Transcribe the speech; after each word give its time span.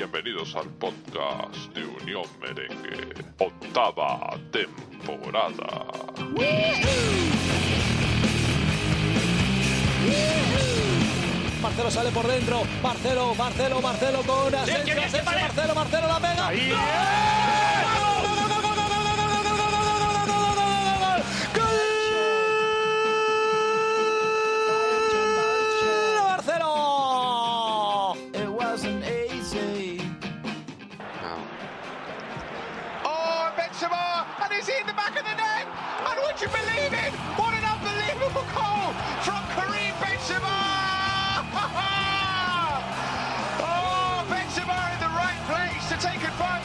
Bienvenidos 0.00 0.56
al 0.56 0.66
podcast 0.78 1.54
de 1.74 1.84
Unión 1.84 2.24
Merengue, 2.40 3.12
octava 3.36 4.30
temporada. 4.50 5.88
Marcelo 11.60 11.90
sale 11.90 12.10
por 12.12 12.26
dentro. 12.26 12.62
Marcelo, 12.82 13.34
Marcelo, 13.34 13.82
Marcelo 13.82 14.22
con 14.22 14.54
Asensio, 14.54 15.02
Asensio, 15.02 15.22
Marcelo, 15.22 15.74
Marcelo 15.74 16.08
la 16.08 16.18
pega. 16.18 16.50
¡Gol! 16.50 17.79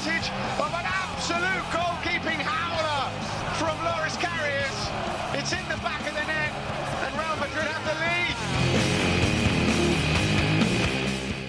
Advantage 0.06 0.30
of 0.60 0.74
an 0.74 0.86
absolute 0.86 1.66
goalkeeping 1.74 2.40
howler 2.42 3.10
from 3.58 3.76
Loris 3.84 4.16
Karius. 4.18 4.78
It's 5.34 5.52
in 5.52 5.68
the 5.68 5.78
back 5.82 6.02
of 6.02 6.14
the 6.14 6.26
net, 6.26 6.52
and 7.06 7.14
Real 7.18 7.36
Madrid 7.38 7.66
have 7.66 7.86
the 7.86 7.96
lead. 8.02 8.36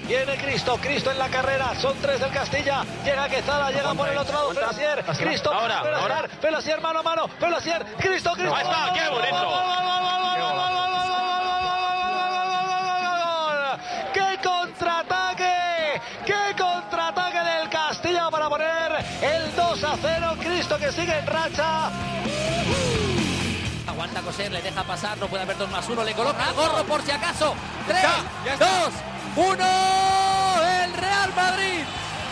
Viene 0.06 0.36
Cristo, 0.38 0.78
Cristo 0.80 1.10
en 1.10 1.18
la 1.18 1.28
carrera, 1.28 1.74
son 1.74 1.96
tres 2.00 2.20
del 2.20 2.30
Castilla, 2.30 2.84
llega 3.04 3.28
Quezada, 3.28 3.70
llega 3.70 3.92
por 3.94 4.08
el 4.08 4.16
otro 4.16 4.34
lado 4.34 4.54
Felasier, 4.54 5.04
Cristo, 5.04 5.52
Ahora, 5.52 5.82
Felasier, 5.82 6.12
ahora. 6.12 6.28
Felasier 6.40 6.80
mano 6.80 7.00
a 7.00 7.02
mano, 7.02 7.28
Felasier, 7.40 7.84
Cristo, 7.98 8.32
Cristo. 8.34 8.54
Ahí 8.54 8.62
está, 8.62 8.92
qué 8.94 9.08
bonito. 9.08 9.65
A 19.96 20.18
0! 20.20 20.36
Cristo 20.40 20.78
que 20.78 20.92
sigue 20.92 21.18
en 21.18 21.26
racha. 21.26 21.90
Aguanta 23.86 24.20
coser, 24.20 24.52
le 24.52 24.62
deja 24.62 24.82
pasar, 24.84 25.16
no 25.18 25.26
puede 25.28 25.44
haber 25.44 25.56
dos 25.56 25.70
más 25.70 25.88
uno, 25.88 26.04
le 26.04 26.12
coloca 26.12 26.52
gorro 26.52 26.84
por 26.84 27.02
si 27.02 27.10
acaso. 27.10 27.54
Tres, 27.86 28.02
ya 28.44 28.52
está. 28.52 28.66
dos, 28.66 28.94
uno. 29.36 30.62
El 30.84 30.92
Real 30.94 31.34
Madrid 31.34 31.84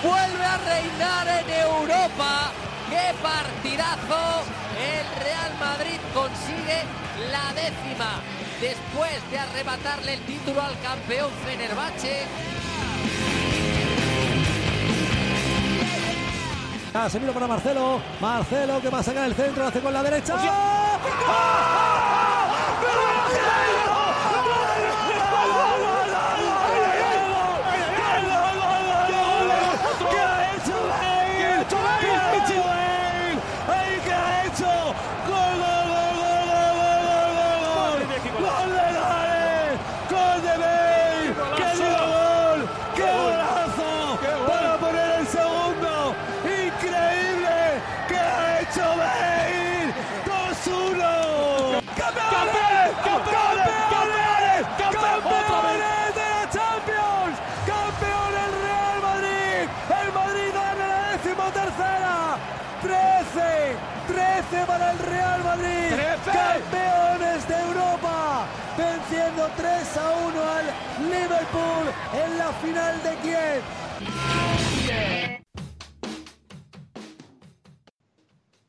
vuelve 0.03 0.45
a 0.45 0.57
reinar 0.59 1.29
en 1.29 1.51
Europa. 1.51 2.51
¡Qué 2.91 3.15
partidazo! 3.23 4.45
El 4.79 5.25
Real 5.25 5.53
Madrid 5.59 6.01
consigue 6.13 6.83
la 7.31 7.53
décima 7.55 8.21
después 8.61 9.31
de 9.31 9.39
arrebatarle 9.39 10.15
el 10.15 10.21
título 10.21 10.61
al 10.63 10.79
campeón 10.81 11.31
Fenerbahce. 11.45 12.27
Casemiro 16.95 17.33
para 17.33 17.49
Marcelo. 17.49 18.01
Marcelo 18.21 18.81
que 18.81 18.89
va 18.89 19.01
a 19.01 19.03
sacar 19.03 19.25
el 19.25 19.35
centro, 19.35 19.67
hace 19.67 19.81
con 19.81 19.93
la 19.93 20.01
derecha. 20.01 20.37
¿Qué 20.41 20.49
En 71.55 72.39
la 72.39 72.53
final 72.55 73.03
de 73.03 73.17
Kiev. 73.19 73.63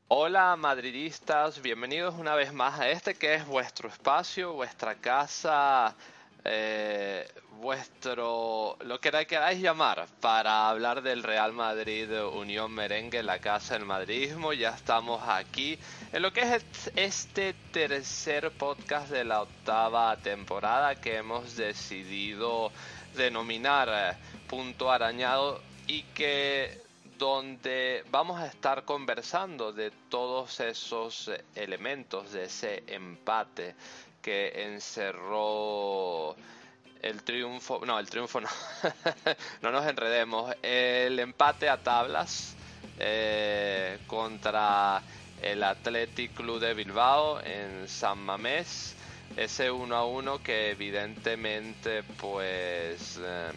Hola 0.08 0.56
madridistas, 0.56 1.62
bienvenidos 1.64 2.14
una 2.16 2.36
vez 2.36 2.54
más 2.54 2.80
a 2.80 2.90
este 2.90 3.16
que 3.16 3.34
es 3.34 3.46
vuestro 3.48 3.90
espacio, 3.90 4.54
vuestra 4.54 4.94
casa, 4.94 5.96
eh, 6.46 7.28
vuestro, 7.60 8.78
lo 8.82 9.00
que 9.00 9.12
queráis 9.26 9.60
llamar, 9.60 10.06
para 10.22 10.70
hablar 10.70 11.02
del 11.02 11.24
Real 11.24 11.54
Madrid 11.54 12.08
Unión 12.22 12.72
Merengue, 12.72 13.24
la 13.24 13.40
casa 13.40 13.74
del 13.74 13.86
madridismo. 13.86 14.54
Ya 14.54 14.70
estamos 14.70 15.24
aquí 15.28 15.80
en 16.14 16.22
lo 16.22 16.32
que 16.32 16.42
es 16.42 16.92
este 16.96 17.56
tercer 17.72 18.52
podcast 18.52 19.10
de 19.10 19.26
la 19.26 19.42
octava 19.42 20.16
temporada 20.18 21.02
que 21.02 21.18
hemos 21.18 21.56
decidido 21.56 22.72
denominar 23.16 23.90
eh, 23.92 24.18
Punto 24.48 24.92
Arañado 24.92 25.62
y 25.88 26.04
que 26.04 26.86
donde 27.18 28.04
vamos 28.12 28.40
a 28.40 28.48
estar 28.48 28.84
conversando 28.84 29.72
de 29.72 29.92
todos 30.10 30.60
esos 30.60 31.30
eh, 31.30 31.44
elementos 31.56 32.34
de 32.34 32.44
ese 32.44 32.84
empate 32.88 33.76
que 34.26 34.64
encerró 34.64 36.36
el 37.00 37.22
triunfo, 37.22 37.86
no, 37.86 38.00
el 38.00 38.10
triunfo 38.10 38.42
no, 38.42 38.50
no 39.62 39.72
nos 39.72 39.86
enredemos, 39.86 40.52
el 40.64 41.20
empate 41.20 41.70
a 41.70 41.78
tablas 41.78 42.56
eh, 42.98 44.00
contra 44.08 45.04
el 45.44 45.62
Athletic 45.62 46.34
Club 46.34 46.60
de 46.60 46.74
Bilbao 46.74 47.40
en 47.40 47.88
San 47.88 48.18
Mamés, 48.18 48.96
ese 49.38 49.70
1 49.70 49.96
a 49.96 50.08
1 50.08 50.42
que 50.42 50.72
evidentemente 50.72 52.02
pues 52.20 53.20
eh, 53.22 53.52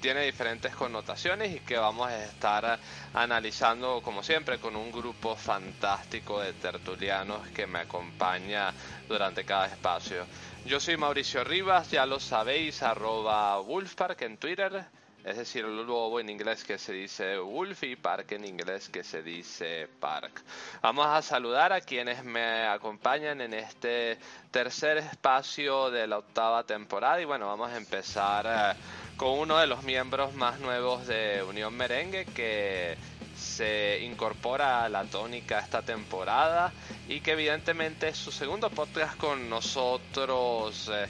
tiene 0.00 0.22
diferentes 0.22 0.74
connotaciones 0.74 1.54
y 1.54 1.60
que 1.60 1.76
vamos 1.76 2.08
a 2.08 2.24
estar 2.24 2.78
analizando 3.14 4.00
como 4.02 4.22
siempre 4.22 4.58
con 4.58 4.74
un 4.76 4.90
grupo 4.90 5.36
fantástico 5.36 6.40
de 6.40 6.52
tertulianos 6.54 7.46
que 7.48 7.66
me 7.66 7.80
acompaña 7.80 8.72
durante 9.08 9.44
cada 9.44 9.66
espacio. 9.66 10.26
Yo 10.64 10.80
soy 10.80 10.96
Mauricio 10.96 11.44
Rivas, 11.44 11.90
ya 11.90 12.06
lo 12.06 12.20
sabéis, 12.20 12.82
arroba 12.82 13.58
Wolfpark 13.60 14.20
en 14.22 14.36
Twitter, 14.38 14.84
es 15.24 15.36
decir, 15.36 15.64
el 15.64 15.76
lobo 15.76 16.18
en 16.18 16.30
inglés 16.30 16.64
que 16.64 16.78
se 16.78 16.92
dice 16.92 17.38
Wolf 17.38 17.82
y 17.82 17.96
Park 17.96 18.32
en 18.32 18.44
inglés 18.44 18.88
que 18.88 19.04
se 19.04 19.22
dice 19.22 19.88
Park. 20.00 20.42
Vamos 20.82 21.06
a 21.06 21.20
saludar 21.22 21.72
a 21.72 21.80
quienes 21.80 22.24
me 22.24 22.66
acompañan 22.66 23.40
en 23.40 23.54
este 23.54 24.18
tercer 24.50 24.98
espacio 24.98 25.90
de 25.90 26.06
la 26.06 26.18
octava 26.18 26.64
temporada 26.64 27.20
y 27.20 27.24
bueno, 27.26 27.46
vamos 27.46 27.70
a 27.70 27.76
empezar 27.76 28.46
eh, 28.46 28.80
con 29.16 29.38
uno 29.38 29.58
de 29.58 29.66
los 29.66 29.82
miembros 29.82 30.32
más 30.34 30.58
nuevos 30.60 31.06
de 31.06 31.42
Unión 31.42 31.74
Merengue 31.74 32.24
que 32.24 32.96
se 33.36 34.00
incorpora 34.02 34.84
a 34.84 34.88
la 34.88 35.04
tónica 35.04 35.58
esta 35.58 35.82
temporada 35.82 36.72
y 37.08 37.20
que 37.20 37.32
evidentemente 37.32 38.08
es 38.08 38.16
su 38.16 38.30
segundo 38.32 38.70
podcast 38.70 39.16
con 39.16 39.48
nosotros 39.50 40.90
eh, 40.92 41.06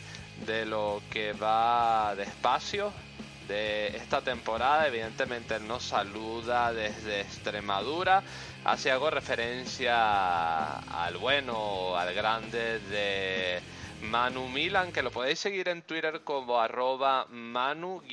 de 0.47 0.65
lo 0.67 1.03
que 1.11 1.33
va 1.33 2.15
despacio 2.17 2.93
de 2.93 3.10
esta 3.51 4.21
temporada. 4.23 4.87
Evidentemente 4.87 5.59
nos 5.61 5.85
saluda 5.85 6.73
desde 6.73 7.21
Extremadura. 7.21 8.23
Así 8.65 8.89
hago 8.89 9.11
referencia 9.11 10.79
al 10.79 11.17
bueno, 11.17 11.97
al 11.97 12.15
grande 12.15 12.79
de 12.81 13.61
Manu 14.03 14.49
Milan, 14.49 14.93
que 14.93 15.03
lo 15.03 15.11
podéis 15.11 15.39
seguir 15.39 15.69
en 15.69 15.83
Twitter 15.83 16.23
como 16.23 16.61
arroba 16.61 17.27
manu-milan 17.29 18.05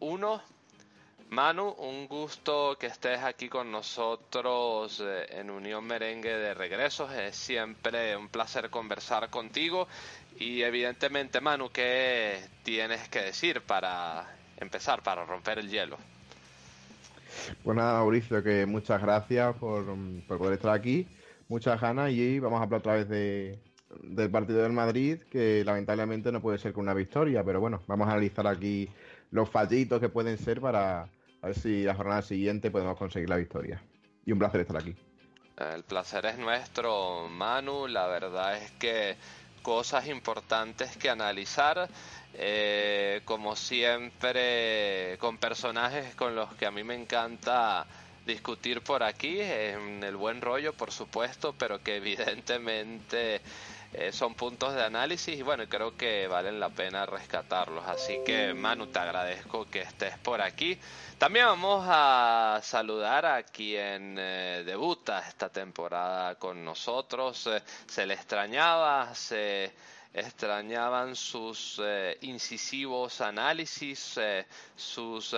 1 0.00 0.42
Manu, 1.30 1.76
un 1.78 2.08
gusto 2.08 2.76
que 2.76 2.88
estés 2.88 3.20
aquí 3.22 3.48
con 3.48 3.70
nosotros 3.70 5.00
eh, 5.00 5.26
en 5.30 5.48
Unión 5.48 5.84
Merengue 5.84 6.36
de 6.36 6.54
regreso. 6.54 7.08
Es 7.08 7.36
siempre 7.36 8.16
un 8.16 8.28
placer 8.28 8.68
conversar 8.68 9.30
contigo. 9.30 9.86
Y 10.38 10.62
evidentemente, 10.62 11.40
Manu, 11.40 11.70
¿qué 11.70 12.40
tienes 12.62 13.08
que 13.08 13.20
decir 13.20 13.60
para 13.62 14.26
empezar, 14.56 15.02
para 15.02 15.24
romper 15.24 15.58
el 15.58 15.68
hielo? 15.68 15.98
Pues 17.62 17.76
nada, 17.76 17.94
Mauricio, 17.94 18.42
que 18.42 18.66
muchas 18.66 19.00
gracias 19.00 19.54
por, 19.56 19.84
por 20.26 20.38
poder 20.38 20.54
estar 20.54 20.74
aquí. 20.74 21.06
Muchas 21.48 21.80
ganas 21.80 22.10
y 22.10 22.38
vamos 22.38 22.60
a 22.60 22.64
hablar 22.64 22.80
otra 22.80 22.94
vez 22.94 23.08
de, 23.08 23.58
del 24.02 24.30
partido 24.30 24.62
del 24.62 24.72
Madrid, 24.72 25.18
que 25.30 25.64
lamentablemente 25.64 26.30
no 26.32 26.40
puede 26.40 26.58
ser 26.58 26.72
con 26.72 26.84
una 26.84 26.94
victoria, 26.94 27.42
pero 27.44 27.60
bueno, 27.60 27.82
vamos 27.86 28.08
a 28.08 28.12
analizar 28.12 28.46
aquí 28.46 28.88
los 29.30 29.48
fallitos 29.48 30.00
que 30.00 30.08
pueden 30.08 30.38
ser 30.38 30.60
para 30.60 31.08
ver 31.42 31.54
si 31.54 31.82
la 31.82 31.94
jornada 31.94 32.22
siguiente 32.22 32.70
podemos 32.70 32.96
conseguir 32.96 33.28
la 33.28 33.36
victoria. 33.36 33.82
Y 34.24 34.32
un 34.32 34.38
placer 34.38 34.60
estar 34.60 34.76
aquí. 34.76 34.94
El 35.56 35.82
placer 35.82 36.24
es 36.26 36.38
nuestro, 36.38 37.28
Manu. 37.28 37.86
La 37.86 38.06
verdad 38.06 38.56
es 38.56 38.70
que 38.72 39.16
cosas 39.62 40.06
importantes 40.08 40.96
que 40.96 41.10
analizar. 41.10 41.88
Eh, 42.34 43.22
como 43.24 43.56
siempre, 43.56 45.16
con 45.18 45.38
personajes 45.38 46.14
con 46.14 46.36
los 46.36 46.52
que 46.54 46.66
a 46.66 46.70
mí 46.70 46.84
me 46.84 46.94
encanta 46.94 47.86
discutir 48.24 48.82
por 48.82 49.02
aquí, 49.02 49.40
en 49.40 50.04
el 50.04 50.16
buen 50.16 50.40
rollo, 50.40 50.72
por 50.72 50.92
supuesto, 50.92 51.54
pero 51.58 51.82
que 51.82 51.96
evidentemente 51.96 53.40
eh, 53.92 54.12
son 54.12 54.34
puntos 54.34 54.72
de 54.74 54.84
análisis 54.84 55.36
y 55.36 55.42
bueno, 55.42 55.64
creo 55.68 55.96
que 55.96 56.28
valen 56.28 56.60
la 56.60 56.68
pena 56.68 57.06
rescatarlos. 57.06 57.84
Así 57.86 58.20
que 58.24 58.54
Manu, 58.54 58.86
te 58.86 59.00
agradezco 59.00 59.68
que 59.68 59.80
estés 59.80 60.16
por 60.18 60.40
aquí. 60.40 60.78
También 61.18 61.46
vamos 61.46 61.84
a 61.88 62.60
saludar 62.62 63.26
a 63.26 63.42
quien 63.42 64.16
eh, 64.16 64.62
debuta 64.64 65.26
esta 65.28 65.48
temporada 65.48 66.36
con 66.36 66.64
nosotros. 66.64 67.48
Eh, 67.48 67.62
se 67.88 68.06
le 68.06 68.14
extrañaba, 68.14 69.12
se 69.14 69.72
extrañaban 70.14 71.16
sus 71.16 71.80
incisivos 72.22 73.20
análisis, 73.20 74.18
sus 74.74 75.34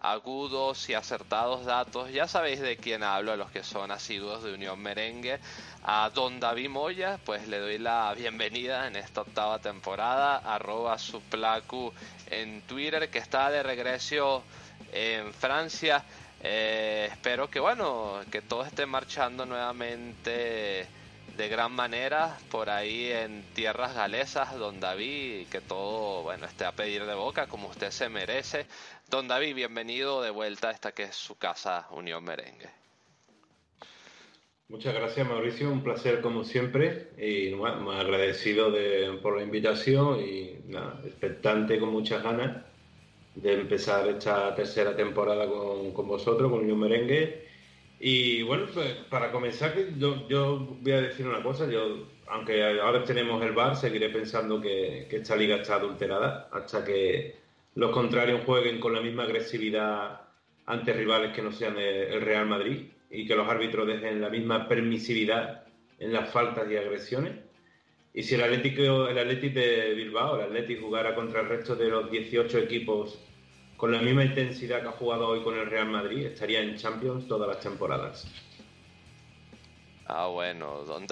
agudos 0.00 0.88
y 0.88 0.94
acertados 0.94 1.64
datos. 1.64 2.10
Ya 2.10 2.26
sabéis 2.26 2.60
de 2.60 2.76
quién 2.76 3.02
hablo, 3.02 3.36
los 3.36 3.50
que 3.50 3.62
son 3.62 3.90
asiduos 3.90 4.42
de 4.42 4.54
Unión 4.54 4.80
Merengue. 4.80 5.38
A 5.84 6.10
Don 6.14 6.40
David 6.40 6.68
Moya, 6.68 7.18
pues 7.24 7.48
le 7.48 7.58
doy 7.58 7.78
la 7.78 8.12
bienvenida 8.14 8.86
en 8.86 8.96
esta 8.96 9.22
octava 9.22 9.58
temporada. 9.58 10.38
Arroba 10.38 10.98
su 10.98 11.22
en 12.30 12.62
Twitter, 12.62 13.08
que 13.10 13.18
está 13.18 13.50
de 13.50 13.62
regreso 13.62 14.42
en 14.92 15.32
Francia. 15.32 16.04
Eh, 16.42 17.08
espero 17.10 17.50
que 17.50 17.60
bueno, 17.60 18.20
que 18.30 18.40
todo 18.40 18.64
esté 18.64 18.86
marchando 18.86 19.44
nuevamente 19.44 20.88
de 21.36 21.48
gran 21.48 21.72
manera 21.72 22.36
por 22.50 22.68
ahí 22.68 23.10
en 23.12 23.42
tierras 23.54 23.94
galesas, 23.94 24.54
don 24.58 24.80
David, 24.80 25.46
que 25.48 25.60
todo 25.60 26.22
bueno 26.22 26.46
esté 26.46 26.64
a 26.64 26.72
pedir 26.72 27.06
de 27.06 27.14
boca 27.14 27.46
como 27.46 27.68
usted 27.68 27.90
se 27.90 28.08
merece. 28.08 28.66
Don 29.10 29.26
David, 29.26 29.56
bienvenido 29.56 30.22
de 30.22 30.30
vuelta 30.30 30.68
a 30.68 30.70
esta 30.70 30.92
que 30.92 31.02
es 31.02 31.16
su 31.16 31.36
casa 31.36 31.88
Unión 31.90 32.22
Merengue. 32.22 32.68
Muchas 34.68 34.94
gracias 34.94 35.28
Mauricio, 35.28 35.68
un 35.68 35.82
placer 35.82 36.20
como 36.20 36.44
siempre 36.44 37.08
y 37.18 37.52
bueno, 37.54 37.90
agradecido 37.90 38.72
por 39.20 39.36
la 39.36 39.42
invitación 39.42 40.20
y 40.20 40.60
nada, 40.68 41.00
expectante 41.04 41.80
con 41.80 41.88
muchas 41.88 42.22
ganas 42.22 42.64
de 43.34 43.54
empezar 43.54 44.06
esta 44.06 44.54
tercera 44.54 44.94
temporada 44.94 45.48
con, 45.48 45.92
con 45.92 46.06
vosotros, 46.06 46.48
con 46.48 46.60
Unión 46.60 46.78
Merengue. 46.78 47.48
Y 47.98 48.42
bueno, 48.42 48.66
pues 48.72 48.94
para 49.10 49.32
comenzar, 49.32 49.74
yo, 49.98 50.28
yo, 50.28 50.76
voy 50.82 50.92
a 50.92 51.00
decir 51.00 51.26
una 51.26 51.42
cosa, 51.42 51.68
yo 51.68 52.06
aunque 52.28 52.62
ahora 52.80 53.02
tenemos 53.02 53.42
el 53.42 53.50
VAR, 53.50 53.74
seguiré 53.74 54.08
pensando 54.10 54.60
que, 54.60 55.08
que 55.10 55.16
esta 55.16 55.34
liga 55.34 55.56
está 55.56 55.74
adulterada 55.74 56.48
hasta 56.52 56.84
que 56.84 57.39
los 57.74 57.90
contrarios 57.92 58.42
jueguen 58.44 58.80
con 58.80 58.92
la 58.92 59.00
misma 59.00 59.24
agresividad 59.24 60.20
ante 60.66 60.92
rivales 60.92 61.32
que 61.32 61.42
no 61.42 61.52
sean 61.52 61.78
el 61.78 62.20
Real 62.20 62.46
Madrid 62.46 62.86
y 63.10 63.26
que 63.26 63.34
los 63.34 63.48
árbitros 63.48 63.86
dejen 63.86 64.20
la 64.20 64.28
misma 64.28 64.68
permisividad 64.68 65.64
en 65.98 66.12
las 66.12 66.30
faltas 66.30 66.70
y 66.70 66.76
agresiones. 66.76 67.34
Y 68.12 68.22
si 68.22 68.34
el 68.34 68.42
Atlético, 68.42 69.06
el 69.08 69.18
Atlético 69.18 69.60
de 69.60 69.94
Bilbao, 69.94 70.36
el 70.36 70.46
Atlético 70.46 70.86
jugara 70.86 71.14
contra 71.14 71.40
el 71.40 71.48
resto 71.48 71.76
de 71.76 71.88
los 71.88 72.10
18 72.10 72.58
equipos 72.58 73.18
con 73.76 73.92
la 73.92 74.02
misma 74.02 74.24
intensidad 74.24 74.82
que 74.82 74.88
ha 74.88 74.92
jugado 74.92 75.28
hoy 75.28 75.42
con 75.42 75.56
el 75.58 75.64
Real 75.64 75.88
Madrid, 75.88 76.26
estaría 76.26 76.60
en 76.60 76.76
Champions 76.76 77.26
todas 77.26 77.48
las 77.48 77.60
temporadas. 77.60 78.26
Ah, 80.06 80.26
bueno, 80.26 80.82
don 80.82 81.06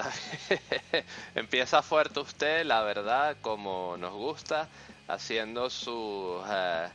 empieza 1.35 1.83
fuerte 1.83 2.21
usted, 2.21 2.67
la 2.67 2.83
verdad, 2.83 3.37
como 3.41 3.97
nos 3.97 4.13
gusta 4.13 4.69
haciendo 5.09 5.71
sus 5.71 6.43
eh, 6.49 6.89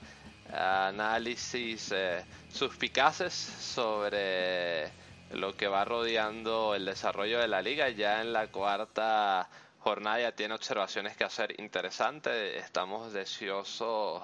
análisis 0.54 1.92
eh, 1.92 2.24
suspicaces 2.52 3.34
sobre 3.34 4.92
lo 5.32 5.56
que 5.58 5.68
va 5.68 5.84
rodeando 5.84 6.76
el 6.76 6.86
desarrollo 6.86 7.40
de 7.40 7.48
la 7.48 7.62
liga. 7.62 7.90
Ya 7.90 8.22
en 8.22 8.32
la 8.32 8.48
cuarta 8.48 9.50
jornada 9.80 10.20
ya 10.22 10.32
tiene 10.32 10.54
observaciones 10.54 11.18
que 11.18 11.24
hacer 11.24 11.60
interesantes. 11.60 12.64
Estamos 12.64 13.12
deseosos 13.14 14.22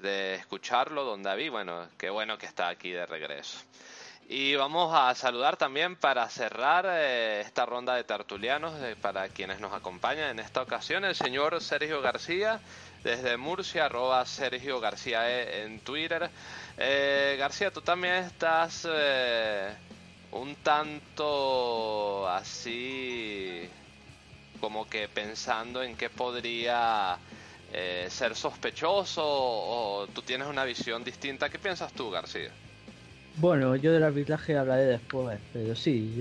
de 0.00 0.34
escucharlo, 0.34 1.04
don 1.04 1.22
David. 1.22 1.50
Bueno, 1.50 1.86
qué 1.98 2.10
bueno 2.10 2.38
que 2.38 2.46
está 2.46 2.68
aquí 2.68 2.90
de 2.90 3.04
regreso. 3.06 3.58
Y 4.28 4.54
vamos 4.54 4.94
a 4.94 5.14
saludar 5.14 5.56
también 5.58 5.96
para 5.96 6.26
cerrar 6.28 6.86
eh, 6.88 7.42
esta 7.42 7.66
ronda 7.66 7.94
de 7.94 8.04
tertulianos, 8.04 8.72
para 9.02 9.28
quienes 9.28 9.60
nos 9.60 9.74
acompañan 9.74 10.30
en 10.30 10.38
esta 10.38 10.62
ocasión, 10.62 11.04
el 11.04 11.14
señor 11.14 11.60
Sergio 11.60 12.00
García, 12.00 12.60
desde 13.02 13.36
Murcia, 13.36 13.86
arroba 13.86 14.24
Sergio 14.24 14.80
García 14.80 15.28
e 15.28 15.64
en 15.64 15.80
Twitter. 15.80 16.30
Eh, 16.78 17.36
García, 17.38 17.70
tú 17.70 17.80
también 17.80 18.14
estás 18.14 18.86
eh, 18.90 19.70
un 20.32 20.54
tanto 20.56 22.28
así 22.28 23.68
como 24.60 24.88
que 24.88 25.08
pensando 25.08 25.82
en 25.82 25.96
qué 25.96 26.08
podría 26.08 27.18
eh, 27.72 28.06
ser 28.08 28.34
sospechoso 28.36 29.22
o 29.24 30.06
tú 30.14 30.22
tienes 30.22 30.46
una 30.46 30.64
visión 30.64 31.02
distinta. 31.02 31.48
¿Qué 31.48 31.58
piensas 31.58 31.92
tú, 31.92 32.10
García? 32.10 32.50
Bueno, 33.34 33.74
yo 33.76 33.92
del 33.92 34.02
arbitraje 34.02 34.56
hablaré 34.58 34.84
después, 34.84 35.38
pero 35.52 35.74
sí, 35.74 36.14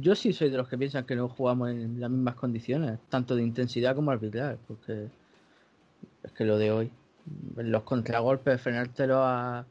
yo, 0.00 0.14
sí 0.14 0.32
soy 0.32 0.48
de 0.48 0.56
los 0.56 0.68
que 0.68 0.78
piensan 0.78 1.04
que 1.04 1.14
no 1.14 1.28
jugamos 1.28 1.70
en 1.70 2.00
las 2.00 2.10
mismas 2.10 2.34
condiciones, 2.34 2.98
tanto 3.10 3.36
de 3.36 3.42
intensidad 3.42 3.94
como 3.94 4.10
arbitrar, 4.10 4.56
porque 4.66 5.06
es 6.26 6.32
que 6.32 6.44
lo 6.44 6.58
de 6.58 6.70
hoy, 6.70 6.90
los 7.56 7.82
contragolpes, 7.84 8.60
frenártelo 8.60 9.22
a, 9.22 9.66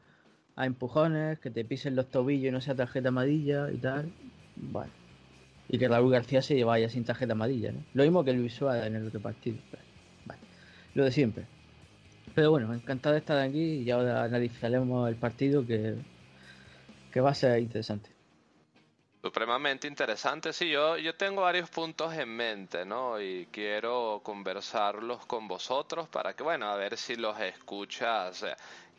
a 0.55 0.65
empujones, 0.65 1.39
que 1.39 1.51
te 1.51 1.65
pisen 1.65 1.95
los 1.95 2.09
tobillos 2.09 2.49
y 2.49 2.51
no 2.51 2.61
sea 2.61 2.75
tarjeta 2.75 3.09
amarilla 3.09 3.71
y 3.71 3.77
tal, 3.77 4.11
bueno. 4.55 4.91
Y 5.67 5.77
que 5.77 5.87
Raúl 5.87 6.11
García 6.11 6.41
se 6.41 6.63
vaya 6.63 6.89
sin 6.89 7.03
tarjeta 7.03 7.33
amarilla, 7.33 7.71
¿no? 7.71 7.83
Lo 7.93 8.03
mismo 8.03 8.23
que 8.23 8.33
Luis 8.33 8.53
Suárez 8.53 8.85
en 8.85 8.95
el 8.95 9.07
otro 9.07 9.19
partido. 9.19 9.57
Bueno, 10.25 10.41
lo 10.93 11.05
de 11.05 11.11
siempre. 11.11 11.45
Pero 12.33 12.51
bueno, 12.51 12.73
encantado 12.73 13.13
de 13.13 13.19
estar 13.19 13.37
aquí 13.39 13.81
y 13.81 13.91
ahora 13.91 14.23
analizaremos 14.23 15.09
el 15.09 15.15
partido 15.15 15.65
que, 15.65 15.95
que 17.11 17.21
va 17.21 17.31
a 17.31 17.35
ser 17.35 17.59
interesante. 17.59 18.14
Supremamente 19.25 19.87
interesante, 19.87 20.53
sí, 20.53 20.69
yo, 20.69 20.97
yo 20.97 21.15
tengo 21.15 21.41
varios 21.41 21.67
puntos 21.71 22.13
en 22.13 22.29
mente, 22.29 22.85
¿no? 22.85 23.19
Y 23.19 23.47
quiero 23.51 24.21
conversarlos 24.23 25.25
con 25.25 25.47
vosotros 25.47 26.07
para 26.07 26.35
que, 26.35 26.43
bueno, 26.43 26.69
a 26.69 26.75
ver 26.75 26.95
si 26.95 27.15
los 27.15 27.39
escuchas, 27.39 28.45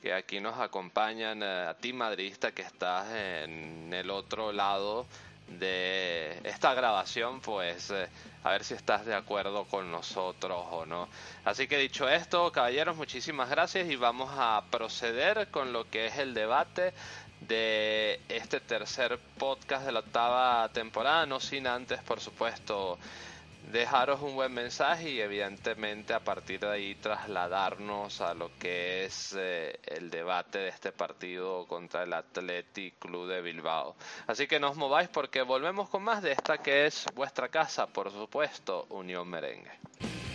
que 0.03 0.13
aquí 0.13 0.41
nos 0.41 0.59
acompañan, 0.59 1.45
eh, 1.45 1.67
a 1.69 1.75
ti 1.75 1.93
madridista 1.93 2.51
que 2.51 2.63
estás 2.63 3.07
en 3.15 3.93
el 3.95 4.11
otro 4.11 4.51
lado 4.51 5.07
de 5.47 6.41
esta 6.43 6.75
grabación, 6.75 7.41
pues 7.41 7.93
eh, 7.93 8.09
a 8.43 8.51
ver 8.51 8.65
si 8.65 8.75
estás 8.75 9.07
de 9.07 9.15
acuerdo 9.15 9.65
con 9.67 9.93
nosotros 9.93 10.61
o 10.73 10.85
no. 10.87 11.09
Así 11.45 11.69
que 11.69 11.79
dicho 11.79 12.09
esto, 12.09 12.51
caballeros, 12.51 12.97
muchísimas 12.97 13.49
gracias 13.49 13.89
y 13.89 13.95
vamos 13.95 14.31
a 14.37 14.65
proceder 14.73 15.49
con 15.53 15.73
lo 15.73 15.89
que 15.89 16.07
es 16.07 16.19
el 16.19 16.35
debate 16.35 16.93
de 17.41 18.21
este 18.29 18.61
tercer 18.61 19.19
podcast 19.39 19.85
de 19.87 19.93
la 19.93 20.01
octava 20.01 20.69
temporada, 20.71 21.27
no 21.27 21.41
sin 21.41 21.67
antes, 21.67 22.03
por 22.03 22.21
supuesto, 22.21 22.99
dejaros 23.71 24.23
un 24.23 24.35
buen 24.35 24.53
mensaje 24.53 25.11
y 25.11 25.21
evidentemente 25.21 26.15
a 26.15 26.21
partir 26.21 26.61
de 26.61 26.71
ahí 26.71 26.95
trasladarnos 26.95 28.21
a 28.21 28.35
lo 28.35 28.51
que 28.59 29.05
es 29.05 29.35
eh, 29.37 29.79
el 29.87 30.11
debate 30.11 30.59
de 30.59 30.69
este 30.69 30.93
partido 30.93 31.67
contra 31.67 32.05
el 32.05 32.13
Athletic 32.13 32.99
Club 32.99 33.29
de 33.29 33.43
Bilbao. 33.43 33.97
Así 34.27 34.47
que 34.47 34.61
no 34.61 34.71
os 34.71 34.77
mováis 34.77 35.09
porque 35.09 35.43
volvemos 35.43 35.89
con 35.89 36.03
más 36.03 36.23
de 36.23 36.33
esta 36.33 36.59
que 36.59 36.87
es 36.87 37.07
vuestra 37.15 37.49
casa, 37.49 37.87
por 37.87 38.11
supuesto, 38.13 38.87
Unión 38.91 39.29
Merengue. 39.29 40.26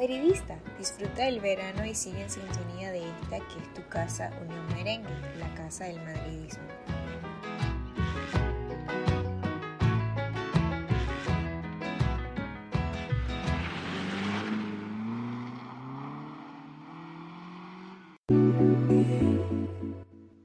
Madridista, 0.00 0.58
disfruta 0.78 1.24
del 1.24 1.40
verano 1.40 1.84
y 1.84 1.94
sigue 1.94 2.22
en 2.22 2.30
sintonía 2.30 2.90
de 2.90 3.06
esta 3.06 3.36
que 3.36 3.62
es 3.62 3.74
tu 3.74 3.86
casa 3.90 4.30
Unión 4.40 4.66
Merengue, 4.68 5.10
la 5.38 5.54
casa 5.54 5.84
del 5.84 6.00
madridismo. 6.00 6.64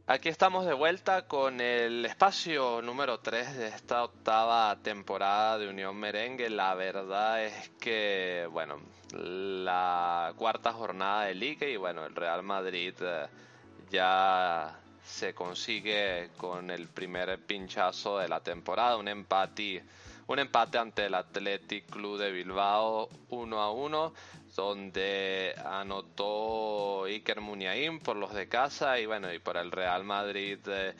Aquí 0.07 0.29
estamos 0.29 0.67
de 0.67 0.73
vuelta 0.73 1.27
con 1.27 1.59
el 1.59 2.05
espacio 2.05 2.79
número 2.83 3.21
3 3.21 3.57
de 3.57 3.67
esta 3.69 4.03
octava 4.03 4.77
temporada 4.83 5.57
de 5.57 5.67
Unión 5.67 5.97
Merengue. 5.97 6.47
La 6.51 6.75
verdad 6.75 7.43
es 7.43 7.69
que, 7.79 8.47
bueno, 8.51 8.79
la 9.13 10.31
cuarta 10.37 10.73
jornada 10.73 11.23
de 11.23 11.33
liga 11.33 11.65
y 11.65 11.75
bueno, 11.77 12.05
el 12.05 12.13
Real 12.13 12.43
Madrid 12.43 12.93
eh, 13.01 13.25
ya 13.89 14.79
se 15.03 15.33
consigue 15.33 16.29
con 16.37 16.69
el 16.69 16.87
primer 16.87 17.43
pinchazo 17.43 18.19
de 18.19 18.27
la 18.27 18.41
temporada, 18.41 18.97
un 18.97 19.07
empate, 19.07 19.83
un 20.27 20.37
empate 20.37 20.77
ante 20.77 21.07
el 21.07 21.15
Athletic 21.15 21.89
Club 21.89 22.19
de 22.19 22.31
Bilbao 22.31 23.09
1 23.29 23.59
a 23.59 23.71
1 23.71 24.13
donde 24.55 25.53
anotó 25.65 27.03
Iker 27.05 27.41
Muniain 27.41 27.99
por 27.99 28.15
los 28.15 28.33
de 28.33 28.47
casa 28.47 28.99
y 28.99 29.05
bueno, 29.05 29.31
y 29.33 29.39
por 29.39 29.57
el 29.57 29.71
Real 29.71 30.05
Madrid 30.05 30.59
eh, 30.67 30.93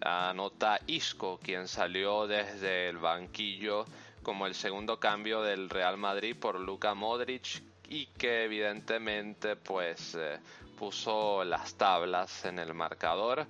anota 0.00 0.80
Isco, 0.88 1.38
quien 1.42 1.68
salió 1.68 2.26
desde 2.26 2.88
el 2.88 2.98
banquillo 2.98 3.86
como 4.22 4.46
el 4.46 4.56
segundo 4.56 4.98
cambio 4.98 5.42
del 5.42 5.70
Real 5.70 5.96
Madrid 5.96 6.36
por 6.36 6.58
Luka 6.58 6.94
Modric 6.94 7.62
y 7.88 8.06
que 8.06 8.44
evidentemente 8.44 9.54
pues 9.54 10.16
eh, 10.16 10.40
puso 10.76 11.44
las 11.44 11.74
tablas 11.74 12.44
en 12.44 12.58
el 12.58 12.74
marcador. 12.74 13.46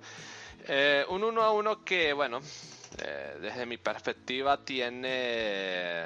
Eh, 0.67 1.03
un 1.09 1.23
1 1.23 1.41
a 1.41 1.51
1 1.51 1.83
que 1.83 2.13
bueno, 2.13 2.41
desde 3.41 3.65
mi 3.65 3.77
perspectiva 3.77 4.63
tiene 4.63 6.05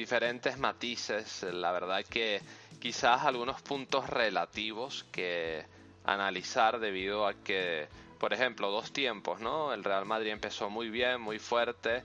diferentes 0.00 0.56
matices, 0.56 1.42
la 1.42 1.72
verdad 1.72 2.02
que 2.08 2.40
quizás 2.80 3.22
algunos 3.22 3.60
puntos 3.60 4.08
relativos 4.08 5.04
que 5.12 5.62
analizar 6.04 6.80
debido 6.80 7.26
a 7.26 7.34
que, 7.34 7.86
por 8.18 8.32
ejemplo, 8.32 8.70
dos 8.70 8.92
tiempos, 8.92 9.40
¿no? 9.40 9.74
El 9.74 9.84
Real 9.84 10.06
Madrid 10.06 10.30
empezó 10.30 10.70
muy 10.70 10.88
bien, 10.88 11.20
muy 11.20 11.38
fuerte, 11.38 12.02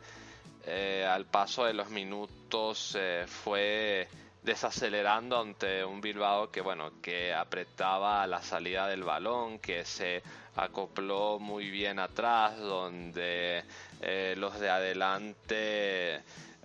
eh, 0.65 1.07
al 1.09 1.25
paso 1.25 1.63
de 1.63 1.73
los 1.73 1.89
minutos 1.89 2.97
eh, 2.99 3.23
fue 3.27 4.09
desacelerando 4.43 5.39
ante 5.39 5.85
un 5.85 6.01
Bilbao 6.01 6.51
que 6.51 6.61
bueno 6.61 7.01
que 7.01 7.33
apretaba 7.33 8.27
la 8.27 8.41
salida 8.43 8.87
del 8.87 9.03
balón 9.03 9.57
que 9.57 9.85
se 9.85 10.21
acopló 10.55 11.39
muy 11.39 11.69
bien 11.69 11.97
atrás 11.97 12.57
donde 12.59 13.63
eh, 14.01 14.35
los 14.37 14.59
de 14.59 14.69
adelante 14.69 16.21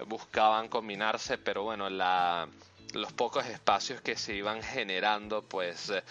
buscaban 0.07 0.69
combinarse, 0.69 1.39
pero 1.39 1.63
bueno, 1.63 1.89
la, 1.89 2.49
los 2.95 3.13
pocos 3.13 3.47
espacios 3.47 4.01
que 4.01 4.17
se 4.17 4.35
iban 4.35 4.63
generando, 4.63 5.43
pues 5.43 5.91
eh, 5.91 6.03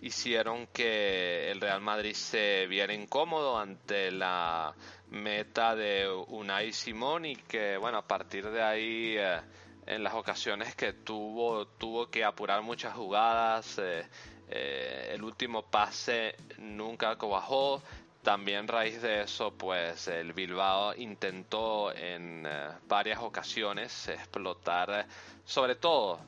hicieron 0.00 0.66
que 0.68 1.50
el 1.50 1.60
Real 1.60 1.80
Madrid 1.80 2.14
se 2.14 2.66
viera 2.66 2.94
incómodo 2.94 3.58
ante 3.58 4.10
la 4.10 4.74
meta 5.10 5.74
de 5.74 6.08
Unai 6.28 6.72
Simón 6.72 7.26
y 7.26 7.36
que, 7.36 7.76
bueno, 7.76 7.98
a 7.98 8.06
partir 8.06 8.48
de 8.50 8.62
ahí, 8.62 9.16
eh, 9.18 9.40
en 9.86 10.04
las 10.04 10.14
ocasiones 10.14 10.74
que 10.74 10.92
tuvo, 10.92 11.66
tuvo 11.66 12.10
que 12.10 12.24
apurar 12.24 12.62
muchas 12.62 12.94
jugadas. 12.94 13.80
Eh, 14.52 15.10
el 15.12 15.22
último 15.22 15.62
pase 15.62 16.34
nunca 16.58 17.16
cobajó 17.16 17.82
también 18.22 18.68
raíz 18.68 19.00
de 19.00 19.22
eso, 19.22 19.52
pues 19.52 20.06
el 20.08 20.34
Bilbao 20.34 20.94
intentó 20.94 21.90
en 21.94 22.44
eh, 22.46 22.68
varias 22.86 23.20
ocasiones 23.20 24.08
explotar, 24.08 25.06
sobre 25.44 25.74
todo, 25.74 26.20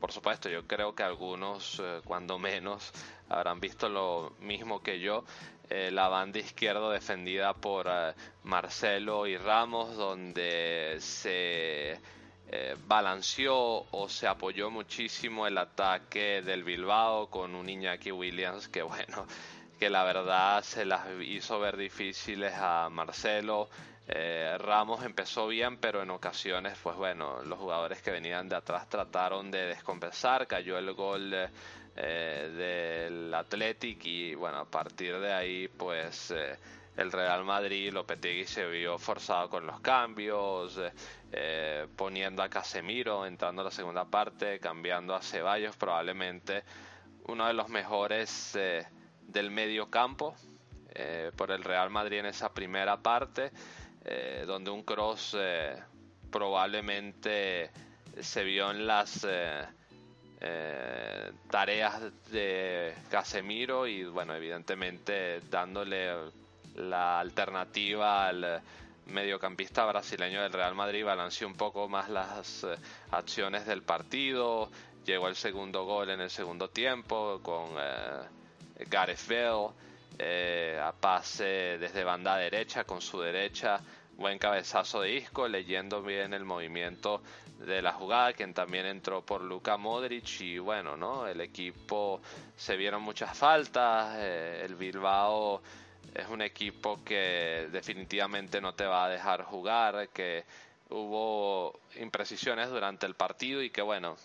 por 0.00 0.10
supuesto, 0.10 0.48
yo 0.48 0.66
creo 0.66 0.94
que 0.94 1.04
algunos, 1.04 1.80
eh, 1.80 2.00
cuando 2.04 2.38
menos, 2.38 2.92
habrán 3.28 3.60
visto 3.60 3.88
lo 3.88 4.32
mismo 4.40 4.82
que 4.82 4.98
yo, 4.98 5.24
eh, 5.68 5.90
la 5.92 6.08
banda 6.08 6.40
izquierda 6.40 6.90
defendida 6.90 7.54
por 7.54 7.88
Marcelo 8.42 9.28
y 9.28 9.36
Ramos, 9.36 9.96
donde 9.96 10.96
se 10.98 12.00
balanceó 12.88 13.86
o 13.92 14.08
se 14.08 14.26
apoyó 14.26 14.72
muchísimo 14.72 15.46
el 15.46 15.56
ataque 15.56 16.42
del 16.42 16.64
Bilbao 16.64 17.30
con 17.30 17.54
un 17.54 17.68
Iñaki 17.68 18.10
Williams 18.10 18.66
que, 18.66 18.82
bueno, 18.82 19.24
que 19.80 19.88
la 19.88 20.04
verdad 20.04 20.62
se 20.62 20.84
las 20.84 21.06
hizo 21.22 21.58
ver 21.58 21.78
difíciles 21.78 22.52
a 22.54 22.90
Marcelo. 22.90 23.70
Eh, 24.06 24.58
Ramos 24.58 25.02
empezó 25.06 25.48
bien, 25.48 25.78
pero 25.78 26.02
en 26.02 26.10
ocasiones, 26.10 26.76
pues 26.82 26.96
bueno, 26.96 27.42
los 27.44 27.58
jugadores 27.58 28.02
que 28.02 28.10
venían 28.10 28.46
de 28.46 28.56
atrás 28.56 28.90
trataron 28.90 29.50
de 29.50 29.64
descompensar, 29.64 30.46
cayó 30.46 30.76
el 30.76 30.92
gol 30.92 31.32
eh, 31.96 33.08
del 33.08 33.32
Athletic 33.32 34.04
y 34.04 34.34
bueno, 34.34 34.58
a 34.58 34.64
partir 34.66 35.18
de 35.18 35.32
ahí, 35.32 35.68
pues 35.68 36.30
eh, 36.30 36.58
el 36.98 37.10
Real 37.10 37.42
Madrid, 37.46 37.90
Lopetegui 37.90 38.44
se 38.44 38.66
vio 38.66 38.98
forzado 38.98 39.48
con 39.48 39.66
los 39.66 39.80
cambios, 39.80 40.78
poniendo 41.96 42.42
a 42.42 42.50
Casemiro, 42.50 43.24
entrando 43.24 43.62
a 43.62 43.66
la 43.66 43.70
segunda 43.70 44.04
parte, 44.04 44.60
cambiando 44.60 45.14
a 45.14 45.22
Ceballos, 45.22 45.74
probablemente 45.76 46.64
uno 47.28 47.46
de 47.46 47.54
los 47.54 47.70
mejores 47.70 48.58
del 49.32 49.50
medio 49.50 49.88
campo 49.90 50.34
eh, 50.94 51.30
por 51.36 51.50
el 51.52 51.62
Real 51.62 51.88
Madrid 51.90 52.18
en 52.18 52.26
esa 52.26 52.52
primera 52.52 52.96
parte, 52.96 53.52
eh, 54.04 54.44
donde 54.46 54.70
un 54.70 54.82
cross 54.82 55.36
eh, 55.38 55.76
probablemente 56.30 57.70
se 58.20 58.42
vio 58.44 58.70
en 58.70 58.86
las 58.86 59.26
tareas 61.50 62.00
de 62.30 62.94
Casemiro 63.10 63.86
y 63.86 64.04
bueno, 64.04 64.34
evidentemente 64.34 65.40
dándole 65.50 66.10
la 66.76 67.20
alternativa 67.20 68.26
al 68.26 68.62
mediocampista 69.06 69.84
brasileño 69.84 70.42
del 70.42 70.52
Real 70.52 70.74
Madrid 70.74 71.04
balanceó 71.04 71.46
un 71.46 71.54
poco 71.56 71.88
más 71.88 72.08
las 72.08 72.66
acciones 73.10 73.66
del 73.66 73.82
partido, 73.82 74.70
llegó 75.04 75.28
el 75.28 75.36
segundo 75.36 75.84
gol 75.84 76.10
en 76.10 76.20
el 76.20 76.30
segundo 76.30 76.70
tiempo 76.70 77.40
con 77.42 77.76
Gareth 78.88 79.26
Bale, 79.28 79.70
eh, 80.18 80.80
a 80.82 80.92
pase 80.92 81.78
desde 81.78 82.04
banda 82.04 82.36
derecha 82.36 82.84
con 82.84 83.00
su 83.00 83.20
derecha, 83.20 83.80
buen 84.16 84.38
cabezazo 84.38 85.00
de 85.00 85.14
Isco, 85.14 85.48
leyendo 85.48 86.02
bien 86.02 86.34
el 86.34 86.44
movimiento 86.44 87.22
de 87.58 87.82
la 87.82 87.92
jugada, 87.92 88.32
quien 88.32 88.54
también 88.54 88.86
entró 88.86 89.22
por 89.22 89.42
Luka 89.42 89.76
Modric 89.76 90.40
y 90.40 90.58
bueno, 90.58 90.96
¿no? 90.96 91.26
El 91.26 91.40
equipo 91.40 92.20
se 92.56 92.76
vieron 92.76 93.02
muchas 93.02 93.36
faltas, 93.36 94.16
eh, 94.18 94.62
el 94.64 94.74
Bilbao 94.74 95.62
es 96.14 96.26
un 96.28 96.42
equipo 96.42 97.02
que 97.04 97.68
definitivamente 97.70 98.60
no 98.60 98.74
te 98.74 98.84
va 98.84 99.04
a 99.04 99.08
dejar 99.08 99.44
jugar, 99.44 100.08
que 100.08 100.44
hubo 100.90 101.80
imprecisiones 101.96 102.68
durante 102.68 103.06
el 103.06 103.14
partido 103.14 103.62
y 103.62 103.70
que 103.70 103.82
bueno, 103.82 104.16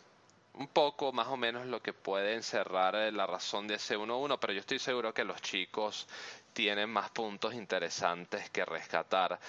un 0.57 0.67
poco 0.67 1.11
más 1.11 1.27
o 1.27 1.37
menos 1.37 1.65
lo 1.65 1.81
que 1.81 1.93
puede 1.93 2.33
encerrar 2.33 2.95
eh, 2.95 3.11
la 3.11 3.27
razón 3.27 3.67
de 3.67 3.75
ese 3.75 3.97
1-1, 3.97 4.37
pero 4.39 4.53
yo 4.53 4.59
estoy 4.59 4.79
seguro 4.79 5.13
que 5.13 5.23
los 5.23 5.41
chicos 5.41 6.07
tienen 6.53 6.89
más 6.89 7.09
puntos 7.09 7.53
interesantes 7.53 8.49
que 8.49 8.63
rescatar. 8.63 9.39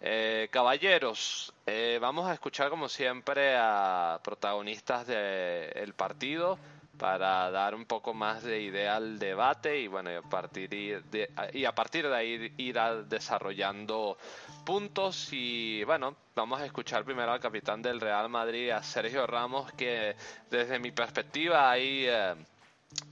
Eh, 0.00 0.48
caballeros, 0.50 1.52
eh, 1.64 1.98
vamos 2.00 2.28
a 2.28 2.34
escuchar 2.34 2.70
como 2.70 2.88
siempre 2.88 3.56
a 3.56 4.20
protagonistas 4.22 5.06
del 5.06 5.94
partido 5.94 6.58
para 6.98 7.50
dar 7.50 7.74
un 7.74 7.84
poco 7.84 8.14
más 8.14 8.42
de 8.42 8.60
idea 8.60 8.96
al 8.96 9.18
debate 9.18 9.80
y 9.80 9.86
bueno, 9.86 10.10
y 10.10 10.14
a 10.14 10.22
partir 10.22 10.68
de, 10.70 11.30
y 11.52 11.64
a 11.64 11.74
partir 11.74 12.08
de 12.08 12.16
ahí 12.16 12.52
ir 12.56 12.78
desarrollando 13.08 14.16
puntos. 14.64 15.28
Y 15.32 15.84
bueno, 15.84 16.16
vamos 16.34 16.60
a 16.60 16.66
escuchar 16.66 17.04
primero 17.04 17.32
al 17.32 17.40
capitán 17.40 17.82
del 17.82 18.00
Real 18.00 18.28
Madrid, 18.28 18.70
a 18.70 18.82
Sergio 18.82 19.26
Ramos, 19.26 19.72
que 19.72 20.16
desde 20.50 20.78
mi 20.78 20.92
perspectiva 20.92 21.70
hay 21.70 22.06
eh, 22.06 22.34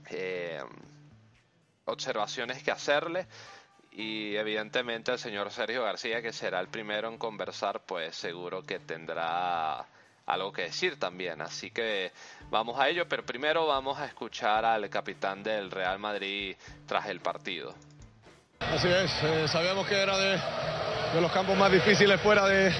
eh, 0.09 0.63
observaciones 1.85 2.63
que 2.63 2.71
hacerle. 2.71 3.27
Y 3.91 4.35
evidentemente 4.35 5.13
el 5.13 5.19
señor 5.19 5.51
Sergio 5.51 5.83
García, 5.83 6.21
que 6.21 6.33
será 6.33 6.59
el 6.59 6.67
primero 6.67 7.07
en 7.07 7.17
conversar, 7.17 7.85
pues 7.85 8.15
seguro 8.15 8.61
que 8.63 8.79
tendrá 8.79 9.85
algo 10.25 10.51
que 10.51 10.63
decir 10.63 10.99
también. 10.99 11.41
Así 11.41 11.71
que 11.71 12.11
vamos 12.49 12.79
a 12.79 12.89
ello, 12.89 13.07
pero 13.07 13.25
primero 13.25 13.67
vamos 13.67 13.99
a 13.99 14.05
escuchar 14.05 14.65
al 14.65 14.89
capitán 14.89 15.43
del 15.43 15.71
Real 15.71 15.99
Madrid 15.99 16.55
tras 16.85 17.07
el 17.07 17.19
partido. 17.19 17.75
Así 18.59 18.87
es, 18.87 19.11
eh, 19.23 19.47
sabíamos 19.47 19.85
que 19.87 20.01
era 20.01 20.17
de, 20.17 20.39
los 21.21 21.31
campos 21.31 21.57
más 21.57 21.71
difíciles 21.71 22.19
fuera 22.21 22.47
de, 22.47 22.73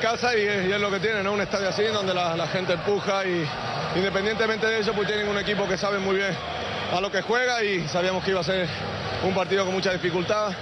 casa 0.00 0.36
y, 0.36 0.42
es 0.42 0.80
lo 0.80 0.90
que 0.90 1.00
tiene, 1.00 1.22
¿no? 1.22 1.32
Un 1.32 1.40
estadio 1.40 1.68
así 1.68 1.82
donde 1.84 2.14
la, 2.14 2.46
gente 2.48 2.74
empuja 2.74 3.24
y, 3.24 3.46
independientemente 3.96 4.66
de 4.66 4.80
eso, 4.80 4.92
pues 4.92 5.06
tienen 5.08 5.28
un 5.28 5.38
equipo 5.38 5.66
que 5.66 5.76
sabe 5.76 5.98
muy 5.98 6.16
bien 6.16 6.36
a 6.92 7.00
lo 7.00 7.10
que 7.10 7.22
juega 7.22 7.62
y 7.64 7.88
sabíamos 7.88 8.22
que 8.22 8.30
iba 8.30 8.40
a 8.40 8.44
ser 8.44 8.68
un 9.24 9.34
partido 9.34 9.64
con 9.64 9.74
mucha 9.74 9.92
dificultad. 9.92 10.52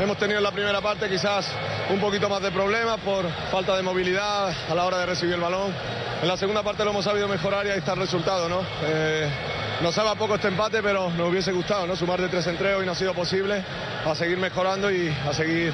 Hemos 0.00 0.16
tenido 0.16 0.38
en 0.38 0.44
la 0.44 0.52
primera 0.52 0.80
parte 0.80 1.08
quizás 1.08 1.50
un 1.90 1.98
poquito 2.00 2.28
más 2.28 2.40
de 2.40 2.52
problemas 2.52 3.00
por 3.00 3.28
falta 3.50 3.76
de 3.76 3.82
movilidad 3.82 4.54
a 4.70 4.74
la 4.74 4.84
hora 4.84 4.98
de 4.98 5.06
recibir 5.06 5.34
el 5.34 5.40
balón. 5.40 5.74
En 6.22 6.28
la 6.28 6.36
segunda 6.36 6.62
parte 6.62 6.84
lo 6.84 6.90
hemos 6.90 7.04
sabido 7.04 7.26
mejorar 7.26 7.66
y 7.66 7.70
ahí 7.70 7.78
está 7.78 7.94
el 7.94 7.98
resultado, 7.98 8.48
¿no? 8.48 8.60
Eh, 8.84 9.28
nos 9.82 9.96
salva 9.96 10.14
poco 10.14 10.36
este 10.36 10.48
empate, 10.48 10.82
pero 10.84 11.10
nos 11.10 11.28
hubiese 11.28 11.50
gustado, 11.50 11.84
¿no? 11.84 11.96
Sumar 11.96 12.20
de 12.20 12.28
tres 12.28 12.46
entreos 12.46 12.80
y 12.80 12.86
no 12.86 12.92
ha 12.92 12.94
sido 12.94 13.12
posible. 13.12 13.64
A 14.06 14.14
seguir 14.14 14.38
mejorando 14.38 14.88
y 14.88 15.12
a 15.28 15.32
seguir 15.32 15.72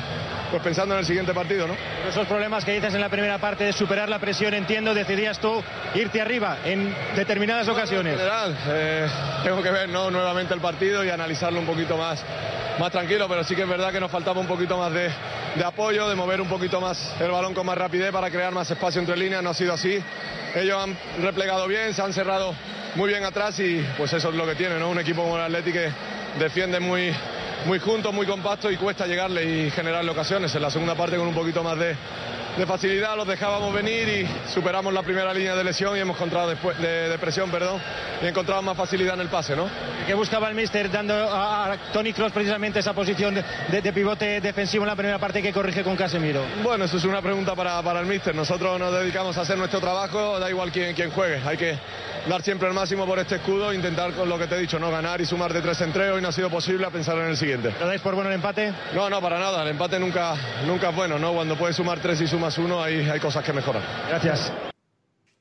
pues 0.50 0.62
pensando 0.62 0.94
en 0.94 1.00
el 1.00 1.06
siguiente 1.06 1.32
partido, 1.32 1.66
¿no? 1.66 1.76
Esos 2.08 2.26
problemas 2.26 2.64
que 2.64 2.72
dices 2.72 2.94
en 2.94 3.00
la 3.00 3.08
primera 3.08 3.38
parte 3.38 3.64
de 3.64 3.72
superar 3.72 4.08
la 4.08 4.18
presión, 4.18 4.54
entiendo, 4.54 4.94
decidías 4.94 5.38
tú 5.38 5.62
irte 5.94 6.20
arriba 6.20 6.58
en 6.64 6.94
determinadas 7.16 7.68
ocasiones. 7.68 8.12
En 8.12 8.18
general, 8.18 8.56
eh, 8.68 9.06
tengo 9.42 9.62
que 9.62 9.70
ver 9.70 9.88
¿no? 9.88 10.10
nuevamente 10.10 10.54
el 10.54 10.60
partido 10.60 11.04
y 11.04 11.10
analizarlo 11.10 11.60
un 11.60 11.66
poquito 11.66 11.96
más, 11.96 12.22
más 12.78 12.90
tranquilo, 12.90 13.26
pero 13.28 13.44
sí 13.44 13.54
que 13.54 13.62
es 13.62 13.68
verdad 13.68 13.92
que 13.92 14.00
nos 14.00 14.10
faltaba 14.10 14.40
un 14.40 14.46
poquito 14.46 14.76
más 14.76 14.92
de, 14.92 15.10
de 15.54 15.64
apoyo, 15.64 16.08
de 16.08 16.14
mover 16.14 16.40
un 16.40 16.48
poquito 16.48 16.80
más 16.80 17.14
el 17.20 17.30
balón 17.30 17.54
con 17.54 17.66
más 17.66 17.78
rapidez 17.78 18.12
para 18.12 18.30
crear 18.30 18.52
más 18.52 18.70
espacio 18.70 19.00
entre 19.00 19.16
líneas, 19.16 19.42
no 19.42 19.50
ha 19.50 19.54
sido 19.54 19.72
así. 19.72 20.02
Ellos 20.54 20.82
han 20.82 20.96
replegado 21.22 21.66
bien, 21.66 21.94
se 21.94 22.02
han 22.02 22.12
cerrado 22.12 22.54
muy 22.94 23.08
bien 23.08 23.24
atrás 23.24 23.58
y 23.58 23.84
pues 23.96 24.12
eso 24.12 24.28
es 24.28 24.34
lo 24.34 24.46
que 24.46 24.54
tiene, 24.54 24.78
¿no? 24.78 24.90
Un 24.90 25.00
equipo 25.00 25.22
como 25.22 25.36
el 25.36 25.42
Atleti 25.42 25.72
que 25.72 25.90
defiende 26.38 26.80
muy, 26.80 27.12
muy 27.64 27.78
junto, 27.78 28.12
muy 28.12 28.26
compacto 28.26 28.70
y 28.70 28.76
cuesta 28.76 29.06
llegarle 29.06 29.44
y 29.44 29.70
generarle 29.70 30.10
ocasiones. 30.10 30.54
En 30.54 30.62
la 30.62 30.70
segunda 30.70 30.94
parte 30.94 31.16
con 31.16 31.26
un 31.28 31.34
poquito 31.34 31.62
más 31.62 31.78
de, 31.78 31.96
de 32.56 32.66
facilidad 32.66 33.16
los 33.16 33.26
dejábamos 33.26 33.72
venir 33.74 34.08
y 34.08 34.50
superamos 34.52 34.92
la 34.92 35.02
primera 35.02 35.32
línea 35.34 35.54
de 35.56 35.64
lesión 35.64 35.96
y 35.96 36.00
hemos 36.00 36.16
encontrado 36.16 36.48
después 36.50 36.78
de, 36.78 37.08
de 37.08 37.18
presión, 37.18 37.50
perdón, 37.50 37.80
y 38.22 38.26
encontrado 38.26 38.62
más 38.62 38.76
facilidad 38.76 39.14
en 39.14 39.20
el 39.22 39.28
pase, 39.28 39.56
¿no? 39.56 39.68
¿Qué 40.06 40.14
buscaba 40.14 40.48
el 40.48 40.54
míster 40.54 40.90
dando 40.90 41.14
a, 41.14 41.72
a 41.72 41.76
Tony 41.92 42.12
Cross 42.12 42.32
precisamente 42.32 42.78
esa 42.78 42.92
posición 42.92 43.34
de, 43.34 43.44
de- 43.70 43.82
de 43.82 43.92
pivote 43.92 44.40
defensivo 44.40 44.84
en 44.84 44.88
la 44.88 44.96
primera 44.96 45.18
parte 45.18 45.42
que 45.42 45.52
corrige 45.52 45.82
con 45.82 45.96
Casemiro? 45.96 46.42
Bueno, 46.62 46.84
eso 46.84 46.96
es 46.98 47.04
una 47.04 47.20
pregunta 47.22 47.54
para, 47.54 47.82
para 47.82 48.00
el 48.00 48.06
míster. 48.06 48.34
Nosotros 48.34 48.78
nos 48.78 48.92
dedicamos 48.92 49.36
a 49.38 49.40
hacer 49.42 49.58
nuestro 49.58 49.80
trabajo, 49.80 50.38
da 50.38 50.48
igual 50.50 50.70
quién, 50.70 50.94
quién 50.94 51.10
juegue. 51.10 51.40
Hay 51.46 51.56
que 51.56 51.76
dar 52.28 52.42
siempre 52.42 52.68
el 52.68 52.74
máximo 52.74 53.04
por 53.06 53.18
este 53.18 53.36
escudo, 53.36 53.72
intentar 53.72 54.12
con 54.12 54.28
lo 54.28 54.38
que 54.38 54.46
te 54.46 54.54
he 54.54 54.58
dicho, 54.58 54.78
no 54.78 54.90
ganar 54.90 55.20
y 55.20 55.26
sumar 55.26 55.52
de 55.52 55.60
tres 55.60 55.80
entreos 55.80 56.18
y 56.18 56.22
no 56.22 56.28
ha 56.28 56.32
sido 56.32 56.50
posible 56.50 56.86
a 56.86 56.90
pensar 56.90 57.16
en 57.18 57.26
el 57.26 57.36
siguiente. 57.36 57.72
¿Lo 57.80 57.86
dais 57.86 58.00
por 58.00 58.14
bueno 58.14 58.28
el 58.30 58.36
empate? 58.36 58.72
No, 58.94 59.10
no, 59.10 59.20
para 59.20 59.38
nada. 59.38 59.62
El 59.62 59.68
empate 59.68 59.98
nunca, 59.98 60.34
nunca 60.66 60.90
es 60.90 60.94
bueno, 60.96 61.18
¿no? 61.18 61.32
Cuando 61.32 61.56
puedes 61.56 61.76
sumar 61.76 61.98
tres 62.00 62.20
y 62.20 62.26
sumas 62.52 62.58
uno, 62.58 62.82
hay, 62.82 63.08
hay 63.08 63.20
cosas 63.20 63.42
que 63.42 63.54
mejorar. 63.54 63.82
Gracias. 64.08 64.52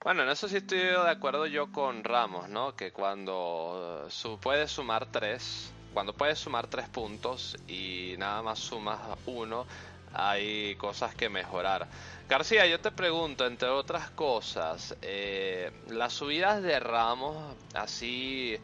Bueno, 0.03 0.23
en 0.23 0.29
eso 0.29 0.47
sí 0.47 0.57
estoy 0.57 0.79
de 0.79 1.09
acuerdo 1.09 1.45
yo 1.47 1.69
con 1.71 2.03
Ramos, 2.03 2.47
¿no? 2.47 2.75
Que 2.75 2.91
cuando 2.91 4.05
eh, 4.05 4.11
su, 4.11 4.39
puedes 4.39 4.71
sumar 4.71 5.07
tres, 5.11 5.73
cuando 5.93 6.13
puedes 6.13 6.39
sumar 6.39 6.67
tres 6.67 6.87
puntos 6.87 7.57
y 7.67 8.15
nada 8.17 8.41
más 8.41 8.59
sumas 8.59 8.99
uno, 9.25 9.65
hay 10.13 10.75
cosas 10.75 11.13
que 11.13 11.27
mejorar. 11.27 11.87
García, 12.29 12.65
yo 12.67 12.79
te 12.79 12.91
pregunto, 12.91 13.45
entre 13.45 13.67
otras 13.67 14.09
cosas, 14.11 14.95
eh, 15.01 15.71
las 15.89 16.13
subidas 16.13 16.61
de 16.61 16.79
Ramos, 16.79 17.55
así 17.73 18.57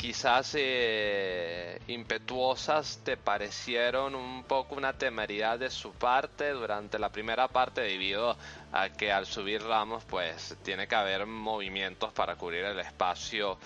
quizás 0.00 0.54
eh, 0.58 1.78
impetuosas, 1.88 3.02
¿te 3.04 3.18
parecieron 3.18 4.14
un 4.14 4.44
poco 4.44 4.74
una 4.74 4.94
temeridad 4.94 5.58
de 5.58 5.68
su 5.68 5.92
parte 5.92 6.52
durante 6.52 6.98
la 6.98 7.10
primera 7.10 7.48
parte 7.48 7.82
debido 7.82 8.34
a 8.72 8.88
que 8.88 9.12
al 9.12 9.26
subir 9.26 9.62
Ramos 9.62 10.02
pues 10.06 10.56
tiene 10.62 10.88
que 10.88 10.94
haber 10.94 11.26
movimientos 11.26 12.14
para 12.14 12.36
cubrir 12.36 12.64
el 12.64 12.80
espacio 12.80 13.58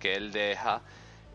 que 0.00 0.14
él 0.14 0.32
deja 0.32 0.80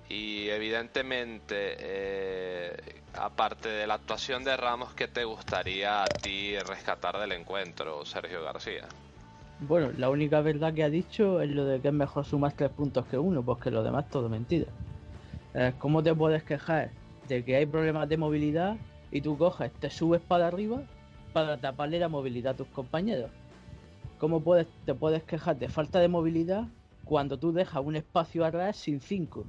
y 0.09 0.49
evidentemente 0.49 1.75
eh, 1.79 3.01
aparte 3.13 3.69
de 3.69 3.85
la 3.85 3.93
actuación 3.93 4.43
de 4.43 4.57
Ramos 4.57 4.95
¿qué 4.95 5.07
te 5.07 5.23
gustaría 5.23 6.03
a 6.03 6.09
ti 6.09 6.57
rescatar 6.57 7.19
del 7.19 7.33
encuentro 7.33 8.03
Sergio 8.05 8.43
García? 8.43 8.87
Bueno, 9.59 9.91
la 9.97 10.11
única 10.11 10.41
verdad 10.41 10.71
que 10.71 10.83
ha 10.83 10.89
dicho 10.89 11.41
es 11.41 11.49
lo 11.49 11.65
de 11.65 11.81
que 11.81 11.87
es 11.87 11.93
mejor 11.93 12.25
sumar 12.25 12.53
tres 12.53 12.69
puntos 12.69 13.07
que 13.07 13.17
uno, 13.17 13.41
porque 13.41 13.71
lo 13.71 13.83
demás 13.83 14.07
todo 14.07 14.29
mentira. 14.29 14.67
Eh, 15.55 15.73
¿Cómo 15.79 16.03
te 16.03 16.13
puedes 16.13 16.43
quejar 16.43 16.91
de 17.27 17.43
que 17.43 17.55
hay 17.55 17.65
problemas 17.65 18.07
de 18.07 18.17
movilidad 18.17 18.77
y 19.11 19.21
tú 19.21 19.35
coges, 19.35 19.71
te 19.73 19.89
subes 19.89 20.21
para 20.21 20.47
arriba 20.47 20.83
para 21.33 21.57
taparle 21.57 21.97
la 21.97 22.07
movilidad 22.07 22.53
a 22.53 22.57
tus 22.57 22.67
compañeros? 22.67 23.31
¿Cómo 24.19 24.41
puedes, 24.41 24.67
te 24.85 24.93
puedes 24.93 25.23
quejar 25.23 25.57
de 25.57 25.69
falta 25.69 25.99
de 25.99 26.07
movilidad 26.07 26.65
cuando 27.03 27.39
tú 27.39 27.51
dejas 27.51 27.83
un 27.83 27.95
espacio 27.95 28.45
atrás 28.45 28.77
sin 28.77 29.01
cinco? 29.01 29.43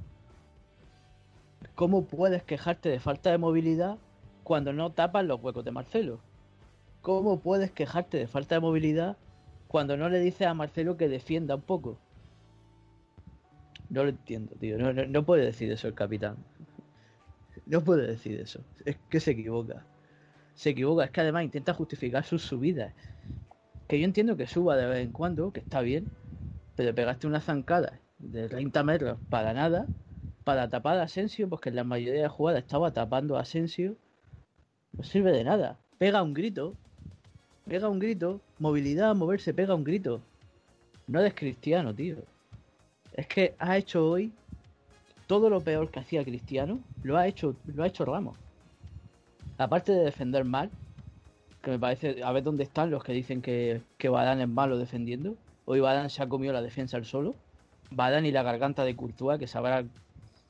¿Cómo 1.75 2.05
puedes 2.05 2.41
quejarte 2.41 2.89
de 2.89 2.99
falta 2.99 3.29
de 3.29 3.37
movilidad 3.37 3.97
cuando 4.43 4.73
no 4.73 4.91
tapas 4.91 5.23
los 5.25 5.39
huecos 5.39 5.63
de 5.63 5.71
Marcelo? 5.71 6.19
¿Cómo 7.03 7.39
puedes 7.39 7.69
quejarte 7.71 8.17
de 8.17 8.27
falta 8.27 8.55
de 8.55 8.61
movilidad 8.61 9.15
cuando 9.69 9.95
no 9.97 10.09
le 10.09 10.19
dices 10.19 10.47
a 10.47 10.55
Marcelo 10.55 10.97
que 10.97 11.07
defienda 11.07 11.53
un 11.53 11.61
poco? 11.61 11.99
No 13.89 14.03
lo 14.03 14.09
entiendo, 14.09 14.55
tío. 14.55 14.79
No, 14.79 14.91
no, 14.91 15.05
no 15.05 15.23
puede 15.23 15.45
decir 15.45 15.71
eso 15.71 15.87
el 15.87 15.93
capitán. 15.93 16.37
No 17.67 17.83
puede 17.83 18.07
decir 18.07 18.39
eso. 18.39 18.61
Es 18.83 18.97
que 19.09 19.19
se 19.19 19.31
equivoca. 19.31 19.85
Se 20.55 20.71
equivoca. 20.71 21.03
Es 21.03 21.11
que 21.11 21.21
además 21.21 21.43
intenta 21.43 21.75
justificar 21.75 22.23
sus 22.23 22.41
subidas. 22.41 22.95
Que 23.87 23.99
yo 23.99 24.05
entiendo 24.05 24.35
que 24.35 24.47
suba 24.47 24.75
de 24.75 24.87
vez 24.87 25.05
en 25.05 25.11
cuando, 25.11 25.51
que 25.53 25.59
está 25.59 25.81
bien. 25.81 26.09
Pero 26.75 26.95
pegaste 26.95 27.27
una 27.27 27.39
zancada 27.39 27.99
de 28.17 28.49
30 28.49 28.83
metros 28.83 29.19
para 29.29 29.53
nada. 29.53 29.85
Para 30.45 30.67
tapar 30.71 30.97
a 30.97 31.03
Asensio, 31.03 31.47
porque 31.47 31.69
en 31.69 31.75
la 31.75 31.83
mayoría 31.83 32.23
de 32.23 32.27
jugadas 32.27 32.63
estaba 32.63 32.91
tapando 32.91 33.37
a 33.37 33.41
Asensio. 33.41 33.97
No 34.93 35.03
sirve 35.03 35.31
de 35.31 35.43
nada. 35.43 35.77
Pega 35.99 36.23
un 36.23 36.33
grito. 36.33 36.75
Pega 37.69 37.87
un 37.87 37.99
grito. 37.99 38.41
Movilidad, 38.57 39.15
moverse, 39.15 39.53
pega 39.53 39.75
un 39.75 39.83
grito. 39.83 40.21
No 41.07 41.19
eres 41.19 41.35
cristiano, 41.35 41.93
tío. 41.93 42.17
Es 43.13 43.27
que 43.27 43.53
ha 43.59 43.77
hecho 43.77 44.09
hoy 44.09 44.31
todo 45.27 45.51
lo 45.51 45.61
peor 45.61 45.91
que 45.91 45.99
hacía 45.99 46.23
Cristiano, 46.23 46.79
lo 47.03 47.15
ha 47.15 47.27
hecho, 47.27 47.55
lo 47.67 47.83
ha 47.83 47.87
hecho 47.87 48.05
Ramos. 48.05 48.35
Aparte 49.59 49.91
de 49.91 50.03
defender 50.03 50.43
mal, 50.45 50.71
que 51.61 51.69
me 51.69 51.77
parece, 51.77 52.23
a 52.23 52.31
ver 52.31 52.41
dónde 52.41 52.63
están 52.63 52.89
los 52.89 53.03
que 53.03 53.13
dicen 53.13 53.43
que, 53.43 53.81
que 53.99 54.09
Badán 54.09 54.41
es 54.41 54.47
malo 54.47 54.79
defendiendo. 54.79 55.35
Hoy 55.65 55.79
Badán 55.79 56.09
se 56.09 56.23
ha 56.23 56.27
comido 56.27 56.53
la 56.53 56.63
defensa 56.63 56.97
al 56.97 57.05
solo. 57.05 57.35
Badán 57.91 58.25
y 58.25 58.31
la 58.31 58.41
garganta 58.41 58.83
de 58.83 58.95
Courtois, 58.95 59.37
que 59.37 59.45
se 59.45 59.59
habrá 59.59 59.83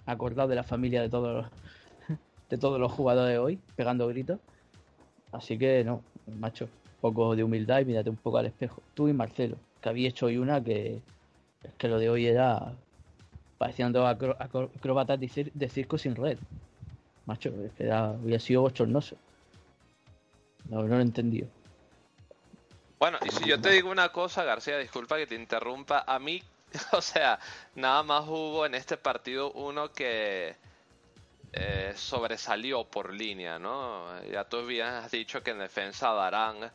acordado 0.05 0.47
de 0.47 0.55
la 0.55 0.63
familia 0.63 1.01
de 1.01 1.09
todos 1.09 1.35
los, 1.35 2.17
de 2.49 2.57
todos 2.57 2.79
los 2.79 2.93
jugadores 2.93 3.37
hoy, 3.39 3.59
pegando 3.75 4.07
gritos. 4.07 4.39
Así 5.33 5.57
que 5.57 5.83
no, 5.83 6.01
macho, 6.39 6.69
poco 7.01 7.35
de 7.35 7.43
humildad 7.43 7.79
y 7.79 7.85
mírate 7.85 8.09
un 8.09 8.15
poco 8.17 8.37
al 8.37 8.45
espejo. 8.45 8.81
Tú 8.93 9.07
y 9.07 9.13
Marcelo, 9.13 9.57
que 9.81 9.89
había 9.89 10.09
hecho 10.09 10.27
hoy 10.27 10.37
una 10.37 10.63
que 10.63 11.01
es 11.63 11.73
que 11.77 11.87
lo 11.87 11.97
de 11.99 12.09
hoy 12.09 12.27
era. 12.27 12.73
Parecían 13.57 13.91
dos 13.91 14.07
acróbatas 14.07 15.19
de, 15.19 15.27
cir- 15.27 15.51
de 15.53 15.69
circo 15.69 15.97
sin 15.97 16.15
red. 16.15 16.37
Macho, 17.25 17.49
es 17.65 17.73
que 17.73 17.83
era, 17.83 18.09
había 18.09 18.39
sido 18.39 18.61
bochornoso. 18.61 19.17
No, 20.69 20.83
no 20.83 20.97
lo 20.97 21.01
he. 21.01 21.47
Bueno, 22.99 23.17
y 23.25 23.29
si 23.31 23.45
yo 23.47 23.59
te 23.59 23.71
digo 23.71 23.89
una 23.89 24.09
cosa, 24.09 24.43
García, 24.43 24.77
disculpa 24.77 25.17
que 25.17 25.27
te 25.27 25.35
interrumpa, 25.35 26.03
a 26.07 26.19
mí, 26.19 26.41
o 26.93 27.01
sea, 27.01 27.39
nada 27.75 28.03
más 28.03 28.25
hubo 28.27 28.65
en 28.65 28.75
este 28.75 28.97
partido 28.97 29.51
uno 29.53 29.91
que 29.91 30.55
eh, 31.53 31.93
sobresalió 31.95 32.83
por 32.85 33.13
línea, 33.13 33.59
¿no? 33.59 34.21
Ya 34.25 34.43
tú 34.45 34.65
bien 34.65 34.87
has 34.87 35.11
dicho 35.11 35.41
que 35.43 35.51
en 35.51 35.59
defensa 35.59 36.11
darán, 36.13 36.71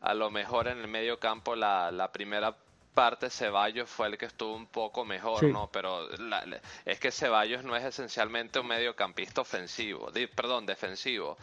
a 0.00 0.14
lo 0.14 0.30
mejor 0.30 0.68
en 0.68 0.78
el 0.78 0.88
medio 0.88 1.18
campo 1.18 1.56
la, 1.56 1.90
la 1.90 2.10
primera 2.12 2.54
parte 2.94 3.30
Ceballos 3.30 3.88
fue 3.88 4.08
el 4.08 4.18
que 4.18 4.26
estuvo 4.26 4.54
un 4.56 4.66
poco 4.66 5.04
mejor, 5.04 5.40
Sí. 5.40 5.52
¿no? 5.52 5.68
Pero 5.72 6.08
la- 6.18 6.44
es 6.84 6.98
que 6.98 7.12
Ceballos 7.12 7.62
no 7.64 7.76
es 7.76 7.84
esencialmente 7.84 8.58
un 8.58 8.66
mediocampista 8.66 9.40
ofensivo, 9.40 10.10
perdón, 10.34 10.66
defensivo. 10.66 11.38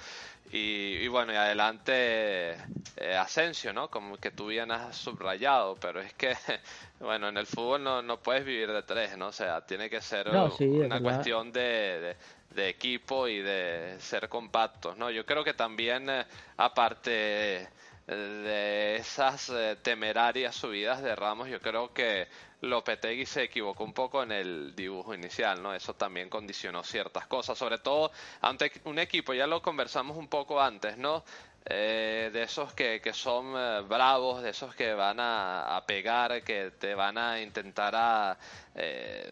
Y, 0.51 0.97
y 1.01 1.07
bueno, 1.07 1.33
y 1.33 1.35
adelante 1.35 2.51
eh, 2.97 3.15
Asensio, 3.17 3.73
¿no? 3.73 3.89
Como 3.89 4.17
que 4.17 4.31
tú 4.31 4.47
bien 4.47 4.71
has 4.71 4.95
subrayado, 4.95 5.75
pero 5.75 6.01
es 6.01 6.13
que, 6.13 6.35
bueno, 6.99 7.29
en 7.29 7.37
el 7.37 7.45
fútbol 7.47 7.83
no, 7.83 8.01
no 8.01 8.19
puedes 8.19 8.45
vivir 8.45 8.71
de 8.71 8.83
tres, 8.83 9.17
¿no? 9.17 9.27
O 9.27 9.31
sea, 9.31 9.65
tiene 9.65 9.89
que 9.89 10.01
ser 10.01 10.31
No, 10.31 10.51
sí, 10.51 10.65
es 10.65 10.85
una 10.85 11.01
cuestión 11.01 11.51
de, 11.51 11.61
de- 11.61 12.17
de 12.55 12.69
equipo 12.69 13.27
y 13.27 13.39
de 13.39 13.97
ser 13.99 14.29
compactos, 14.29 14.97
¿no? 14.97 15.11
Yo 15.11 15.25
creo 15.25 15.43
que 15.43 15.53
también, 15.53 16.09
eh, 16.09 16.25
aparte 16.57 17.69
de 18.07 18.95
esas 18.97 19.49
eh, 19.49 19.77
temerarias 19.81 20.55
subidas 20.55 21.01
de 21.01 21.15
Ramos, 21.15 21.49
yo 21.49 21.59
creo 21.59 21.91
que 21.93 22.27
Lopetegui 22.61 23.25
se 23.25 23.43
equivocó 23.43 23.83
un 23.83 23.93
poco 23.93 24.23
en 24.23 24.31
el 24.31 24.75
dibujo 24.75 25.13
inicial, 25.13 25.61
¿no? 25.61 25.73
Eso 25.73 25.95
también 25.95 26.29
condicionó 26.29 26.83
ciertas 26.83 27.27
cosas, 27.27 27.57
sobre 27.57 27.79
todo 27.79 28.11
ante 28.41 28.71
un 28.85 28.99
equipo, 28.99 29.33
ya 29.33 29.47
lo 29.47 29.61
conversamos 29.61 30.17
un 30.17 30.27
poco 30.27 30.61
antes, 30.61 30.97
¿no? 30.97 31.23
eh, 31.65 32.29
de 32.31 32.43
esos 32.43 32.73
que, 32.73 33.01
que 33.01 33.13
son 33.13 33.53
eh, 33.57 33.81
bravos, 33.87 34.43
de 34.43 34.51
esos 34.51 34.75
que 34.75 34.93
van 34.93 35.19
a, 35.19 35.75
a 35.75 35.85
pegar, 35.85 36.43
que 36.43 36.71
te 36.71 36.93
van 36.93 37.17
a 37.17 37.41
intentar 37.41 37.95
a 37.95 38.37
eh, 38.75 39.29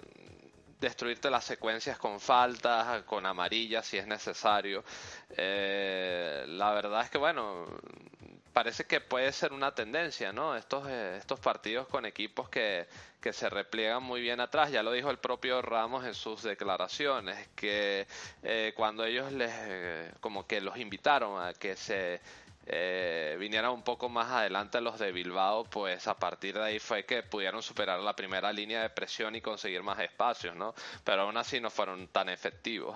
destruirte 0.83 1.29
las 1.29 1.45
secuencias 1.45 1.97
con 1.97 2.19
faltas, 2.19 3.03
con 3.03 3.25
amarillas 3.25 3.85
si 3.85 3.97
es 3.97 4.05
necesario. 4.05 4.83
Eh, 5.29 6.45
la 6.47 6.71
verdad 6.73 7.01
es 7.01 7.09
que 7.09 7.17
bueno, 7.17 7.65
parece 8.53 8.85
que 8.85 9.01
puede 9.01 9.31
ser 9.31 9.51
una 9.51 9.73
tendencia, 9.73 10.31
¿no? 10.31 10.55
Estos, 10.55 10.87
eh, 10.87 11.17
estos 11.17 11.39
partidos 11.39 11.87
con 11.87 12.05
equipos 12.05 12.49
que, 12.49 12.87
que 13.19 13.33
se 13.33 13.49
repliegan 13.49 14.03
muy 14.03 14.21
bien 14.21 14.39
atrás, 14.39 14.71
ya 14.71 14.83
lo 14.83 14.91
dijo 14.91 15.09
el 15.09 15.17
propio 15.17 15.61
Ramos 15.61 16.05
en 16.05 16.13
sus 16.13 16.43
declaraciones, 16.43 17.49
que 17.55 18.05
eh, 18.43 18.73
cuando 18.75 19.05
ellos 19.05 19.31
les, 19.31 19.51
eh, 19.53 20.11
como 20.19 20.45
que 20.45 20.61
los 20.61 20.77
invitaron 20.77 21.41
a 21.41 21.53
que 21.53 21.75
se 21.75 22.21
eh, 22.65 23.35
vinieran 23.39 23.71
un 23.71 23.81
poco 23.81 24.07
más 24.07 24.31
adelante 24.31 24.79
los 24.79 24.97
de 24.97 25.11
Bilbao, 25.11 25.65
pues 25.65 26.07
a 26.07 26.17
partir 26.17 26.55
de 26.55 26.63
ahí 26.63 26.79
fue 26.79 27.05
que 27.05 27.21
pudieron 27.23 27.61
superar 27.61 27.99
la 27.99 28.15
primera 28.15 28.53
línea 28.53 28.81
de 28.81 28.89
presión 28.89 29.35
y 29.35 29.41
conseguir 29.41 29.83
más 29.83 29.99
espacios, 29.99 30.55
¿no? 30.55 30.73
Pero 31.03 31.23
aún 31.23 31.35
así 31.37 31.59
no 31.59 31.69
fueron 31.69 32.07
tan 32.07 32.29
efectivos. 32.29 32.95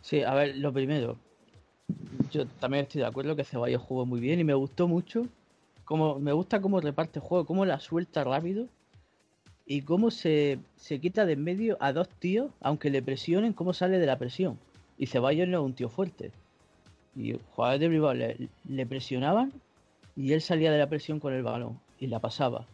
Sí, 0.00 0.22
a 0.22 0.32
ver, 0.34 0.56
lo 0.56 0.72
primero, 0.72 1.16
yo 2.30 2.46
también 2.46 2.84
estoy 2.84 3.02
de 3.02 3.06
acuerdo 3.06 3.36
que 3.36 3.44
Ceballos 3.44 3.82
jugó 3.82 4.06
muy 4.06 4.20
bien 4.20 4.40
y 4.40 4.44
me 4.44 4.54
gustó 4.54 4.88
mucho. 4.88 5.26
Como, 5.84 6.18
me 6.18 6.32
gusta 6.32 6.60
cómo 6.60 6.80
reparte 6.80 7.18
el 7.18 7.24
juego, 7.24 7.46
cómo 7.46 7.64
la 7.64 7.80
suelta 7.80 8.24
rápido 8.24 8.66
y 9.66 9.82
cómo 9.82 10.10
se, 10.10 10.58
se 10.76 11.00
quita 11.00 11.26
de 11.26 11.34
en 11.34 11.44
medio 11.44 11.76
a 11.80 11.92
dos 11.92 12.08
tíos, 12.08 12.50
aunque 12.60 12.90
le 12.90 13.02
presionen, 13.02 13.52
cómo 13.52 13.74
sale 13.74 13.98
de 13.98 14.06
la 14.06 14.18
presión. 14.18 14.58
Y 14.96 15.06
Ceballos 15.06 15.48
no 15.48 15.58
es 15.58 15.64
un 15.64 15.74
tío 15.74 15.88
fuerte. 15.90 16.32
Y 17.18 17.36
jugadores 17.54 17.80
de 17.80 17.88
Bilbao 17.88 18.14
le, 18.14 18.48
le 18.68 18.86
presionaban 18.86 19.52
y 20.16 20.32
él 20.32 20.40
salía 20.40 20.70
de 20.70 20.78
la 20.78 20.86
presión 20.88 21.18
con 21.18 21.34
el 21.34 21.42
balón 21.42 21.80
y 21.98 22.06
la 22.06 22.20
pasaba. 22.20 22.64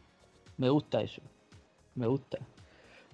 Me 0.59 0.69
gusta 0.69 1.01
eso. 1.01 1.23
Me 1.95 2.07
gusta. 2.07 2.39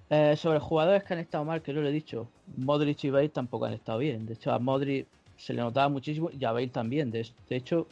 Eh, 0.09 0.35
sobre 0.35 0.59
jugadores 0.59 1.05
que 1.05 1.13
han 1.13 1.19
estado 1.21 1.45
mal, 1.45 1.61
que 1.61 1.71
no 1.71 1.79
lo 1.81 1.87
he 1.87 1.91
dicho, 1.93 2.27
Modric 2.57 3.01
y 3.05 3.09
Bale 3.09 3.29
tampoco 3.29 3.63
han 3.65 3.73
estado 3.73 3.99
bien. 3.99 4.25
De 4.25 4.33
hecho, 4.33 4.51
a 4.51 4.59
Modric 4.59 5.07
se 5.37 5.53
le 5.53 5.61
notaba 5.61 5.87
muchísimo 5.87 6.29
y 6.37 6.43
a 6.43 6.51
Bale 6.51 6.67
también. 6.67 7.11
De, 7.11 7.25
de 7.47 7.55
hecho, 7.55 7.87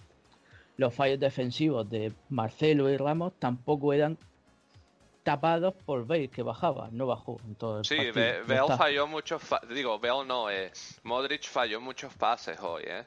los 0.75 0.93
fallos 0.93 1.19
defensivos 1.19 1.89
de 1.89 2.11
Marcelo 2.29 2.89
y 2.89 2.97
Ramos 2.97 3.31
tampoco 3.39 3.93
eran 3.93 4.17
tapados 5.23 5.73
por 5.85 6.05
Bale, 6.05 6.27
que 6.29 6.41
bajaba, 6.43 6.89
no 6.91 7.05
bajó 7.07 7.39
en 7.47 7.55
todo 7.55 7.79
el 7.79 7.85
Sí, 7.85 7.95
partido. 7.95 8.25
Bale 8.47 8.77
falló 8.77 9.07
muchos, 9.07 9.41
fa- 9.41 9.61
digo, 9.73 9.97
Bale 9.99 10.25
no, 10.25 10.49
eh, 10.49 10.71
Modric 11.03 11.43
falló 11.47 11.79
muchos 11.79 12.13
pases 12.15 12.59
hoy, 12.59 12.83
¿eh? 12.85 13.03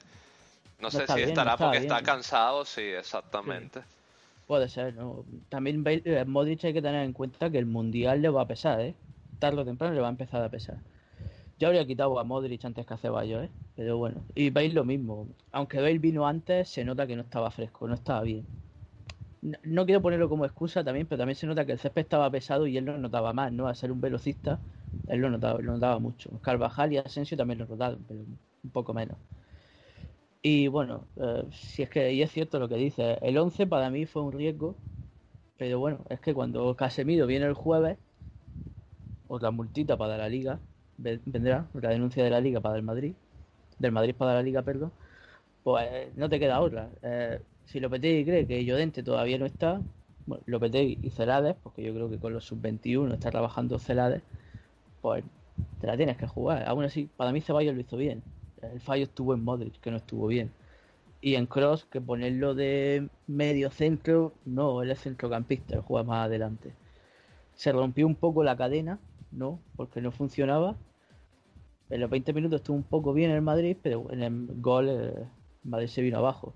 No, 0.82 0.88
No 0.88 0.90
sé 0.90 1.06
si 1.06 1.14
bien, 1.20 1.30
estará 1.30 1.56
porque 1.56 1.78
bien. 1.78 1.82
está 1.84 2.02
cansado, 2.02 2.64
sí, 2.64 2.82
exactamente. 2.82 3.80
Puede 4.46 4.68
ser, 4.68 4.94
¿no? 4.94 5.24
También 5.48 5.82
Bale- 5.84 6.02
eh, 6.04 6.24
Modric 6.24 6.64
hay 6.64 6.72
que 6.74 6.82
tener 6.82 7.04
en 7.04 7.12
cuenta 7.12 7.50
que 7.50 7.58
el 7.58 7.66
Mundial 7.66 8.20
le 8.22 8.28
va 8.28 8.42
a 8.42 8.46
pesar, 8.46 8.80
¿eh? 8.80 8.94
Tarde 9.38 9.62
o 9.62 9.64
temprano 9.64 9.94
le 9.94 10.00
va 10.00 10.08
a 10.08 10.10
empezar 10.10 10.42
a 10.42 10.50
pesar. 10.50 10.78
Yo 11.58 11.68
habría 11.68 11.86
quitado 11.86 12.18
a 12.18 12.24
Modric 12.24 12.64
antes 12.64 12.86
que 12.86 12.94
a 12.94 12.98
Ceballos, 12.98 13.44
¿eh? 13.44 13.50
Pero 13.76 13.98
bueno. 13.98 14.22
Y 14.34 14.50
Bale 14.50 14.70
lo 14.74 14.84
mismo. 14.84 15.28
Aunque 15.52 15.78
Bale 15.80 15.98
vino 15.98 16.26
antes, 16.26 16.68
se 16.68 16.84
nota 16.84 17.06
que 17.06 17.16
no 17.16 17.22
estaba 17.22 17.50
fresco, 17.50 17.88
no 17.88 17.94
estaba 17.94 18.22
bien. 18.22 18.46
No, 19.42 19.58
no 19.64 19.86
quiero 19.86 20.02
ponerlo 20.02 20.28
como 20.28 20.44
excusa 20.44 20.84
también, 20.84 21.06
pero 21.06 21.18
también 21.18 21.36
se 21.36 21.46
nota 21.46 21.66
que 21.66 21.72
el 21.72 21.78
césped 21.78 22.02
estaba 22.02 22.30
pesado 22.30 22.66
y 22.66 22.76
él 22.76 22.84
lo 22.84 22.98
notaba 22.98 23.32
más, 23.32 23.52
¿no? 23.52 23.68
A 23.68 23.74
ser 23.74 23.90
un 23.92 24.00
velocista, 24.00 24.60
él 25.06 25.20
lo 25.20 25.30
notaba, 25.30 25.60
lo 25.60 25.72
notaba 25.72 25.98
mucho. 25.98 26.30
Carvajal 26.42 26.92
y 26.92 26.98
Asensio 26.98 27.36
también 27.36 27.58
lo 27.58 27.66
notaron, 27.66 28.04
pero 28.08 28.20
un 28.20 28.70
poco 28.72 28.94
menos. 28.94 29.18
Y 30.42 30.66
bueno, 30.68 31.08
eh, 31.16 31.44
si 31.52 31.82
es 31.82 31.90
que, 31.90 32.12
y 32.12 32.22
es 32.22 32.32
cierto 32.32 32.58
lo 32.58 32.68
que 32.68 32.74
dice, 32.76 33.18
el 33.22 33.38
11 33.38 33.66
para 33.66 33.90
mí 33.90 34.06
fue 34.06 34.22
un 34.22 34.32
riesgo, 34.32 34.76
pero 35.56 35.78
bueno, 35.80 36.04
es 36.10 36.20
que 36.20 36.34
cuando 36.34 36.76
Casemiro 36.76 37.26
viene 37.26 37.46
el 37.46 37.54
jueves, 37.54 37.98
otra 39.26 39.50
multita 39.50 39.96
para 39.96 40.16
la 40.16 40.28
liga, 40.28 40.60
ve- 40.96 41.20
vendrá, 41.24 41.68
la 41.74 41.90
denuncia 41.90 42.24
de 42.24 42.30
la 42.30 42.40
liga 42.40 42.60
para 42.60 42.76
el 42.76 42.82
Madrid, 42.82 43.14
del 43.78 43.92
Madrid 43.92 44.14
para 44.16 44.34
la 44.34 44.42
liga, 44.42 44.62
perdón, 44.62 44.92
pues 45.62 45.88
eh, 45.92 46.12
no 46.16 46.28
te 46.28 46.40
queda 46.40 46.60
otra. 46.60 46.90
Eh, 47.02 47.40
si 47.64 47.80
Lopetegui 47.80 48.24
cree 48.24 48.46
que 48.46 48.64
Llorente 48.64 49.02
todavía 49.04 49.38
no 49.38 49.46
está, 49.46 49.82
bueno, 50.26 50.42
Lopetegui 50.46 51.00
y 51.02 51.10
Celades, 51.10 51.56
porque 51.62 51.82
yo 51.84 51.94
creo 51.94 52.10
que 52.10 52.18
con 52.20 52.32
los 52.34 52.44
sub-21 52.46 53.14
está 53.14 53.30
trabajando 53.30 53.78
Celades, 53.78 54.22
pues 55.00 55.24
te 55.80 55.86
la 55.88 55.96
tienes 55.98 56.18
que 56.18 56.26
jugar. 56.28 56.64
Aún 56.68 56.84
así, 56.84 57.06
para 57.16 57.32
mí 57.32 57.40
Ceballos 57.42 57.74
lo 57.74 57.80
hizo 57.82 57.96
bien. 57.98 58.24
El 58.62 58.80
fallo 58.80 59.04
estuvo 59.04 59.34
en 59.34 59.44
Modric, 59.44 59.80
que 59.80 59.90
no 59.90 59.96
estuvo 59.96 60.26
bien. 60.28 60.52
Y 61.20 61.34
en 61.36 61.46
Cross, 61.46 61.86
que 61.86 62.00
ponerlo 62.00 62.54
de 62.54 63.08
medio 63.26 63.70
centro, 63.70 64.32
no, 64.44 64.82
él 64.82 64.90
es 64.90 65.00
centrocampista, 65.00 65.76
él 65.76 65.82
juega 65.82 66.04
más 66.04 66.26
adelante. 66.26 66.72
Se 67.54 67.72
rompió 67.72 68.06
un 68.06 68.16
poco 68.16 68.42
la 68.44 68.56
cadena, 68.56 68.98
¿no? 69.30 69.60
Porque 69.76 70.00
no 70.00 70.10
funcionaba. 70.12 70.76
En 71.90 72.00
los 72.00 72.10
20 72.10 72.32
minutos 72.32 72.60
estuvo 72.60 72.76
un 72.76 72.82
poco 72.82 73.12
bien 73.12 73.30
el 73.30 73.42
Madrid, 73.42 73.76
pero 73.82 74.10
en 74.10 74.22
el 74.22 74.46
gol 74.60 74.88
eh, 74.88 75.26
Madrid 75.64 75.88
se 75.88 76.02
vino 76.02 76.18
abajo. 76.18 76.54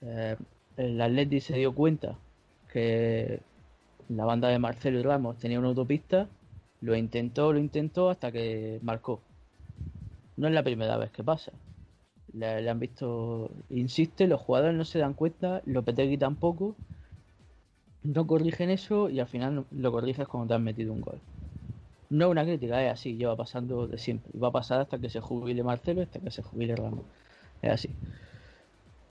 Eh, 0.00 0.36
el 0.76 1.00
Atleti 1.00 1.40
se 1.40 1.56
dio 1.56 1.74
cuenta 1.74 2.16
que 2.72 3.40
la 4.08 4.24
banda 4.24 4.48
de 4.48 4.58
Marcelo 4.58 5.00
y 5.00 5.02
Ramos 5.02 5.38
tenía 5.38 5.58
una 5.58 5.68
autopista, 5.68 6.28
lo 6.80 6.94
intentó, 6.96 7.52
lo 7.52 7.58
intentó 7.58 8.10
hasta 8.10 8.30
que 8.32 8.78
marcó. 8.82 9.20
No 10.38 10.46
es 10.46 10.54
la 10.54 10.62
primera 10.62 10.96
vez 10.96 11.10
que 11.10 11.24
pasa. 11.24 11.52
Le, 12.32 12.70
han 12.70 12.78
visto, 12.78 13.50
insiste, 13.70 14.26
los 14.28 14.40
jugadores 14.40 14.76
no 14.76 14.84
se 14.84 14.98
dan 15.00 15.14
cuenta, 15.14 15.62
Lopetegui 15.66 16.16
tampoco, 16.16 16.76
no 18.04 18.26
corrigen 18.26 18.70
eso 18.70 19.10
y 19.10 19.18
al 19.20 19.26
final 19.26 19.66
lo 19.70 19.92
corriges 19.92 20.28
cuando 20.28 20.48
te 20.48 20.54
han 20.54 20.62
metido 20.64 20.92
un 20.92 21.00
gol. 21.00 21.18
No 22.10 22.26
es 22.26 22.30
una 22.30 22.44
crítica, 22.44 22.84
es 22.84 22.92
así, 22.92 23.16
lleva 23.16 23.36
pasando 23.36 23.86
de 23.88 23.98
siempre. 23.98 24.30
Y 24.32 24.38
va 24.38 24.48
a 24.48 24.52
pasar 24.52 24.80
hasta 24.80 24.98
que 24.98 25.10
se 25.10 25.20
jubile 25.20 25.62
Marcelo, 25.64 26.02
hasta 26.02 26.20
que 26.20 26.30
se 26.30 26.42
jubile 26.42 26.76
Ramos. 26.76 27.04
Es 27.60 27.70
así. 27.72 27.90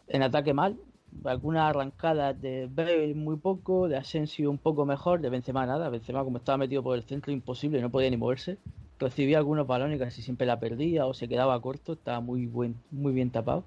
En 0.08 0.24
ataque 0.24 0.54
mal, 0.54 0.78
algunas 1.26 1.70
arrancadas 1.70 2.40
de 2.42 2.68
Bale 2.72 3.13
muy 3.13 3.38
poco, 3.38 3.88
de 3.88 3.98
Asensio 3.98 4.50
un 4.50 4.58
poco 4.58 4.86
mejor, 4.86 5.22
de 5.22 5.30
Benzema 5.30 5.66
nada. 5.66 5.90
Benzema 5.90 6.24
como 6.24 6.38
estaba 6.38 6.58
metido 6.58 6.84
por 6.84 6.98
el 6.98 7.04
centro 7.04 7.32
imposible, 7.32 7.82
no 7.82 7.90
podía 7.92 8.10
ni 8.10 8.18
moverse. 8.18 8.58
Recibía 9.00 9.38
algunos 9.38 9.68
balones 9.68 9.98
y 9.98 10.00
casi 10.00 10.22
siempre 10.22 10.48
la 10.48 10.60
perdía 10.60 11.06
o 11.06 11.14
se 11.14 11.28
quedaba 11.28 11.62
corto, 11.62 11.94
estaba 11.94 12.20
muy 12.20 12.48
buen, 12.48 12.76
muy 12.92 13.14
bien 13.14 13.30
tapado. 13.30 13.64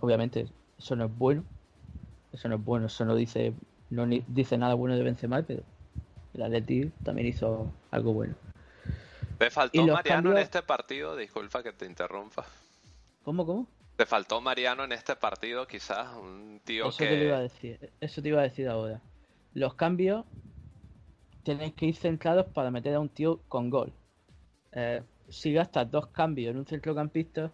Obviamente 0.00 0.46
eso 0.78 0.96
no 0.96 1.04
es 1.04 1.18
bueno. 1.18 1.44
Eso 2.32 2.48
no 2.48 2.56
es 2.56 2.64
bueno, 2.64 2.86
eso 2.86 3.04
no 3.04 3.14
dice 3.16 3.52
no 3.90 4.06
ni- 4.06 4.22
dice 4.28 4.56
nada 4.56 4.74
bueno 4.74 4.96
de 4.96 5.02
Benzema, 5.02 5.42
pero 5.42 5.62
el 6.32 6.42
Atleti 6.42 6.90
también 7.02 7.26
hizo 7.26 7.70
algo 7.90 8.12
bueno. 8.12 8.34
¿Te 9.38 9.50
faltó 9.50 9.86
Mariano 9.88 10.32
en 10.32 10.38
este 10.38 10.62
partido? 10.62 11.16
Disculpa 11.16 11.62
que 11.62 11.72
te 11.72 11.86
interrumpa. 11.86 12.46
¿Cómo, 13.24 13.44
cómo? 13.44 13.66
¿Te 13.96 14.06
faltó 14.06 14.40
Mariano 14.40 14.84
en 14.84 14.92
este 14.92 15.16
partido 15.16 15.66
quizás? 15.66 16.16
Un 16.16 16.60
tío 16.64 16.88
Eso 16.88 16.98
te 16.98 17.16
lo 17.16 17.24
iba 17.24 17.36
a 17.36 17.38
que... 17.38 17.42
decir, 17.42 17.90
eso 18.00 18.22
te 18.22 18.28
iba 18.28 18.40
a 18.40 18.44
decir 18.44 18.68
ahora. 18.68 19.00
Los 19.54 19.74
cambios 19.74 20.24
tenéis 21.42 21.74
que 21.74 21.86
ir 21.86 21.96
centrados 21.96 22.46
para 22.46 22.70
meter 22.70 22.94
a 22.94 23.00
un 23.00 23.08
tío 23.08 23.40
con 23.48 23.70
gol. 23.70 23.92
Eh, 24.72 25.02
si 25.28 25.52
gastas 25.52 25.90
dos 25.90 26.08
cambios 26.08 26.52
en 26.52 26.58
un 26.58 26.66
centrocampista, 26.66 27.50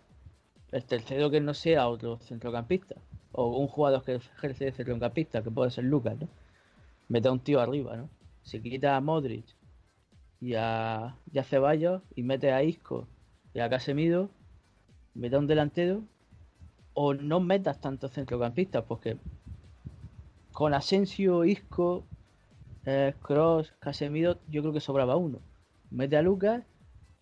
el 0.73 0.85
tercero 0.85 1.31
que 1.31 1.41
no 1.41 1.55
sea 1.55 1.89
otro 1.89 2.19
centrocampista, 2.19 2.97
o 3.33 3.59
un 3.59 3.69
jugador 3.69 4.03
que 4.03 4.17
ejerce 4.17 4.67
de 4.67 4.73
centrocampista, 4.73 5.43
que 5.43 5.51
puede 5.51 5.71
ser 5.71 5.85
Lucas, 5.85 6.17
¿no? 6.19 6.29
Mete 7.09 7.29
a 7.29 7.33
un 7.33 7.41
tío 7.41 7.61
arriba, 7.61 7.97
¿no? 7.97 8.09
Si 8.43 8.61
quita 8.61 8.97
a 8.97 9.01
Modric 9.01 9.45
y 10.41 10.55
a, 10.55 11.17
y 11.33 11.39
a 11.39 11.45
Ceballos 11.45 12.03
y 12.15 12.23
mete 12.23 12.53
a 12.53 12.63
Isco 12.63 13.07
y 13.55 13.61
a 13.61 13.69
Casemiro, 13.69 14.31
mete 15.15 15.37
a 15.37 15.39
un 15.39 15.47
delantero, 15.47 16.03
o 16.95 17.15
no 17.15 17.41
metas 17.41 17.81
tantos 17.81 18.13
centrocampistas, 18.13 18.85
porque 18.85 19.19
con 20.53 20.73
Asensio, 20.73 21.45
Isco, 21.45 22.05
eh, 22.87 23.15
Cross, 23.21 23.75
Casemiro, 23.79 24.39
yo 24.49 24.63
creo 24.63 24.73
que 24.73 24.81
sobraba 24.81 25.17
uno. 25.17 25.41
Mete 25.91 26.17
a 26.17 26.23
Lucas 26.23 26.65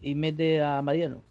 y 0.04 0.14
mete 0.14 0.62
a 0.62 0.82
Mariano. 0.82 1.22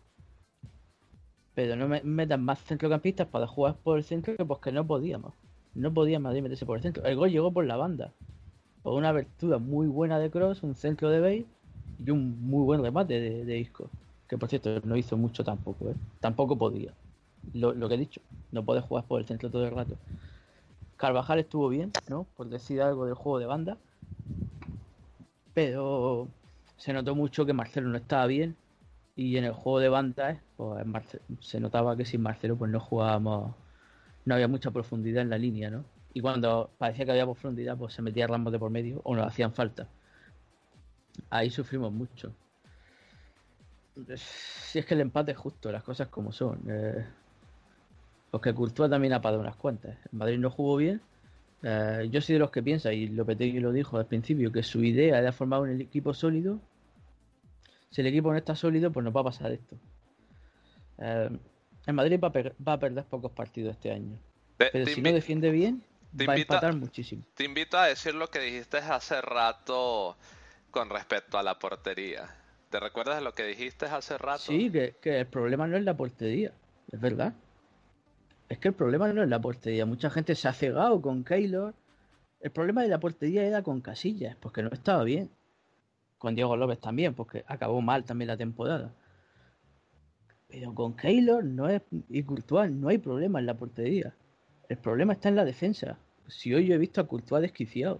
Pero 1.53 1.75
no 1.75 1.87
me 1.87 2.01
metan 2.01 2.43
más 2.43 2.59
centrocampistas 2.63 3.27
para 3.27 3.45
jugar 3.45 3.75
por 3.75 3.99
el 3.99 4.03
centro 4.03 4.35
porque 4.47 4.71
no 4.71 4.85
podíamos. 4.85 5.33
No 5.75 5.93
podía 5.93 6.19
Madrid 6.19 6.41
meterse 6.41 6.65
por 6.65 6.77
el 6.77 6.83
centro. 6.83 7.05
El 7.05 7.15
gol 7.15 7.29
llegó 7.29 7.51
por 7.51 7.65
la 7.65 7.77
banda. 7.77 8.11
Por 8.81 8.95
una 8.95 9.09
abertura 9.09 9.59
muy 9.59 9.87
buena 9.87 10.17
de 10.17 10.31
Cross, 10.31 10.63
un 10.63 10.75
centro 10.75 11.09
de 11.09 11.19
Bale 11.19 11.45
y 12.03 12.09
un 12.09 12.41
muy 12.41 12.65
buen 12.65 12.81
remate 12.81 13.19
de, 13.19 13.45
de 13.45 13.59
Isco. 13.59 13.89
Que 14.27 14.37
por 14.37 14.49
cierto 14.49 14.81
no 14.83 14.97
hizo 14.97 15.15
mucho 15.15 15.43
tampoco, 15.43 15.91
¿eh? 15.91 15.95
Tampoco 16.19 16.57
podía. 16.57 16.91
Lo, 17.53 17.73
lo 17.73 17.87
que 17.87 17.95
he 17.95 17.99
dicho, 17.99 18.21
no 18.51 18.63
puedes 18.65 18.83
jugar 18.83 19.05
por 19.05 19.21
el 19.21 19.27
centro 19.27 19.51
todo 19.51 19.65
el 19.65 19.75
rato. 19.75 19.95
Carvajal 20.97 21.39
estuvo 21.39 21.69
bien, 21.69 21.91
¿no? 22.09 22.25
Por 22.35 22.49
decir 22.49 22.81
algo 22.81 23.05
del 23.05 23.13
juego 23.13 23.37
de 23.37 23.45
banda. 23.45 23.77
Pero 25.53 26.27
se 26.77 26.93
notó 26.93 27.15
mucho 27.15 27.45
que 27.45 27.53
Marcelo 27.53 27.89
no 27.89 27.97
estaba 27.97 28.25
bien. 28.25 28.55
Y 29.15 29.37
en 29.37 29.43
el 29.45 29.53
juego 29.53 29.79
de 29.79 29.89
banda, 29.89 30.41
pues 30.57 30.85
Marce- 30.85 31.19
se 31.39 31.59
notaba 31.59 31.95
que 31.95 32.05
sin 32.05 32.21
Marcelo 32.21 32.55
pues 32.55 32.71
no 32.71 32.79
jugábamos 32.79 33.55
no 34.25 34.35
había 34.35 34.47
mucha 34.47 34.71
profundidad 34.71 35.21
en 35.21 35.29
la 35.29 35.37
línea, 35.37 35.69
¿no? 35.69 35.83
Y 36.13 36.21
cuando 36.21 36.69
parecía 36.77 37.05
que 37.05 37.11
había 37.11 37.25
profundidad, 37.25 37.77
pues 37.77 37.93
se 37.93 38.01
metía 38.01 38.25
Ramos 38.27 38.53
de 38.53 38.59
por 38.59 38.71
medio 38.71 39.01
o 39.03 39.15
nos 39.15 39.27
hacían 39.27 39.53
falta. 39.53 39.87
Ahí 41.29 41.49
sufrimos 41.49 41.91
mucho. 41.91 42.33
Si 44.15 44.79
es 44.79 44.85
que 44.85 44.93
el 44.93 45.01
empate 45.01 45.31
es 45.31 45.37
justo, 45.37 45.71
las 45.71 45.83
cosas 45.83 46.07
como 46.07 46.31
son. 46.31 46.59
Eh, 46.67 47.05
porque 48.31 48.53
Courtois 48.53 48.89
también 48.89 49.13
ha 49.13 49.21
pagado 49.21 49.41
unas 49.41 49.55
cuantas. 49.55 49.97
El 50.11 50.17
Madrid 50.17 50.39
no 50.39 50.49
jugó 50.49 50.77
bien. 50.77 51.01
Eh, 51.61 52.07
yo 52.11 52.21
soy 52.21 52.33
de 52.33 52.39
los 52.39 52.51
que 52.51 52.63
piensa, 52.63 52.93
y 52.93 53.07
Lopetegui 53.07 53.59
lo 53.59 53.71
dijo 53.71 53.97
al 53.97 54.05
principio, 54.05 54.51
que 54.51 54.63
su 54.63 54.83
idea 54.83 55.19
era 55.19 55.31
formar 55.31 55.61
un 55.61 55.81
equipo 55.81 56.13
sólido. 56.13 56.59
Si 57.93 58.01
el 58.01 58.07
equipo 58.07 58.31
no 58.31 58.37
está 58.37 58.55
sólido, 58.55 58.91
pues 58.91 59.03
nos 59.03 59.15
va 59.15 59.21
a 59.21 59.25
pasar 59.25 59.51
esto. 59.51 59.77
Eh, 60.97 61.29
el 61.85 61.93
Madrid 61.93 62.19
va 62.19 62.29
a, 62.29 62.63
va 62.67 62.73
a 62.73 62.79
perder 62.79 63.03
pocos 63.05 63.31
partidos 63.31 63.75
este 63.75 63.91
año. 63.91 64.17
Te- 64.57 64.69
Pero 64.71 64.85
te 64.85 64.93
si 64.95 65.01
no 65.01 65.11
defiende 65.11 65.51
bien, 65.51 65.83
te 66.17 66.25
va 66.25 66.33
a 66.33 66.37
invita- 66.37 66.55
empatar 66.55 66.75
muchísimo. 66.75 67.23
Te 67.35 67.43
invito 67.43 67.77
a 67.77 67.85
decir 67.85 68.15
lo 68.15 68.29
que 68.29 68.39
dijiste 68.39 68.77
hace 68.77 69.21
rato 69.21 70.17
con 70.71 70.89
respecto 70.89 71.37
a 71.37 71.43
la 71.43 71.59
portería. 71.59 72.33
¿Te 72.71 72.79
recuerdas 72.79 73.21
lo 73.21 73.31
que 73.33 73.45
dijiste 73.45 73.85
hace 73.85 74.17
rato? 74.17 74.39
Sí, 74.39 74.71
que, 74.71 74.95
que 74.99 75.19
el 75.19 75.27
problema 75.27 75.67
no 75.67 75.77
es 75.77 75.83
la 75.83 75.95
portería, 75.95 76.51
es 76.91 76.99
verdad. 76.99 77.33
Es 78.49 78.57
que 78.57 78.69
el 78.69 78.73
problema 78.73 79.11
no 79.13 79.21
es 79.21 79.29
la 79.29 79.39
portería. 79.39 79.85
Mucha 79.85 80.09
gente 80.09 80.33
se 80.33 80.47
ha 80.47 80.53
cegado 80.53 80.99
con 80.99 81.23
Keylor. 81.23 81.75
El 82.39 82.49
problema 82.51 82.81
de 82.81 82.87
la 82.89 82.99
portería 82.99 83.43
era 83.43 83.61
con 83.61 83.81
Casillas, 83.81 84.35
porque 84.39 84.63
no 84.63 84.69
estaba 84.71 85.03
bien. 85.03 85.29
Con 86.23 86.35
Diego 86.35 86.55
López 86.55 86.79
también, 86.79 87.13
porque 87.13 87.43
acabó 87.47 87.81
mal 87.81 88.05
también 88.05 88.29
la 88.29 88.37
temporada. 88.37 88.93
Pero 90.47 90.73
con 90.73 90.95
Keylor 90.95 91.43
no 91.43 91.67
es, 91.67 91.81
y 92.07 92.23
Courtois 92.23 92.71
no 92.71 92.87
hay 92.87 92.97
problema 92.97 93.39
en 93.39 93.45
la 93.45 93.55
portería. 93.55 94.15
El 94.69 94.77
problema 94.77 95.11
está 95.11 95.27
en 95.27 95.35
la 95.35 95.43
defensa. 95.43 95.97
Si 96.29 96.53
hoy 96.53 96.65
yo 96.65 96.75
he 96.75 96.77
visto 96.77 97.01
a 97.01 97.07
Courtois 97.07 97.41
desquiciado. 97.41 97.99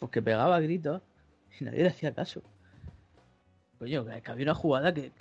Porque 0.00 0.20
pegaba 0.20 0.60
gritos 0.60 1.00
y 1.58 1.64
nadie 1.64 1.82
le 1.82 1.88
hacía 1.88 2.14
caso. 2.14 2.42
Coño, 3.78 4.04
que, 4.04 4.30
había 4.30 4.44
una 4.44 4.54
jugada 4.54 4.92
que, 4.92 5.12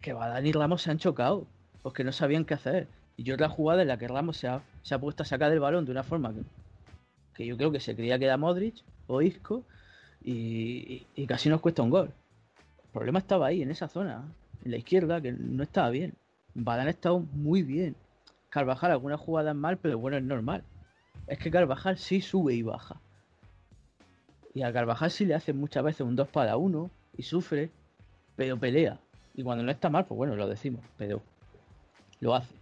que 0.00 0.12
Badán 0.12 0.46
y 0.46 0.52
Ramos 0.52 0.82
se 0.82 0.92
han 0.92 0.98
chocado, 0.98 1.48
porque 1.82 2.04
no 2.04 2.12
sabían 2.12 2.44
qué 2.44 2.54
hacer. 2.54 2.86
Y 3.16 3.32
otra 3.32 3.48
jugada 3.48 3.82
en 3.82 3.88
la 3.88 3.98
que 3.98 4.06
Ramos 4.06 4.36
se 4.36 4.46
ha, 4.46 4.62
se 4.82 4.94
ha 4.94 5.00
puesto 5.00 5.24
a 5.24 5.26
sacar 5.26 5.50
el 5.50 5.58
balón 5.58 5.86
de 5.86 5.90
una 5.90 6.04
forma 6.04 6.32
que, 6.32 6.44
que 7.34 7.46
yo 7.46 7.56
creo 7.56 7.72
que 7.72 7.80
se 7.80 7.96
creía 7.96 8.16
que 8.16 8.26
era 8.26 8.36
Modric 8.36 8.84
o 9.08 9.20
Isco 9.20 9.64
y, 10.24 11.06
y- 11.14 11.26
casi 11.26 11.48
nos 11.48 11.60
cuesta 11.60 11.82
un 11.82 11.90
gol. 11.90 12.12
El 12.84 12.90
problema 12.92 13.18
estaba 13.18 13.46
ahí, 13.46 13.62
en 13.62 13.70
esa 13.70 13.88
zona, 13.88 14.24
en 14.64 14.70
la 14.70 14.76
izquierda, 14.78 15.20
que 15.20 15.32
no 15.32 15.62
estaba 15.62 15.90
bien. 15.90 16.14
Badán 16.54 16.86
ha 16.86 16.90
estado 16.90 17.20
muy 17.20 17.62
bien. 17.62 17.94
Carvajal 18.48 18.92
algunas 18.92 19.20
jugadas 19.20 19.54
mal, 19.54 19.76
pero 19.78 19.98
bueno, 19.98 20.16
es 20.16 20.22
normal. 20.22 20.64
Es 21.26 21.38
que 21.38 21.50
Carvajal 21.50 21.98
sí 21.98 22.20
sube 22.20 22.54
y 22.54 22.62
baja. 22.62 23.00
Y 24.54 24.62
a 24.62 24.72
Carvajal 24.72 25.10
sí 25.10 25.24
le 25.24 25.34
hacen 25.34 25.58
muchas 25.58 25.82
veces 25.82 26.02
un 26.02 26.14
2 26.16 26.28
para 26.28 26.56
1 26.56 26.90
y 27.16 27.22
sufre, 27.24 27.70
pero 28.36 28.56
pelea. 28.58 28.98
Y 29.34 29.42
cuando 29.42 29.64
no 29.64 29.70
está 29.72 29.90
mal, 29.90 30.04
pues 30.06 30.16
bueno, 30.16 30.36
lo 30.36 30.46
decimos, 30.48 30.84
pero 30.96 31.20
lo 32.20 32.34
hace. 32.34 32.54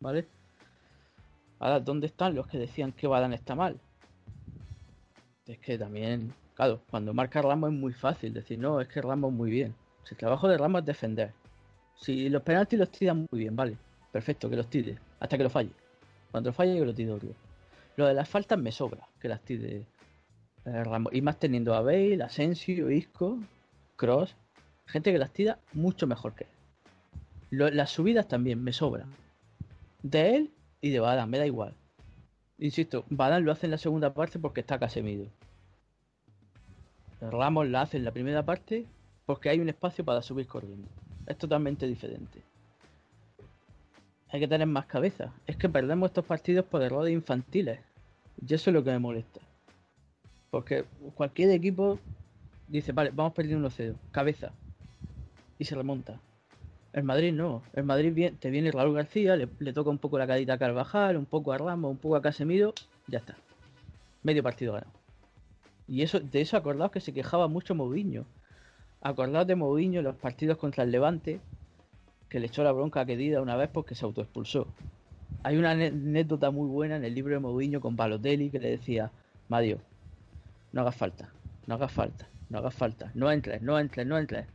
¿Vale? 0.00 0.26
Ahora, 1.58 1.80
¿dónde 1.80 2.06
están 2.06 2.34
los 2.34 2.46
que 2.46 2.56
decían 2.58 2.92
que 2.92 3.06
Badán 3.06 3.34
está 3.34 3.54
mal? 3.54 3.78
Es 5.46 5.58
que 5.58 5.76
también, 5.76 6.32
claro, 6.58 6.82
cuando 6.90 7.14
marca 7.14 7.40
Ramos 7.40 7.70
es 7.70 7.78
muy 7.78 7.92
fácil 7.92 8.34
decir, 8.34 8.58
no, 8.58 8.80
es 8.80 8.88
que 8.88 9.00
Ramos 9.00 9.32
muy 9.32 9.48
bien. 9.48 9.76
Si 10.02 10.14
el 10.14 10.18
trabajo 10.18 10.48
de 10.48 10.58
Ramos 10.58 10.80
es 10.80 10.86
defender. 10.86 11.32
Si 11.94 12.28
los 12.28 12.42
penaltis 12.42 12.78
los 12.80 12.90
tiran 12.90 13.26
muy 13.30 13.38
bien, 13.40 13.54
vale. 13.54 13.76
Perfecto, 14.10 14.50
que 14.50 14.56
los 14.56 14.68
tire. 14.68 14.98
Hasta 15.20 15.36
que 15.38 15.44
lo 15.44 15.50
falle. 15.50 15.70
Cuando 16.32 16.52
falle, 16.52 16.76
que 16.76 16.84
lo 16.84 16.92
tire 16.92 17.12
otro. 17.12 17.28
Lo 17.96 18.06
de 18.08 18.14
las 18.14 18.28
faltas 18.28 18.58
me 18.58 18.72
sobra, 18.72 19.06
que 19.20 19.28
las 19.28 19.40
tire 19.42 19.86
eh, 20.64 20.84
Ramos. 20.84 21.12
Y 21.14 21.22
más 21.22 21.38
teniendo 21.38 21.74
a 21.74 21.80
Bale, 21.80 22.20
Asensio, 22.24 22.90
Isco, 22.90 23.38
Cross. 23.94 24.34
Gente 24.86 25.12
que 25.12 25.18
las 25.18 25.30
tira 25.32 25.58
mucho 25.74 26.08
mejor 26.08 26.34
que 26.34 26.44
él. 26.44 26.50
Lo- 27.50 27.70
las 27.70 27.90
subidas 27.90 28.26
también 28.26 28.64
me 28.64 28.72
sobran. 28.72 29.12
De 30.02 30.34
él 30.34 30.50
y 30.80 30.90
de 30.90 30.98
Badán, 30.98 31.30
me 31.30 31.38
da 31.38 31.46
igual. 31.46 31.74
Insisto, 32.58 33.04
Badán 33.10 33.44
lo 33.44 33.52
hace 33.52 33.66
en 33.66 33.70
la 33.72 33.78
segunda 33.78 34.12
parte 34.12 34.38
porque 34.40 34.60
está 34.60 34.78
Casemiro. 34.78 35.30
Ramos 37.20 37.68
la 37.68 37.82
hace 37.82 37.96
en 37.96 38.04
la 38.04 38.12
primera 38.12 38.44
parte 38.44 38.86
porque 39.26 39.48
hay 39.48 39.60
un 39.60 39.68
espacio 39.68 40.04
para 40.04 40.22
subir 40.22 40.46
corriendo. 40.46 40.88
Es 41.26 41.36
totalmente 41.36 41.86
diferente. 41.86 42.42
Hay 44.30 44.40
que 44.40 44.48
tener 44.48 44.66
más 44.66 44.86
cabeza. 44.86 45.32
Es 45.46 45.56
que 45.56 45.68
perdemos 45.68 46.10
estos 46.10 46.24
partidos 46.24 46.64
por 46.64 46.82
errores 46.82 47.12
infantiles. 47.12 47.80
Y 48.46 48.54
eso 48.54 48.70
es 48.70 48.74
lo 48.74 48.84
que 48.84 48.90
me 48.90 48.98
molesta. 48.98 49.40
Porque 50.50 50.84
cualquier 51.14 51.50
equipo 51.50 51.98
dice, 52.68 52.92
vale, 52.92 53.10
vamos 53.12 53.32
perdiendo 53.32 53.68
1-0. 53.68 53.96
Cabeza. 54.12 54.52
Y 55.58 55.64
se 55.64 55.74
remonta. 55.74 56.20
El 56.92 57.04
Madrid 57.04 57.32
no. 57.32 57.62
El 57.74 57.84
Madrid 57.84 58.32
te 58.38 58.50
viene 58.50 58.70
Raúl 58.70 58.94
García, 58.94 59.36
le, 59.36 59.48
le 59.58 59.72
toca 59.72 59.90
un 59.90 59.98
poco 59.98 60.18
la 60.18 60.26
cadita 60.26 60.54
a 60.54 60.58
Carvajal, 60.58 61.16
un 61.16 61.26
poco 61.26 61.52
a 61.52 61.58
Ramos, 61.58 61.90
un 61.90 61.98
poco 61.98 62.16
a 62.16 62.22
Casemiro. 62.22 62.72
Ya 63.06 63.18
está. 63.18 63.36
Medio 64.22 64.42
partido 64.42 64.72
ganado. 64.72 64.97
Y 65.88 66.02
eso, 66.02 66.20
de 66.20 66.40
eso 66.42 66.56
acordaos 66.56 66.90
que 66.90 67.00
se 67.00 67.14
quejaba 67.14 67.48
mucho 67.48 67.74
Mourinho. 67.74 68.26
Acordaos 69.00 69.46
de 69.46 69.56
Mourinho 69.56 70.02
los 70.02 70.16
partidos 70.16 70.58
contra 70.58 70.84
el 70.84 70.90
Levante, 70.90 71.40
que 72.28 72.40
le 72.40 72.46
echó 72.46 72.62
la 72.62 72.72
bronca 72.72 73.00
a 73.00 73.06
Kedira 73.06 73.40
una 73.40 73.56
vez 73.56 73.70
porque 73.72 73.94
se 73.94 74.04
autoexpulsó. 74.04 74.66
Hay 75.42 75.56
una 75.56 75.70
anécdota 75.70 76.50
muy 76.50 76.68
buena 76.68 76.96
en 76.96 77.04
el 77.04 77.14
libro 77.14 77.34
de 77.34 77.40
Mourinho 77.40 77.80
con 77.80 77.96
Balotelli 77.96 78.50
que 78.50 78.58
le 78.58 78.70
decía, 78.70 79.10
Mario, 79.48 79.78
no 80.72 80.82
hagas 80.82 80.96
falta, 80.96 81.30
no 81.66 81.74
hagas 81.74 81.92
falta, 81.92 82.28
no 82.50 82.58
hagas 82.58 82.74
falta, 82.74 83.10
no 83.14 83.30
entres, 83.30 83.62
no 83.62 83.78
entres, 83.78 84.06
no 84.06 84.18
entres. 84.18 84.46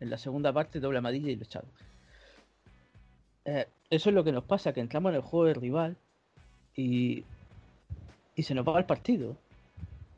En 0.00 0.10
la 0.10 0.18
segunda 0.18 0.52
parte 0.52 0.80
doble 0.80 0.98
amarilla 0.98 1.30
y 1.30 1.36
lo 1.36 1.44
echaron. 1.44 1.70
Eh, 3.44 3.66
eso 3.88 4.10
es 4.10 4.14
lo 4.14 4.24
que 4.24 4.32
nos 4.32 4.44
pasa, 4.44 4.72
que 4.72 4.80
entramos 4.80 5.10
en 5.10 5.16
el 5.16 5.22
juego 5.22 5.46
del 5.46 5.56
rival 5.56 5.96
y, 6.76 7.24
y 8.34 8.42
se 8.42 8.54
nos 8.54 8.66
va 8.66 8.78
el 8.78 8.84
partido. 8.84 9.36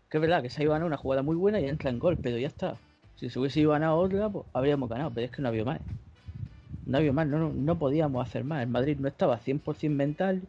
Que 0.09 0.19
es 0.19 0.21
verdad 0.21 0.43
que 0.43 0.51
se 0.51 0.61
ha 0.61 0.65
ido 0.65 0.75
a 0.75 0.79
una 0.79 0.97
jugada 0.97 1.23
muy 1.23 1.37
buena 1.37 1.61
y 1.61 1.69
entra 1.69 1.91
en 1.91 1.99
gol, 1.99 2.19
pero 2.21 2.39
ya 2.39 2.49
está. 2.49 2.77
Si 3.17 3.31
se 3.31 3.39
hubiese 3.39 3.61
ido 3.61 3.75
a 3.75 3.95
otra, 3.95 4.29
pues 4.29 4.45
habríamos 4.53 4.89
ganado, 4.89 5.11
pero 5.11 5.27
es 5.27 5.33
que 5.33 5.43
no 5.43 5.49
había 5.49 5.65
más. 5.65 5.81
No 6.87 6.99
había 6.99 7.13
más, 7.13 7.27
no, 7.27 7.39
no, 7.39 7.51
no 7.51 7.79
podíamos 7.79 8.27
hacer 8.27 8.45
más. 8.45 8.63
El 8.63 8.69
Madrid 8.69 8.97
no 8.99 9.09
estaba 9.09 9.39
100% 9.39 9.89
mental 9.91 10.43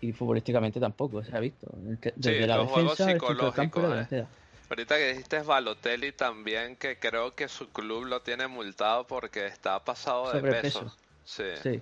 y 0.00 0.12
futbolísticamente 0.12 0.80
tampoco, 0.80 1.22
se 1.22 1.36
ha 1.36 1.40
visto. 1.40 1.68
Desde 2.16 2.46
la 2.46 2.58
los 2.58 2.70
juegos 2.70 2.98
defensa, 2.98 3.12
la 3.12 3.32
psicológicos, 3.32 3.82
delantera. 3.82 4.26
Ahorita 4.70 4.96
que 4.96 5.08
dijiste 5.08 5.40
Balotelli 5.40 6.12
también, 6.12 6.76
que 6.76 6.98
creo 6.98 7.34
que 7.34 7.48
su 7.48 7.70
club 7.70 8.04
lo 8.04 8.20
tiene 8.20 8.48
multado 8.48 9.06
porque 9.06 9.46
está 9.46 9.82
pasado 9.84 10.32
de 10.32 10.42
peso. 10.42 10.94
Sí. 11.24 11.44
Sí. 11.62 11.80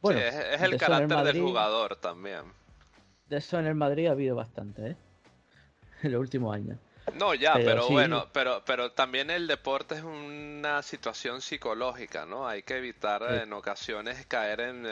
Bueno, 0.00 0.20
Sí, 0.20 0.26
es, 0.26 0.62
el 0.62 0.76
carácter 0.76 1.18
del 1.24 1.40
jugador 1.40 1.96
también. 1.96 2.42
De 3.28 3.38
eso 3.38 3.58
en 3.58 3.66
el 3.66 3.74
Madrid 3.74 4.06
ha 4.06 4.12
habido 4.12 4.36
bastante, 4.36 4.90
¿eh? 4.90 4.96
En 6.02 6.12
los 6.12 6.20
últimos 6.20 6.54
años. 6.54 6.78
No, 7.18 7.34
ya, 7.34 7.54
Pero 7.54 7.64
pero, 7.64 7.82
sí. 7.86 7.92
bueno, 7.94 8.26
pero, 8.32 8.62
pero 8.66 8.92
también 8.92 9.30
el 9.30 9.46
deporte 9.46 9.94
es 9.94 10.02
una 10.02 10.82
situación 10.82 11.40
psicológica, 11.40 12.26
¿no? 12.26 12.46
Hay 12.46 12.62
que 12.62 12.76
evitar 12.76 13.22
Sí. 13.28 13.42
en 13.44 13.52
ocasiones 13.54 14.26
caer 14.26 14.60
en 14.60 14.86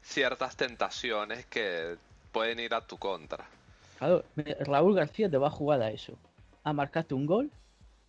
ciertas 0.00 0.56
tentaciones 0.56 1.44
que 1.46 1.96
pueden 2.30 2.60
ir 2.60 2.72
a 2.72 2.86
tu 2.86 2.96
contra. 2.98 3.46
Claro, 3.98 4.24
Raúl 4.60 4.94
García 4.94 5.28
te 5.28 5.38
va 5.38 5.48
a 5.48 5.50
jugar 5.50 5.82
a 5.82 5.90
eso. 5.90 6.12
A 6.62 6.72
marcarte 6.72 7.14
un 7.14 7.26
gol 7.26 7.50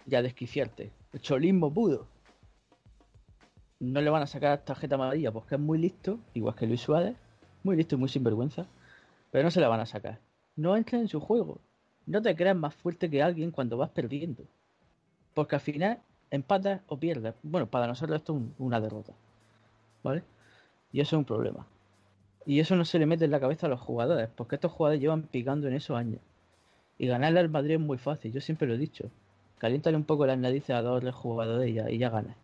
y 0.05 0.13
a 0.15 0.21
desquiciarte. 0.21 0.91
El 1.13 1.21
cholismo 1.21 1.73
puro. 1.73 2.05
No 3.79 4.01
le 4.01 4.09
van 4.09 4.21
a 4.23 4.27
sacar 4.27 4.59
tarjeta 4.63 4.95
amarilla 4.95 5.31
porque 5.31 5.55
es 5.55 5.61
muy 5.61 5.77
listo, 5.77 6.19
igual 6.33 6.55
que 6.55 6.67
Luis 6.67 6.81
Suárez. 6.81 7.15
Muy 7.63 7.75
listo 7.75 7.95
y 7.95 7.97
muy 7.97 8.09
sinvergüenza. 8.09 8.65
Pero 9.31 9.43
no 9.45 9.51
se 9.51 9.61
la 9.61 9.67
van 9.67 9.79
a 9.79 9.85
sacar. 9.85 10.19
No 10.55 10.75
entres 10.75 11.01
en 11.01 11.07
su 11.07 11.19
juego. 11.19 11.59
No 12.07 12.21
te 12.21 12.35
creas 12.35 12.55
más 12.55 12.73
fuerte 12.73 13.09
que 13.09 13.21
alguien 13.21 13.51
cuando 13.51 13.77
vas 13.77 13.91
perdiendo. 13.91 14.43
Porque 15.35 15.55
al 15.55 15.61
final 15.61 15.99
empatas 16.31 16.81
o 16.87 16.97
pierdes. 16.97 17.35
Bueno, 17.43 17.67
para 17.67 17.85
nosotros 17.87 18.17
esto 18.17 18.33
es 18.33 18.39
un- 18.41 18.55
una 18.57 18.81
derrota. 18.81 19.13
¿Vale? 20.03 20.23
Y 20.91 21.01
eso 21.01 21.15
es 21.15 21.19
un 21.19 21.25
problema. 21.25 21.67
Y 22.45 22.59
eso 22.61 22.75
no 22.75 22.85
se 22.85 22.97
le 22.99 23.05
mete 23.05 23.25
en 23.25 23.31
la 23.31 23.39
cabeza 23.41 23.67
a 23.67 23.69
los 23.69 23.81
jugadores, 23.81 24.29
porque 24.35 24.55
estos 24.55 24.71
jugadores 24.71 25.01
llevan 25.01 25.23
picando 25.23 25.67
en 25.67 25.73
esos 25.75 25.97
años. 25.97 26.21
Y 26.97 27.07
ganarle 27.07 27.41
al 27.41 27.49
Madrid 27.49 27.75
es 27.75 27.79
muy 27.81 27.97
fácil, 27.97 28.31
yo 28.33 28.41
siempre 28.41 28.67
lo 28.67 28.75
he 28.75 28.77
dicho. 28.77 29.09
Caliéntale 29.59 29.97
un 29.97 30.05
poco 30.05 30.25
las 30.25 30.37
narices 30.37 30.71
a 30.71 30.81
dos 30.81 31.03
jugadores 31.15 31.69
y 31.69 31.73
ya, 31.73 31.89
y 31.91 31.97
ya 31.97 32.09
ganas. 32.09 32.35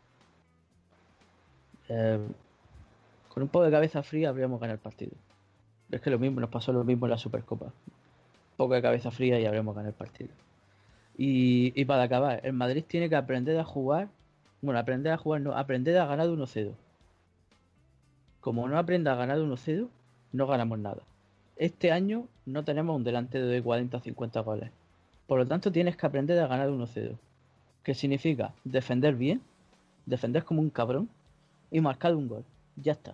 Eh, 1.89 2.19
con 3.33 3.43
un 3.43 3.49
poco 3.49 3.65
de 3.65 3.71
cabeza 3.71 4.03
fría 4.03 4.29
habríamos 4.29 4.59
ganado 4.59 4.75
el 4.75 4.81
partido. 4.81 5.11
Es 5.91 6.01
que 6.01 6.09
lo 6.09 6.19
mismo 6.19 6.39
nos 6.39 6.49
pasó 6.49 6.73
lo 6.73 6.83
mismo 6.83 7.05
en 7.05 7.11
la 7.11 7.17
Supercopa. 7.17 7.71
Poco 8.63 8.75
de 8.75 8.81
cabeza 8.81 9.11
fría 9.11 9.37
y 9.41 9.45
habríamos 9.45 9.75
ganado 9.75 9.89
el 9.89 9.97
partido. 9.97 10.29
Y, 11.17 11.83
para 11.83 12.03
acabar, 12.03 12.39
el 12.45 12.53
Madrid 12.53 12.85
tiene 12.87 13.09
que 13.09 13.17
aprender 13.17 13.59
a 13.59 13.65
jugar. 13.65 14.07
Bueno, 14.61 14.79
aprender 14.79 15.11
a 15.11 15.17
jugar, 15.17 15.41
no, 15.41 15.51
aprender 15.51 15.97
a 15.97 16.05
ganar 16.05 16.27
de 16.27 16.33
1-0. 16.33 16.71
Como 18.39 18.65
no 18.69 18.77
aprenda 18.77 19.11
a 19.11 19.15
ganar 19.15 19.37
de 19.37 19.43
1-0, 19.43 19.89
no 20.31 20.47
ganamos 20.47 20.79
nada. 20.79 21.01
Este 21.57 21.91
año 21.91 22.25
no 22.45 22.63
tenemos 22.63 22.95
un 22.95 23.03
delantero 23.03 23.47
de 23.47 23.61
40 23.61 23.97
o 23.97 23.99
50 23.99 24.39
goles. 24.39 24.71
Por 25.27 25.39
lo 25.39 25.45
tanto, 25.45 25.69
tienes 25.69 25.97
que 25.97 26.05
aprender 26.05 26.39
a 26.39 26.47
ganar 26.47 26.69
1-0. 26.69 27.17
Que 27.83 27.93
significa 27.93 28.53
defender 28.63 29.15
bien, 29.15 29.41
defender 30.05 30.45
como 30.45 30.61
un 30.61 30.69
cabrón 30.69 31.09
y 31.69 31.81
marcar 31.81 32.15
un 32.15 32.29
gol. 32.29 32.45
Ya 32.77 32.93
está. 32.93 33.13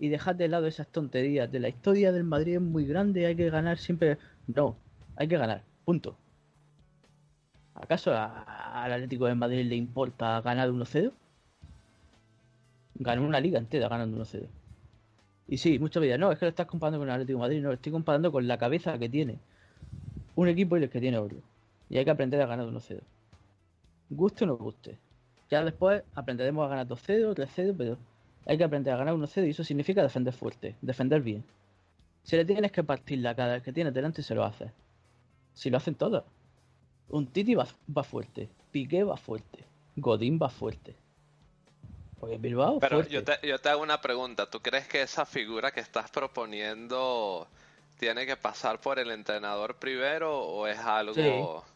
Y 0.00 0.08
dejar 0.08 0.34
de 0.34 0.48
lado 0.48 0.66
esas 0.66 0.88
tonterías 0.88 1.52
de 1.52 1.60
la 1.60 1.68
historia 1.68 2.10
del 2.10 2.24
Madrid 2.24 2.56
es 2.56 2.60
muy 2.60 2.84
grande, 2.84 3.26
hay 3.26 3.36
que 3.36 3.50
ganar 3.50 3.78
siempre. 3.78 4.18
No, 4.46 4.76
hay 5.16 5.28
que 5.28 5.38
ganar. 5.38 5.62
Punto. 5.84 6.16
¿Acaso 7.74 8.12
al 8.12 8.92
Atlético 8.92 9.26
de 9.26 9.34
Madrid 9.34 9.64
le 9.66 9.76
importa 9.76 10.40
ganar 10.40 10.70
1-0? 10.70 11.12
Ganó 12.96 13.26
una 13.26 13.40
liga 13.40 13.58
entera 13.58 13.88
ganando 13.88 14.24
1-0. 14.24 14.46
Y 15.48 15.58
sí, 15.58 15.78
me 15.78 15.88
dirán, 15.88 16.20
no, 16.20 16.32
es 16.32 16.38
que 16.38 16.46
lo 16.46 16.50
estás 16.50 16.66
comparando 16.66 16.98
con 16.98 17.08
el 17.08 17.14
Atlético 17.14 17.38
de 17.38 17.42
Madrid. 17.42 17.62
No, 17.62 17.68
lo 17.68 17.74
estoy 17.74 17.92
comparando 17.92 18.30
con 18.32 18.46
la 18.46 18.58
cabeza 18.58 18.98
que 18.98 19.08
tiene 19.08 19.38
un 20.36 20.48
equipo 20.48 20.76
y 20.76 20.82
el 20.82 20.90
que 20.90 21.00
tiene 21.00 21.18
otro. 21.18 21.38
Y 21.90 21.98
hay 21.98 22.04
que 22.04 22.10
aprender 22.10 22.40
a 22.40 22.46
ganar 22.46 22.66
1-0. 22.66 23.00
Guste 24.10 24.44
o 24.44 24.46
no 24.46 24.56
guste. 24.56 24.98
Ya 25.50 25.64
después 25.64 26.02
aprenderemos 26.14 26.64
a 26.64 26.68
ganar 26.68 26.86
2-0, 26.88 27.34
3-0, 27.34 27.74
pero 27.76 27.98
hay 28.46 28.56
que 28.56 28.64
aprender 28.64 28.94
a 28.94 28.96
ganar 28.96 29.14
1-0 29.14 29.46
y 29.46 29.50
eso 29.50 29.64
significa 29.64 30.02
defender 30.02 30.32
fuerte, 30.32 30.76
defender 30.80 31.20
bien. 31.22 31.44
Si 32.24 32.36
le 32.36 32.44
tienes 32.44 32.72
que 32.72 32.82
partir 32.82 33.18
la 33.18 33.34
cara 33.34 33.62
que 33.62 33.72
tienes 33.72 33.94
delante, 33.94 34.22
se 34.22 34.34
lo 34.34 34.44
haces. 34.44 34.72
Si 35.52 35.70
lo 35.70 35.76
hacen 35.76 35.94
todos. 35.94 36.24
Un 37.08 37.26
Titi 37.26 37.54
va, 37.54 37.66
va 37.96 38.02
fuerte, 38.02 38.48
Piqué 38.72 39.04
va 39.04 39.16
fuerte, 39.16 39.64
Godín 39.94 40.38
va 40.42 40.48
fuerte. 40.48 40.96
Porque 42.18 42.38
Bilbao 42.38 42.78
Pero 42.80 42.96
fuerte. 42.96 43.12
yo 43.12 43.22
te, 43.22 43.46
yo 43.46 43.58
te 43.58 43.68
hago 43.68 43.82
una 43.82 44.00
pregunta. 44.00 44.48
¿Tú 44.48 44.60
crees 44.60 44.88
que 44.88 45.02
esa 45.02 45.26
figura 45.26 45.70
que 45.70 45.80
estás 45.80 46.10
proponiendo 46.10 47.46
tiene 47.98 48.24
que 48.24 48.36
pasar 48.36 48.80
por 48.80 48.98
el 48.98 49.10
entrenador 49.10 49.76
primero 49.76 50.40
o 50.40 50.66
es 50.66 50.78
algo... 50.78 51.14
Sí. 51.14 51.70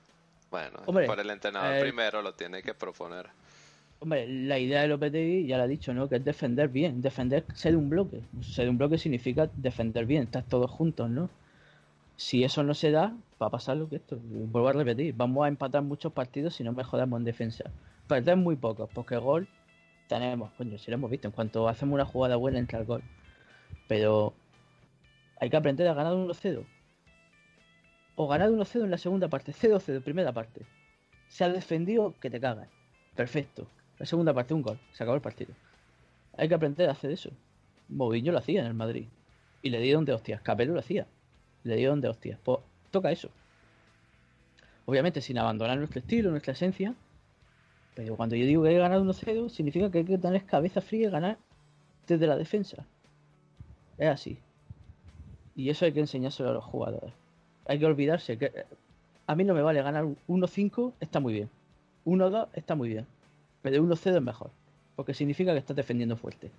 Bueno, 0.51 0.81
Hombre, 0.87 1.07
por 1.07 1.21
el 1.21 1.29
entrenador 1.29 1.77
eh, 1.77 1.81
primero 1.83 2.23
lo 2.23 2.33
tiene 2.33 2.63
que 2.63 2.73
proponer. 2.73 3.29
Hombre, 4.01 4.29
la 4.29 4.59
idea 4.59 4.83
de 4.83 4.89
Lopetegui 4.89 5.47
ya 5.47 5.59
la 5.59 5.65
ha 5.65 5.67
dicho, 5.67 5.93
¿no? 5.93 6.09
Que 6.09 6.17
es 6.17 6.25
defender 6.25 6.69
bien, 6.69 7.01
defender, 7.01 7.45
ser 7.55 7.77
un 7.77 7.91
bloque. 7.91 8.23
Ser 8.41 8.69
un 8.69 8.79
bloque 8.79 8.97
significa 8.97 9.51
defender 9.57 10.07
bien, 10.07 10.25
estar 10.25 10.45
todos 10.45 10.71
juntos, 10.71 11.11
¿no? 11.11 11.31
Si 12.17 12.45
eso 12.45 12.63
no 12.63 12.75
se 12.75 12.93
da, 12.93 13.17
va 13.43 13.47
a 13.49 13.51
pasar 13.51 13.77
lo 13.77 13.89
que 13.89 13.97
esto. 13.97 14.19
Vuelvo 14.23 14.69
a 14.69 14.73
repetir, 14.73 15.15
vamos 15.17 15.45
a 15.45 15.49
empatar 15.49 15.83
muchos 15.83 16.13
partidos 16.13 16.55
si 16.55 16.65
no 16.65 16.73
mejoramos 16.73 17.19
en 17.19 17.25
defensa. 17.25 17.65
Perder 18.07 18.37
muy 18.37 18.57
pocos, 18.57 18.89
porque 18.95 19.17
gol 19.17 19.49
tenemos, 20.09 20.53
coño, 20.53 20.79
si 20.79 20.91
lo 20.91 20.97
hemos 20.97 21.11
visto, 21.11 21.29
en 21.29 21.33
cuanto 21.33 21.69
hacemos 21.69 21.95
una 21.95 22.05
jugada 22.05 22.37
buena 22.37 22.59
entra 22.59 22.79
el 22.79 22.87
gol. 22.87 23.03
Pero 23.89 24.33
hay 25.41 25.51
que 25.51 25.57
aprender 25.57 25.89
a 25.89 25.95
ganar 25.95 26.15
1-0. 26.15 26.65
O 28.15 28.29
ganar 28.29 28.51
1-0 28.51 28.85
en 28.85 28.91
la 28.91 28.99
segunda 28.99 29.29
parte, 29.29 29.53
0-0 29.53 30.03
primera 30.03 30.33
parte. 30.33 30.63
Se 31.29 31.45
ha 31.45 31.49
defendido 31.49 32.15
que 32.21 32.31
te 32.31 32.41
cagas. 32.41 32.69
Perfecto. 33.15 33.67
La 33.99 34.07
segunda 34.07 34.33
parte, 34.33 34.55
un 34.55 34.63
gol. 34.63 34.79
Se 34.93 35.03
acabó 35.03 35.17
el 35.17 35.23
partido. 35.23 35.53
Hay 36.37 36.49
que 36.49 36.55
aprender 36.55 36.89
a 36.89 36.93
hacer 36.93 37.11
eso. 37.11 37.31
Mourinho 37.89 38.33
lo 38.33 38.39
hacía 38.39 38.61
en 38.61 38.67
el 38.67 38.75
Madrid. 38.75 39.07
Y 39.63 39.71
le 39.71 39.81
dieron 39.81 40.05
de 40.05 40.13
hostias. 40.13 40.41
Capello 40.41 40.73
lo 40.73 40.81
hacía. 40.81 41.07
Le 41.65 41.77
dieron 41.77 42.01
de 42.01 42.09
hostias. 42.09 42.39
Pues 42.45 42.59
toca 42.91 43.11
eso. 43.11 43.29
Obviamente 44.87 45.21
sin 45.21 45.39
abandonar 45.39 45.77
nuestro 45.79 46.01
estilo, 46.01 46.31
nuestra 46.31 46.53
esencia. 46.53 46.95
Pero 47.95 48.17
cuando 48.17 48.37
yo 48.37 48.47
digo 48.47 48.63
que 48.63 48.69
hay 48.69 48.75
que 48.77 48.81
ganar 48.81 49.01
1-0, 49.01 49.49
significa 49.49 49.91
que 49.91 49.99
hay 49.99 50.05
que 50.05 50.19
tener 50.19 50.45
cabeza 50.45 50.81
fría 50.81 51.09
y 51.09 51.11
ganar 51.11 51.39
desde 52.07 52.27
la 52.27 52.37
defensa. 52.37 52.87
Es 53.99 54.09
así. 54.09 54.39
Y 55.57 55.71
eso 55.71 55.85
hay 55.85 55.93
que 55.93 56.01
enseñárselo 56.01 56.51
a 56.51 56.53
los 56.53 56.65
jugadores. 56.65 57.13
Hay 57.67 57.81
que 57.81 57.87
olvidarse 57.87 58.39
que 58.39 58.47
eh, 58.47 58.65
a 59.27 59.35
mí 59.35 59.43
no 59.43 59.55
me 59.55 59.63
vale 59.63 59.83
ganar 59.83 60.05
un 60.05 60.17
1-5, 60.29 60.93
está 61.01 61.19
muy 61.19 61.33
bien. 61.35 61.51
1-2 62.07 62.49
está 62.55 62.77
muy 62.77 62.89
bien. 62.89 63.07
Pero 63.71 63.83
1-0 63.85 64.17
es 64.17 64.23
mejor. 64.23 64.51
Porque 64.97 65.15
significa 65.15 65.53
que 65.53 65.59
estás 65.59 65.77
defendiendo 65.77 66.17
fuerte. 66.17 66.51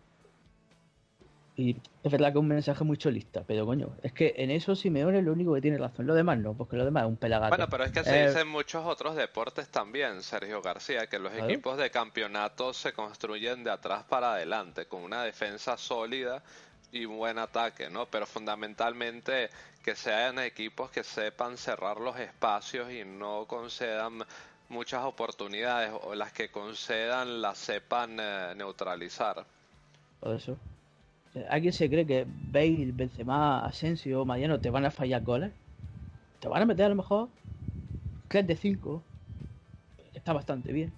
Y 1.56 1.76
es 2.04 2.12
verdad 2.12 2.28
que 2.32 2.38
es 2.38 2.42
un 2.42 2.48
mensaje 2.48 2.86
muy 2.86 2.96
cholista, 2.96 3.44
pero 3.46 3.66
coño, 3.66 3.90
es 4.02 4.14
que 4.14 4.34
en 4.38 4.50
eso 4.50 4.78
Simeone 4.78 5.20
es 5.20 5.26
lo 5.26 5.34
único 5.34 5.54
que 5.54 5.60
tiene 5.60 5.78
razón. 5.78 6.08
Lo 6.08 6.14
demás 6.14 6.38
no, 6.38 6.54
porque 6.54 6.78
lo 6.78 6.86
demás 6.86 7.04
es 7.04 7.10
un 7.10 7.18
pelagato. 7.18 7.50
Bueno, 7.50 7.68
pero 7.70 7.84
es 7.84 7.92
que 7.92 8.02
se 8.06 8.18
Eh, 8.24 8.28
dice 8.28 8.40
en 8.42 8.48
muchos 8.48 8.86
otros 8.86 9.18
deportes 9.18 9.68
también, 9.68 10.24
Sergio 10.24 10.62
García, 10.62 11.08
que 11.08 11.20
los 11.20 11.34
Claro. 11.34 11.50
equipos 11.50 11.78
de 11.78 11.92
campeonato 11.92 12.74
se 12.74 12.94
construyen 12.94 13.66
de 13.66 13.72
atrás 13.72 14.06
para 14.06 14.36
adelante, 14.36 14.86
con 14.86 15.04
una 15.04 15.22
defensa 15.24 15.76
sólida 15.76 16.42
y 16.94 17.04
un 17.04 17.18
buen 17.18 17.38
ataque, 17.38 17.90
¿no? 17.90 18.06
Pero 18.06 18.26
fundamentalmente 18.26 19.50
que 19.84 19.96
sean 19.98 20.40
equipos 20.40 20.92
que 20.92 21.04
sepan 21.04 21.58
cerrar 21.58 22.00
los 22.00 22.18
espacios 22.20 22.90
y 22.90 23.04
no 23.04 23.46
concedan 23.48 24.20
muchas 24.70 25.04
oportunidades 25.04 25.92
o 26.04 26.16
las 26.16 26.32
que 26.32 26.50
concedan 26.50 27.42
las 27.42 27.58
sepan 27.58 28.18
eh, 28.20 28.54
neutralizar. 28.56 29.46
Por 30.20 30.36
eso. 30.36 30.58
¿Alguien 31.50 31.74
se 31.74 31.90
cree 31.90 32.06
que 32.06 32.26
Bale, 32.28 32.92
Benzema, 32.92 33.66
Asensio, 33.66 34.26
Mariano 34.26 34.60
te 34.60 34.70
van 34.70 34.86
a 34.86 34.92
fallar 34.92 35.24
goles? 35.24 35.52
Te 36.40 36.48
van 36.48 36.62
a 36.62 36.66
meter 36.66 36.86
a 36.86 36.90
lo 36.90 36.96
mejor 36.96 37.30
3 38.30 38.48
de 38.48 38.56
5. 38.56 39.04
Está 40.14 40.34
bastante 40.34 40.72
bien. 40.72 40.92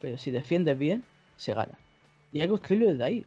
Pero 0.00 0.18
si 0.18 0.30
defiendes 0.30 0.78
bien, 0.78 1.04
se 1.36 1.54
gana. 1.54 1.78
Y 2.32 2.40
hay 2.40 2.46
que 2.46 2.50
construirlo 2.50 2.88
desde 2.88 3.04
ahí. 3.04 3.26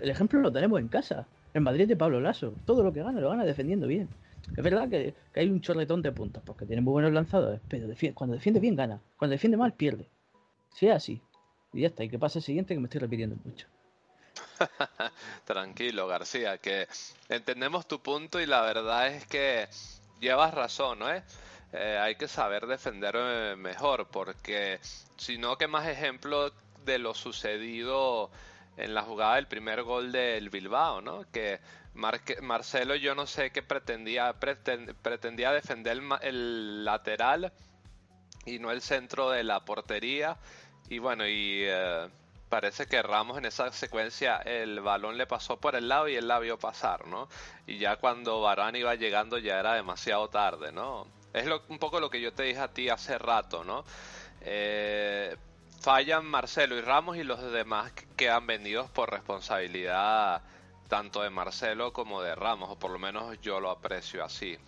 El 0.00 0.10
ejemplo 0.10 0.40
lo 0.40 0.52
tenemos 0.52 0.80
en 0.80 0.88
casa. 0.88 1.26
En 1.54 1.62
Madrid 1.62 1.88
de 1.88 1.96
Pablo 1.96 2.20
Lasso. 2.20 2.54
Todo 2.64 2.82
lo 2.82 2.92
que 2.92 3.02
gana 3.02 3.20
lo 3.20 3.30
gana 3.30 3.44
defendiendo 3.44 3.86
bien. 3.86 4.08
Es 4.56 4.62
verdad 4.62 4.88
que, 4.88 5.14
que 5.32 5.40
hay 5.40 5.48
un 5.48 5.60
chorretón 5.60 6.02
de 6.02 6.12
puntos 6.12 6.42
porque 6.44 6.66
tiene 6.66 6.82
muy 6.82 6.92
buenos 6.92 7.12
lanzadores. 7.12 7.60
Pero 7.68 7.86
cuando 8.14 8.34
defiende 8.34 8.60
bien, 8.60 8.76
gana. 8.76 9.00
Cuando 9.16 9.32
defiende 9.32 9.56
mal, 9.56 9.72
pierde. 9.74 10.08
Si 10.74 10.86
es 10.86 10.94
así. 10.94 11.22
Y 11.72 11.82
ya 11.82 11.88
está. 11.88 12.04
Y 12.04 12.08
que 12.08 12.18
pase 12.18 12.38
el 12.38 12.44
siguiente 12.44 12.74
que 12.74 12.80
me 12.80 12.86
estoy 12.86 13.00
repitiendo 13.00 13.36
mucho. 13.44 13.66
Tranquilo, 15.44 16.06
García, 16.06 16.58
que 16.58 16.86
entendemos 17.28 17.86
tu 17.86 18.00
punto 18.00 18.40
y 18.40 18.46
la 18.46 18.62
verdad 18.62 19.08
es 19.08 19.26
que 19.26 19.68
llevas 20.20 20.54
razón, 20.54 21.00
¿no? 21.00 21.06
Eh, 21.10 21.98
hay 21.98 22.16
que 22.16 22.28
saber 22.28 22.66
defender 22.66 23.14
eh, 23.16 23.56
mejor, 23.56 24.08
porque 24.08 24.78
si 25.16 25.38
no, 25.38 25.56
¿qué 25.56 25.66
más 25.66 25.88
ejemplo 25.88 26.52
de 26.84 26.98
lo 26.98 27.14
sucedido 27.14 28.30
en 28.76 28.94
la 28.94 29.02
jugada 29.02 29.36
del 29.36 29.46
primer 29.46 29.82
gol 29.82 30.12
del 30.12 30.50
Bilbao, 30.50 31.00
¿no? 31.00 31.24
Que 31.30 31.60
Marcelo 31.94 32.94
yo 32.96 33.14
no 33.14 33.26
sé 33.26 33.50
qué 33.50 33.62
pretendía, 33.62 34.32
preten- 34.40 34.94
pretendía 35.02 35.52
defender 35.52 36.00
el, 36.22 36.84
lateral 36.84 37.52
y 38.46 38.58
no 38.58 38.70
el 38.70 38.80
centro 38.82 39.30
de 39.30 39.44
la 39.44 39.60
portería. 39.64 40.36
Y 40.88 40.98
bueno, 40.98 41.26
y 41.26 41.60
eh, 41.64 42.08
parece 42.48 42.86
que 42.86 43.02
Ramos 43.02 43.38
en 43.38 43.44
esa 43.46 43.70
secuencia 43.72 44.36
el 44.38 44.80
balón 44.80 45.16
le 45.16 45.26
pasó 45.26 45.58
por 45.58 45.74
el 45.76 45.88
lado 45.88 46.08
y 46.08 46.16
él 46.16 46.28
la 46.28 46.38
vio 46.38 46.58
pasar, 46.58 47.06
¿no? 47.06 47.28
Y 47.66 47.78
ya 47.78 47.96
cuando 47.96 48.40
Varane 48.40 48.78
iba 48.80 48.94
llegando 48.94 49.38
ya 49.38 49.58
era 49.60 49.74
demasiado 49.74 50.28
tarde, 50.28 50.72
¿no? 50.72 51.06
Es 51.32 51.46
lo- 51.46 51.62
un 51.68 51.78
poco 51.78 52.00
lo 52.00 52.10
que 52.10 52.20
yo 52.20 52.32
te 52.32 52.42
dije 52.44 52.60
a 52.60 52.68
ti 52.68 52.88
hace 52.88 53.16
rato, 53.18 53.64
¿no? 53.64 53.84
Eh, 54.42 55.36
fallan 55.80 56.24
Marcelo 56.26 56.76
y 56.76 56.80
Ramos 56.80 57.16
y 57.16 57.24
los 57.24 57.40
demás 57.52 57.92
que- 57.92 58.06
quedan 58.16 58.46
vendidos 58.46 58.90
por 58.90 59.10
responsabilidad 59.10 60.42
tanto 60.92 61.22
de 61.22 61.30
Marcelo 61.30 61.90
como 61.90 62.20
de 62.20 62.34
Ramos, 62.34 62.68
o 62.68 62.78
por 62.78 62.90
lo 62.90 62.98
menos 62.98 63.40
yo 63.40 63.60
lo 63.60 63.70
aprecio 63.70 64.22
así. 64.22 64.58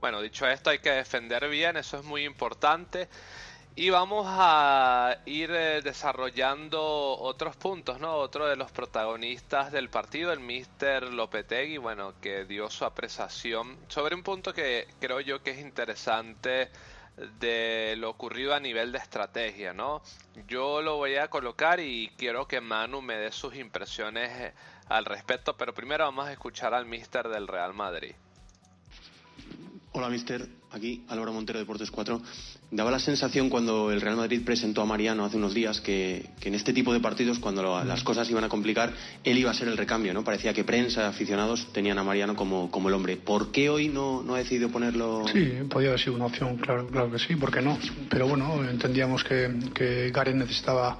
Bueno, 0.00 0.20
dicho 0.20 0.46
esto, 0.46 0.70
hay 0.70 0.78
que 0.78 0.92
defender 0.92 1.48
bien, 1.48 1.76
eso 1.76 1.98
es 1.98 2.04
muy 2.04 2.24
importante. 2.24 3.08
Y 3.74 3.90
vamos 3.90 4.24
a 4.28 5.18
ir 5.26 5.50
eh, 5.50 5.80
desarrollando 5.82 6.80
otros 7.18 7.56
puntos, 7.56 7.98
¿no? 7.98 8.14
Otro 8.14 8.46
de 8.46 8.54
los 8.54 8.70
protagonistas 8.70 9.72
del 9.72 9.90
partido, 9.90 10.32
el 10.32 10.38
Mister 10.38 11.12
Lopetegui, 11.12 11.78
bueno, 11.78 12.14
que 12.20 12.44
dio 12.44 12.70
su 12.70 12.84
apreciación 12.84 13.76
sobre 13.88 14.14
un 14.14 14.22
punto 14.22 14.54
que 14.54 14.86
creo 15.00 15.18
yo 15.18 15.42
que 15.42 15.50
es 15.50 15.58
interesante 15.58 16.70
de 17.16 17.94
lo 17.98 18.10
ocurrido 18.10 18.54
a 18.54 18.60
nivel 18.60 18.92
de 18.92 18.98
estrategia, 18.98 19.72
¿no? 19.72 20.02
Yo 20.48 20.82
lo 20.82 20.96
voy 20.96 21.16
a 21.16 21.28
colocar 21.28 21.80
y 21.80 22.10
quiero 22.16 22.48
que 22.48 22.60
Manu 22.60 23.02
me 23.02 23.16
dé 23.16 23.32
sus 23.32 23.54
impresiones 23.54 24.30
eh, 24.30 24.54
al 24.88 25.04
respecto, 25.04 25.56
pero 25.56 25.74
primero 25.74 26.04
vamos 26.04 26.26
a 26.26 26.32
escuchar 26.32 26.74
al 26.74 26.86
Mister 26.86 27.28
del 27.28 27.48
Real 27.48 27.74
Madrid. 27.74 28.14
Hola, 29.94 30.08
mister. 30.08 30.46
Aquí 30.70 31.04
Álvaro 31.08 31.34
Montero, 31.34 31.58
Deportes 31.58 31.90
4. 31.90 32.22
Daba 32.70 32.90
la 32.90 32.98
sensación 32.98 33.50
cuando 33.50 33.92
el 33.92 34.00
Real 34.00 34.16
Madrid 34.16 34.40
presentó 34.42 34.80
a 34.80 34.86
Mariano 34.86 35.22
hace 35.26 35.36
unos 35.36 35.52
días 35.52 35.82
que, 35.82 36.30
que 36.40 36.48
en 36.48 36.54
este 36.54 36.72
tipo 36.72 36.94
de 36.94 37.00
partidos, 37.00 37.38
cuando 37.38 37.62
lo- 37.62 37.84
las 37.84 38.02
cosas 38.02 38.30
iban 38.30 38.42
a 38.44 38.48
complicar, 38.48 38.90
él 39.22 39.36
iba 39.36 39.50
a 39.50 39.54
ser 39.54 39.68
el 39.68 39.76
recambio, 39.76 40.14
¿no? 40.14 40.24
Parecía 40.24 40.54
que 40.54 40.64
prensa, 40.64 41.06
aficionados 41.08 41.70
tenían 41.74 41.98
a 41.98 42.04
Mariano 42.04 42.34
como, 42.34 42.70
como 42.70 42.88
el 42.88 42.94
hombre. 42.94 43.18
¿Por 43.18 43.52
qué 43.52 43.68
hoy 43.68 43.88
no, 43.88 44.22
no 44.22 44.34
ha 44.34 44.38
decidido 44.38 44.70
ponerlo? 44.70 45.24
Sí, 45.30 45.52
podía 45.68 45.88
haber 45.88 46.00
sido 46.00 46.14
una 46.16 46.24
opción, 46.24 46.56
claro, 46.56 46.86
claro 46.86 47.10
que 47.10 47.18
sí, 47.18 47.36
¿por 47.36 47.52
qué 47.52 47.60
no? 47.60 47.78
Pero 48.08 48.26
bueno, 48.26 48.64
entendíamos 48.66 49.22
que, 49.24 49.54
que 49.74 50.10
Gareth 50.10 50.36
necesitaba 50.36 50.98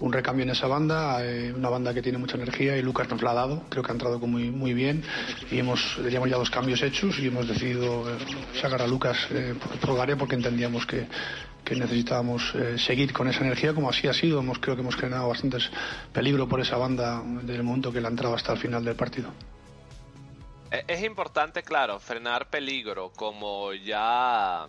un 0.00 0.12
recambio 0.12 0.42
en 0.42 0.50
esa 0.50 0.66
banda, 0.66 1.24
eh, 1.24 1.52
una 1.52 1.68
banda 1.68 1.94
que 1.94 2.02
tiene 2.02 2.18
mucha 2.18 2.36
energía 2.36 2.76
y 2.76 2.82
Lucas 2.82 3.08
nos 3.08 3.22
la 3.22 3.30
ha 3.30 3.34
dado, 3.34 3.62
creo 3.68 3.82
que 3.82 3.90
ha 3.90 3.94
entrado 3.94 4.18
muy, 4.18 4.50
muy 4.50 4.74
bien 4.74 5.02
y 5.50 5.58
hemos, 5.58 5.96
teníamos 6.02 6.30
ya 6.30 6.36
dos 6.36 6.50
cambios 6.50 6.82
hechos 6.82 7.18
y 7.18 7.28
hemos 7.28 7.46
decidido 7.46 8.08
eh, 8.10 8.18
sacar 8.60 8.82
a 8.82 8.86
Lucas 8.86 9.16
eh, 9.30 9.54
porque 10.18 10.34
entendíamos 10.34 10.86
que, 10.86 11.06
que 11.64 11.74
necesitábamos 11.74 12.54
eh, 12.54 12.78
seguir 12.78 13.12
con 13.12 13.28
esa 13.28 13.40
energía 13.40 13.74
como 13.74 13.88
así 13.88 14.06
ha 14.06 14.12
sido, 14.12 14.40
hemos, 14.40 14.58
creo 14.58 14.76
que 14.76 14.82
hemos 14.82 14.96
generado 14.96 15.28
bastantes 15.28 15.70
peligro 16.12 16.46
por 16.48 16.60
esa 16.60 16.76
banda 16.76 17.22
desde 17.24 17.56
el 17.56 17.62
momento 17.62 17.92
que 17.92 18.00
la 18.00 18.08
ha 18.08 18.10
entrado 18.10 18.34
hasta 18.34 18.52
el 18.52 18.58
final 18.58 18.84
del 18.84 18.94
partido. 18.94 19.30
Es 20.70 21.04
importante, 21.04 21.62
claro, 21.62 22.00
frenar 22.00 22.50
peligro, 22.50 23.12
como 23.14 23.72
ya 23.72 24.66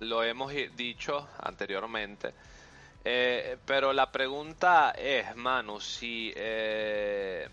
lo 0.00 0.24
hemos 0.24 0.52
dicho 0.74 1.28
anteriormente. 1.40 2.32
Eh, 3.04 3.56
pero 3.64 3.92
la 3.92 4.10
pregunta 4.10 4.90
es, 4.90 5.34
Manu, 5.36 5.80
si 5.80 6.32
eh, 6.36 7.48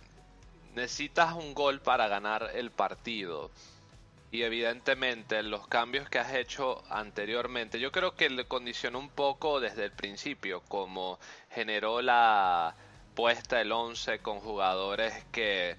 necesitas 0.73 1.33
un 1.33 1.53
gol 1.53 1.81
para 1.81 2.07
ganar 2.07 2.51
el 2.55 2.71
partido 2.71 3.51
y 4.31 4.43
evidentemente 4.43 5.41
los 5.43 5.67
cambios 5.67 6.09
que 6.09 6.19
has 6.19 6.33
hecho 6.33 6.83
anteriormente, 6.89 7.79
yo 7.79 7.91
creo 7.91 8.15
que 8.15 8.29
le 8.29 8.45
condicionó 8.45 8.99
un 8.99 9.09
poco 9.09 9.59
desde 9.59 9.85
el 9.85 9.91
principio, 9.91 10.61
como 10.67 11.19
generó 11.51 12.01
la 12.01 12.75
puesta 13.15 13.61
el 13.61 13.71
11 13.71 14.19
con 14.19 14.41
jugadores 14.41 15.13
que 15.31 15.77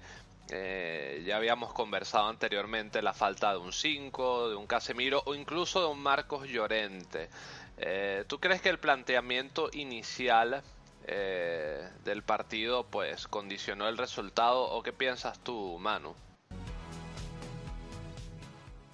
eh, 0.49 1.23
ya 1.25 1.37
habíamos 1.37 1.73
conversado 1.73 2.27
anteriormente, 2.29 3.01
la 3.01 3.13
falta 3.13 3.51
de 3.51 3.57
un 3.57 3.73
5, 3.73 4.49
de 4.49 4.55
un 4.55 4.65
Casemiro 4.65 5.21
o 5.25 5.35
incluso 5.35 5.81
de 5.81 5.87
un 5.87 5.99
Marcos 6.01 6.47
Llorente. 6.47 7.29
Eh, 7.77 8.23
¿Tú 8.27 8.39
crees 8.39 8.61
que 8.61 8.69
el 8.69 8.79
planteamiento 8.79 9.69
inicial 9.73 10.63
eh, 11.05 11.87
del 12.03 12.23
partido 12.23 12.85
pues 12.85 13.27
condicionó 13.27 13.87
el 13.87 13.97
resultado 13.97 14.63
o 14.63 14.81
qué 14.83 14.93
piensas 14.93 15.39
tú, 15.39 15.77
Manu? 15.79 16.15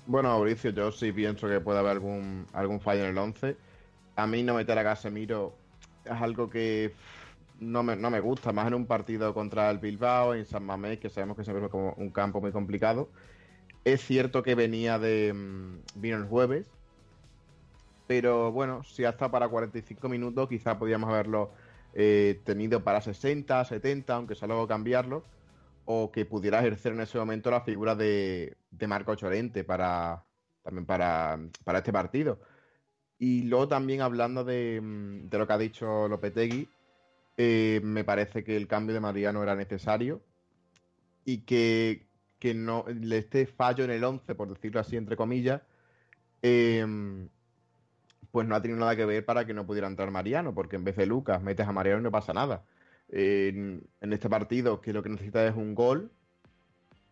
Bueno, 0.05 0.29
Mauricio, 0.29 0.71
yo 0.71 0.91
sí 0.91 1.13
pienso 1.13 1.47
que 1.47 1.61
puede 1.61 1.79
haber 1.79 1.93
algún, 1.93 2.45
algún 2.51 2.81
fallo 2.81 3.03
en 3.03 3.11
el 3.11 3.17
11. 3.17 3.55
A 4.17 4.27
mí 4.27 4.43
no 4.43 4.55
meter 4.55 4.77
a 4.77 4.83
Casemiro 4.83 5.55
es 6.03 6.11
algo 6.11 6.49
que 6.49 6.93
no 7.59 7.83
me, 7.83 7.95
no 7.95 8.09
me 8.09 8.19
gusta, 8.19 8.51
más 8.51 8.67
en 8.67 8.73
un 8.73 8.85
partido 8.85 9.33
contra 9.33 9.71
el 9.71 9.79
Bilbao, 9.79 10.33
en 10.33 10.45
San 10.45 10.65
Mamés, 10.65 10.99
que 10.99 11.09
sabemos 11.09 11.37
que 11.37 11.43
siempre 11.43 11.65
es 11.65 11.71
como 11.71 11.93
un 11.93 12.09
campo 12.09 12.41
muy 12.41 12.51
complicado. 12.51 13.09
Es 13.85 14.01
cierto 14.01 14.43
que 14.43 14.55
venía 14.55 14.99
de. 14.99 15.33
mm, 15.33 16.01
vino 16.01 16.17
el 16.17 16.25
jueves, 16.25 16.67
pero 18.13 18.51
bueno, 18.51 18.83
si 18.83 19.05
hasta 19.05 19.31
para 19.31 19.49
45 19.49 20.07
minutos, 20.07 20.47
quizá 20.47 20.77
podíamos 20.77 21.09
haberlo 21.09 21.49
eh, 21.95 22.41
tenido 22.45 22.83
para 22.83 23.01
60, 23.01 23.65
70, 23.65 24.13
aunque 24.13 24.35
sea 24.35 24.47
luego 24.47 24.67
cambiarlo, 24.67 25.23
o 25.85 26.11
que 26.11 26.23
pudiera 26.23 26.59
ejercer 26.59 26.93
en 26.93 27.01
ese 27.01 27.17
momento 27.17 27.49
la 27.49 27.61
figura 27.61 27.95
de, 27.95 28.55
de 28.69 28.87
Marco 28.87 29.15
Chorente 29.15 29.63
para 29.63 30.25
también 30.61 30.85
para, 30.85 31.39
para 31.63 31.79
este 31.79 31.91
partido. 31.91 32.39
Y 33.17 33.43
luego 33.45 33.67
también 33.67 34.01
hablando 34.01 34.43
de, 34.43 34.79
mm, 34.79 35.29
de 35.29 35.37
lo 35.39 35.47
que 35.47 35.53
ha 35.53 35.57
dicho 35.57 36.07
Lopetegui, 36.07 36.69
eh, 37.37 37.81
me 37.83 38.03
parece 38.03 38.43
que 38.43 38.55
el 38.55 38.67
cambio 38.67 38.93
de 38.93 38.99
Mariano 38.99 39.41
era 39.41 39.55
necesario 39.55 40.21
y 41.25 41.39
que, 41.45 42.05
que 42.37 42.53
no 42.53 42.85
este 43.11 43.47
fallo 43.47 43.83
en 43.85 43.89
el 43.89 44.03
11, 44.03 44.35
por 44.35 44.49
decirlo 44.49 44.79
así, 44.81 44.97
entre 44.97 45.17
comillas, 45.17 45.63
eh, 46.43 46.85
pues 48.33 48.47
no 48.47 48.55
ha 48.55 48.61
tenido 48.63 48.79
nada 48.79 48.95
que 48.95 49.05
ver 49.05 49.23
para 49.23 49.45
que 49.45 49.53
no 49.53 49.67
pudiera 49.67 49.85
entrar 49.85 50.09
Mariano, 50.09 50.55
porque 50.55 50.75
en 50.75 50.83
vez 50.83 50.95
de 50.95 51.05
Lucas 51.05 51.43
metes 51.43 51.67
a 51.67 51.71
Mariano 51.71 51.99
y 51.99 52.03
no 52.03 52.09
pasa 52.09 52.33
nada. 52.33 52.63
En, 53.07 53.87
este 54.01 54.27
partido, 54.27 54.81
que 54.81 54.91
lo 54.91 55.03
que 55.03 55.09
necesita 55.09 55.45
es 55.45 55.55
un 55.55 55.75
gol, 55.75 56.11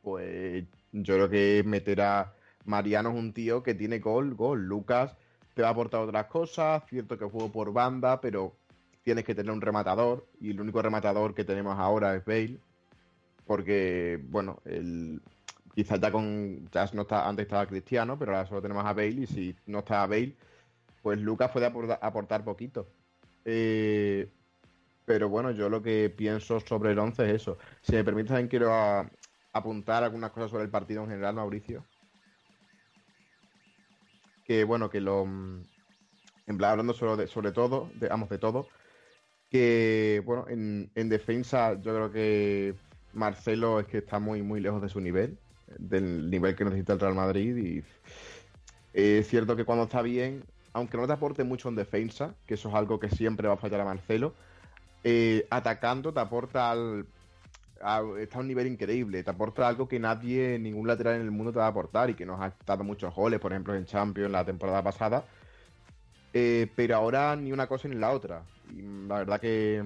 pues 0.01 0.65
yo 0.91 1.13
creo 1.13 1.29
que 1.29 1.61
meter 1.63 2.01
a 2.01 2.33
Mariano 2.65 3.11
es 3.11 3.15
un 3.17 3.33
tío 3.33 3.61
que 3.61 3.75
tiene 3.75 3.99
gol, 3.99 4.33
gol. 4.33 4.63
Lucas 4.65 5.15
te 5.53 5.61
va 5.61 5.67
a 5.67 5.71
aportar 5.73 6.01
otras 6.01 6.25
cosas, 6.25 6.81
cierto 6.89 7.19
que 7.19 7.25
juego 7.25 7.51
por 7.51 7.71
banda, 7.71 8.19
pero 8.19 8.55
tienes 9.03 9.23
que 9.23 9.35
tener 9.35 9.51
un 9.51 9.61
rematador, 9.61 10.27
y 10.39 10.49
el 10.49 10.59
único 10.59 10.81
rematador 10.81 11.35
que 11.35 11.43
tenemos 11.43 11.77
ahora 11.77 12.15
es 12.15 12.25
Bale, 12.25 12.57
porque, 13.45 14.19
bueno, 14.27 14.59
el, 14.65 15.21
quizás 15.75 16.01
ya 16.01 16.11
con, 16.11 16.67
ya 16.71 16.89
no 16.93 17.03
está, 17.03 17.29
antes 17.29 17.45
estaba 17.45 17.67
Cristiano, 17.67 18.17
pero 18.17 18.31
ahora 18.31 18.47
solo 18.47 18.63
tenemos 18.63 18.83
a 18.83 18.93
Bale, 18.93 19.21
y 19.21 19.27
si 19.27 19.55
no 19.67 19.79
está 19.79 20.07
Bale, 20.07 20.35
pues 21.01 21.19
Lucas 21.19 21.51
puede 21.51 21.65
aportar, 21.65 22.43
poquito. 22.43 22.87
Eh, 23.45 24.29
pero 25.05 25.29
bueno, 25.29 25.51
yo 25.51 25.69
lo 25.69 25.81
que 25.81 26.09
pienso 26.09 26.59
sobre 26.59 26.91
el 26.91 26.99
11 26.99 27.23
es 27.23 27.41
eso. 27.41 27.57
Si 27.81 27.93
me 27.93 28.03
permites, 28.03 28.29
también 28.29 28.47
quiero 28.47 28.71
apuntar 29.53 30.03
algunas 30.03 30.31
cosas 30.31 30.51
sobre 30.51 30.63
el 30.63 30.69
partido 30.69 31.03
en 31.03 31.09
general, 31.09 31.35
Mauricio. 31.35 31.85
Que 34.45 34.63
bueno, 34.63 34.89
que 34.89 35.01
lo. 35.01 35.23
En 35.23 36.57
plan, 36.57 36.71
hablando 36.71 36.93
sobre, 36.93 37.27
sobre 37.27 37.51
todo, 37.51 37.89
de, 37.95 38.07
vamos, 38.07 38.29
de 38.29 38.37
todo. 38.37 38.67
Que 39.49 40.21
bueno, 40.25 40.45
en, 40.47 40.91
en 40.95 41.09
defensa, 41.09 41.73
yo 41.73 41.93
creo 41.93 42.11
que 42.11 42.75
Marcelo 43.13 43.79
es 43.79 43.87
que 43.87 43.99
está 43.99 44.19
muy, 44.19 44.41
muy 44.41 44.61
lejos 44.61 44.81
de 44.81 44.89
su 44.89 45.01
nivel, 45.01 45.37
del 45.77 46.29
nivel 46.29 46.55
que 46.55 46.65
necesita 46.65 46.93
el 46.93 46.99
Real 46.99 47.15
Madrid. 47.15 47.57
Y 47.57 47.83
es 48.93 49.27
cierto 49.27 49.55
que 49.55 49.65
cuando 49.65 49.85
está 49.85 50.01
bien, 50.01 50.43
aunque 50.73 50.97
no 50.97 51.07
te 51.07 51.13
aporte 51.13 51.43
mucho 51.43 51.69
en 51.69 51.75
defensa, 51.75 52.35
que 52.45 52.55
eso 52.55 52.69
es 52.69 52.75
algo 52.75 52.99
que 52.99 53.09
siempre 53.09 53.47
va 53.47 53.55
a 53.55 53.57
fallar 53.57 53.81
a 53.81 53.85
Marcelo, 53.85 54.35
eh, 55.03 55.47
atacando 55.51 56.13
te 56.13 56.19
aporta 56.21 56.71
al, 56.71 57.07
a- 57.81 58.03
está 58.19 58.37
a 58.39 58.41
un 58.41 58.47
nivel 58.47 58.67
increíble, 58.67 59.23
te 59.23 59.31
aporta 59.31 59.67
algo 59.67 59.87
que 59.87 59.99
nadie, 59.99 60.59
ningún 60.59 60.87
lateral 60.87 61.15
en 61.15 61.21
el 61.23 61.31
mundo 61.31 61.51
te 61.53 61.59
va 61.59 61.65
a 61.65 61.69
aportar 61.69 62.09
y 62.09 62.15
que 62.15 62.25
nos 62.25 62.41
ha 62.41 62.55
dado 62.65 62.83
muchos 62.83 63.13
goles, 63.15 63.39
por 63.39 63.51
ejemplo 63.53 63.75
en 63.75 63.85
Champions 63.85 64.31
la 64.31 64.45
temporada 64.45 64.83
pasada, 64.83 65.25
Eh, 66.33 66.71
pero 66.75 66.95
ahora 66.95 67.35
ni 67.35 67.51
una 67.51 67.67
cosa 67.67 67.87
ni 67.87 67.95
la 67.95 68.11
otra. 68.11 68.43
Y 68.69 68.81
la 69.07 69.17
verdad 69.19 69.39
que, 69.39 69.83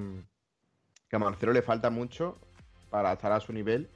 que 1.10 1.16
a 1.16 1.20
Marcelo 1.20 1.54
le 1.54 1.62
falta 1.62 1.90
mucho 1.90 2.40
para 2.90 3.14
estar 3.14 3.32
a 3.32 3.40
su 3.40 3.54
nivel. 3.54 3.90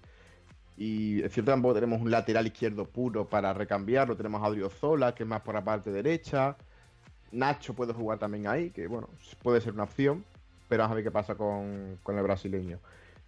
Y 0.78 1.24
es 1.24 1.34
cierto 1.34 1.52
tampoco 1.52 1.76
tenemos 1.76 2.02
un 2.02 2.12
lateral 2.12 2.48
izquierdo 2.48 2.86
puro 2.92 3.30
para 3.30 3.54
recambiarlo. 3.54 4.18
Tenemos 4.18 4.42
a 4.44 4.48
Odriozola, 4.48 5.16
que 5.16 5.24
es 5.24 5.30
más 5.30 5.42
por 5.42 5.56
la 5.56 5.64
parte 5.64 5.92
derecha. 5.92 6.58
Nacho 7.32 7.76
puede 7.76 7.94
jugar 7.94 8.20
también 8.20 8.48
ahí, 8.48 8.72
que 8.72 8.88
bueno, 8.88 9.10
puede 9.42 9.62
ser 9.62 9.74
una 9.74 9.84
opción. 9.84 10.26
Pero 10.68 10.84
vamos 10.84 10.94
a 10.94 10.96
ver 10.96 11.04
qué 11.04 11.12
pasa 11.12 11.36
con, 11.36 12.00
con 12.04 12.18
el 12.18 12.24
brasileño. 12.24 12.82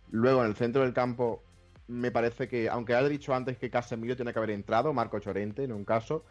Luego 0.07 0.41
en 0.43 0.49
el 0.49 0.55
centro 0.55 0.81
del 0.83 0.93
campo, 0.93 1.47
me 1.87 2.11
parece 2.11 2.47
que, 2.47 2.69
aunque 2.69 2.93
haya 2.95 3.09
dicho 3.09 3.33
antes 3.33 3.57
que 3.57 3.69
Casemiro 3.71 4.15
tiene 4.15 4.33
que 4.33 4.39
haber 4.39 4.51
entrado, 4.51 4.93
Marco 4.93 5.19
Chorente 5.19 5.63
en 5.63 5.71
un 5.73 5.85
caso, 5.85 6.25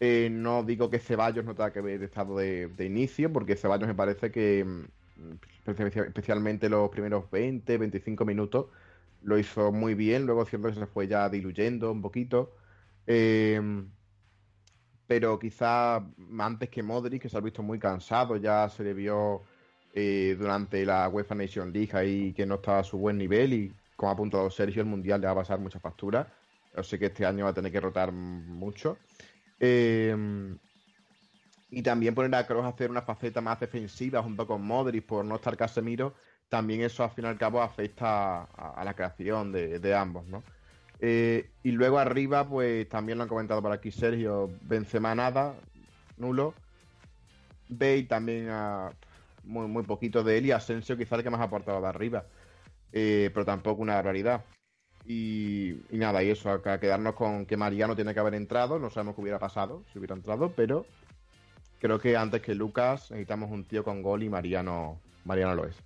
eh, 0.00 0.28
no 0.30 0.64
digo 0.64 0.90
que 0.90 0.98
Ceballos 0.98 1.44
no 1.44 1.54
tenga 1.54 1.72
que 1.72 1.78
haber 1.80 2.02
estado 2.02 2.36
de, 2.38 2.68
de 2.68 2.84
inicio, 2.86 3.32
porque 3.32 3.56
Ceballos 3.56 3.88
me 3.88 3.94
parece 3.94 4.30
que, 4.32 4.64
mm, 4.64 5.32
espe- 5.66 6.06
especialmente 6.08 6.68
los 6.68 6.88
primeros 6.90 7.30
20, 7.30 7.78
25 7.78 8.24
minutos, 8.24 8.66
lo 9.20 9.38
hizo 9.38 9.72
muy 9.72 9.94
bien. 9.94 10.26
Luego 10.26 10.44
que 10.44 10.58
se 10.74 10.86
fue 10.86 11.08
ya 11.08 11.28
diluyendo 11.28 11.90
un 11.92 12.02
poquito. 12.02 12.56
Eh, 13.06 13.60
pero 15.06 15.38
quizá 15.38 16.04
antes 16.38 16.68
que 16.68 16.82
Modric, 16.82 17.22
que 17.22 17.28
se 17.28 17.36
ha 17.36 17.40
visto 17.40 17.62
muy 17.62 17.78
cansado, 17.78 18.36
ya 18.36 18.68
se 18.68 18.82
le 18.82 18.94
vio 18.94 19.42
eh, 19.94 20.36
durante 20.38 20.84
la 20.84 21.08
UEFA 21.08 21.34
Nation 21.34 21.72
League 21.72 21.90
ahí 21.92 22.32
que 22.32 22.46
no 22.46 22.56
estaba 22.56 22.80
a 22.80 22.84
su 22.84 22.98
buen 22.98 23.16
nivel 23.16 23.52
y 23.52 23.72
como 23.94 24.10
ha 24.10 24.14
apuntado 24.14 24.50
Sergio, 24.50 24.82
el 24.82 24.88
Mundial 24.88 25.20
le 25.20 25.26
va 25.26 25.32
a 25.32 25.36
pasar 25.36 25.58
mucha 25.58 25.80
factura. 25.80 26.32
Yo 26.76 26.82
sé 26.82 26.98
que 26.98 27.06
este 27.06 27.24
año 27.24 27.44
va 27.44 27.50
a 27.50 27.54
tener 27.54 27.72
que 27.72 27.80
rotar 27.80 28.12
mucho. 28.12 28.98
Eh, 29.58 30.14
y 31.70 31.82
también 31.82 32.14
poner 32.14 32.34
a 32.34 32.46
Kroos 32.46 32.64
a 32.64 32.68
hacer 32.68 32.90
una 32.90 33.02
faceta 33.02 33.40
más 33.40 33.58
defensiva 33.58 34.22
junto 34.22 34.46
con 34.46 34.62
Modric 34.62 35.06
por 35.06 35.24
no 35.24 35.36
estar 35.36 35.56
Casemiro, 35.56 36.14
también 36.48 36.82
eso 36.82 37.02
al 37.02 37.10
fin 37.10 37.24
y 37.24 37.28
al 37.28 37.38
cabo 37.38 37.60
afecta 37.62 38.42
a, 38.42 38.84
la 38.84 38.94
creación 38.94 39.50
de 39.50 39.94
ambos, 39.94 40.26
¿no? 40.26 40.44
Eh, 41.00 41.50
y 41.62 41.72
luego 41.72 41.98
arriba, 41.98 42.48
pues 42.48 42.88
también 42.88 43.18
lo 43.18 43.24
han 43.24 43.28
comentado 43.28 43.60
por 43.62 43.72
aquí 43.72 43.90
Sergio, 43.90 44.50
Benzema 44.62 45.14
nada, 45.14 45.54
nulo. 46.16 46.54
Bale 47.68 48.04
también 48.04 48.48
ah, 48.50 48.90
muy, 49.44 49.66
muy 49.66 49.82
poquito 49.82 50.22
de 50.22 50.38
él 50.38 50.46
y 50.46 50.52
Asensio 50.52 50.96
quizá 50.96 51.16
el 51.16 51.22
que 51.22 51.30
más 51.30 51.40
ha 51.40 51.44
aportado 51.44 51.80
de 51.80 51.88
arriba. 51.88 52.24
Eh, 52.92 53.30
pero 53.34 53.44
tampoco 53.44 53.82
una 53.82 53.94
barbaridad. 53.96 54.44
Y, 55.06 55.70
y 55.90 55.98
nada, 55.98 56.22
y 56.22 56.30
eso, 56.30 56.50
acá 56.50 56.80
quedarnos 56.80 57.14
con 57.14 57.46
que 57.46 57.56
Mariano 57.56 57.94
tiene 57.94 58.12
que 58.12 58.20
haber 58.20 58.34
entrado, 58.34 58.78
no 58.78 58.90
sabemos 58.90 59.14
qué 59.14 59.20
hubiera 59.20 59.38
pasado 59.38 59.84
si 59.92 59.98
hubiera 59.98 60.16
entrado, 60.16 60.50
pero 60.56 60.84
creo 61.78 62.00
que 62.00 62.16
antes 62.16 62.42
que 62.42 62.54
Lucas 62.54 63.10
necesitamos 63.10 63.50
un 63.50 63.64
tío 63.64 63.84
con 63.84 64.02
gol 64.02 64.24
y 64.24 64.28
Mariano, 64.28 64.98
Mariano 65.24 65.54
lo 65.54 65.66
es. 65.66 65.76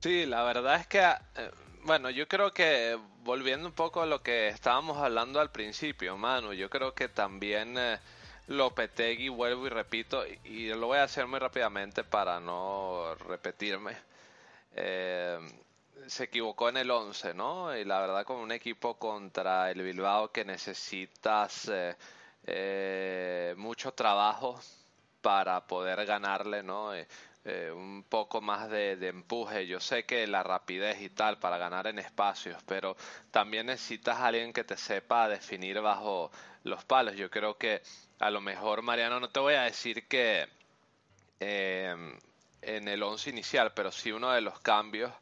Sí, 0.00 0.26
la 0.26 0.44
verdad 0.44 0.76
es 0.76 0.86
que, 0.86 1.00
eh, 1.00 1.50
bueno, 1.86 2.10
yo 2.10 2.26
creo 2.28 2.52
que 2.52 2.98
volviendo 3.22 3.68
un 3.68 3.72
poco 3.74 4.02
a 4.02 4.06
lo 4.06 4.22
que 4.22 4.48
estábamos 4.48 4.98
hablando 4.98 5.40
al 5.40 5.50
principio, 5.52 6.16
Manu, 6.18 6.52
yo 6.52 6.68
creo 6.68 6.94
que 6.94 7.08
también 7.08 7.76
eh, 7.78 7.98
Lopetegui, 8.48 9.28
vuelvo 9.28 9.66
y 9.66 9.70
repito, 9.70 10.24
y 10.44 10.68
lo 10.68 10.88
voy 10.88 10.98
a 10.98 11.04
hacer 11.04 11.26
muy 11.26 11.38
rápidamente 11.38 12.04
para 12.04 12.40
no 12.40 13.14
repetirme. 13.14 13.96
Eh, 14.74 15.38
se 16.06 16.24
equivocó 16.24 16.68
en 16.68 16.76
el 16.78 16.90
11, 16.90 17.34
¿no? 17.34 17.76
Y 17.76 17.84
la 17.84 18.00
verdad 18.00 18.24
con 18.24 18.36
un 18.38 18.52
equipo 18.52 18.98
contra 18.98 19.70
el 19.70 19.82
Bilbao 19.82 20.30
que 20.30 20.44
necesitas 20.44 21.68
eh, 21.68 21.96
eh, 22.44 23.54
mucho 23.56 23.92
trabajo 23.92 24.60
para 25.20 25.66
poder 25.66 26.04
ganarle, 26.06 26.62
¿no? 26.62 26.92
Eh, 27.48 27.70
un 27.70 28.02
poco 28.02 28.40
más 28.40 28.68
de, 28.68 28.94
empuje. 29.06 29.68
Yo 29.68 29.78
sé 29.78 30.04
que 30.04 30.26
la 30.26 30.42
rapidez 30.42 31.00
y 31.00 31.10
tal 31.10 31.38
para 31.38 31.58
ganar 31.58 31.86
en 31.86 32.00
espacios, 32.00 32.60
pero 32.66 32.96
también 33.30 33.66
necesitas 33.66 34.18
a 34.18 34.26
alguien 34.26 34.52
que 34.52 34.64
te 34.64 34.76
sepa 34.76 35.28
definir 35.28 35.80
bajo 35.80 36.32
los 36.64 36.84
palos. 36.84 37.14
Yo 37.14 37.30
creo 37.30 37.56
que 37.56 37.82
a 38.18 38.30
lo 38.30 38.40
mejor, 38.40 38.82
Mariano, 38.82 39.20
no 39.20 39.30
te 39.30 39.38
voy 39.38 39.54
a 39.54 39.62
decir 39.62 40.08
que 40.08 40.48
eh, 41.38 41.94
en 42.62 42.88
el 42.88 43.02
once 43.04 43.30
inicial, 43.30 43.72
pero 43.74 43.92
sí 43.92 44.10
uno 44.10 44.32
de 44.32 44.40
los 44.40 44.58
cambios, 44.58 45.12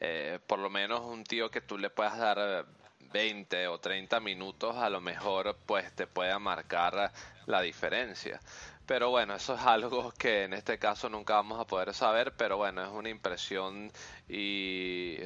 eh, 0.00 0.38
por 0.46 0.60
lo 0.60 0.70
menos 0.70 1.00
un 1.00 1.22
tío 1.22 1.50
que 1.50 1.60
tú 1.60 1.76
le 1.76 1.90
puedas 1.90 2.16
dar 2.16 2.64
20 3.12 3.68
o 3.68 3.78
30 3.78 4.20
minutos, 4.20 4.74
a 4.76 4.88
lo 4.88 5.02
mejor 5.02 5.54
pues 5.66 5.92
te 5.92 6.06
pueda 6.06 6.38
marcar 6.38 7.12
la 7.44 7.60
diferencia. 7.60 8.40
Pero 8.88 9.10
bueno, 9.10 9.34
eso 9.34 9.54
es 9.54 9.60
algo 9.60 10.10
que 10.12 10.44
en 10.44 10.54
este 10.54 10.78
caso 10.78 11.10
nunca 11.10 11.34
vamos 11.34 11.60
a 11.60 11.66
poder 11.66 11.92
saber, 11.92 12.32
pero 12.38 12.56
bueno, 12.56 12.82
es 12.82 12.88
una 12.88 13.10
impresión 13.10 13.92
y 14.30 15.18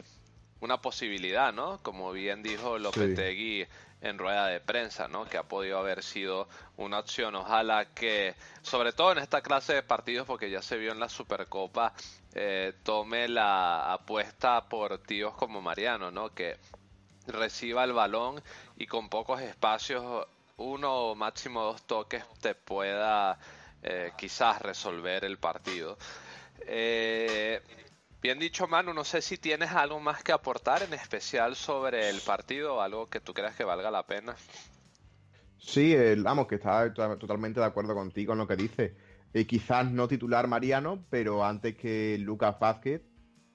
una 0.60 0.82
posibilidad, 0.82 1.52
¿no? 1.52 1.78
Como 1.80 2.10
bien 2.10 2.42
dijo 2.42 2.76
Lopetegui 2.76 3.64
en 4.00 4.18
rueda 4.18 4.48
de 4.48 4.58
prensa, 4.58 5.06
¿no? 5.06 5.26
Que 5.26 5.38
ha 5.38 5.44
podido 5.44 5.78
haber 5.78 6.02
sido 6.02 6.48
una 6.76 6.98
opción. 6.98 7.36
Ojalá 7.36 7.84
que, 7.94 8.34
sobre 8.62 8.92
todo 8.92 9.12
en 9.12 9.18
esta 9.18 9.42
clase 9.42 9.74
de 9.74 9.84
partidos, 9.84 10.26
porque 10.26 10.50
ya 10.50 10.60
se 10.60 10.76
vio 10.76 10.90
en 10.90 10.98
la 10.98 11.08
Supercopa, 11.08 11.94
eh, 12.34 12.72
tome 12.82 13.28
la 13.28 13.92
apuesta 13.92 14.68
por 14.68 14.98
tíos 14.98 15.36
como 15.36 15.62
Mariano, 15.62 16.10
¿no? 16.10 16.34
Que 16.34 16.58
reciba 17.28 17.84
el 17.84 17.92
balón 17.92 18.42
y 18.76 18.88
con 18.88 19.08
pocos 19.08 19.40
espacios 19.40 20.26
uno 20.56 21.10
o 21.10 21.14
máximo 21.14 21.62
dos 21.62 21.82
toques 21.86 22.24
te 22.40 22.54
pueda 22.54 23.38
eh, 23.82 24.12
quizás 24.16 24.60
resolver 24.62 25.24
el 25.24 25.38
partido. 25.38 25.98
Eh, 26.66 27.60
bien 28.20 28.38
dicho, 28.38 28.66
Manu, 28.68 28.94
no 28.94 29.04
sé 29.04 29.22
si 29.22 29.38
tienes 29.38 29.70
algo 29.72 29.98
más 30.00 30.22
que 30.22 30.32
aportar, 30.32 30.82
en 30.82 30.94
especial 30.94 31.56
sobre 31.56 32.08
el 32.08 32.20
partido, 32.20 32.80
algo 32.80 33.08
que 33.08 33.20
tú 33.20 33.34
creas 33.34 33.56
que 33.56 33.64
valga 33.64 33.90
la 33.90 34.06
pena. 34.06 34.36
Sí, 35.58 35.94
el, 35.94 36.22
vamos, 36.22 36.46
que 36.46 36.56
está 36.56 36.92
totalmente 36.92 37.60
de 37.60 37.66
acuerdo 37.66 37.94
contigo 37.94 38.32
en 38.32 38.38
lo 38.40 38.46
que 38.46 38.56
dice. 38.56 38.96
Eh, 39.32 39.46
quizás 39.46 39.90
no 39.90 40.08
titular 40.08 40.46
Mariano, 40.46 41.04
pero 41.08 41.44
antes 41.44 41.76
que 41.76 42.18
Lucas 42.18 42.58
Vázquez 42.58 43.02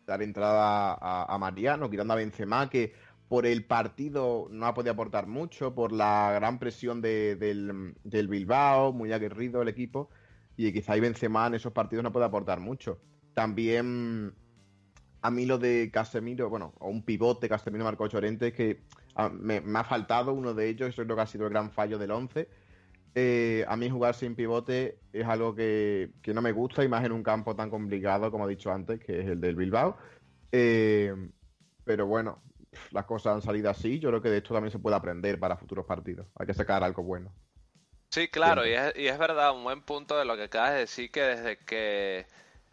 dar 0.05 0.21
entrada 0.21 0.93
a, 0.93 1.25
a 1.33 1.37
Mariano, 1.37 1.89
quitando 1.89 2.13
a 2.13 2.15
Benzema, 2.15 2.69
que 2.69 2.93
por 3.27 3.45
el 3.45 3.65
partido 3.65 4.47
no 4.51 4.65
ha 4.65 4.73
podido 4.73 4.93
aportar 4.93 5.27
mucho, 5.27 5.75
por 5.75 5.91
la 5.91 6.31
gran 6.33 6.59
presión 6.59 7.01
de, 7.01 7.35
del, 7.35 7.93
del, 8.03 8.27
Bilbao, 8.27 8.93
muy 8.93 9.11
aguerrido 9.11 9.61
el 9.61 9.67
equipo, 9.67 10.09
y 10.55 10.71
quizá 10.71 10.93
ahí 10.93 11.01
Benzema 11.01 11.47
en 11.47 11.55
esos 11.55 11.73
partidos 11.73 12.03
no 12.03 12.11
puede 12.11 12.25
aportar 12.25 12.59
mucho. 12.59 12.99
También 13.33 14.33
a 15.21 15.31
mí 15.31 15.45
lo 15.45 15.57
de 15.57 15.89
Casemiro, 15.91 16.49
bueno, 16.49 16.73
o 16.79 16.89
un 16.89 17.03
pivote 17.03 17.49
Casemiro 17.49 17.83
Marco 17.83 18.07
Chorente, 18.07 18.53
que 18.53 18.83
me, 19.39 19.61
ha 19.75 19.83
faltado 19.83 20.33
uno 20.33 20.53
de 20.53 20.69
ellos, 20.69 20.89
eso 20.89 21.03
creo 21.03 21.15
que 21.15 21.21
ha 21.21 21.27
sido 21.27 21.45
el 21.45 21.51
gran 21.51 21.71
fallo 21.71 21.97
del 21.97 22.11
11. 22.11 22.47
Eh, 23.15 23.65
a 23.67 23.75
mí 23.75 23.89
jugar 23.89 24.13
sin 24.13 24.35
pivote 24.35 24.99
es 25.11 25.25
algo 25.25 25.55
que, 25.55 26.11
que, 26.21 26.33
no 26.33 26.41
me 26.41 26.51
gusta, 26.51 26.83
y 26.83 26.87
más 26.87 27.03
en 27.03 27.11
un 27.11 27.23
campo 27.23 27.55
tan 27.55 27.69
complicado, 27.69 28.31
como 28.31 28.47
he 28.47 28.51
dicho 28.51 28.71
antes, 28.71 28.99
que 28.99 29.19
es 29.21 29.27
el 29.27 29.41
del 29.41 29.55
Bilbao. 29.55 29.97
Eh, 30.51 31.13
pero 31.83 32.05
bueno, 32.05 32.41
las 32.91 33.05
cosas 33.05 33.35
han 33.35 33.41
salido 33.41 33.69
así, 33.69 33.99
yo 33.99 34.09
creo 34.09 34.21
que 34.21 34.29
de 34.29 34.37
esto 34.37 34.53
también 34.53 34.71
se 34.71 34.79
puede 34.79 34.95
aprender 34.95 35.39
para 35.39 35.57
futuros 35.57 35.85
partidos. 35.85 36.27
Hay 36.35 36.47
que 36.47 36.53
sacar 36.53 36.83
algo 36.83 37.03
bueno. 37.03 37.31
Sí, 38.09 38.29
claro, 38.29 38.65
y 38.65 38.71
es, 38.71 38.93
y 38.95 39.07
es, 39.07 39.17
verdad, 39.17 39.53
un 39.53 39.63
buen 39.63 39.81
punto 39.81 40.17
de 40.17 40.25
lo 40.25 40.37
que 40.37 40.43
acabas 40.43 40.73
de 40.73 40.79
decir, 40.79 41.11
que 41.11 41.21
desde 41.21 41.57
que, 41.57 42.25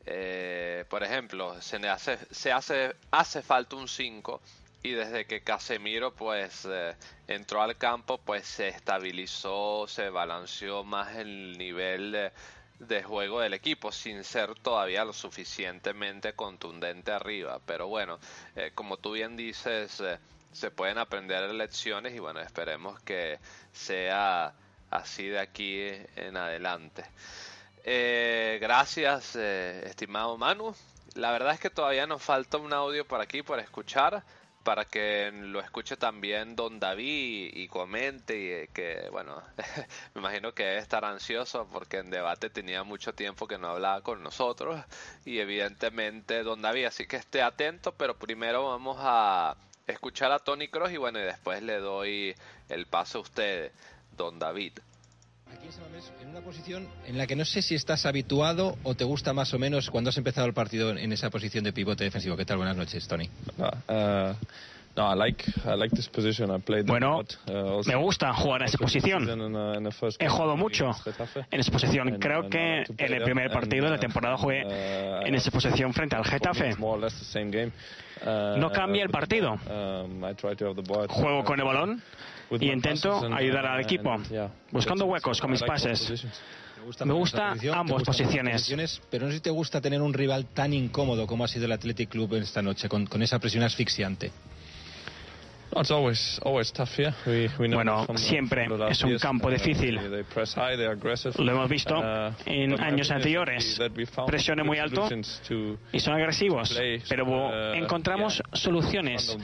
eh, 0.07 0.85
por 0.89 1.03
ejemplo, 1.03 1.61
se 1.61 1.77
hace, 1.89 2.19
se 2.31 2.53
hace, 2.53 2.95
hace 3.11 3.43
falta 3.43 3.77
un 3.77 3.89
5 3.89 4.41
y 4.85 4.93
desde 4.93 5.25
que 5.25 5.41
Casemiro 5.41 6.15
pues 6.15 6.69
eh, 6.71 6.95
entró 7.27 7.63
al 7.63 7.77
campo 7.79 8.19
pues 8.19 8.47
se 8.47 8.69
estabilizó, 8.69 9.87
se 9.89 10.11
balanceó 10.11 10.85
más 10.85 11.17
el 11.17 11.57
nivel 11.57 12.13
de, 12.13 12.33
de 12.79 13.03
juego 13.03 13.41
del 13.41 13.55
equipo 13.55 13.93
sin 13.93 14.25
ser 14.25 14.55
todavía 14.57 15.05
lo 15.05 15.13
suficientemente 15.13 16.35
contundente 16.35 17.13
arriba. 17.13 17.61
Pero 17.65 17.89
bueno, 17.89 18.19
eh, 18.57 18.73
como 18.75 18.97
tú 18.97 19.13
bien 19.13 19.37
dices, 19.37 20.01
eh, 20.01 20.19
se 20.53 20.71
pueden 20.71 20.99
aprender 20.99 21.49
lecciones 21.55 22.15
y 22.15 22.19
bueno, 22.19 22.41
esperemos 22.41 23.01
que 23.01 23.39
sea 23.73 24.55
así 24.91 25.29
de 25.29 25.41
aquí 25.41 25.91
en 26.17 26.37
adelante. 26.37 27.05
Eh, 27.85 28.59
gracias, 28.61 29.37
estimado 29.37 30.37
Manu. 30.37 30.75
La 31.15 31.31
verdad 31.31 31.55
es 31.55 31.61
que 31.61 31.71
todavía 31.71 32.07
nos 32.07 32.23
falta 32.23 32.57
un 32.57 32.73
audio 32.73 33.07
por 33.07 33.21
aquí 33.21 33.43
por 33.43 33.61
escuchar 33.61 34.25
para 34.65 34.87
que 34.87 35.31
lo 35.31 35.61
escuche 35.61 35.97
también 35.97 36.57
don 36.57 36.81
David 36.81 37.53
y, 37.55 37.69
comente 37.69 38.65
y 38.65 38.69
que 38.69 39.09
bueno 39.13 39.43
me 40.15 40.21
imagino 40.21 40.53
que 40.53 40.65
debe 40.65 40.79
estar 40.79 41.05
ansioso 41.05 41.69
porque 41.71 41.99
en 41.99 42.11
debate 42.11 42.51
tenía 42.51 42.83
mucho 42.83 43.15
tiempo 43.15 43.47
que 43.47 43.59
no 43.59 43.69
hablaba 43.69 44.01
con 44.01 44.23
nosotros 44.23 44.83
y 45.25 45.39
evidentemente 45.39 46.43
don 46.43 46.63
David 46.63 46.87
así 46.87 47.07
que 47.07 47.17
esté 47.17 47.43
atento 47.43 47.93
pero 47.93 48.17
primero 48.17 48.67
vamos 48.67 48.97
a 49.01 49.55
escuchar 49.87 50.33
a 50.33 50.39
Tony 50.39 50.69
Cross 50.69 50.93
y 50.93 50.97
bueno 50.97 51.21
y 51.21 51.25
después 51.25 51.63
le 51.63 51.79
doy 51.79 52.35
el 52.71 52.87
paso 52.87 53.19
a 53.19 53.21
usted 53.21 53.73
don 54.17 54.39
David 54.39 54.73
Aquí 55.55 55.69
en 56.21 56.29
una 56.31 56.41
posición 56.41 56.89
en 57.07 57.17
la 57.17 57.29
que 57.29 57.37
no 57.37 57.45
sé 57.45 57.63
si 57.63 57.77
estás 57.77 58.07
habituado 58.07 58.77
o 58.83 58.95
te 58.95 59.05
gusta 59.05 59.33
más 59.33 59.55
o 59.55 59.59
menos 59.59 59.89
cuando 59.89 60.11
has 60.11 60.17
empezado 60.17 60.49
el 60.49 60.53
partido 60.53 60.91
en 60.91 61.13
esa 61.13 61.31
posición 61.31 61.63
de 61.63 61.73
pivote 61.73 62.03
defensivo. 62.03 62.37
¿Qué 62.37 62.45
tal? 62.45 62.57
Buenas 62.57 62.77
noches, 62.77 63.07
Tony. 63.07 63.31
No, 63.57 63.69
uh, 63.69 64.35
no, 64.97 65.13
I 65.13 65.17
like, 65.17 65.45
I 65.65 65.77
like 65.77 65.95
this 65.95 66.09
position. 66.09 66.51
I 66.51 66.59
played 66.59 66.87
bueno, 66.87 67.19
lot, 67.19 67.39
uh, 67.49 67.89
me 67.89 67.95
gusta 67.95 68.33
jugar 68.35 68.63
en 68.63 68.69
esa 68.69 68.79
posición. 68.79 69.29
He 70.19 70.29
jugado 70.29 70.57
mucho 70.57 70.91
en 71.51 71.61
esa 71.61 71.71
posición. 71.71 72.19
Creo 72.19 72.49
que 72.49 72.83
en 72.99 73.13
el 73.15 73.23
primer 73.23 73.53
partido 73.53 73.85
de 73.85 73.91
la 73.93 73.99
temporada 73.99 74.37
jugué 74.37 74.63
en 75.25 75.35
esa 75.37 75.53
posición 75.53 75.93
frente 75.95 76.17
al 76.17 76.25
Getafe. 76.25 76.75
No 78.25 78.73
cambia 78.73 79.05
el 79.05 79.11
partido. 79.11 79.57
Juego 81.09 81.45
con 81.45 81.61
el 81.61 81.65
balón 81.65 82.03
y 82.51 82.71
intento 82.71 83.25
ayudar 83.35 83.67
al 83.67 83.81
equipo, 83.81 84.17
buscando 84.71 85.07
huecos 85.07 85.41
con 85.41 85.51
mis 85.51 85.63
pases. 85.63 86.27
Me 87.05 87.15
gusta 87.15 87.55
ambas 87.73 88.03
posiciones. 88.03 89.01
Pero 89.11 89.27
no 89.27 89.31
sé 89.31 89.39
si 89.39 89.43
te 89.43 89.51
gusta 89.51 89.81
tener 89.81 90.03
un 90.03 90.13
rival 90.13 90.47
tan 90.47 90.73
incómodo 90.73 91.27
como 91.27 91.45
ha 91.45 91.49
sido 91.49 91.65
el 91.65 91.73
Athletic 91.73 92.11
Club 92.11 92.35
esta 92.35 92.63
noche, 92.63 92.89
con, 92.89 93.07
con 93.07 93.23
esa 93.23 93.39
presión 93.39 93.65
asfixiante. 93.65 94.33
Bueno, 97.75 98.07
siempre 98.17 98.67
es 98.91 99.03
un 99.03 99.19
campo 99.19 99.51
difícil. 99.51 99.99
Lo 101.39 101.53
hemos 101.53 101.69
visto 101.69 101.95
Uh, 101.95 102.33
en 102.47 102.81
años 102.81 103.11
anteriores. 103.11 103.81
Presiones 104.27 104.65
muy 104.67 104.79
alto 104.79 105.09
y 105.93 106.01
son 106.01 106.15
agresivos, 106.15 106.79
pero 107.09 107.25
Uh, 107.25 107.75
encontramos 107.75 108.43
soluciones 108.53 109.37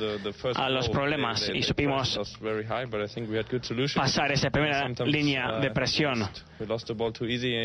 a 0.55 0.68
los 0.68 0.89
problemas 0.89 1.51
y 1.53 1.62
supimos 1.62 2.18
pasar 3.95 4.31
esa 4.33 4.51
primera 4.51 4.87
línea 5.07 5.59
uh, 5.59 5.61
de 5.61 5.70
presión. 5.70 6.28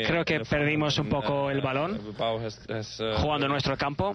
Creo 0.07 0.23
que 0.25 0.39
perdimos 0.39 0.97
un 0.97 1.09
poco 1.09 1.51
el 1.51 1.61
balón 1.61 1.99
jugando 3.17 3.45
en 3.45 3.51
nuestro 3.51 3.77
campo 3.77 4.13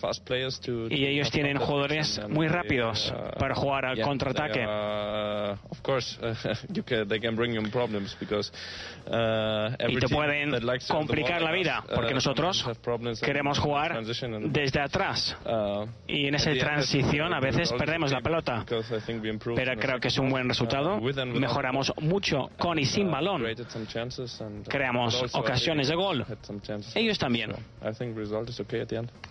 y 0.90 1.04
ellos 1.06 1.30
tienen 1.30 1.58
jugadores 1.58 2.20
muy 2.28 2.48
rápidos 2.48 3.12
para 3.38 3.54
jugar 3.54 3.84
al 3.86 4.00
contraataque. 4.00 4.39
Uh, 4.66 5.56
of 5.70 5.82
course, 5.82 6.18
can, 6.82 7.08
they 7.08 7.18
can 7.18 7.36
bring 7.36 7.52
him 7.54 7.70
problems 7.70 8.14
because 8.18 8.50
y 9.06 9.96
te 9.96 10.08
pueden 10.08 10.54
complicar 10.88 11.42
la 11.42 11.52
vida 11.52 11.84
porque 11.94 12.14
nosotros 12.14 12.66
queremos 13.22 13.58
jugar 13.58 14.02
desde 14.46 14.80
atrás. 14.80 15.36
y 16.06 16.26
en 16.26 16.34
esa 16.34 16.52
transición 16.54 17.32
a 17.32 17.40
veces 17.40 17.72
perdemos 17.72 18.12
la 18.12 18.20
pelota. 18.20 18.64
pero 19.56 19.80
creo 19.80 20.00
que 20.00 20.08
es 20.08 20.18
un 20.18 20.30
buen 20.30 20.48
resultado. 20.48 21.00
mejoramos 21.00 21.92
mucho 22.00 22.50
con 22.58 22.78
y 22.78 22.84
sin 22.84 23.10
balón. 23.10 23.44
creamos 24.68 25.22
ocasiones 25.32 25.88
de 25.88 25.94
gol. 25.94 26.24
ellos 26.94 27.18
también. 27.18 27.52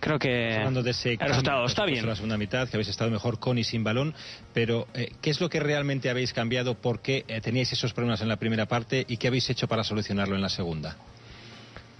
Creo 0.00 0.18
que 0.18 0.56
el 0.56 1.28
resultado 1.28 1.64
está 1.66 1.84
bien. 1.84 2.06
la 2.06 2.14
segunda 2.14 2.36
mitad 2.36 2.68
que 2.68 2.76
habéis 2.76 2.88
estado 2.88 3.10
mejor 3.10 3.38
con 3.38 3.58
y 3.58 3.64
sin 3.64 3.84
balón 3.84 4.14
pero 4.52 4.80
Eh, 4.94 5.12
¿Qué 5.20 5.30
es 5.30 5.40
lo 5.40 5.48
que 5.48 5.60
realmente 5.60 6.10
habéis 6.10 6.32
cambiado? 6.32 6.74
¿Por 6.74 7.00
qué 7.00 7.24
eh, 7.28 7.40
teníais 7.40 7.72
esos 7.72 7.92
problemas 7.92 8.20
en 8.20 8.28
la 8.28 8.36
primera 8.36 8.66
parte? 8.66 9.04
¿Y 9.08 9.16
qué 9.16 9.28
habéis 9.28 9.48
hecho 9.50 9.59
para 9.66 9.84
solucionarlo 9.84 10.34
en 10.34 10.42
la 10.42 10.48
segunda? 10.48 10.96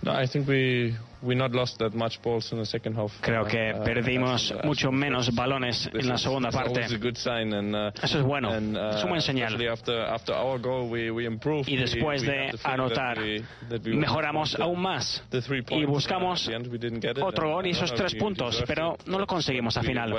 No, 0.03 0.21
I 0.21 0.27
think 0.27 0.47
Creo 3.21 3.45
que 3.45 3.75
uh, 3.75 3.85
perdimos 3.85 4.55
mucho 4.65 4.91
menos 4.91 5.35
balones 5.35 5.91
en 5.93 6.09
la 6.09 6.17
segunda 6.17 6.51
parte. 6.51 6.81
Eso 8.03 8.19
es 8.19 8.25
bueno, 8.25 8.55
es 8.55 9.03
un 9.05 9.11
buen 9.11 9.21
señal. 9.21 9.57
Y 11.67 11.77
después 11.77 12.23
de 12.23 12.51
anotar, 12.65 13.19
mejoramos 13.85 14.59
aún 14.59 14.81
más 14.81 15.23
y 15.71 15.85
buscamos 15.85 16.51
otro 17.23 17.51
gol 17.51 17.67
y 17.67 17.71
esos 17.71 17.95
tres 17.95 18.15
puntos, 18.15 18.63
pero 18.67 18.97
no 19.07 19.19
lo 19.19 19.27
conseguimos 19.27 19.77
al 19.77 19.85
final. 19.85 20.15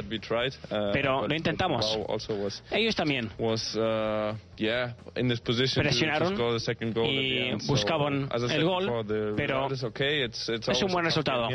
Pero 0.94 1.28
lo 1.28 1.36
intentamos. 1.36 1.98
Ellos 2.72 2.96
también 2.96 3.30
presionaron 5.76 6.38
y 7.06 7.68
buscaban 7.68 8.30
el 8.52 8.64
gol, 8.64 9.06
pero 9.36 9.68
es 9.72 10.84
un 10.84 10.91
buen 10.92 11.06
resultado. 11.06 11.50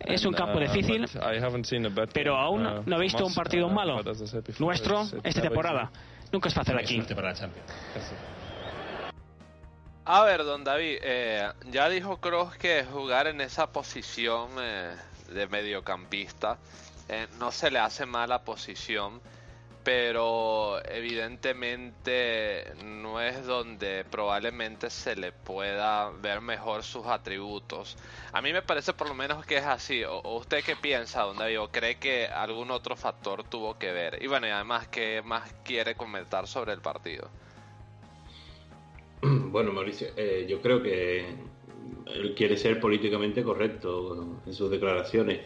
Es 0.00 0.24
un 0.24 0.34
campo 0.34 0.58
uh, 0.58 0.60
difícil, 0.60 1.06
pero 2.12 2.36
aún 2.36 2.66
uh, 2.66 2.82
no 2.84 2.96
he 2.96 3.00
visto 3.00 3.24
un 3.24 3.34
partido 3.34 3.68
malo. 3.68 4.00
Nuestro, 4.58 5.02
esta 5.22 5.42
temporada. 5.42 5.90
Nunca 6.32 6.48
es 6.48 6.54
fácil 6.54 6.76
aquí. 6.78 7.02
A 10.06 10.22
ver, 10.22 10.44
don 10.44 10.64
David, 10.64 10.98
eh, 11.02 11.50
ya 11.70 11.88
dijo 11.88 12.18
Cross 12.18 12.56
que 12.56 12.84
jugar 12.84 13.26
en 13.26 13.40
esa 13.40 13.68
posición 13.72 14.50
eh, 14.58 14.94
de 15.32 15.46
mediocampista 15.46 16.58
eh, 17.08 17.26
no 17.38 17.50
se 17.50 17.70
le 17.70 17.78
hace 17.78 18.04
mala 18.04 18.44
posición 18.44 19.20
pero 19.84 20.82
evidentemente 20.86 22.72
no 22.82 23.20
es 23.20 23.46
donde 23.46 24.04
probablemente 24.10 24.88
se 24.88 25.14
le 25.14 25.30
pueda 25.30 26.10
ver 26.10 26.40
mejor 26.40 26.82
sus 26.82 27.06
atributos. 27.06 27.98
A 28.32 28.40
mí 28.40 28.54
me 28.54 28.62
parece 28.62 28.94
por 28.94 29.08
lo 29.08 29.14
menos 29.14 29.44
que 29.44 29.58
es 29.58 29.64
así. 29.64 30.02
¿O 30.04 30.38
usted 30.38 30.64
qué 30.64 30.74
piensa, 30.74 31.22
don 31.22 31.36
David? 31.36 31.60
¿O 31.60 31.68
cree 31.68 31.96
que 31.96 32.26
algún 32.26 32.70
otro 32.70 32.96
factor 32.96 33.44
tuvo 33.44 33.78
que 33.78 33.92
ver? 33.92 34.22
Y 34.22 34.26
bueno, 34.26 34.46
y 34.46 34.50
además, 34.50 34.88
¿qué 34.88 35.20
más 35.22 35.54
quiere 35.62 35.94
comentar 35.94 36.46
sobre 36.48 36.72
el 36.72 36.80
partido? 36.80 37.30
Bueno, 39.54 39.72
Mauricio, 39.72 40.08
eh, 40.16 40.46
yo 40.48 40.60
creo 40.60 40.82
que 40.82 41.20
él 42.06 42.34
quiere 42.36 42.56
ser 42.56 42.80
políticamente 42.80 43.44
correcto 43.44 44.40
en 44.44 44.52
sus 44.52 44.68
declaraciones 44.68 45.42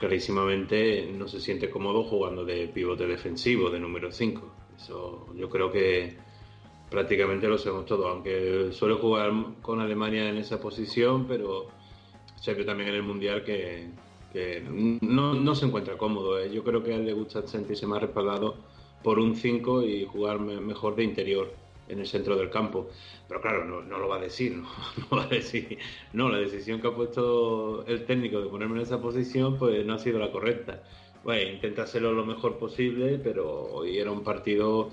clarísimamente 0.00 1.06
no 1.12 1.28
se 1.28 1.40
siente 1.40 1.68
cómodo 1.68 2.02
jugando 2.04 2.44
de 2.44 2.66
pivote 2.68 3.06
defensivo, 3.06 3.68
de 3.70 3.78
número 3.78 4.10
5. 4.10 4.42
Eso 4.76 5.26
yo 5.36 5.50
creo 5.50 5.70
que 5.70 6.16
prácticamente 6.88 7.46
lo 7.46 7.58
sabemos 7.58 7.84
todo, 7.84 8.08
aunque 8.08 8.70
suele 8.72 8.94
jugar 8.94 9.30
con 9.60 9.78
Alemania 9.78 10.30
en 10.30 10.38
esa 10.38 10.58
posición, 10.58 11.26
pero 11.28 11.66
se 12.40 12.54
ve 12.54 12.64
también 12.64 12.88
en 12.88 12.94
el 12.94 13.02
Mundial 13.02 13.44
que, 13.44 13.90
no, 15.02 15.54
se 15.54 15.66
encuentra 15.66 15.98
cómodo. 15.98 16.40
¿eh? 16.40 16.50
Yo 16.50 16.64
creo 16.64 16.82
que 16.82 16.94
a 16.94 16.96
él 16.96 17.04
le 17.04 17.12
gusta 17.12 17.46
sentirse 17.46 17.86
más 17.86 18.00
respaldado 18.00 18.56
por 19.02 19.18
un 19.18 19.36
5 19.36 19.82
y 19.82 20.06
jugar 20.06 20.40
mejor 20.40 20.96
de 20.96 21.04
interior 21.04 21.52
en 21.90 22.00
el 22.00 22.06
centro 22.06 22.36
del 22.36 22.50
campo. 22.50 22.88
Pero 23.28 23.40
claro, 23.40 23.64
no, 23.64 23.98
lo 23.98 24.08
va 24.08 24.16
a 24.16 24.20
decir, 24.20 24.56
no, 25.10 25.16
va 25.16 25.24
a 25.24 25.28
decir. 25.28 25.78
No, 26.12 26.28
la 26.28 26.38
decisión 26.38 26.80
que 26.80 26.88
ha 26.88 26.94
puesto 26.94 27.84
el 27.86 28.04
técnico 28.04 28.40
de 28.40 28.48
ponerme 28.48 28.76
en 28.76 28.82
esa 28.82 29.00
posición, 29.00 29.58
pues 29.58 29.84
no 29.84 29.94
ha 29.94 29.98
sido 29.98 30.18
la 30.18 30.30
correcta. 30.30 30.82
Bueno, 31.24 31.50
intenta 31.50 31.82
hacerlo 31.82 32.12
lo 32.12 32.24
mejor 32.24 32.58
posible, 32.58 33.18
pero 33.22 33.46
hoy 33.72 33.98
era 33.98 34.10
un 34.10 34.24
partido 34.24 34.90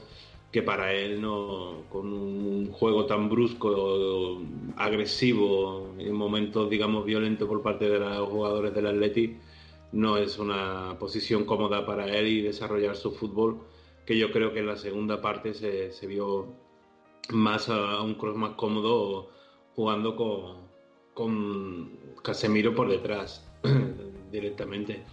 que 0.51 0.61
para 0.61 0.93
él 0.93 1.21
no, 1.21 1.83
con 1.89 2.11
un 2.13 2.71
juego 2.71 3.05
tan 3.05 3.29
brusco, 3.29 4.41
agresivo, 4.77 5.93
en 5.97 6.13
momentos 6.13 6.69
digamos 6.69 7.05
violentos 7.05 7.47
por 7.47 7.61
parte 7.61 7.89
de 7.89 7.99
los 7.99 8.29
jugadores 8.29 8.73
del 8.73 8.87
Atleti, 8.87 9.37
no 9.91 10.17
es 10.17 10.37
una 10.37 10.97
posición 10.99 11.45
cómoda 11.45 11.85
para 11.85 12.07
él 12.07 12.27
y 12.27 12.41
desarrollar 12.41 12.95
su 12.95 13.11
fútbol, 13.11 13.59
que 14.05 14.17
yo 14.17 14.31
creo 14.31 14.53
que 14.53 14.59
en 14.59 14.67
la 14.67 14.77
segunda 14.77 15.21
parte 15.21 15.53
se, 15.53 15.91
se 15.91 16.07
vio 16.07 16.47
más 17.29 17.69
a, 17.69 18.01
un 18.01 18.15
cross 18.15 18.35
más 18.35 18.51
cómodo 18.51 19.29
jugando 19.75 20.15
con, 20.15 20.67
con 21.13 21.91
Casemiro 22.23 22.73
por 22.73 22.89
detrás 22.89 23.45
directamente. 24.31 25.03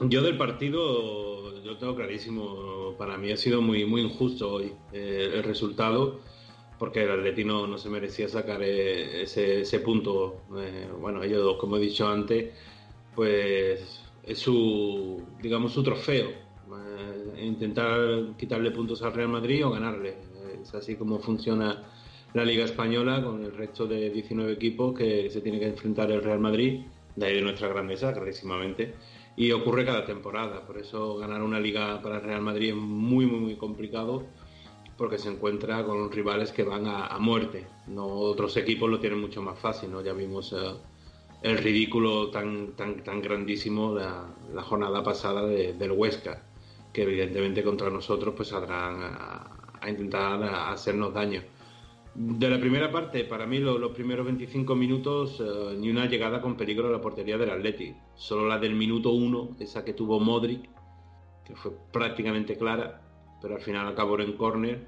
Yo 0.00 0.22
del 0.22 0.38
partido, 0.38 1.62
yo 1.62 1.76
tengo 1.76 1.94
clarísimo, 1.94 2.94
para 2.96 3.18
mí 3.18 3.30
ha 3.32 3.36
sido 3.36 3.60
muy, 3.60 3.84
muy 3.84 4.00
injusto 4.00 4.54
hoy 4.54 4.72
eh, 4.92 5.30
el 5.34 5.42
resultado, 5.42 6.20
porque 6.78 7.02
el 7.02 7.10
Atletino 7.10 7.66
no 7.66 7.76
se 7.76 7.90
merecía 7.90 8.26
sacar 8.26 8.62
eh, 8.62 9.22
ese, 9.22 9.60
ese 9.60 9.80
punto. 9.80 10.40
Eh, 10.56 10.88
bueno, 10.98 11.22
ellos, 11.22 11.56
como 11.58 11.76
he 11.76 11.80
dicho 11.80 12.08
antes, 12.08 12.54
pues 13.14 14.00
es 14.22 14.38
su, 14.38 15.22
digamos, 15.42 15.72
su 15.72 15.82
trofeo, 15.82 16.30
intentar 17.38 18.36
quitarle 18.38 18.70
puntos 18.70 19.02
al 19.02 19.12
Real 19.12 19.28
Madrid 19.28 19.66
o 19.66 19.70
ganarle. 19.70 20.16
Es 20.70 20.76
así 20.76 20.94
como 20.94 21.18
funciona 21.18 21.82
la 22.32 22.44
Liga 22.44 22.64
Española 22.64 23.24
con 23.24 23.42
el 23.42 23.52
resto 23.56 23.88
de 23.88 24.08
19 24.08 24.52
equipos 24.52 24.96
que 24.96 25.28
se 25.28 25.40
tiene 25.40 25.58
que 25.58 25.66
enfrentar 25.66 26.12
el 26.12 26.22
Real 26.22 26.38
Madrid, 26.38 26.82
de 27.16 27.26
ahí 27.26 27.34
de 27.34 27.42
nuestra 27.42 27.66
grandeza, 27.66 28.12
clarísimamente. 28.12 28.94
Y 29.36 29.50
ocurre 29.50 29.84
cada 29.84 30.04
temporada, 30.04 30.64
por 30.64 30.78
eso 30.78 31.16
ganar 31.16 31.42
una 31.42 31.58
liga 31.58 32.00
para 32.00 32.18
el 32.18 32.22
Real 32.22 32.40
Madrid 32.40 32.68
es 32.68 32.76
muy, 32.76 33.26
muy, 33.26 33.40
muy 33.40 33.56
complicado 33.56 34.26
porque 34.96 35.18
se 35.18 35.28
encuentra 35.28 35.84
con 35.84 36.12
rivales 36.12 36.52
que 36.52 36.62
van 36.62 36.86
a, 36.86 37.18
muerte. 37.18 37.66
No 37.88 38.06
otros 38.06 38.56
equipos 38.56 38.88
lo 38.88 39.00
tienen 39.00 39.20
mucho 39.20 39.42
más 39.42 39.58
fácil, 39.58 39.90
¿no? 39.90 40.02
Ya 40.02 40.12
vimos 40.12 40.52
eh, 40.52 40.72
el 41.42 41.58
ridículo 41.58 42.30
tan, 42.30 42.76
tan, 42.76 43.02
tan 43.02 43.20
grandísimo 43.20 43.94
de 43.94 44.04
la, 44.54 44.62
jornada 44.62 45.02
pasada 45.02 45.46
del 45.46 45.90
Huesca, 45.90 46.44
que 46.92 47.02
evidentemente 47.02 47.64
contra 47.64 47.90
nosotros 47.90 48.34
pues 48.36 48.50
saldrán 48.50 49.02
a, 49.02 49.59
a 49.80 49.90
intentar 49.90 50.42
hacernos 50.42 51.12
daño. 51.14 51.42
De 52.14 52.50
la 52.50 52.58
primera 52.58 52.90
parte, 52.90 53.24
para 53.24 53.46
mí 53.46 53.58
los 53.58 53.92
primeros 53.92 54.26
25 54.26 54.74
minutos, 54.74 55.40
eh, 55.40 55.76
ni 55.78 55.90
una 55.90 56.06
llegada 56.06 56.40
con 56.40 56.56
peligro 56.56 56.88
a 56.88 56.90
la 56.90 57.00
portería 57.00 57.38
del 57.38 57.50
Atleti. 57.50 57.94
Solo 58.16 58.48
la 58.48 58.58
del 58.58 58.74
minuto 58.74 59.10
1, 59.12 59.56
esa 59.60 59.84
que 59.84 59.92
tuvo 59.92 60.18
Modric, 60.18 60.68
que 61.44 61.54
fue 61.54 61.72
prácticamente 61.92 62.56
clara, 62.56 63.00
pero 63.40 63.54
al 63.54 63.60
final 63.60 63.86
acabó 63.86 64.18
en 64.18 64.32
córner. 64.32 64.86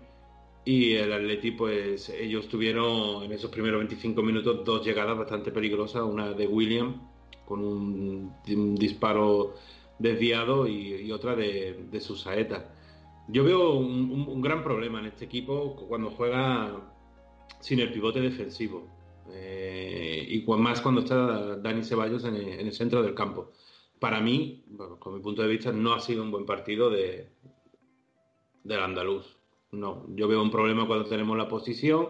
Y 0.64 0.94
el 0.94 1.12
Atleti, 1.12 1.52
pues 1.52 2.08
ellos 2.08 2.48
tuvieron 2.48 3.22
en 3.22 3.32
esos 3.32 3.50
primeros 3.50 3.78
25 3.78 4.20
minutos 4.22 4.64
dos 4.64 4.84
llegadas 4.84 5.16
bastante 5.16 5.52
peligrosas, 5.52 6.02
una 6.02 6.32
de 6.32 6.46
William 6.46 7.08
con 7.46 7.64
un, 7.64 8.32
disparo 8.76 9.54
desviado 9.98 10.66
y, 10.66 11.10
otra 11.12 11.36
de, 11.36 11.86
de 11.90 12.00
su 12.00 12.16
saeta 12.16 12.72
yo 13.28 13.44
veo 13.44 13.74
un, 13.74 14.42
gran 14.42 14.62
problema 14.62 14.98
en 14.98 15.06
este 15.06 15.24
equipo 15.24 15.76
cuando 15.88 16.10
juega 16.10 16.92
sin 17.60 17.80
el 17.80 17.92
pivote 17.92 18.20
defensivo. 18.20 18.88
Eh, 19.30 20.26
y 20.28 20.44
más 20.58 20.80
cuando 20.80 21.02
está 21.02 21.56
Dani 21.56 21.84
Ceballos 21.84 22.24
en 22.24 22.36
el, 22.36 22.72
centro 22.72 23.02
del 23.02 23.14
campo. 23.14 23.52
Para 23.98 24.20
mí, 24.20 24.64
con 24.98 25.14
mi 25.14 25.20
punto 25.20 25.42
de 25.42 25.48
vista, 25.48 25.72
no 25.72 25.94
ha 25.94 26.00
sido 26.00 26.22
un 26.22 26.30
buen 26.32 26.44
partido 26.44 26.90
de, 26.90 27.30
del 28.64 28.80
andaluz. 28.80 29.38
No, 29.70 30.04
yo 30.08 30.28
veo 30.28 30.42
un 30.42 30.50
problema 30.50 30.86
cuando 30.86 31.08
tenemos 31.08 31.36
la 31.38 31.48
posición 31.48 32.08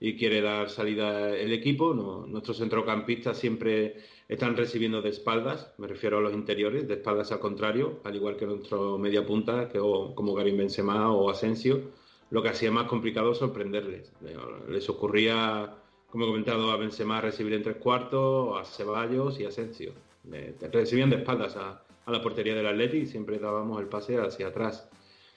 y 0.00 0.16
quiere 0.16 0.40
dar 0.40 0.70
salida 0.70 1.36
el 1.36 1.52
equipo. 1.52 1.94
No, 1.94 2.26
nuestros 2.26 2.58
centrocampistas 2.58 3.38
siempre 3.38 3.96
están 4.28 4.56
recibiendo 4.56 5.02
de 5.02 5.10
espaldas, 5.10 5.72
me 5.78 5.86
refiero 5.86 6.18
a 6.18 6.20
los 6.20 6.34
interiores, 6.34 6.88
de 6.88 6.94
espaldas 6.94 7.30
al 7.30 7.38
contrario, 7.38 8.00
al 8.04 8.16
igual 8.16 8.36
que 8.36 8.46
nuestro 8.46 8.98
media 8.98 9.24
punta, 9.24 9.68
que, 9.68 9.78
como 9.78 10.34
Karim 10.34 10.56
Benzema 10.56 11.12
o 11.12 11.30
Asensio, 11.30 11.92
lo 12.30 12.42
que 12.42 12.48
hacía 12.48 12.72
más 12.72 12.88
complicado 12.88 13.34
sorprenderles. 13.34 14.12
Les 14.68 14.88
ocurría, 14.88 15.74
como 16.10 16.24
he 16.24 16.28
comentado, 16.28 16.72
a 16.72 16.76
Benzema 16.76 17.20
recibir 17.20 17.52
en 17.52 17.62
tres 17.62 17.76
cuartos, 17.76 18.58
a 18.58 18.64
Ceballos 18.64 19.38
y 19.38 19.44
a 19.44 19.48
Asensio. 19.48 19.92
recibían 20.72 21.10
de 21.10 21.16
espaldas 21.16 21.56
a, 21.56 21.82
la 22.06 22.22
portería 22.22 22.54
del 22.54 22.66
Atleti 22.66 22.98
y 22.98 23.06
siempre 23.06 23.38
dábamos 23.38 23.80
el 23.80 23.88
pase 23.88 24.16
hacia 24.18 24.48
atrás. 24.48 24.88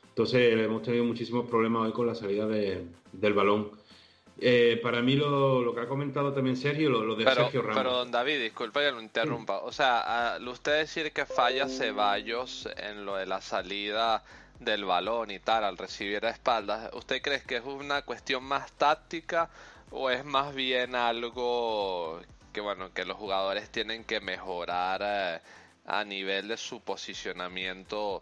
Entonces 0.09 0.53
hemos 0.53 0.83
tenido 0.83 1.03
muchísimos 1.03 1.47
problemas 1.49 1.87
hoy 1.87 1.91
con 1.93 2.05
la 2.05 2.13
salida 2.13 2.47
del 2.47 3.33
balón. 3.33 3.71
Eh, 4.41 4.79
para 4.81 5.01
mí 5.01 5.15
lo, 5.15 5.73
que 5.75 5.81
ha 5.81 5.87
comentado 5.87 6.33
también 6.33 6.55
Sergio, 6.55 6.89
lo, 6.89 7.15
de 7.15 7.25
Sergio 7.25 7.61
Ramos. 7.61 7.77
Pero 7.77 7.93
don 7.93 8.11
David, 8.11 8.39
disculpa 8.39 8.79
que 8.81 8.91
lo 8.91 9.01
interrumpa. 9.01 9.59
O 9.59 9.71
sea, 9.71 10.35
al 10.35 10.47
usted 10.47 10.79
decir 10.79 11.11
que 11.11 11.25
falla 11.25 11.67
Ceballos 11.67 12.69
en 12.77 13.05
lo 13.05 13.17
de 13.17 13.25
la 13.25 13.41
salida 13.41 14.23
del 14.59 14.85
balón 14.85 15.31
y 15.31 15.39
tal, 15.39 15.63
al 15.63 15.77
recibir 15.77 16.25
a 16.25 16.29
espaldas, 16.29 16.89
¿usted 16.93 17.21
cree 17.21 17.41
que 17.41 17.57
es 17.57 17.65
una 17.65 18.01
cuestión 18.03 18.43
más 18.43 18.71
táctica 18.73 19.49
o 19.91 20.09
es 20.09 20.23
más 20.23 20.53
bien 20.53 20.95
algo 20.95 22.21
que, 22.53 22.61
bueno, 22.61 22.93
que 22.93 23.05
los 23.05 23.17
jugadores 23.17 23.69
tienen 23.69 24.03
que 24.03 24.21
mejorar 24.21 25.01
eh, 25.03 25.39
a 25.85 26.03
nivel 26.03 26.47
de 26.47 26.57
su 26.57 26.81
posicionamiento 26.81 28.21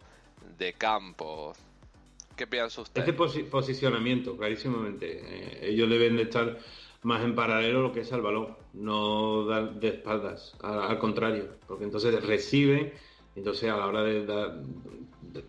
de 0.58 0.72
campo? 0.72 1.54
¿Qué 2.38 2.46
piensa 2.46 2.82
usted? 2.82 3.00
Este 3.00 3.12
posicionamiento, 3.50 4.36
clarísimamente. 4.36 5.20
Eh, 5.24 5.70
ellos 5.70 5.90
deben 5.90 6.16
de 6.16 6.22
estar 6.22 6.56
más 7.02 7.24
en 7.24 7.34
paralelo 7.34 7.82
lo 7.82 7.92
que 7.92 8.00
es 8.00 8.12
al 8.12 8.22
balón, 8.22 8.56
no 8.74 9.44
dar 9.44 9.80
de 9.80 9.88
espaldas, 9.88 10.54
al, 10.62 10.98
contrario, 10.98 11.48
porque 11.66 11.84
entonces 11.84 12.24
reciben, 12.24 12.92
entonces 13.34 13.70
a 13.70 13.76
la 13.76 13.86
hora 13.86 14.02
de, 14.02 14.24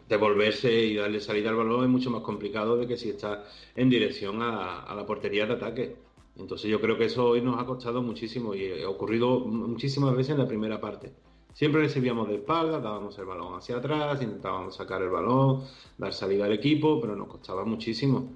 devolverse 0.07 0.71
y 0.71 0.95
darle 0.95 1.19
salida 1.19 1.49
al 1.49 1.55
balón 1.55 1.83
es 1.83 1.89
mucho 1.89 2.09
más 2.09 2.21
complicado 2.21 2.75
de 2.77 2.87
que 2.87 2.97
si 2.97 3.09
está 3.09 3.45
en 3.75 3.89
dirección 3.89 4.41
a, 4.41 4.93
la 4.95 5.05
portería 5.05 5.45
de 5.45 5.53
ataque. 5.53 5.95
Entonces 6.37 6.71
yo 6.71 6.81
creo 6.81 6.97
que 6.97 7.05
eso 7.05 7.25
hoy 7.25 7.41
nos 7.41 7.59
ha 7.59 7.65
costado 7.65 8.01
muchísimo 8.01 8.55
y 8.55 8.81
ha 8.81 8.89
ocurrido 8.89 9.39
muchísimas 9.41 10.15
veces 10.15 10.31
en 10.31 10.39
la 10.39 10.47
primera 10.47 10.79
parte. 10.81 11.11
Siempre 11.59 11.81
recibíamos 11.81 12.29
de 12.29 12.35
espaldas, 12.35 12.81
dábamos 12.81 13.19
el 13.19 13.25
balón 13.25 13.53
hacia 13.53 13.75
atrás, 13.75 14.21
intentábamos 14.21 14.77
sacar 14.77 15.01
el 15.01 15.09
balón, 15.09 15.65
dar 15.97 16.13
salida 16.13 16.45
al 16.45 16.53
equipo, 16.53 17.01
pero 17.01 17.17
nos 17.17 17.27
costaba 17.27 17.65
muchísimo. 17.65 18.31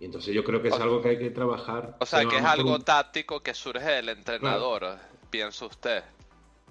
Y 0.00 0.06
entonces 0.06 0.34
yo 0.34 0.42
creo 0.42 0.60
que 0.60 0.70
es 0.70 0.80
algo 0.80 1.00
que 1.00 1.10
hay 1.10 1.18
que 1.20 1.30
trabajar. 1.30 1.96
O 2.00 2.04
sea, 2.04 2.24
que 2.24 2.38
es 2.38 2.44
algo 2.44 2.76
táctico 2.80 3.38
que 3.38 3.54
surge 3.54 3.88
del 3.88 4.08
entrenador, 4.08 4.98
piensa 5.30 5.66
usted. 5.66 6.02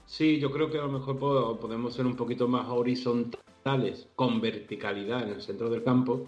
Sí, 0.05 0.41
yo 0.41 0.51
creo 0.51 0.69
que 0.69 0.77
a 0.77 0.81
lo 0.81 0.89
mejor 0.89 1.17
podemos 1.57 1.93
ser 1.93 2.05
un 2.05 2.17
poquito 2.17 2.49
más 2.49 2.67
horizontales, 2.67 4.09
con 4.17 4.41
verticalidad 4.41 5.23
en 5.23 5.29
el 5.29 5.41
centro 5.41 5.69
del 5.69 5.85
campo, 5.85 6.27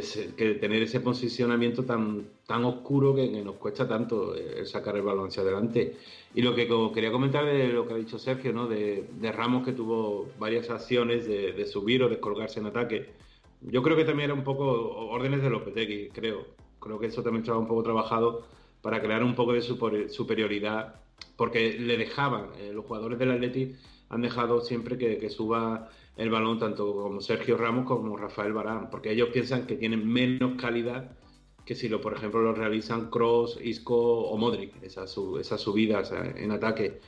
que, 0.00 0.54
tener 0.54 0.82
ese 0.82 1.00
posicionamiento 1.00 1.84
tan, 1.84 2.26
tan 2.46 2.64
oscuro 2.64 3.14
que, 3.14 3.28
nos 3.42 3.56
cuesta 3.56 3.86
tanto 3.88 4.34
eh, 4.34 4.64
sacar 4.66 4.96
el 4.96 5.02
balón 5.02 5.28
hacia 5.28 5.42
adelante. 5.42 5.96
Y 6.34 6.42
lo 6.42 6.54
que 6.54 6.68
quería 6.92 7.12
comentar 7.12 7.44
de 7.44 7.68
lo 7.68 7.86
que 7.86 7.94
ha 7.94 7.96
dicho 7.96 8.18
Sergio, 8.18 8.52
¿no? 8.52 8.66
de, 8.66 9.06
Ramos 9.32 9.64
que 9.64 9.72
tuvo 9.72 10.28
varias 10.38 10.70
acciones 10.70 11.26
de, 11.26 11.52
de 11.52 11.66
subir 11.66 12.02
o 12.02 12.08
descolgarse 12.08 12.60
en 12.60 12.66
ataque 12.66 13.24
yo 13.70 13.82
creo 13.82 13.96
que 13.96 14.04
también 14.04 14.30
era 14.30 14.38
un 14.38 14.44
poco 14.44 14.64
órdenes 15.08 15.42
de 15.42 15.50
Lopetegui, 15.50 16.10
creo. 16.10 16.46
Creo 16.80 16.98
que 16.98 17.06
eso 17.06 17.22
también 17.22 17.42
estaba 17.42 17.58
un 17.58 17.66
poco 17.66 17.82
trabajado 17.82 18.46
para 18.82 19.00
crear 19.00 19.24
un 19.24 19.34
poco 19.34 19.54
de 19.54 19.62
superioridad, 19.62 20.96
porque 21.36 21.78
le 21.78 21.96
dejaban, 21.96 22.48
eh, 22.58 22.72
los 22.74 22.84
jugadores 22.84 23.18
del 23.18 23.30
Atleti 23.30 23.74
han 24.10 24.20
dejado 24.20 24.60
siempre 24.60 24.98
que, 24.98 25.30
suba 25.30 25.88
el 26.16 26.30
balón 26.30 26.58
tanto 26.58 26.92
como 26.94 27.20
Sergio 27.20 27.56
Ramos 27.56 27.86
como 27.86 28.16
Rafael 28.16 28.52
Barán, 28.52 28.90
porque 28.90 29.12
ellos 29.12 29.30
piensan 29.32 29.66
que 29.66 29.76
tienen 29.76 30.06
menos 30.06 30.60
calidad 30.60 31.16
que 31.64 31.74
si 31.74 31.88
lo, 31.88 32.00
por 32.00 32.14
ejemplo, 32.14 32.42
lo 32.42 32.54
realizan 32.54 33.10
Cross, 33.10 33.58
Isco 33.62 33.96
o 33.96 34.36
Modric, 34.36 34.82
esas, 34.82 35.10
subidas 35.10 36.12
en 36.12 36.50
ataque. 36.50 37.00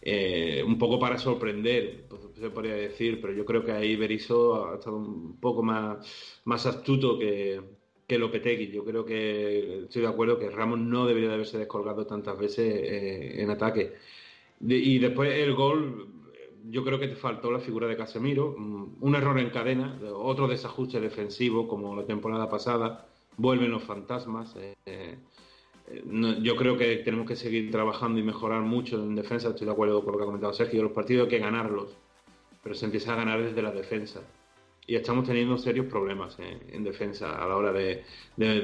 Eh, 0.00 0.62
un 0.64 0.78
poco 0.78 0.98
para 0.98 1.18
sorprender, 1.18 2.04
pues, 2.08 2.22
se 2.38 2.50
podría 2.50 2.74
decir, 2.74 3.20
pero 3.20 3.32
yo 3.32 3.44
creo 3.44 3.64
que 3.64 3.72
ahí 3.72 3.96
Berizzo 3.96 4.70
ha 4.70 4.74
estado 4.76 4.96
un 4.96 5.38
poco 5.40 5.62
más, 5.62 6.40
más 6.44 6.66
astuto 6.66 7.18
que, 7.18 7.60
que 8.06 8.18
Lopetegui. 8.18 8.70
Yo 8.70 8.84
creo 8.84 9.04
que 9.04 9.84
estoy 9.84 10.02
de 10.02 10.08
acuerdo 10.08 10.38
que 10.38 10.50
Ramos 10.50 10.78
no 10.78 11.06
debería 11.06 11.28
de 11.30 11.34
haberse 11.34 11.58
descolgado 11.58 12.06
tantas 12.06 12.38
veces 12.38 12.74
eh, 12.74 13.42
en 13.42 13.50
ataque. 13.50 13.94
y 14.60 14.98
después 14.98 15.34
el 15.34 15.54
gol, 15.54 16.08
yo 16.70 16.84
creo 16.84 16.98
que 16.98 17.08
te 17.08 17.16
faltó 17.16 17.50
la 17.50 17.60
figura 17.60 17.86
de 17.86 17.96
Casemiro, 17.96 18.54
mm, 18.56 18.96
un 19.00 19.14
error 19.14 19.38
en 19.38 19.50
cadena, 19.50 19.98
otro 20.14 20.48
desajuste 20.48 21.00
defensivo 21.00 21.66
como 21.66 21.96
la 21.96 22.04
temporada 22.04 22.48
pasada, 22.48 23.06
vuelven 23.36 23.70
los 23.70 23.82
fantasmas. 23.82 24.54
Eh, 24.86 25.16
yo 26.42 26.56
creo 26.56 26.76
que 26.76 26.96
tenemos 26.96 27.26
que 27.26 27.36
seguir 27.36 27.70
trabajando 27.70 28.20
y 28.20 28.22
mejorar 28.22 28.60
mucho 28.60 28.96
en 28.96 29.14
defensa. 29.14 29.48
Estoy 29.48 29.66
de 29.66 29.72
acuerdo 29.72 30.04
con 30.04 30.12
lo 30.12 30.18
que 30.18 30.24
ha 30.24 30.26
comentado 30.26 30.52
Sergio. 30.52 30.82
Los 30.82 30.92
partidos 30.92 31.24
hay 31.24 31.30
que 31.30 31.38
ganarlos, 31.38 31.96
pero 32.62 32.74
se 32.74 32.84
empieza 32.84 33.14
a 33.14 33.16
ganar 33.16 33.42
desde 33.42 33.62
la 33.62 33.72
defensa. 33.72 34.20
Y 34.86 34.96
estamos 34.96 35.26
teniendo 35.26 35.58
serios 35.58 35.86
problemas 35.86 36.38
en 36.38 36.82
defensa 36.82 37.42
a 37.42 37.46
la 37.46 37.56
hora 37.56 37.72
de, 37.72 38.04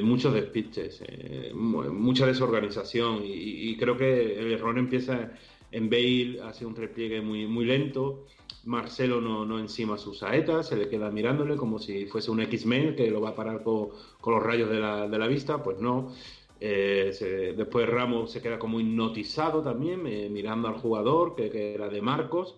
muchos 0.01 0.33
despiches, 0.33 1.03
eh, 1.07 1.53
mucha 1.55 2.27
desorganización. 2.27 3.21
Y, 3.25 3.77
creo 3.77 3.97
que 3.97 4.39
el 4.39 4.53
error 4.53 4.79
empieza 4.79 5.33
en 5.75 5.91
Bale, 5.91 6.41
hace 6.43 6.64
un 6.64 6.77
repliegue 6.77 7.20
muy, 7.20 7.47
muy 7.47 7.64
lento. 7.64 8.27
Marcelo 8.64 9.20
no, 9.20 9.45
no 9.45 9.59
encima 9.59 9.99
sus 9.99 10.18
saetas, 10.18 10.68
se 10.68 10.77
le 10.77 10.89
queda 10.89 11.11
mirándole 11.11 11.57
como 11.57 11.79
si 11.79 12.07
fuese 12.07 12.31
un 12.31 12.41
X-Men 12.41 12.95
que 12.95 13.11
lo 13.11 13.20
va 13.20 13.31
a 13.31 13.35
parar 13.35 13.62
con, 13.62 13.89
con 14.20 14.35
los 14.35 14.43
rayos 14.43 14.70
de 14.70 14.79
la, 14.79 15.09
de 15.09 15.18
la 15.18 15.27
vista. 15.27 15.62
Pues 15.62 15.81
no 15.81 16.12
eh, 16.61 17.55
después 17.57 17.89
Ramos 17.89 18.31
se 18.31 18.41
queda 18.41 18.59
como 18.59 18.81
hipnotizado 18.81 19.62
también, 19.62 20.07
eh, 20.07 20.29
mirando 20.31 20.68
al 20.68 20.75
jugador, 20.75 21.35
que, 21.35 21.75
era 21.75 21.89
de 21.89 22.01
Marcos, 22.01 22.57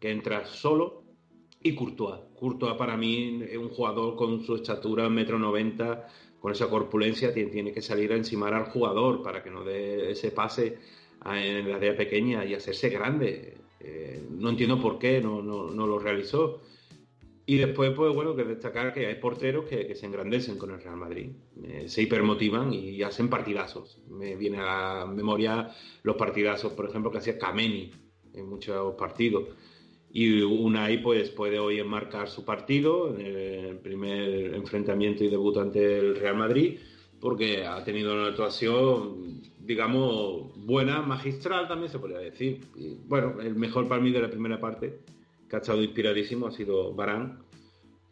que 0.00 0.10
entra 0.10 0.46
solo. 0.46 1.04
Y 1.62 1.74
Courtois. 1.74 2.20
Courtois 2.34 2.74
para 2.74 2.96
mí 2.96 3.42
es 3.48 3.56
un 3.56 3.68
jugador 3.68 4.16
con 4.16 4.42
su 4.42 4.56
estatura, 4.56 5.08
metro 5.08 5.38
noventa, 5.38 6.08
con 6.40 6.52
esa 6.52 6.68
corpulencia, 6.68 7.32
tiene, 7.32 7.72
que 7.72 7.80
salir 7.80 8.12
a 8.12 8.16
encimar 8.16 8.54
al 8.54 8.64
jugador 8.66 9.22
para 9.22 9.42
que 9.42 9.50
no 9.50 9.64
dé 9.64 10.10
ese 10.10 10.30
pase 10.30 10.78
en 11.24 11.68
la 11.70 11.76
área 11.76 11.96
pequeña 11.96 12.44
y 12.44 12.54
hacerse 12.54 12.88
grande. 12.88 13.58
Eh, 13.80 14.22
no 14.30 14.50
entiendo 14.50 14.80
por 14.80 14.98
qué 14.98 15.20
no, 15.20 15.42
no, 15.42 15.70
no 15.70 15.86
lo 15.86 15.98
realizó. 15.98 16.60
Y 17.46 17.58
después, 17.58 17.92
pues 17.94 18.14
bueno, 18.14 18.34
que 18.34 18.44
destacar 18.44 18.94
que 18.94 19.06
hay 19.06 19.16
porteros 19.16 19.66
que, 19.66 19.94
se 19.94 20.06
engrandecen 20.06 20.56
con 20.56 20.70
el 20.70 20.80
Real 20.80 20.96
Madrid, 20.96 21.30
eh, 21.62 21.84
se 21.88 22.02
hipermotivan 22.02 22.72
y 22.72 23.02
hacen 23.02 23.28
partidazos. 23.28 23.98
Me 24.08 24.34
viene 24.34 24.58
a 24.58 24.64
la 24.64 25.06
memoria 25.06 25.70
los 26.02 26.16
partidazos, 26.16 26.72
por 26.72 26.88
ejemplo, 26.88 27.10
que 27.10 27.18
hacía 27.18 27.38
Kameni 27.38 27.90
en 28.32 28.48
muchos 28.48 28.94
partidos. 28.94 29.44
Y 30.10 30.40
Unai 30.42 31.02
pues, 31.02 31.30
puede 31.30 31.58
hoy 31.58 31.80
enmarcar 31.80 32.30
su 32.30 32.44
partido 32.44 33.14
en 33.14 33.26
el 33.26 33.78
primer 33.78 34.54
enfrentamiento 34.54 35.24
y 35.24 35.28
debut 35.28 35.58
ante 35.58 35.98
el 35.98 36.16
Real 36.16 36.36
Madrid, 36.36 36.78
porque 37.20 37.64
ha 37.64 37.84
tenido 37.84 38.14
una 38.14 38.28
actuación, 38.28 39.42
digamos, 39.64 40.52
buena, 40.56 41.02
magistral 41.02 41.66
también 41.68 41.90
se 41.90 41.98
podría 41.98 42.18
decir. 42.18 42.60
Bueno, 43.06 43.40
el 43.40 43.54
mejor 43.54 43.88
para 43.88 44.00
mí 44.00 44.10
de 44.10 44.20
la 44.20 44.30
primera 44.30 44.60
parte 44.60 45.00
que 45.48 45.56
ha 45.56 45.58
estado 45.58 45.82
inspiradísimo 45.82 46.46
ha 46.46 46.50
sido 46.50 46.94
Barán, 46.94 47.44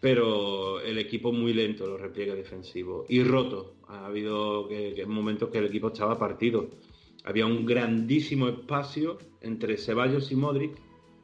pero 0.00 0.80
el 0.80 0.98
equipo 0.98 1.32
muy 1.32 1.52
lento, 1.52 1.86
los 1.86 2.00
repliegues 2.00 2.36
defensivos, 2.36 3.06
y 3.08 3.22
roto. 3.22 3.76
Ha 3.88 4.06
habido 4.06 4.66
que, 4.68 5.04
momentos 5.06 5.50
que 5.50 5.58
el 5.58 5.66
equipo 5.66 5.88
estaba 5.88 6.18
partido. 6.18 6.70
Había 7.24 7.46
un 7.46 7.64
grandísimo 7.64 8.48
espacio 8.48 9.18
entre 9.40 9.76
Ceballos 9.76 10.32
y 10.32 10.36
Modric 10.36 10.72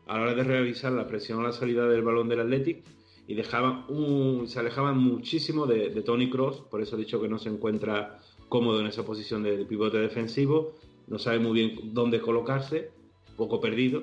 a 0.06 0.16
la 0.16 0.22
hora 0.22 0.34
de 0.34 0.44
realizar 0.44 0.92
la 0.92 1.06
presión 1.06 1.40
a 1.40 1.44
la 1.44 1.52
salida 1.52 1.88
del 1.88 2.02
balón 2.02 2.28
del 2.28 2.40
Athletic 2.40 2.84
y 3.26 3.34
dejaban 3.34 3.84
un, 3.88 4.48
se 4.48 4.58
alejaban 4.58 4.96
muchísimo 4.98 5.66
de, 5.66 5.90
Tony 6.02 6.30
Cross, 6.30 6.62
por 6.70 6.80
eso 6.80 6.96
he 6.96 7.00
dicho 7.00 7.20
que 7.20 7.28
no 7.28 7.38
se 7.38 7.50
encuentra 7.50 8.20
cómodo 8.48 8.80
en 8.80 8.86
esa 8.86 9.04
posición 9.04 9.42
de 9.42 9.64
pivote 9.64 9.98
defensivo, 9.98 10.74
no 11.06 11.18
sabe 11.18 11.38
muy 11.38 11.52
bien 11.52 11.94
dónde 11.94 12.20
colocarse, 12.20 12.90
poco 13.36 13.60
perdido 13.60 14.02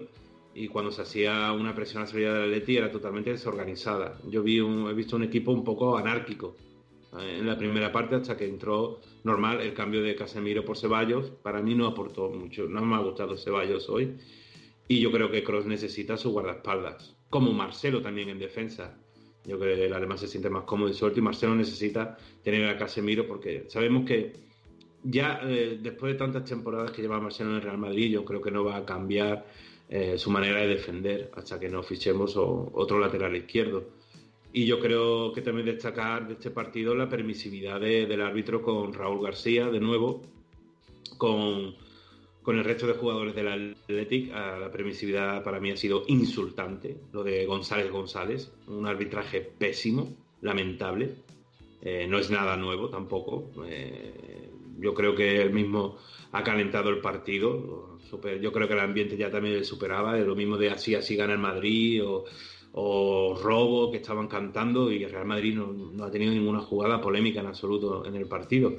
y 0.54 0.70
cuando 0.70 0.92
se 0.92 1.02
hacía 1.02 1.52
una 1.52 1.76
presión 1.76 2.02
a 2.02 2.06
la 2.06 2.12
salida 2.12 2.34
del 2.34 2.44
Atleti 2.44 2.78
era 2.78 2.90
totalmente 2.90 3.32
desorganizada. 3.32 4.18
Yo 4.30 4.42
vi 4.42 4.60
he 4.60 4.94
visto 4.94 5.18
un 5.18 5.24
equipo 5.24 5.52
un 5.52 5.66
poco 5.66 5.98
anárquico 5.98 6.56
eh, 7.20 7.38
en 7.40 7.46
la 7.46 7.58
primera 7.58 7.92
parte 7.92 8.16
hasta 8.16 8.38
que 8.38 8.48
entró 8.48 9.02
normal 9.26 9.60
el 9.60 9.74
cambio 9.74 10.02
de 10.02 10.16
Casemiro 10.16 10.64
por 10.64 10.78
Ceballos. 10.78 11.30
Para 11.30 11.62
mí 11.62 11.76
no 11.76 11.88
aportó 11.88 12.30
mucho, 12.30 12.68
no 12.68 12.82
me 12.86 12.96
ha 12.96 13.00
gustado 13.00 13.36
Ceballos 13.38 13.90
hoy 13.90 14.16
y 14.88 15.00
yo 15.02 15.12
creo 15.12 15.30
que 15.30 15.44
Cross 15.44 15.66
necesita 15.66 16.16
su 16.16 16.32
guardaespaldas, 16.32 17.16
como 17.30 17.52
Marcelo 17.52 18.02
también 18.02 18.30
en 18.30 18.40
defensa. 18.40 18.98
Yo 19.48 19.60
creo 19.60 19.76
que 19.76 19.86
el 19.86 19.94
alemán 19.94 20.18
se 20.18 20.28
siente 20.28 20.50
más 20.50 20.64
cómodo 20.64 20.90
y 20.90 20.94
suelto 20.94 21.20
y 21.20 21.22
Marcelo 21.22 21.56
necesita 21.56 22.18
tener 22.44 22.68
a 22.68 22.78
Casemiro 22.78 23.28
porque 23.28 23.66
sabemos 23.68 24.06
que 24.06 24.34
ya 25.04 25.40
eh, 25.44 25.78
después 25.82 26.14
de 26.14 26.20
tantas 26.20 26.46
temporadas 26.46 26.92
que 26.92 27.02
lleva 27.02 27.20
Marcelo 27.20 27.52
en 27.52 27.58
el 27.58 27.62
Real 27.62 27.78
Madrid, 27.78 28.12
yo 28.12 28.26
creo 28.26 28.42
que 28.42 28.52
no 28.52 28.64
va 28.64 28.78
a 28.78 28.86
cambiar 28.86 29.46
eh, 29.88 30.18
su 30.18 30.32
manera 30.32 30.62
de 30.62 30.68
defender 30.68 31.32
hasta 31.36 31.60
que 31.60 31.70
no 31.70 31.84
fichemos 31.84 32.36
otro 32.36 33.00
lateral 33.00 33.36
izquierdo. 33.36 33.84
Y 34.52 34.66
yo 34.66 34.80
creo 34.80 35.32
que 35.34 35.42
también 35.42 35.68
destacar 35.68 36.28
de 36.28 36.34
este 36.34 36.50
partido 36.50 36.96
la 36.96 37.10
permisividad 37.10 37.80
del 37.82 38.22
árbitro 38.22 38.62
con 38.62 38.94
Raúl 38.94 39.22
García, 39.22 39.68
de 39.68 39.82
nuevo, 39.82 40.22
con, 41.18 41.76
con 42.46 42.58
el 42.58 42.64
resto 42.64 42.88
de 42.88 42.94
jugadores 42.94 43.36
del 43.36 43.48
Athletic. 43.48 44.32
Ah, 44.34 44.58
la 44.62 44.72
permisividad 44.72 45.44
para 45.44 45.60
mí 45.60 45.72
ha 45.72 45.78
sido 45.78 46.04
insultante, 46.08 46.96
lo 47.12 47.24
de 47.24 47.46
González 47.46 47.92
González, 47.92 48.52
un 48.68 48.86
arbitraje 48.86 49.42
pésimo, 49.42 50.16
lamentable. 50.42 51.16
Eh, 51.82 52.08
no 52.08 52.20
es 52.20 52.30
nada 52.30 52.56
nuevo 52.56 52.90
tampoco. 52.90 53.52
Eh, 53.68 54.50
yo 54.80 54.94
creo 54.94 55.16
que 55.16 55.42
él 55.42 55.52
mismo 55.52 55.98
ha 56.32 56.44
calentado 56.44 56.90
el 56.90 57.00
partido 57.00 57.96
yo 58.42 58.52
creo 58.52 58.68
que 58.68 58.74
el 58.74 58.80
ambiente 58.80 59.18
ya 59.18 59.30
también 59.30 59.64
superaba, 59.66 60.18
lo 60.18 60.36
mismo 60.36 60.58
de 60.58 60.70
así, 60.70 60.96
así 60.96 61.16
gana 61.16 61.34
el 61.34 61.40
Madrid 61.40 62.02
o, 62.04 62.26
Robo 63.42 63.90
que 63.90 63.98
estaban 63.98 64.28
cantando 64.28 64.92
y 64.92 65.04
el 65.04 65.10
Real 65.10 65.26
Madrid 65.26 65.56
no, 65.56 66.04
ha 66.04 66.12
tenido 66.12 66.34
ninguna 66.34 66.60
jugada 66.60 67.00
polémica 67.00 67.40
en 67.40 67.48
absoluto 67.48 68.06
en 68.06 68.16
el 68.16 68.26
partido. 68.28 68.74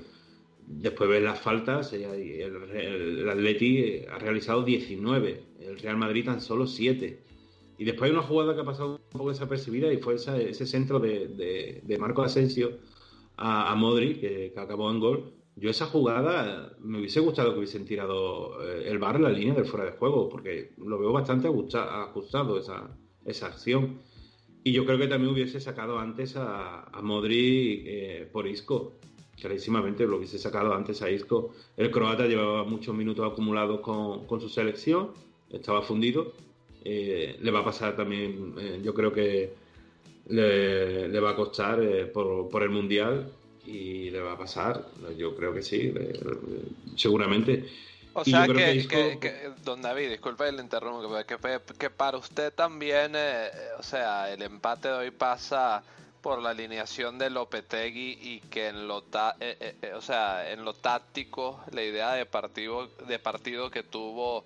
Después 0.66 1.08
ves 1.08 1.22
las 1.22 1.38
faltas, 1.38 1.92
el, 1.92 2.04
el, 2.04 3.28
Atleti 3.28 4.02
ha 4.10 4.18
realizado 4.18 4.64
19, 4.64 5.42
el 5.60 5.78
Real 5.78 5.96
Madrid 5.96 6.24
tan 6.24 6.40
solo 6.40 6.66
7. 6.66 7.22
Y 7.78 7.84
después 7.84 8.10
hay 8.10 8.16
una 8.16 8.26
jugada 8.26 8.54
que 8.54 8.62
ha 8.62 8.64
pasado 8.64 8.96
un 8.96 9.18
poco 9.18 9.30
desapercibida 9.30 9.92
y 9.92 9.98
fue 9.98 10.14
ese 10.14 10.66
centro 10.66 10.98
de, 10.98 11.82
de, 11.84 11.98
Marco 11.98 12.22
Asensio 12.22 12.78
a, 13.36 13.70
a 13.70 13.74
Modri, 13.76 14.18
que, 14.18 14.52
acabó 14.56 14.90
en 14.90 14.98
gol. 14.98 15.32
Yo 15.54 15.70
esa 15.70 15.86
jugada 15.86 16.76
me 16.80 16.98
hubiese 16.98 17.20
gustado 17.20 17.52
que 17.52 17.58
hubiesen 17.58 17.86
tirado 17.86 18.62
eh, 18.66 18.88
el 18.88 18.98
bar 18.98 19.16
en 19.16 19.22
la 19.22 19.30
línea 19.30 19.54
del 19.54 19.66
fuera 19.66 19.86
de 19.86 19.92
juego, 19.92 20.28
porque 20.28 20.72
lo 20.78 20.98
veo 20.98 21.12
bastante 21.12 21.48
ajustado 21.48 22.58
esa, 22.58 22.90
esa 23.24 23.46
acción. 23.46 24.00
Y 24.64 24.72
yo 24.72 24.84
creo 24.84 24.98
que 24.98 25.06
también 25.06 25.32
hubiese 25.32 25.60
sacado 25.60 25.98
antes 25.98 26.36
a, 26.36 26.82
a 26.84 27.02
Modri 27.02 27.84
eh, 27.86 28.28
por 28.32 28.48
Isco. 28.48 28.98
Clarísimamente 29.40 30.06
lo 30.06 30.16
hubiese 30.16 30.38
sacado 30.38 30.72
antes 30.74 31.02
a 31.02 31.10
Isco. 31.10 31.54
El 31.76 31.90
croata 31.90 32.26
llevaba 32.26 32.64
muchos 32.64 32.94
minutos 32.94 33.30
acumulados 33.30 33.80
con, 33.80 34.26
con 34.26 34.40
su 34.40 34.48
selección, 34.48 35.10
estaba 35.50 35.82
fundido 35.82 36.32
eh, 36.88 37.36
le 37.40 37.50
va 37.50 37.60
a 37.60 37.64
pasar 37.64 37.96
también, 37.96 38.54
eh, 38.60 38.80
yo 38.80 38.94
creo 38.94 39.12
que 39.12 39.52
le, 40.28 41.18
va 41.18 41.30
a 41.30 41.34
costar 41.34 41.82
eh, 41.82 42.06
por, 42.06 42.62
el 42.62 42.70
Mundial 42.70 43.32
y 43.64 44.08
le 44.10 44.20
va 44.20 44.34
a 44.34 44.38
pasar, 44.38 44.86
yo 45.18 45.34
creo 45.34 45.52
que 45.52 45.62
sí, 45.62 45.92
seguramente. 46.94 47.68
O 48.12 48.24
sea 48.24 48.46
que, 48.46 49.50
don 49.64 49.82
David, 49.82 50.10
disculpe 50.10 50.48
el 50.48 50.60
interrumpo, 50.60 51.12
que, 51.26 51.60
que, 51.76 51.90
para 51.90 52.18
usted 52.18 52.52
también, 52.52 53.14
o 53.80 53.82
sea, 53.82 54.32
el 54.32 54.40
empate 54.42 54.86
de 54.86 54.94
hoy 54.94 55.10
pasa 55.10 55.82
por 56.26 56.42
la 56.42 56.50
alineación 56.50 57.18
de 57.18 57.30
Lopetegui 57.30 58.18
y 58.20 58.40
que 58.40 58.66
en 58.66 58.88
lo 58.88 58.96
o 58.96 60.00
sea, 60.00 60.50
en 60.50 60.64
lo 60.64 60.74
táctico, 60.74 61.60
la 61.70 61.84
idea 61.84 62.14
de 62.14 62.26
partido, 62.26 62.88
de 63.06 63.20
partido 63.20 63.70
que 63.70 63.84
tuvo 63.84 64.44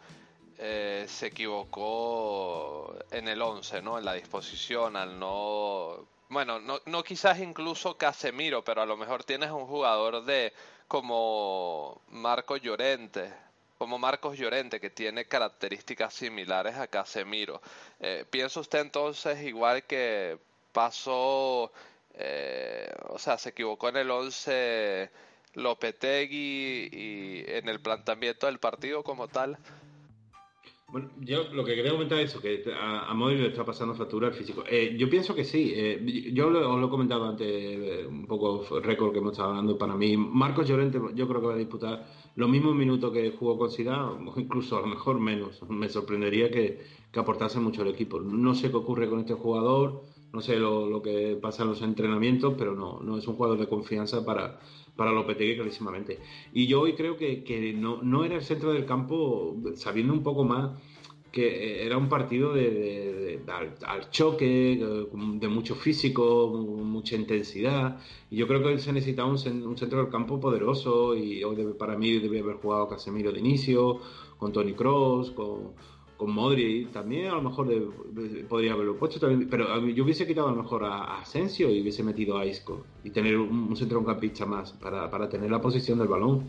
eh, 0.59 1.07
se 1.09 1.29
equivocó 1.29 2.95
en 3.11 3.29
el 3.29 3.41
11, 3.41 3.81
¿no? 3.81 3.97
En 3.97 4.05
la 4.05 4.13
disposición, 4.13 4.95
al 4.95 5.19
no... 5.19 6.07
Bueno, 6.29 6.61
no, 6.61 6.83
no 6.85 7.03
quizás 7.03 7.39
incluso 7.39 7.97
Casemiro, 7.97 8.63
pero 8.63 8.83
a 8.83 8.87
lo 8.87 8.99
mejor 8.99 9.25
tienes 9.25 9.51
un 9.51 9.65
jugador 9.65 10.23
de 10.27 10.53
como 10.87 12.03
Marcos 12.09 12.61
Llorente, 12.61 13.33
como 13.79 13.99
Marcos 13.99 14.37
Llorente, 14.37 14.81
que 14.81 14.91
tiene 14.91 15.25
características 15.25 16.13
similares 16.13 16.77
a 16.77 16.89
Casemiro. 16.89 17.63
Eh, 18.01 18.27
¿Piensa 18.29 18.61
usted 18.61 18.81
entonces 18.81 19.43
igual 19.45 19.85
que 19.85 20.50
pasó, 20.73 21.73
eh, 22.15 22.93
o 23.09 23.19
sea, 23.19 23.39
se 23.39 23.51
equivocó 23.51 23.89
en 23.89 23.97
el 23.99 24.11
11 24.11 25.11
Lopetegui 25.55 26.89
y 26.93 27.45
en 27.47 27.69
el 27.69 27.81
planteamiento 27.81 28.47
del 28.47 28.59
partido 28.59 29.03
como 29.03 29.29
tal? 29.29 29.59
Bueno, 30.93 31.09
yo 31.21 31.45
lo 31.53 31.65
que 31.65 31.77
quería 31.77 31.93
comentar 31.93 32.19
es 32.19 32.31
eso, 32.31 32.41
que 32.41 32.65
a, 32.75 33.09
a 33.09 33.15
Modri 33.15 33.39
le 33.39 33.49
está 33.49 33.65
pasando 33.65 33.95
factura 33.95 34.27
el 34.27 34.35
físico. 34.35 34.65
Eh, 34.69 34.97
yo 34.99 35.09
pienso 35.09 35.35
que 35.37 35.45
sí. 35.45 35.73
Eh, 35.75 36.33
yo 36.33 36.51
lo, 36.51 36.75
os 36.75 36.85
he 36.85 36.91
comentado 36.91 37.29
antes, 37.29 37.47
eh, 37.49 38.07
un 38.09 38.27
poco 38.27 38.65
récord 38.81 39.13
que 39.13 39.19
hemos 39.19 39.33
estado 39.33 39.51
hablando 39.51 39.79
para 39.79 39.95
mí. 39.95 40.17
Marcos 40.17 40.69
Llorente 40.69 40.99
yo 41.15 41.29
creo 41.29 41.41
que 41.41 41.47
va 41.47 41.55
a 41.55 41.59
disputar 41.59 42.07
los 42.35 42.49
mismos 42.49 42.75
minutos 42.75 43.13
que 43.13 43.31
jugó 43.31 43.57
con 43.57 43.71
Zidane, 43.71 44.33
incluso 44.37 44.79
a 44.79 44.81
lo 44.81 44.89
mejor 44.89 45.21
menos. 45.21 45.63
Me 45.69 45.89
sorprendería 45.89 46.51
que, 46.51 46.81
que 47.13 47.21
aportase 47.21 47.61
mucho 47.61 47.83
el 47.83 47.89
equipo. 47.89 48.19
No 48.21 48.55
sé 48.57 48.71
qué 48.71 48.77
ocurre 48.77 49.09
con 49.09 49.21
este 49.21 49.35
jugador, 49.35 50.03
no 50.33 50.41
sé 50.41 50.57
lo, 50.57 50.89
lo 50.89 51.03
que 51.03 51.37
pasa 51.41 51.63
en 51.63 51.71
los 51.71 51.83
entrenamientos, 51.83 52.55
pero 52.57 52.75
no, 52.75 53.01
no 53.01 53.19
es 53.19 53.27
un 53.27 53.37
jugador 53.37 53.59
de 53.59 53.69
confianza 53.69 54.25
para, 54.25 54.61
para 54.97 55.13
Lopetegui 55.13 55.57
clarísimamente. 55.57 56.19
Y 56.53 56.67
yo 56.67 56.83
hoy 56.83 56.95
creo 56.95 57.17
que, 57.17 57.43
que 57.43 57.73
no, 57.73 58.03
no, 58.03 58.25
era 58.25 58.37
el 58.37 58.43
centro 58.43 58.73
del 58.73 58.85
campo, 58.85 59.57
sabiendo 59.75 60.13
un 60.13 60.23
poco 60.23 60.45
más 60.45 60.81
que 61.33 61.87
era 61.87 61.97
un 61.97 62.09
partido 62.09 62.53
de, 62.53 63.41
al, 63.87 64.11
choque, 64.11 65.07
de, 65.41 65.49
mucho 65.49 65.75
físico, 65.77 66.49
mucha 66.49 67.15
intensidad. 67.17 68.01
Y 68.31 68.37
yo 68.37 68.49
creo 68.49 68.63
que 68.63 68.79
se 68.79 68.93
necesitaba 68.93 69.29
un, 69.29 69.37
un 69.63 69.77
centro 69.77 70.03
del 70.03 70.11
campo 70.11 70.41
poderoso 70.41 71.15
y 71.17 71.45
hoy 71.45 71.57
para 71.79 71.97
mí 71.97 72.19
debía 72.19 72.41
haber 72.41 72.57
jugado 72.57 72.89
Casemiro 72.89 73.31
de 73.33 73.39
inicio, 73.39 74.01
con 74.39 74.53
Tony 74.53 74.73
Cross, 74.75 75.31
con, 75.31 75.75
con 76.21 76.33
Modri 76.33 76.85
también 76.93 77.29
a 77.29 77.37
lo 77.37 77.41
mejor 77.41 77.67
podría 78.47 78.75
haberlo 78.75 78.95
puesto 78.99 79.19
también, 79.19 79.49
pero 79.49 79.89
yo 79.89 80.05
hubiese 80.05 80.27
quitado 80.27 80.49
a 80.49 80.51
lo 80.51 80.63
mejor 80.63 80.85
a, 80.85 81.19
Asensio 81.21 81.71
y 81.71 81.81
hubiese 81.81 82.03
metido 82.03 82.37
a 82.37 82.45
Isco 82.45 82.85
y 83.03 83.09
tener 83.09 83.39
un, 83.39 83.69
centro 83.69 83.77
centrocampista 83.77 84.45
más 84.45 84.73
para, 84.73 85.11
para, 85.11 85.31
tener 85.31 85.51
la 85.51 85.63
posición 85.63 85.99
del 85.99 86.09
balón. 86.09 86.45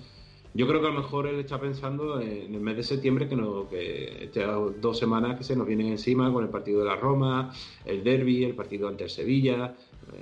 Yo 0.54 0.68
creo 0.68 0.82
que 0.82 0.88
a 0.88 0.90
lo 0.90 1.00
mejor 1.00 1.26
él 1.26 1.40
está 1.40 1.58
pensando 1.58 2.20
en 2.20 2.54
el 2.54 2.60
mes 2.60 2.76
de 2.76 2.84
septiembre 2.84 3.30
que, 3.30 3.38
no, 3.38 3.70
que 3.70 4.26
estas 4.26 4.82
dos 4.82 5.00
semanas 5.00 5.38
que 5.38 5.46
se 5.46 5.56
nos 5.56 5.66
vienen 5.66 5.88
encima 5.88 6.34
con 6.34 6.44
el 6.44 6.50
partido 6.50 6.80
de 6.80 6.88
la 6.88 6.98
Roma, 6.98 7.54
el 7.86 8.04
derby, 8.04 8.44
el 8.44 8.56
partido 8.56 8.90
ante 8.90 9.06
el 9.06 9.10
Sevilla. 9.10 9.74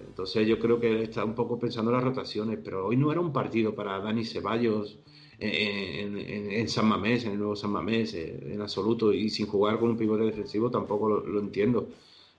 Entonces 0.08 0.48
yo 0.48 0.60
creo 0.60 0.80
que 0.80 0.92
él 0.92 1.02
está 1.02 1.26
un 1.26 1.34
poco 1.34 1.58
pensando 1.58 1.90
en 1.90 1.96
las 1.96 2.04
rotaciones, 2.04 2.60
pero 2.64 2.86
hoy 2.86 2.98
no 2.98 3.12
era 3.12 3.20
un 3.20 3.34
partido 3.34 3.74
para 3.74 4.00
Dani 4.00 4.24
Ceballos 4.24 5.00
en, 5.40 6.68
San 6.70 6.88
Mamés, 6.88 7.26
en 7.26 7.34
el 7.34 7.38
nuevo 7.38 7.56
San 7.56 7.72
Mamés, 7.72 8.14
eh, 8.14 8.54
en 8.54 8.62
absoluto, 8.62 9.14
y 9.14 9.30
sin 9.30 9.48
jugar 9.48 9.80
con 9.80 9.92
un 9.92 9.98
pivote 9.98 10.24
defensivo 10.24 10.70
tampoco 10.70 11.10
lo, 11.10 11.40
entiendo. 11.40 11.90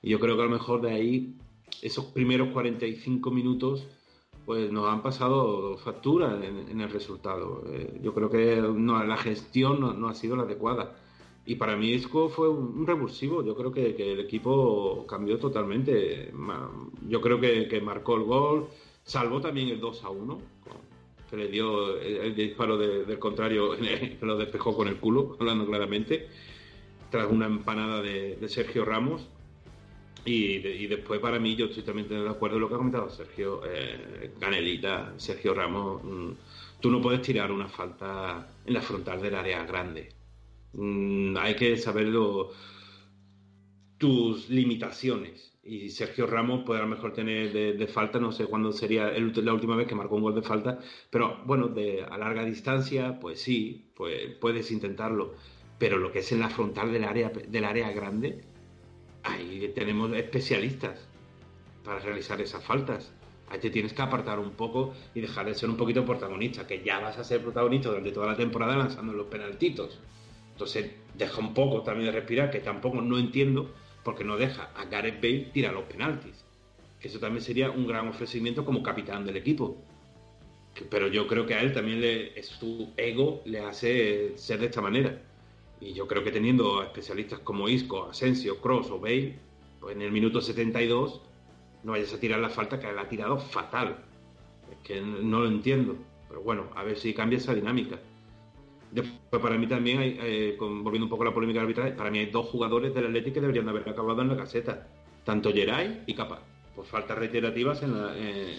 Y 0.02 0.10
yo 0.10 0.20
creo 0.20 0.36
que 0.36 0.42
a 0.42 0.46
lo 0.46 0.50
mejor 0.50 0.82
de 0.82 0.92
ahí, 0.92 1.34
esos 1.82 2.06
primeros 2.06 2.48
45 2.52 3.30
minutos, 3.30 3.86
pues 4.44 4.70
nos 4.72 4.88
han 4.88 5.02
pasado 5.02 5.76
factura 5.78 6.40
en, 6.44 6.80
el 6.80 6.90
resultado. 6.90 7.64
Eh, 7.68 8.00
yo 8.02 8.14
creo 8.14 8.30
que 8.30 8.56
no, 8.56 9.02
la 9.04 9.16
gestión 9.16 9.80
no, 9.80 10.08
ha 10.08 10.14
sido 10.14 10.36
la 10.36 10.42
adecuada. 10.42 10.96
Y 11.46 11.56
para 11.56 11.76
mí 11.76 11.90
Isco 11.90 12.28
fue 12.28 12.48
un, 12.48 12.86
revulsivo. 12.86 13.44
Yo 13.44 13.56
creo 13.56 13.72
que, 13.72 13.90
el 14.12 14.20
equipo 14.20 15.06
cambió 15.06 15.38
totalmente. 15.38 16.32
Yo 17.08 17.20
creo 17.20 17.40
que, 17.40 17.68
que 17.68 17.80
marcó 17.80 18.16
el 18.16 18.24
gol, 18.24 18.68
salvó 19.04 19.40
también 19.40 19.68
el 19.68 19.80
2 19.80 20.04
a 20.04 20.10
1 20.10 20.38
que 21.30 21.36
le 21.36 21.48
dio 21.48 21.98
el, 22.00 22.34
disparo 22.34 22.76
del 22.76 23.18
contrario, 23.18 23.76
que 23.76 24.18
lo 24.22 24.36
despejó 24.36 24.76
con 24.76 24.88
el 24.88 24.96
culo, 24.96 25.36
hablando 25.38 25.64
claramente, 25.64 26.28
tras 27.10 27.30
una 27.30 27.46
empanada 27.46 28.02
de, 28.02 28.36
Sergio 28.48 28.84
Ramos. 28.84 29.28
Y, 30.24 30.58
después 30.86 31.20
para 31.20 31.38
mí, 31.38 31.56
yo 31.56 31.66
estoy 31.66 31.82
también 31.82 32.08
de 32.08 32.28
acuerdo 32.28 32.56
con 32.56 32.60
lo 32.62 32.68
que 32.68 32.74
ha 32.74 32.78
comentado 32.78 33.08
Sergio 33.08 33.62
eh, 33.64 34.32
Canelita, 34.38 35.14
Sergio 35.16 35.54
Ramos. 35.54 36.02
Mm, 36.04 36.30
tú 36.80 36.90
no 36.90 37.00
puedes 37.00 37.22
tirar 37.22 37.50
una 37.50 37.68
falta 37.68 38.48
en 38.66 38.74
la 38.74 38.82
frontal 38.82 39.22
del 39.22 39.34
área 39.34 39.64
grande. 39.64 40.12
Mm, 40.74 41.36
hay 41.38 41.54
que 41.54 41.76
saberlo 41.78 42.52
tus 43.96 44.50
limitaciones 44.50 45.58
y 45.62 45.90
Sergio 45.90 46.26
Ramos 46.26 46.64
puede 46.64 46.80
a 46.80 46.84
lo 46.84 46.88
mejor 46.88 47.12
tener 47.12 47.52
de, 47.52 47.86
falta, 47.86 48.18
no 48.18 48.32
sé 48.32 48.46
cuándo 48.46 48.72
sería 48.72 49.10
la 49.10 49.52
última 49.52 49.76
vez 49.76 49.86
que 49.86 49.94
marcó 49.94 50.16
un 50.16 50.22
gol 50.22 50.34
de 50.34 50.42
falta, 50.42 50.78
pero 51.10 51.42
bueno, 51.44 51.74
a 52.10 52.18
larga 52.18 52.44
distancia, 52.44 53.18
pues 53.20 53.42
sí, 53.42 53.90
pues 53.94 54.34
puedes 54.40 54.70
intentarlo, 54.70 55.34
pero 55.78 55.98
lo 55.98 56.12
que 56.12 56.20
es 56.20 56.32
en 56.32 56.40
la 56.40 56.48
frontal 56.48 56.92
del 56.92 57.04
área, 57.04 57.30
del 57.30 57.64
área 57.64 57.90
grande, 57.92 58.40
ahí 59.22 59.70
tenemos 59.74 60.12
especialistas 60.14 61.08
para 61.84 61.98
realizar 62.00 62.40
esas 62.40 62.64
faltas. 62.64 63.12
Ahí 63.48 63.58
te 63.58 63.70
tienes 63.70 63.92
que 63.92 64.00
apartar 64.00 64.38
un 64.38 64.52
poco 64.52 64.94
y 65.14 65.20
dejar 65.20 65.46
de 65.46 65.54
ser 65.54 65.68
un 65.68 65.76
poquito 65.76 66.04
protagonista, 66.04 66.66
que 66.66 66.84
ya 66.84 67.00
vas 67.00 67.18
a 67.18 67.24
ser 67.24 67.42
protagonista 67.42 67.88
durante 67.88 68.12
toda 68.12 68.28
la 68.28 68.36
temporada 68.36 68.76
lanzando 68.76 69.12
los 69.12 69.26
penaltitos. 69.26 69.98
Entonces, 70.52 70.92
deja 71.14 71.40
un 71.40 71.52
poco 71.52 71.82
también 71.82 72.06
de 72.06 72.12
respirar, 72.12 72.50
que 72.50 72.60
tampoco 72.60 73.02
no 73.02 73.18
entiendo 73.18 73.74
porque 74.04 74.24
no 74.24 74.36
deja 74.36 74.70
a 74.74 74.84
Gareth 74.84 75.20
Bale 75.20 75.50
tirar 75.52 75.74
los 75.74 75.84
penaltis. 75.84 76.44
Eso 77.00 77.18
también 77.18 77.42
sería 77.42 77.70
un 77.70 77.86
gran 77.86 78.08
ofrecimiento 78.08 78.64
como 78.64 78.82
capitán 78.82 79.24
del 79.24 79.36
equipo. 79.36 79.76
Pero 80.90 81.08
yo 81.08 81.26
creo 81.26 81.46
que 81.46 81.54
a 81.54 81.60
él 81.60 81.72
también 81.72 82.00
le, 82.00 82.42
su 82.42 82.92
ego 82.96 83.42
le 83.44 83.60
hace 83.60 84.36
ser 84.36 84.60
de 84.60 84.66
esta 84.66 84.80
manera. 84.80 85.20
Y 85.80 85.94
yo 85.94 86.06
creo 86.06 86.22
que 86.22 86.30
teniendo 86.30 86.82
especialistas 86.82 87.40
como 87.40 87.68
Isco, 87.68 88.08
Asensio, 88.08 88.60
Cross 88.60 88.90
o 88.90 89.00
Bale, 89.00 89.38
pues 89.80 89.96
en 89.96 90.02
el 90.02 90.12
minuto 90.12 90.40
72 90.40 91.22
no 91.82 91.92
vayas 91.92 92.12
a 92.12 92.20
tirar 92.20 92.38
la 92.40 92.50
falta 92.50 92.78
que 92.78 92.88
él 92.88 92.98
ha 92.98 93.08
tirado 93.08 93.38
fatal. 93.38 94.04
Es 94.70 94.78
que 94.86 95.00
no 95.00 95.40
lo 95.40 95.48
entiendo. 95.48 95.96
Pero 96.28 96.42
bueno, 96.42 96.70
a 96.76 96.84
ver 96.84 96.98
si 96.98 97.14
cambia 97.14 97.38
esa 97.38 97.54
dinámica. 97.54 97.98
Después, 98.90 99.40
para 99.40 99.56
mí 99.56 99.66
también, 99.68 99.98
hay, 99.98 100.18
eh, 100.20 100.56
volviendo 100.58 101.04
un 101.04 101.10
poco 101.10 101.22
a 101.22 101.26
la 101.26 101.34
polémica 101.34 101.60
arbitral, 101.60 101.94
para 101.94 102.10
mí 102.10 102.18
hay 102.18 102.26
dos 102.26 102.46
jugadores 102.46 102.92
del 102.92 103.06
Atlético 103.06 103.34
que 103.34 103.40
deberían 103.40 103.68
haber 103.68 103.88
acabado 103.88 104.22
en 104.22 104.28
la 104.28 104.36
caseta, 104.36 104.88
tanto 105.24 105.52
Geray 105.52 106.02
y 106.06 106.14
Capa, 106.14 106.40
por 106.74 106.84
faltas 106.84 107.16
reiterativas 107.16 107.82
en, 107.82 107.94
eh, 108.16 108.58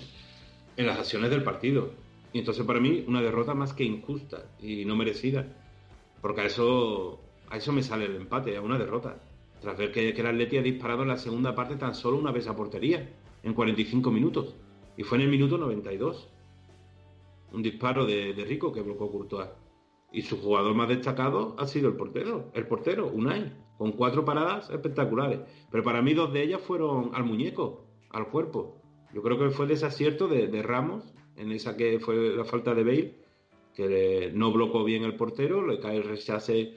en 0.77 0.87
las 0.87 0.99
acciones 0.99 1.29
del 1.29 1.43
partido. 1.43 1.91
Y 2.33 2.39
entonces 2.39 2.65
para 2.65 2.79
mí 2.79 3.03
una 3.07 3.21
derrota 3.21 3.53
más 3.53 3.73
que 3.73 3.83
injusta 3.83 4.45
y 4.61 4.85
no 4.85 4.95
merecida, 4.95 5.45
porque 6.21 6.41
a 6.41 6.45
eso, 6.45 7.19
a 7.49 7.57
eso 7.57 7.73
me 7.73 7.83
sale 7.83 8.05
el 8.05 8.15
empate, 8.15 8.55
a 8.55 8.61
una 8.61 8.77
derrota. 8.77 9.17
Tras 9.59 9.77
ver 9.77 9.91
que, 9.91 10.09
el 10.09 10.25
Atleti 10.25 10.57
ha 10.57 10.61
disparado 10.61 11.01
en 11.01 11.09
la 11.09 11.17
segunda 11.17 11.53
parte 11.53 11.75
tan 11.75 11.93
solo 11.93 12.17
una 12.17 12.31
vez 12.31 12.47
a 12.47 12.55
portería, 12.55 13.09
en 13.43 13.53
45 13.53 14.11
minutos. 14.11 14.55
Y 14.95 15.03
fue 15.03 15.17
en 15.17 15.25
el 15.25 15.29
minuto 15.29 15.57
92. 15.57 16.29
Un 17.51 17.61
disparo 17.61 18.05
de, 18.05 18.33
de 18.33 18.45
Rico 18.45 18.71
que 18.71 18.81
bloqueó 18.81 19.11
Courtois. 19.11 19.49
Y 20.11 20.23
su 20.23 20.41
jugador 20.41 20.75
más 20.75 20.89
destacado 20.89 21.55
ha 21.57 21.67
sido 21.67 21.87
el 21.87 21.95
portero, 21.95 22.51
el 22.53 22.67
portero, 22.67 23.07
Unai, 23.07 23.53
con 23.77 23.93
cuatro 23.93 24.25
paradas 24.25 24.69
espectaculares. 24.69 25.39
Pero 25.71 25.83
para 25.83 26.01
mí 26.01 26.13
dos 26.13 26.33
de 26.33 26.43
ellas 26.43 26.61
fueron 26.61 27.11
al 27.13 27.23
muñeco, 27.23 27.87
al 28.09 28.27
cuerpo. 28.27 28.81
Yo 29.13 29.21
creo 29.21 29.39
que 29.39 29.49
fue 29.49 29.67
desacierto 29.67 30.27
de, 30.27 30.47
de 30.47 30.61
Ramos, 30.61 31.13
en 31.35 31.51
esa 31.51 31.77
que 31.77 31.99
fue 31.99 32.35
la 32.35 32.45
falta 32.45 32.73
de 32.73 32.83
Bale, 32.83 33.21
que 33.73 34.31
no 34.33 34.51
blocó 34.51 34.83
bien 34.83 35.03
el 35.03 35.15
portero, 35.15 35.65
le 35.65 35.79
cae 35.79 35.97
el 35.97 36.03
rechace 36.03 36.75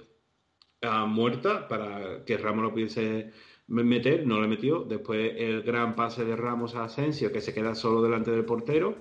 a 0.83 1.07
muerta 1.07 1.67
para 1.69 2.25
que 2.25 2.39
Ramos 2.39 2.65
lo 2.65 2.73
pudiese 2.73 3.33
meter, 3.67 4.27
no 4.27 4.41
le 4.41 4.49
metió. 4.49 4.81
Después 4.85 5.33
el 5.37 5.63
gran 5.63 5.95
pase 5.95 6.25
de 6.25 6.37
Ramos 6.37 6.75
a 6.75 6.85
Asensio, 6.85 7.33
que 7.33 7.41
se 7.41 7.55
queda 7.55 7.75
solo 7.75 8.03
delante 8.03 8.31
del 8.31 8.45
portero. 8.45 8.97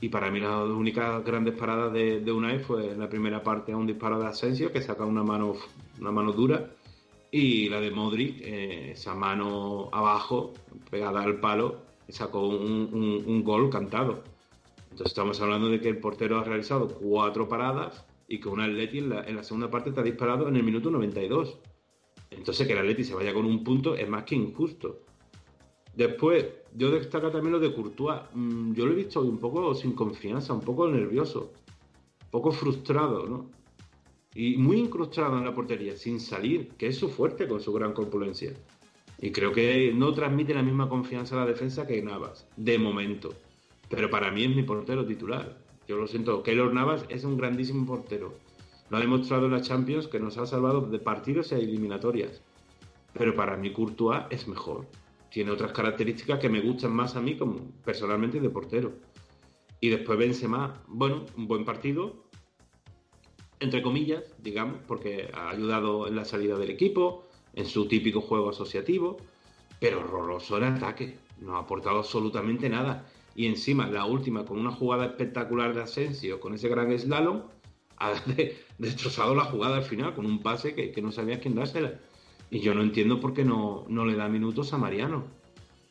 Y 0.00 0.08
para 0.10 0.30
mí 0.30 0.40
las 0.40 0.64
únicas 0.68 1.24
grandes 1.24 1.54
paradas 1.54 1.92
de, 1.92 2.20
de 2.20 2.32
Unai 2.32 2.58
fue 2.58 2.94
la 2.96 3.08
primera 3.08 3.42
parte 3.42 3.72
a 3.72 3.76
un 3.76 3.86
disparo 3.86 4.18
de 4.18 4.26
Asensio, 4.26 4.72
que 4.72 4.82
saca 4.82 5.04
una 5.04 5.22
mano, 5.22 5.54
una 6.00 6.10
mano 6.10 6.32
dura. 6.32 6.70
Y 7.30 7.68
la 7.68 7.80
de 7.80 7.90
Modric, 7.90 8.40
eh, 8.40 8.92
esa 8.92 9.14
mano 9.14 9.88
abajo, 9.92 10.52
pegada 10.90 11.22
al 11.22 11.40
palo, 11.40 11.86
sacó 12.08 12.46
un, 12.46 13.42
gol 13.44 13.70
cantado. 13.70 14.22
Entonces 14.90 15.08
estamos 15.08 15.40
hablando 15.40 15.68
de 15.68 15.80
que 15.80 15.88
el 15.88 15.98
portero 15.98 16.38
ha 16.38 16.44
realizado 16.44 16.88
cuatro 16.88 17.48
paradas 17.48 18.04
y 18.28 18.40
que 18.40 18.48
un 18.48 18.60
Atleti 18.60 18.98
en 18.98 19.36
la, 19.36 19.42
segunda 19.42 19.70
parte 19.70 19.92
te 19.92 20.00
ha 20.00 20.02
disparado 20.02 20.48
en 20.48 20.56
el 20.56 20.62
minuto 20.62 20.90
92. 20.90 21.58
Entonces 22.30 22.66
que 22.66 22.72
el 22.72 22.78
Atleti 22.78 23.04
se 23.04 23.14
vaya 23.14 23.34
con 23.34 23.44
un 23.44 23.62
punto 23.62 23.94
es 23.94 24.08
más 24.08 24.24
que 24.24 24.34
injusto. 24.34 25.00
Después, 25.96 26.44
yo 26.74 26.90
destaco 26.90 27.30
también 27.30 27.52
lo 27.52 27.58
de 27.58 27.72
Courtois. 27.72 28.20
Mm, 28.34 28.74
yo 28.74 28.84
lo 28.84 28.92
he 28.92 28.96
visto 28.96 29.22
un 29.22 29.38
poco 29.38 29.74
sin 29.74 29.92
confianza, 29.92 30.52
un 30.52 30.60
poco 30.60 30.86
nervioso, 30.86 31.52
un 32.24 32.30
poco 32.30 32.52
frustrado, 32.52 33.26
¿no? 33.26 33.50
Y 34.34 34.58
muy 34.58 34.76
incrustado 34.76 35.38
en 35.38 35.44
la 35.46 35.54
portería, 35.54 35.96
sin 35.96 36.20
salir, 36.20 36.68
que 36.76 36.88
es 36.88 36.98
su 36.98 37.08
fuerte 37.08 37.48
con 37.48 37.60
su 37.60 37.72
gran 37.72 37.94
corpulencia. 37.94 38.52
Y 39.18 39.30
creo 39.30 39.52
que 39.52 39.94
no 39.94 40.12
transmite 40.12 40.52
la 40.52 40.62
misma 40.62 40.90
confianza 40.90 41.34
a 41.34 41.38
la 41.38 41.46
defensa 41.46 41.86
que 41.86 42.02
Navas, 42.02 42.46
de 42.58 42.78
momento. 42.78 43.32
Pero 43.88 44.10
para 44.10 44.30
mí 44.30 44.44
es 44.44 44.54
mi 44.54 44.62
portero 44.62 45.06
titular. 45.06 45.56
Yo 45.88 45.96
lo 45.96 46.06
siento, 46.06 46.42
Keylor 46.42 46.74
Navas 46.74 47.06
es 47.08 47.24
un 47.24 47.38
grandísimo 47.38 47.86
portero. 47.86 48.34
Lo 48.90 48.98
ha 48.98 49.00
demostrado 49.00 49.46
en 49.46 49.52
la 49.52 49.62
Champions 49.62 50.08
que 50.08 50.20
nos 50.20 50.36
ha 50.36 50.44
salvado 50.44 50.82
de 50.82 50.98
partidos 50.98 51.52
e 51.52 51.58
eliminatorias. 51.58 52.42
Pero 53.14 53.34
para 53.34 53.56
mí 53.56 53.72
Courtois 53.72 54.24
es 54.28 54.46
mejor. 54.46 54.84
Tiene 55.36 55.50
otras 55.50 55.72
características 55.72 56.38
que 56.38 56.48
me 56.48 56.62
gustan 56.62 56.94
más 56.94 57.14
a 57.14 57.20
mí 57.20 57.36
como 57.36 57.70
personalmente 57.84 58.40
de 58.40 58.48
portero. 58.48 58.94
Y 59.82 59.90
después 59.90 60.18
Benzema, 60.18 60.82
bueno, 60.86 61.26
un 61.36 61.46
buen 61.46 61.66
partido, 61.66 62.24
entre 63.60 63.82
comillas, 63.82 64.24
digamos, 64.38 64.80
porque 64.86 65.28
ha 65.34 65.50
ayudado 65.50 66.08
en 66.08 66.16
la 66.16 66.24
salida 66.24 66.56
del 66.56 66.70
equipo, 66.70 67.26
en 67.52 67.66
su 67.66 67.86
típico 67.86 68.22
juego 68.22 68.48
asociativo, 68.48 69.18
pero 69.78 70.00
horroroso 70.00 70.56
en 70.56 70.64
ataque. 70.64 71.18
No 71.38 71.56
ha 71.56 71.60
aportado 71.60 71.98
absolutamente 71.98 72.70
nada 72.70 73.06
y 73.34 73.44
encima 73.44 73.88
la 73.88 74.06
última 74.06 74.46
con 74.46 74.58
una 74.58 74.72
jugada 74.72 75.04
espectacular 75.04 75.74
de 75.74 75.82
Asensio 75.82 76.40
con 76.40 76.54
ese 76.54 76.70
gran 76.70 76.98
slalom 76.98 77.42
ha 77.98 78.14
destrozado 78.78 79.34
la 79.34 79.44
jugada 79.44 79.76
al 79.76 79.84
final 79.84 80.14
con 80.14 80.24
un 80.24 80.42
pase 80.42 80.74
que, 80.74 81.02
no 81.02 81.12
sabía 81.12 81.40
quién 81.40 81.56
dársela. 81.56 82.00
Y 82.50 82.60
yo 82.60 82.74
no 82.74 82.82
entiendo 82.82 83.20
por 83.20 83.34
qué 83.34 83.44
no, 83.44 83.84
no 83.88 84.04
le 84.04 84.14
da 84.14 84.28
minutos 84.28 84.72
a 84.72 84.78
Mariano. 84.78 85.24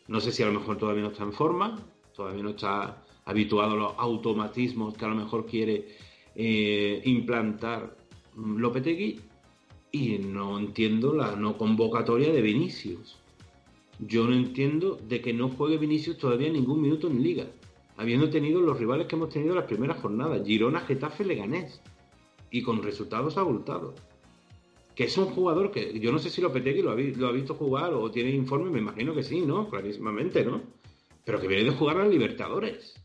No 0.07 0.19
sé 0.19 0.31
si 0.31 0.43
a 0.43 0.47
lo 0.47 0.59
mejor 0.59 0.77
todavía 0.77 1.03
no 1.03 1.09
está 1.09 1.23
en 1.23 1.33
forma, 1.33 1.79
todavía 2.15 2.43
no 2.43 2.51
está 2.51 3.03
habituado 3.25 3.73
a 3.73 3.75
los 3.75 3.93
automatismos 3.97 4.95
que 4.95 5.05
a 5.05 5.09
lo 5.09 5.15
mejor 5.15 5.45
quiere 5.45 5.87
eh, 6.35 7.01
implantar 7.05 7.97
Lopetegui 8.35 9.19
y 9.91 10.17
no 10.19 10.59
entiendo 10.59 11.13
la 11.13 11.35
no 11.35 11.57
convocatoria 11.57 12.31
de 12.31 12.41
Vinicius. 12.41 13.17
Yo 13.99 14.27
no 14.27 14.33
entiendo 14.33 14.99
de 15.07 15.21
que 15.21 15.33
no 15.33 15.49
juegue 15.49 15.77
Vinicius 15.77 16.17
todavía 16.17 16.49
ningún 16.49 16.81
minuto 16.81 17.07
en 17.07 17.23
liga, 17.23 17.45
habiendo 17.95 18.29
tenido 18.29 18.59
los 18.59 18.77
rivales 18.77 19.07
que 19.07 19.15
hemos 19.15 19.29
tenido 19.29 19.53
en 19.53 19.59
las 19.59 19.67
primeras 19.67 20.01
jornadas, 20.01 20.45
Girona, 20.45 20.81
Getafe, 20.81 21.23
Leganés, 21.23 21.81
y 22.51 22.61
con 22.61 22.83
resultados 22.83 23.37
abultados. 23.37 23.95
Que 24.95 25.03
es 25.03 25.17
un 25.17 25.25
jugador 25.25 25.71
que 25.71 25.99
yo 25.99 26.11
no 26.13 26.19
sé 26.19 26.29
si 26.29 26.41
Lopetegui 26.41 26.81
lo 26.81 26.91
ha, 26.91 26.95
lo 26.95 27.27
ha 27.27 27.31
visto 27.33 27.53
jugar 27.53 27.93
o 27.93 28.09
tiene 28.09 28.29
informe, 28.29 28.71
me 28.71 28.79
imagino 28.79 29.13
que 29.13 29.23
sí, 29.23 29.41
¿no? 29.41 29.69
Clarísimamente, 29.69 30.45
¿no? 30.45 30.61
Pero 31.25 31.41
que 31.41 31.47
viene 31.47 31.65
de 31.65 31.71
jugar 31.71 31.97
a 31.97 32.07
Libertadores. 32.07 32.95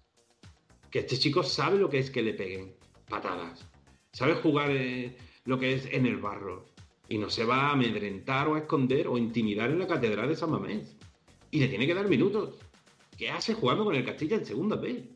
Que 0.88 1.00
este 1.00 1.18
chico 1.18 1.42
sabe 1.42 1.78
lo 1.78 1.90
que 1.90 1.98
es 1.98 2.10
que 2.10 2.22
le 2.22 2.34
peguen 2.34 2.74
patadas. 3.08 3.66
Sabe 4.12 4.34
jugar 4.34 4.70
eh, 4.70 5.16
lo 5.44 5.58
que 5.58 5.74
es 5.74 5.86
en 5.86 6.06
el 6.06 6.18
barro 6.18 6.66
y 7.08 7.18
no 7.18 7.28
se 7.28 7.44
va 7.44 7.68
a 7.68 7.72
amedrentar 7.72 8.46
o 8.46 8.54
a 8.54 8.60
esconder 8.60 9.08
o 9.08 9.18
intimidar 9.18 9.70
en 9.70 9.80
la 9.80 9.88
catedral 9.88 10.28
de 10.28 10.36
San 10.36 10.50
Mamés. 10.50 10.96
Y 11.50 11.58
le 11.58 11.66
tiene 11.66 11.88
que 11.88 11.94
dar 11.94 12.08
minutos. 12.08 12.54
¿Qué 13.18 13.30
hace 13.30 13.54
jugando 13.54 13.84
con 13.84 13.96
el 13.96 14.04
Castilla 14.04 14.36
en 14.36 14.46
segunda 14.46 14.76
B? 14.76 15.10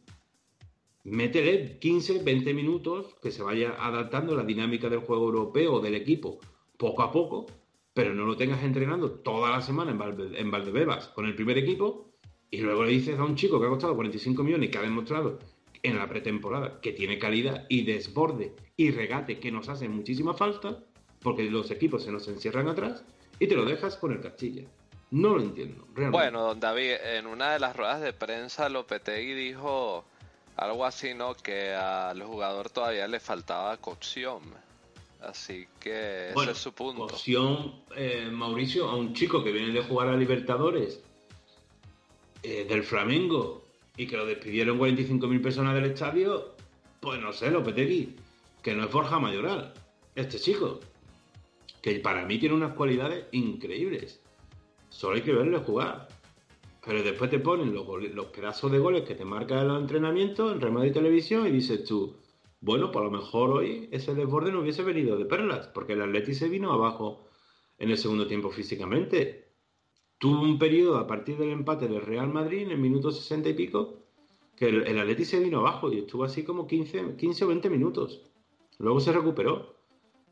Métele 1.05 1.79
15, 1.79 2.25
20 2.25 2.53
minutos 2.53 3.15
que 3.23 3.31
se 3.31 3.43
vaya 3.43 3.77
adaptando 3.79 4.33
a 4.33 4.39
la 4.39 4.45
dinámica 4.45 4.89
del 4.89 5.01
juego 5.01 5.27
europeo 5.27 5.75
o 5.75 5.81
del 5.81 5.95
equipo 5.95 6.41
poco 6.77 7.03
a 7.03 7.13
poco, 7.13 7.47
pero 7.93 8.15
no 8.15 8.25
lo 8.25 8.37
tengas 8.37 8.63
entrenando 8.63 9.11
toda 9.11 9.51
la 9.51 9.61
semana 9.61 9.91
en, 9.93 10.35
en 10.37 10.51
Valdebebas 10.51 11.09
con 11.09 11.27
el 11.27 11.35
primer 11.35 11.59
equipo 11.59 12.11
y 12.51 12.59
luego 12.59 12.85
le 12.85 12.91
dices 12.91 13.19
a 13.19 13.25
un 13.25 13.37
chico 13.37 13.61
que 13.61 13.67
ha 13.67 13.71
costado 13.71 13.95
45 13.95 14.43
millones 14.43 14.69
y 14.69 14.71
que 14.71 14.79
ha 14.79 14.83
demostrado 14.83 15.39
en 15.83 15.99
la 15.99 16.09
pretemporada 16.09 16.81
que 16.81 16.93
tiene 16.93 17.19
calidad 17.19 17.67
y 17.69 17.83
desborde 17.83 18.55
y 18.77 18.91
regate 18.91 19.39
que 19.39 19.53
nos 19.53 19.69
hacen 19.69 19.93
muchísima 19.93 20.35
falta, 20.35 20.79
porque 21.21 21.45
los 21.45 21.71
equipos 21.71 22.05
se 22.05 22.11
nos 22.11 22.27
encierran 22.29 22.69
atrás 22.69 23.05
y 23.39 23.47
te 23.47 23.55
lo 23.55 23.65
dejas 23.65 23.97
con 23.97 24.13
el 24.13 24.21
Castilla. 24.21 24.63
No 25.11 25.37
lo 25.37 25.43
entiendo, 25.43 25.87
realmente. 25.95 26.11
Bueno, 26.11 26.43
don 26.43 26.61
David, 26.61 26.93
en 27.17 27.27
una 27.27 27.53
de 27.53 27.61
las 27.61 27.77
ruedas 27.77 28.01
de 28.01 28.13
prensa 28.13 28.69
Lopetegui 28.69 29.35
dijo 29.35 30.05
algo 30.57 30.85
así, 30.85 31.15
¿no? 31.15 31.35
Que 31.35 31.75
al 31.75 32.23
jugador 32.23 32.71
todavía 32.71 33.07
le 33.07 33.21
faltaba 33.21 33.77
cocción. 33.77 34.43
Así 35.29 35.67
que 35.81 36.31
ese 36.31 36.51
es 36.51 36.59
su 36.59 36.73
punto. 36.73 37.07
Cocción, 37.07 37.83
eh, 37.97 38.29
Mauricio, 38.31 38.89
a 38.89 38.97
un 38.97 39.15
chico 39.15 39.43
que 39.43 39.53
viene 39.53 39.73
de 39.73 39.83
jugar 39.83 40.09
a 40.09 40.17
Libertadores 40.17 41.03
eh, 42.43 42.67
del 42.69 42.83
Flamengo 42.83 43.65
y 43.97 44.07
que 44.07 44.17
lo 44.17 44.27
despidieron 44.27 44.79
45.000 44.79 45.43
personas 45.43 45.75
del 45.75 45.87
estadio, 45.87 46.55
pues 47.01 47.21
no 47.21 47.33
sé, 47.33 47.51
Lopetegui, 47.51 48.17
que 48.63 48.75
no 48.75 48.85
es 48.85 48.93
Borja 48.93 49.19
Mayoral, 49.19 49.73
este 50.15 50.39
chico 50.39 50.81
que 51.81 52.01
para 52.01 52.25
mí 52.25 52.39
tiene 52.39 52.55
unas 52.55 52.73
cualidades 52.73 53.27
increíbles. 53.33 54.19
Solo 54.89 55.17
hay 55.17 55.23
que 55.23 55.35
verlo 55.35 55.61
jugar. 55.61 56.09
Pero 56.83 57.03
después 57.03 57.31
te 57.31 57.39
ponen 57.39 57.75
los, 57.75 57.87
los 58.15 58.27
pedazos 58.27 58.73
de 58.73 58.79
goles 58.79 59.03
que 59.03 59.15
te 59.15 59.25
marca 59.27 59.61
en 59.61 59.69
los 59.69 59.81
entrenamientos 59.81 60.53
en 60.53 60.63
Real 60.63 60.87
y 60.87 60.93
Televisión 60.93 61.47
y 61.47 61.51
dices 61.51 61.85
tú, 61.85 62.17
bueno, 62.65 62.91
pues 62.91 63.03
a 63.03 63.05
lo 63.05 63.11
mejor 63.11 63.51
hoy 63.51 63.91
ese 63.93 64.15
desborde 64.15 64.51
no 64.51 64.61
hubiese 64.61 64.83
venido 64.83 65.19
de 65.19 65.27
perlas, 65.27 65.69
porque 65.69 65.93
el 65.93 66.01
Atleti 66.01 66.33
se 66.33 66.49
vino 66.49 66.73
abajo 66.73 67.27
en 67.77 67.91
el 67.91 67.99
segundo 67.99 68.27
tiempo 68.27 68.49
físicamente. 68.49 69.53
Tuvo 70.17 70.41
un 70.41 70.59
periodo 70.59 70.97
a 70.97 71.07
partir 71.07 71.37
del 71.37 71.51
empate 71.51 71.89
del 71.89 72.01
Real 72.01 72.33
Madrid 72.33 72.63
en 72.63 72.71
el 72.71 72.79
minuto 72.79 73.13
60 73.13 73.51
y 73.51 73.53
pico, 73.53 74.07
que 74.57 74.71
el, 74.71 74.87
el 74.87 74.99
Atleti 74.99 75.27
se 75.27 75.41
vino 75.41 75.59
abajo 75.59 75.93
y 75.93 75.99
estuvo 75.99 76.25
así 76.25 76.43
como 76.43 76.67
15, 76.67 77.17
15 77.19 77.45
o 77.45 77.49
20 77.49 77.69
minutos. 77.69 78.23
Luego 78.79 78.99
se 78.99 79.13
recuperó. 79.13 79.75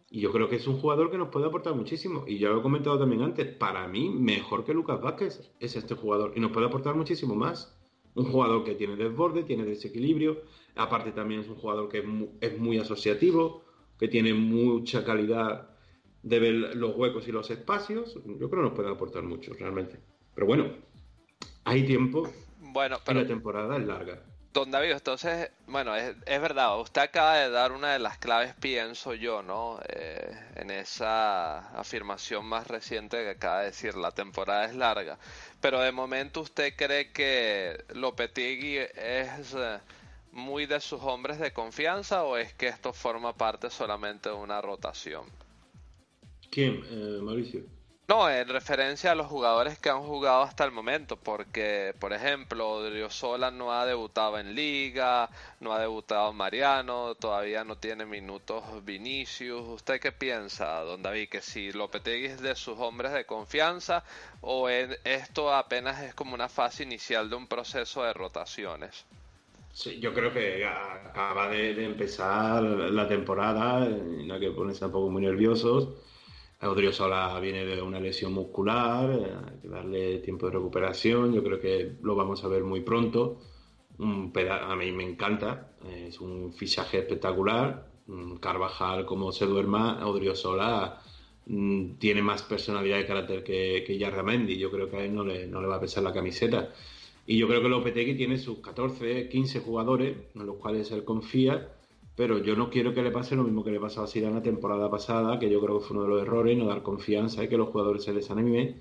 Y 0.09 0.21
yo 0.21 0.33
creo 0.33 0.49
que 0.49 0.57
es 0.57 0.67
un 0.67 0.79
jugador 0.79 1.11
que 1.11 1.19
nos 1.19 1.29
puede 1.29 1.47
aportar 1.47 1.75
muchísimo. 1.75 2.25
Y 2.27 2.39
ya 2.39 2.49
lo 2.49 2.61
he 2.61 2.63
comentado 2.63 2.99
también 2.99 3.21
antes, 3.21 3.47
para 3.57 3.87
mí 3.89 4.09
mejor 4.09 4.65
que 4.65 4.73
Lucas 4.73 5.03
Vázquez 5.03 5.53
es 5.61 5.77
este 5.77 5.95
jugador. 5.97 6.33
Y 6.35 6.41
nos 6.41 6.51
puede 6.51 6.67
aportar 6.67 6.95
muchísimo 6.95 7.35
más. 7.35 7.79
Un 8.15 8.25
jugador 8.25 8.65
que 8.65 8.75
tiene 8.75 8.97
desborde, 8.97 9.43
tiene 9.43 9.65
desequilibrio. 9.65 10.41
Aparte 10.77 11.13
también 11.13 11.41
es 11.41 11.49
un 11.49 11.57
jugador 11.57 11.89
que 11.89 12.05
es 12.41 12.59
muy, 12.59 12.79
asociativo, 12.79 13.65
que 13.99 14.09
tiene 14.09 14.35
mucha 14.35 15.05
calidad 15.05 15.71
de 16.23 16.39
ver 16.39 16.77
los 16.77 16.97
huecos 16.97 17.29
y 17.29 17.33
los 17.33 17.51
espacios. 17.51 18.15
Yo 18.15 18.49
creo 18.49 18.63
que 18.63 18.69
nos 18.69 18.73
puede 18.73 18.91
aportar 18.91 19.23
mucho, 19.23 19.53
realmente. 19.55 19.99
Pero 20.35 20.47
bueno, 20.47 20.73
hay 21.65 21.85
tiempo. 21.85 22.31
Bueno, 22.61 22.99
pero... 23.05 23.21
Y 23.21 23.23
la 23.23 23.29
temporada 23.29 23.77
es 23.77 23.87
larga. 23.87 24.23
Don 24.53 24.71
David, 24.71 24.91
entonces, 24.91 25.51
bueno, 25.67 25.97
es, 25.97 26.15
verdad, 26.27 26.79
usted 26.79 27.01
acaba 27.01 27.39
de 27.39 27.49
dar 27.49 27.73
una 27.73 27.95
de 27.95 27.99
las 27.99 28.19
claves, 28.19 28.55
pienso 28.61 29.15
yo, 29.15 29.43
¿no? 29.43 29.81
Eh, 29.89 30.31
en 30.57 30.71
esa 30.71 31.71
afirmación 31.71 32.45
más 32.45 32.67
reciente 32.69 33.17
que 33.17 33.31
acaba 33.31 33.61
de 33.61 33.67
decir, 33.67 33.97
la 33.97 34.11
temporada 34.11 34.67
es 34.67 34.75
larga. 34.75 35.19
Pero 35.63 35.81
de 35.81 35.91
momento, 35.91 36.43
¿usted 36.43 36.75
cree 36.77 37.13
que 37.13 37.83
Lopetegui 37.95 38.77
es 38.77 39.55
eh, 39.55 39.79
muy 40.33 40.67
de 40.67 40.81
sus 40.81 41.01
hombres 41.03 41.39
de 41.39 41.53
confianza 41.53 42.25
o 42.25 42.37
es 42.37 42.53
que 42.55 42.69
esto 42.69 42.93
forma 42.93 43.35
parte 43.35 43.71
solamente 43.71 44.31
de 44.31 44.35
una 44.35 44.61
rotación? 44.61 45.25
¿Quién, 46.51 46.83
eh, 46.91 47.21
Mauricio? 47.23 47.63
No, 48.09 48.29
en 48.29 48.49
referencia 48.49 49.13
a 49.13 49.15
los 49.15 49.29
jugadores 49.29 49.79
que 49.79 49.89
han 49.89 50.03
jugado 50.03 50.43
hasta 50.43 50.65
el 50.65 50.71
momento, 50.73 51.17
porque, 51.17 51.95
por 51.99 52.13
ejemplo, 52.13 53.09
Sola 53.09 53.51
no 53.51 53.73
ha 53.73 53.87
debutado 53.87 54.39
en 54.39 54.55
Liga, 54.55 55.31
no 55.61 55.73
ha 55.73 55.79
debutado 55.79 56.33
Mariano, 56.33 57.15
todavía 57.15 57.65
no 57.65 57.77
tiene 57.79 58.05
minutos 58.05 58.65
Vinicius. 58.85 59.67
¿Usted 59.67 59.99
qué 60.01 60.13
piensa, 60.13 60.81
don 60.81 61.01
David? 61.01 61.29
Que 61.31 61.41
si 61.41 61.73
Lopetegui 61.73 62.27
es 62.27 62.41
de 62.43 62.55
sus 62.55 62.79
hombres 62.81 63.13
de 63.13 63.25
confianza 63.25 64.05
o 64.43 64.69
esto 64.69 65.55
apenas 65.55 66.03
es 66.03 66.15
como 66.15 66.35
una 66.35 66.51
fase 66.51 66.83
inicial 66.83 67.31
de 67.31 67.37
un 67.37 67.47
proceso 67.47 68.03
de 68.03 68.13
rotaciones? 68.13 69.07
Sí, 69.73 69.99
yo 70.01 70.13
creo 70.15 70.33
que 70.33 70.65
acaba 70.65 71.49
de, 71.49 71.85
empezar 71.85 72.63
la 72.63 73.09
temporada, 73.09 73.89
no 73.89 74.35
hay 74.35 74.41
que 74.41 74.51
ponerse 74.51 74.81
tampoco 74.81 75.11
muy 75.11 75.23
nerviosos 75.23 75.89
Odriozola 76.69 77.39
viene 77.41 77.65
de 77.65 77.83
una 77.83 77.99
lesión 77.99 78.33
muscular, 78.33 79.11
eh, 79.11 79.33
hay 79.47 79.61
que 79.61 79.69
darle 79.69 80.19
tiempo 80.19 80.47
de 80.47 80.53
recuperación, 80.53 81.33
yo 81.33 81.43
creo 81.43 81.61
que 81.61 81.97
lo 82.03 82.15
vamos 82.15 82.45
a 82.45 82.49
ver 82.49 82.63
muy 82.65 82.83
pronto. 82.83 83.41
Un 83.99 84.33
a 84.51 84.77
mí 84.77 84.93
me 84.93 85.05
encanta, 85.05 85.73
es 85.85 86.21
un 86.21 86.53
fichaje 86.53 86.99
espectacular. 86.99 87.91
Carvajal, 88.41 89.07
como 89.07 89.33
se 89.33 89.47
duerma, 89.47 90.07
Odriozola 90.07 91.01
mm, 91.47 91.95
tiene 91.99 92.23
más 92.23 92.43
personalidad 92.43 92.99
y 92.99 93.07
carácter 93.07 93.45
que, 93.45 93.85
que 93.87 93.99
Yarramendi. 93.99 94.57
Yo 94.59 94.71
creo 94.71 94.89
que 94.91 94.97
a 94.97 95.05
él 95.05 95.15
no 95.15 95.25
le, 95.25 95.47
no 95.47 95.61
le 95.61 95.69
va 95.69 95.77
a 95.77 95.81
pesar 95.81 96.03
la 96.03 96.13
camiseta. 96.13 96.73
Y 97.27 97.39
yo 97.39 97.49
creo 97.49 97.63
que 97.63 97.69
Lopetegui 97.69 98.17
tiene 98.17 98.39
sus 98.39 98.59
14, 98.59 99.29
15 99.29 99.61
jugadores 99.61 100.17
en 100.35 100.47
los 100.47 100.57
cuales 100.57 100.91
él 100.91 101.05
confía 101.05 101.73
pero 102.15 102.39
yo 102.39 102.57
no 102.57 102.71
quiero 102.71 102.93
que 102.93 103.03
le 103.03 103.11
pase 103.11 103.37
lo 103.37 103.45
mismo 103.45 103.65
que 103.65 103.71
le 103.71 103.81
pasó 103.81 104.03
a 104.03 104.07
Zidane 104.07 104.35
la 104.35 104.43
temporada 104.43 104.91
pasada, 104.91 105.39
que 105.39 105.51
yo 105.51 105.61
creo 105.61 105.79
que 105.79 105.87
fue 105.87 105.97
uno 105.97 106.07
de 106.07 106.13
los 106.13 106.23
errores, 106.23 106.59
no 106.59 106.67
dar 106.67 106.83
confianza 106.83 107.43
y 107.43 107.49
que 107.49 107.57
los 107.57 107.69
jugadores 107.71 108.05
se 108.05 108.13
desanimen, 108.13 108.79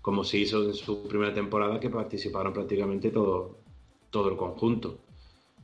como 0.00 0.22
se 0.24 0.38
hizo 0.38 0.64
en 0.64 0.74
su 0.74 1.08
primera 1.08 1.34
temporada, 1.34 1.80
que 1.80 1.90
participaron 1.90 2.52
prácticamente 2.52 3.10
todo, 3.10 3.58
todo 4.10 4.30
el 4.30 4.36
conjunto. 4.36 4.98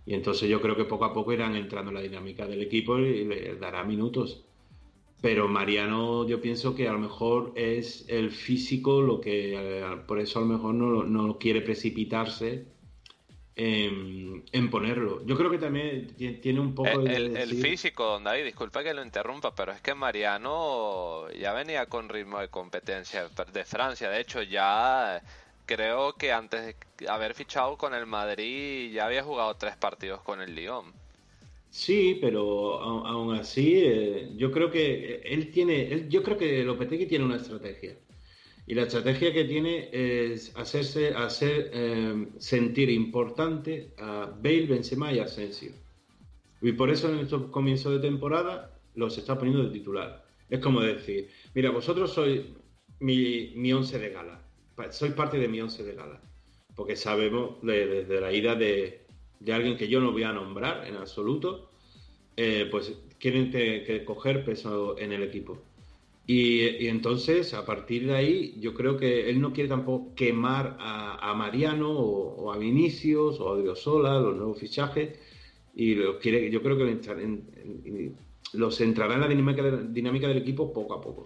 Y 0.06 0.14
entonces 0.14 0.48
yo 0.48 0.60
creo 0.60 0.76
que 0.76 0.84
poco 0.84 1.04
a 1.04 1.14
poco 1.14 1.32
irán 1.32 1.54
entrando 1.54 1.90
en 1.90 1.94
la 1.94 2.02
dinámica 2.02 2.46
del 2.46 2.62
equipo 2.62 2.98
y 2.98 3.24
le 3.24 3.56
dará 3.56 3.84
minutos. 3.84 4.44
Pero 5.24 5.48
Mariano, 5.48 6.28
yo 6.28 6.38
pienso 6.38 6.74
que 6.74 6.86
a 6.86 6.92
lo 6.92 6.98
mejor 6.98 7.54
es 7.56 8.04
el 8.08 8.30
físico 8.30 9.00
lo 9.00 9.22
que, 9.22 9.54
eh, 9.56 9.96
por 10.06 10.20
eso 10.20 10.38
a 10.38 10.42
lo 10.42 10.48
mejor 10.48 10.74
no, 10.74 11.02
no 11.02 11.38
quiere 11.38 11.62
precipitarse 11.62 12.66
en, 13.56 14.70
ponerlo. 14.70 15.24
Yo 15.24 15.34
creo 15.38 15.50
que 15.50 15.56
también 15.56 16.14
tiene 16.42 16.60
un 16.60 16.74
poco 16.74 17.00
el, 17.00 17.38
el, 17.38 17.54
físico, 17.54 18.04
don 18.04 18.24
David, 18.24 18.44
disculpa 18.44 18.84
que 18.84 18.92
lo 18.92 19.02
interrumpa, 19.02 19.54
pero 19.54 19.72
es 19.72 19.80
que 19.80 19.94
Mariano 19.94 21.30
ya 21.30 21.54
venía 21.54 21.86
con 21.86 22.10
ritmo 22.10 22.38
de 22.40 22.48
competencia 22.48 23.26
de 23.50 23.64
Francia. 23.64 24.10
De 24.10 24.20
hecho, 24.20 24.42
ya 24.42 25.22
creo 25.64 26.16
que 26.16 26.32
antes 26.32 26.76
de 26.98 27.08
haber 27.08 27.32
fichado 27.32 27.78
con 27.78 27.94
el 27.94 28.04
Madrid 28.04 28.92
ya 28.92 29.06
había 29.06 29.22
jugado 29.22 29.54
tres 29.54 29.74
partidos 29.78 30.20
con 30.20 30.42
el 30.42 30.54
Lyon. 30.54 30.92
Sí, 31.74 32.18
pero 32.20 32.80
aún 32.80 33.34
así, 33.34 33.74
eh, 33.74 34.30
yo 34.36 34.52
creo 34.52 34.70
que 34.70 35.22
él 35.24 35.50
tiene, 35.50 36.06
yo 36.08 36.22
creo 36.22 36.38
que 36.38 36.62
Lopetegui 36.62 37.06
tiene 37.06 37.24
una 37.24 37.34
estrategia. 37.34 37.96
Y 38.64 38.74
la 38.74 38.82
estrategia 38.82 39.32
que 39.32 39.44
tiene 39.44 39.88
es 39.92 40.56
hacerse, 40.56 41.08
hacer 41.08 41.70
em, 41.74 42.30
sentir 42.38 42.90
importante 42.90 43.92
a 43.98 44.26
Bale, 44.40 44.66
Benzema 44.66 45.12
y 45.12 45.18
Asensio. 45.18 45.72
Y 46.62 46.70
por 46.72 46.90
eso 46.90 47.12
en 47.12 47.18
estos 47.18 47.50
comienzos 47.50 47.92
de 47.94 48.08
temporada 48.08 48.78
los 48.94 49.18
está 49.18 49.36
poniendo 49.36 49.64
de 49.64 49.70
titular. 49.70 50.24
Es 50.48 50.60
como 50.60 50.80
decir, 50.80 51.28
mira, 51.54 51.70
vosotros 51.70 52.12
sois 52.12 52.42
mi, 53.00 53.52
mi 53.56 53.72
once 53.72 53.98
de 53.98 54.10
gala. 54.10 54.40
Sois 54.92 55.12
parte 55.12 55.38
de 55.38 55.48
mi 55.48 55.60
once 55.60 55.82
de 55.82 55.94
gala. 55.96 56.20
Porque 56.76 56.94
sabemos 56.94 57.56
desde 57.62 58.20
la 58.20 58.32
ida 58.32 58.54
de, 58.54 59.03
de, 59.44 59.52
alguien 59.52 59.76
que 59.76 59.88
yo 59.88 60.00
no 60.00 60.12
voy 60.12 60.22
a 60.24 60.32
nombrar 60.32 60.86
en 60.86 60.96
absoluto, 60.96 61.70
eh, 62.36 62.68
pues 62.70 62.92
quieren 63.18 63.50
que 63.50 64.02
coger 64.04 64.44
peso 64.44 64.98
en 64.98 65.12
el 65.12 65.22
equipo. 65.22 65.58
Y, 66.26 66.86
entonces, 66.86 67.52
a 67.52 67.66
partir 67.66 68.06
de 68.06 68.14
ahí, 68.14 68.54
yo 68.58 68.72
creo 68.72 68.96
que 68.96 69.28
él 69.28 69.40
no 69.40 69.52
quiere 69.52 69.68
tampoco 69.68 70.14
quemar 70.14 70.76
a, 70.80 71.34
Mariano 71.34 71.90
o, 71.90 72.52
a 72.52 72.56
Vinicius 72.56 73.40
o 73.40 73.48
a 73.48 73.52
Odriozola, 73.52 74.20
los 74.20 74.36
nuevos 74.36 74.58
fichajes, 74.58 75.18
y 75.74 75.94
los 75.94 76.16
quiere, 76.16 76.50
yo 76.50 76.62
creo 76.62 76.78
que 76.78 76.84
los 78.54 78.80
entrará 78.80 79.14
en 79.14 79.20
la 79.20 79.28
dinámica, 79.28 80.28
del 80.28 80.38
equipo 80.38 80.72
poco 80.72 80.94
a 80.94 81.00
poco. 81.00 81.24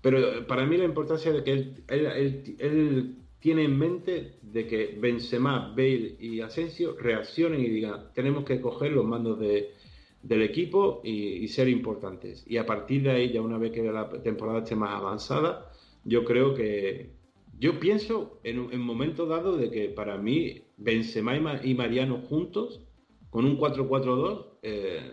Pero 0.00 0.46
para 0.46 0.64
mí 0.64 0.76
la 0.78 0.84
importancia 0.84 1.32
de 1.32 1.44
que 1.44 1.52
él, 1.52 1.84
él, 1.88 3.16
tiene 3.40 3.64
en 3.64 3.78
mente 3.78 4.38
de 4.42 4.66
que 4.66 4.98
Benzema, 4.98 5.68
Bale 5.70 6.16
y 6.18 6.40
Asensio 6.40 6.96
reaccionen 6.98 7.60
y 7.60 7.68
digan, 7.68 8.12
tenemos 8.12 8.44
que 8.44 8.60
coger 8.60 8.92
los 8.92 9.04
mandos 9.04 9.38
de, 9.38 9.74
del 10.22 10.42
equipo 10.42 11.00
y, 11.04 11.46
ser 11.48 11.68
importantes. 11.68 12.44
Y 12.46 12.56
a 12.56 12.66
partir 12.66 13.02
de 13.02 13.10
ahí, 13.10 13.32
ya 13.32 13.40
una 13.40 13.58
vez 13.58 13.72
que 13.72 13.82
la 13.82 14.08
temporada 14.22 14.58
esté 14.60 14.74
más 14.74 14.94
avanzada, 14.94 15.70
yo 16.04 16.24
creo 16.24 16.54
que. 16.54 17.16
Yo 17.60 17.80
pienso 17.80 18.38
en 18.44 18.60
un 18.60 18.80
momento 18.80 19.26
dado 19.26 19.56
de 19.56 19.68
que 19.68 19.88
para 19.88 20.16
mí 20.16 20.62
Benzema 20.76 21.60
y 21.64 21.74
Mariano 21.74 22.18
juntos, 22.18 22.84
con 23.30 23.44
un 23.44 23.58
4-4-2, 23.58 24.46
eh, 24.62 25.12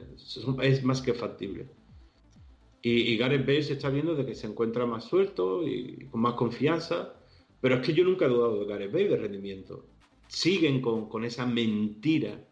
es 0.62 0.84
más 0.84 1.02
que 1.02 1.16
factible. 1.16 1.68
Y, 2.84 2.92
y, 2.92 3.18
Gareth 3.18 3.48
Bale 3.48 3.64
se 3.64 3.74
está 3.74 3.90
viendo 3.90 4.14
de 4.14 4.28
que 4.28 4.36
se 4.36 4.46
encuentra 4.46 4.86
más 4.86 5.06
suelto 5.06 5.68
y 5.68 6.06
con 6.12 6.22
más 6.22 6.36
confianza. 6.36 7.16
Pero 7.62 7.76
es 7.76 7.86
que 7.86 7.93
yo 7.93 8.03
nunca 8.03 8.26
he 8.26 8.30
dudado 8.30 8.60
de 8.60 8.66
Gareth 8.66 8.91
Bale 8.91 9.10
de 9.10 9.18
rendimiento. 9.18 9.88
Siguen 10.28 10.82
con, 10.82 11.08
con 11.10 11.24
esa 11.24 11.45
mentira 11.45 12.47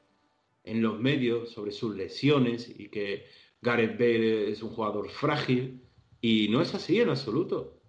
en 0.63 0.81
los 0.81 0.99
medios 0.99 1.49
sobre 1.49 1.71
sus 1.71 1.95
lesiones 1.95 2.73
y 2.77 2.89
que 2.89 3.25
Gareth 3.61 3.97
Bale 3.97 4.51
es 4.51 4.63
un 4.63 4.69
jugador 4.69 5.09
frágil 5.09 5.81
y 6.21 6.47
no 6.49 6.61
es 6.61 6.73
así 6.73 6.99
en 6.99 7.09
absoluto. 7.09 7.79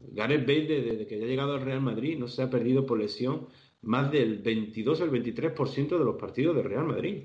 Gareth 0.00 0.46
Bale 0.46 0.66
desde 0.66 1.06
que 1.06 1.16
ha 1.16 1.26
llegado 1.26 1.54
al 1.54 1.62
Real 1.62 1.80
Madrid 1.80 2.18
no 2.18 2.28
se 2.28 2.42
ha 2.42 2.50
perdido 2.50 2.86
por 2.86 2.98
lesión 2.98 3.46
más 3.82 4.10
del 4.10 4.38
22 4.38 5.00
al 5.00 5.10
23% 5.10 5.98
de 5.98 6.04
los 6.04 6.16
partidos 6.16 6.56
del 6.56 6.64
Real 6.64 6.86
Madrid. 6.86 7.24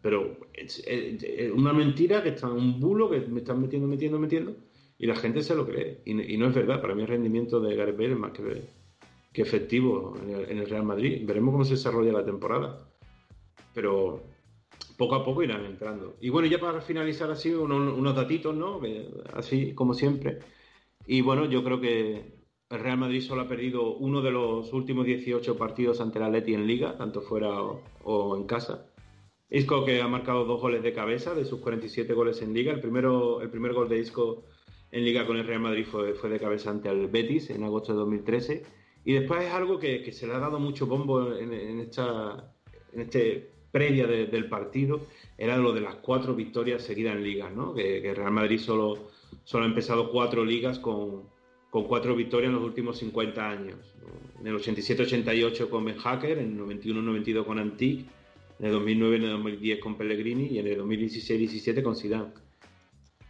Pero 0.00 0.36
es, 0.52 0.84
una 1.54 1.72
mentira 1.72 2.22
que 2.22 2.30
está 2.30 2.50
un 2.50 2.80
bulo 2.80 3.08
que 3.08 3.20
me 3.20 3.40
están 3.40 3.60
metiendo, 3.60 3.86
metiendo, 3.86 4.18
metiendo 4.18 4.56
y 5.02 5.06
la 5.06 5.16
gente 5.16 5.42
se 5.42 5.56
lo 5.56 5.66
cree. 5.66 6.00
Y, 6.04 6.36
no 6.36 6.46
es 6.46 6.54
verdad. 6.54 6.80
Para 6.80 6.94
mí 6.94 7.02
el 7.02 7.08
rendimiento 7.08 7.58
de 7.58 7.74
Gareth 7.74 7.96
Bale 7.96 8.12
es 8.12 8.18
más 8.20 8.30
que, 8.30 8.62
que 9.32 9.42
efectivo 9.42 10.14
en 10.22 10.30
el, 10.30 10.48
en 10.48 10.58
el 10.58 10.70
Real 10.70 10.84
Madrid. 10.84 11.26
Veremos 11.26 11.50
cómo 11.50 11.64
se 11.64 11.72
desarrolla 11.72 12.12
la 12.12 12.24
temporada. 12.24 12.88
Pero 13.74 14.22
poco 14.96 15.16
a 15.16 15.24
poco 15.24 15.42
irán 15.42 15.64
entrando. 15.64 16.14
Y 16.20 16.28
bueno, 16.28 16.46
ya 16.46 16.60
para 16.60 16.80
finalizar 16.80 17.28
así, 17.32 17.52
unos, 17.52 18.14
datitos, 18.14 18.54
¿no? 18.54 18.80
Así 19.34 19.74
como 19.74 19.92
siempre. 19.92 20.38
Y 21.04 21.20
bueno, 21.20 21.46
yo 21.46 21.64
creo 21.64 21.80
que 21.80 22.36
el 22.70 22.78
Real 22.78 22.98
Madrid 22.98 23.22
solo 23.22 23.42
ha 23.42 23.48
perdido 23.48 23.96
uno 23.96 24.22
de 24.22 24.30
los 24.30 24.72
últimos 24.72 25.04
18 25.04 25.58
partidos 25.58 26.00
ante 26.00 26.20
el 26.20 26.26
Atleti 26.26 26.54
en 26.54 26.64
Liga, 26.64 26.96
tanto 26.96 27.22
fuera 27.22 27.60
o, 28.04 28.36
en 28.36 28.44
casa. 28.44 28.86
Isco 29.50 29.84
que 29.84 30.00
ha 30.00 30.06
marcado 30.06 30.44
dos 30.44 30.60
goles 30.60 30.84
de 30.84 30.92
cabeza 30.92 31.34
de 31.34 31.44
sus 31.44 31.58
47 31.58 32.14
goles 32.14 32.40
en 32.40 32.54
Liga. 32.54 32.72
El, 32.72 32.80
primero, 32.80 33.40
el 33.40 33.50
primer 33.50 33.72
gol 33.72 33.88
de 33.88 33.98
Isco 33.98 34.44
en 34.92 35.04
Liga 35.04 35.26
con 35.26 35.36
el 35.36 35.46
Real 35.46 35.60
Madrid 35.60 35.86
fue, 35.90 36.14
fue 36.14 36.30
de 36.30 36.38
cabeza 36.38 36.70
ante 36.70 36.88
el 36.88 37.08
Betis 37.08 37.50
en 37.50 37.64
agosto 37.64 37.92
de 37.92 37.98
2013. 37.98 38.62
Y 39.04 39.14
después 39.14 39.42
es 39.42 39.52
algo 39.52 39.78
que, 39.78 40.12
se 40.12 40.26
le 40.26 40.34
ha 40.34 40.38
dado 40.38 40.60
mucho 40.60 40.86
bombo 40.86 41.34
en, 41.34 41.52
en, 41.52 41.80
esta, 41.80 42.52
en 42.92 43.00
este 43.00 43.50
previa 43.72 44.06
del 44.06 44.48
partido 44.48 45.00
era 45.36 45.56
lo 45.56 45.72
de 45.72 45.80
las 45.80 45.96
cuatro 45.96 46.34
victorias 46.34 46.82
seguidas 46.82 47.16
en 47.16 47.24
ligas, 47.24 47.52
¿no? 47.52 47.74
Que, 47.74 48.12
Real 48.14 48.30
Madrid 48.30 48.60
solo, 48.60 49.08
solo 49.44 49.64
ha 49.64 49.66
empezado 49.66 50.10
cuatro 50.12 50.44
ligas 50.44 50.78
con, 50.78 51.22
con 51.70 51.84
cuatro 51.84 52.14
victorias 52.14 52.50
en 52.50 52.56
los 52.56 52.64
últimos 52.64 52.98
50 52.98 53.50
años. 53.50 53.78
En 54.38 54.46
el 54.46 54.54
87-88 54.56 55.68
con 55.68 55.84
Ben 55.86 55.96
Hacker, 55.96 56.38
en 56.38 56.52
el 56.52 56.80
91-92 56.80 57.44
con 57.46 57.58
Antique, 57.58 58.04
en 58.60 58.66
el 58.66 58.72
2009 58.72 59.16
en 59.16 59.22
el 59.24 59.30
2010 59.30 59.80
con 59.80 59.96
Pellegrini 59.96 60.46
y 60.48 60.58
en 60.58 60.66
el 60.66 60.78
2016-17 60.80 61.82
con 61.82 61.96
Zidane. 61.96 62.32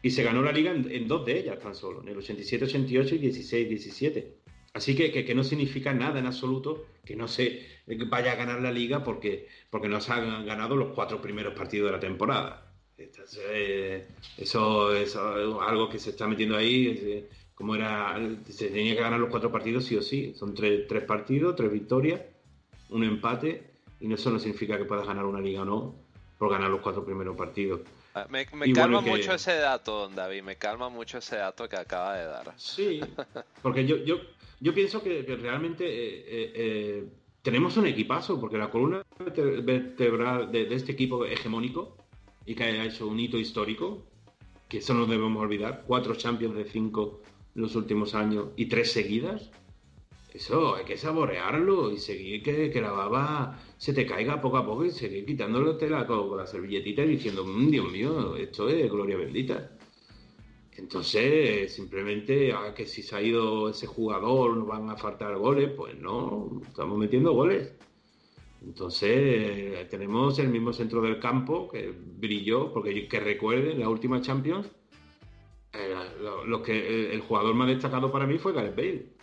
Y 0.02 0.10
se 0.10 0.24
ganó 0.24 0.42
la 0.42 0.52
liga 0.52 0.72
en, 0.72 1.06
dos 1.06 1.24
de 1.24 1.38
ellas 1.38 1.60
tan 1.60 1.74
solo, 1.74 2.02
en 2.02 2.08
el 2.08 2.16
87-88 2.16 3.12
y 3.12 3.18
16-17. 3.30 4.24
Así 4.74 4.96
que, 4.96 5.12
que, 5.12 5.34
no 5.34 5.44
significa 5.44 5.92
nada 5.92 6.18
en 6.18 6.26
absoluto 6.26 6.86
que 7.04 7.14
no 7.14 7.28
se 7.28 7.66
vaya 8.08 8.32
a 8.32 8.36
ganar 8.36 8.60
la 8.60 8.72
liga 8.72 9.04
porque, 9.04 9.46
porque 9.70 9.88
no 9.88 10.00
se 10.00 10.12
han 10.12 10.46
ganado 10.46 10.76
los 10.76 10.94
cuatro 10.94 11.20
primeros 11.20 11.54
partidos 11.54 11.86
de 11.86 11.92
la 11.92 12.00
temporada. 12.00 12.72
Eh, 13.50 14.06
eso 14.38 14.94
es 14.94 15.14
algo 15.16 15.88
que 15.88 15.98
se 15.98 16.10
está 16.10 16.26
metiendo 16.26 16.56
ahí. 16.56 17.00
Eh, 17.02 17.28
como 17.54 17.76
era, 17.76 18.18
se 18.48 18.68
tenía 18.68 18.94
que 18.94 19.02
ganar 19.02 19.20
los 19.20 19.30
cuatro 19.30 19.52
partidos 19.52 19.84
sí 19.84 19.96
o 19.96 20.02
sí. 20.02 20.34
Son 20.34 20.54
tres, 20.54 20.86
tres 20.88 21.04
partidos, 21.04 21.54
tres 21.54 21.70
victorias, 21.70 22.20
un 22.90 23.04
empate, 23.04 23.62
y 24.00 24.12
eso 24.12 24.30
no 24.30 24.38
significa 24.38 24.76
que 24.76 24.84
puedas 24.84 25.06
ganar 25.06 25.26
una 25.26 25.40
liga 25.40 25.62
o 25.62 25.64
no 25.64 25.94
por 26.38 26.50
ganar 26.50 26.70
los 26.70 26.80
cuatro 26.80 27.04
primeros 27.04 27.36
partidos. 27.36 27.82
Ah, 28.14 28.26
Me, 28.28 28.46
me 28.54 28.72
calma 28.72 29.00
mucho 29.00 29.32
ese 29.32 29.54
dato, 29.54 30.00
don 30.00 30.14
David, 30.14 30.42
me 30.42 30.56
calma 30.56 30.90
mucho 30.90 31.18
ese 31.18 31.36
dato 31.36 31.68
que 31.68 31.76
acaba 31.76 32.16
de 32.16 32.26
dar. 32.26 32.52
Sí, 32.56 33.00
porque 33.62 33.86
yo, 33.86 33.96
yo, 33.96 34.20
yo 34.60 34.74
pienso 34.74 35.02
que, 35.02 35.22
realmente 35.22 35.86
eh, 35.86 36.24
eh, 36.26 36.52
eh, 36.54 37.04
tenemos 37.40 37.76
un 37.78 37.86
equipazo, 37.86 38.38
porque 38.38 38.58
la 38.58 38.70
columna 38.70 39.02
vertebral 39.18 40.52
de, 40.52 40.66
de, 40.66 40.74
este 40.74 40.92
equipo 40.92 41.24
hegemónico 41.24 41.96
y 42.44 42.54
que 42.54 42.64
ha 42.64 42.84
hecho 42.84 43.06
un 43.06 43.18
hito 43.18 43.38
histórico, 43.38 44.04
que 44.68 44.78
eso 44.78 44.92
no 44.92 45.06
debemos 45.06 45.42
olvidar, 45.42 45.84
cuatro 45.86 46.14
Champions 46.14 46.54
de 46.54 46.64
cinco 46.64 47.22
en 47.54 47.62
los 47.62 47.74
últimos 47.76 48.14
años 48.14 48.48
y 48.56 48.66
tres 48.66 48.92
seguidas, 48.92 49.50
eso 50.34 50.76
hay 50.76 50.84
que 50.84 50.96
saborearlo 50.96 51.92
y 51.92 51.98
seguir 51.98 52.42
que, 52.42 52.80
la 52.80 52.92
baba 52.92 53.58
se 53.76 53.92
te 53.92 54.06
caiga 54.06 54.40
poco 54.40 54.56
a 54.56 54.66
poco 54.66 54.84
y 54.84 54.90
seguir 54.90 55.26
quitándote 55.26 55.90
la, 55.90 56.06
con 56.06 56.36
la 56.36 56.46
servilletita 56.46 57.02
y 57.02 57.08
diciendo, 57.08 57.44
mm, 57.44 57.70
Dios 57.70 57.92
mío, 57.92 58.36
esto 58.36 58.68
es 58.68 58.90
gloria 58.90 59.18
bendita. 59.18 59.76
Entonces, 60.76 61.74
simplemente, 61.74 62.52
ah, 62.52 62.72
que 62.74 62.86
si 62.86 63.02
se 63.02 63.14
ha 63.14 63.22
ido 63.22 63.68
ese 63.68 63.86
jugador, 63.86 64.56
nos 64.56 64.66
van 64.66 64.88
a 64.88 64.96
faltar 64.96 65.36
goles, 65.36 65.70
pues 65.76 65.98
no, 65.98 66.62
estamos 66.66 66.98
metiendo 66.98 67.32
goles. 67.34 67.74
Entonces, 68.62 69.88
tenemos 69.90 70.38
el 70.38 70.48
mismo 70.48 70.72
centro 70.72 71.02
del 71.02 71.18
campo 71.18 71.68
que 71.68 71.92
brilló, 71.92 72.72
porque 72.72 73.06
que 73.08 73.20
recuerden, 73.20 73.80
la 73.80 73.88
última 73.90 74.20
Champions, 74.22 74.70
eh, 75.74 75.94
que, 76.64 77.14
el 77.14 77.20
jugador 77.20 77.54
más 77.54 77.68
destacado 77.68 78.10
para 78.10 78.26
mí 78.26 78.38
fue 78.38 78.52
Gareth 78.52 78.76
Bale 78.76 79.22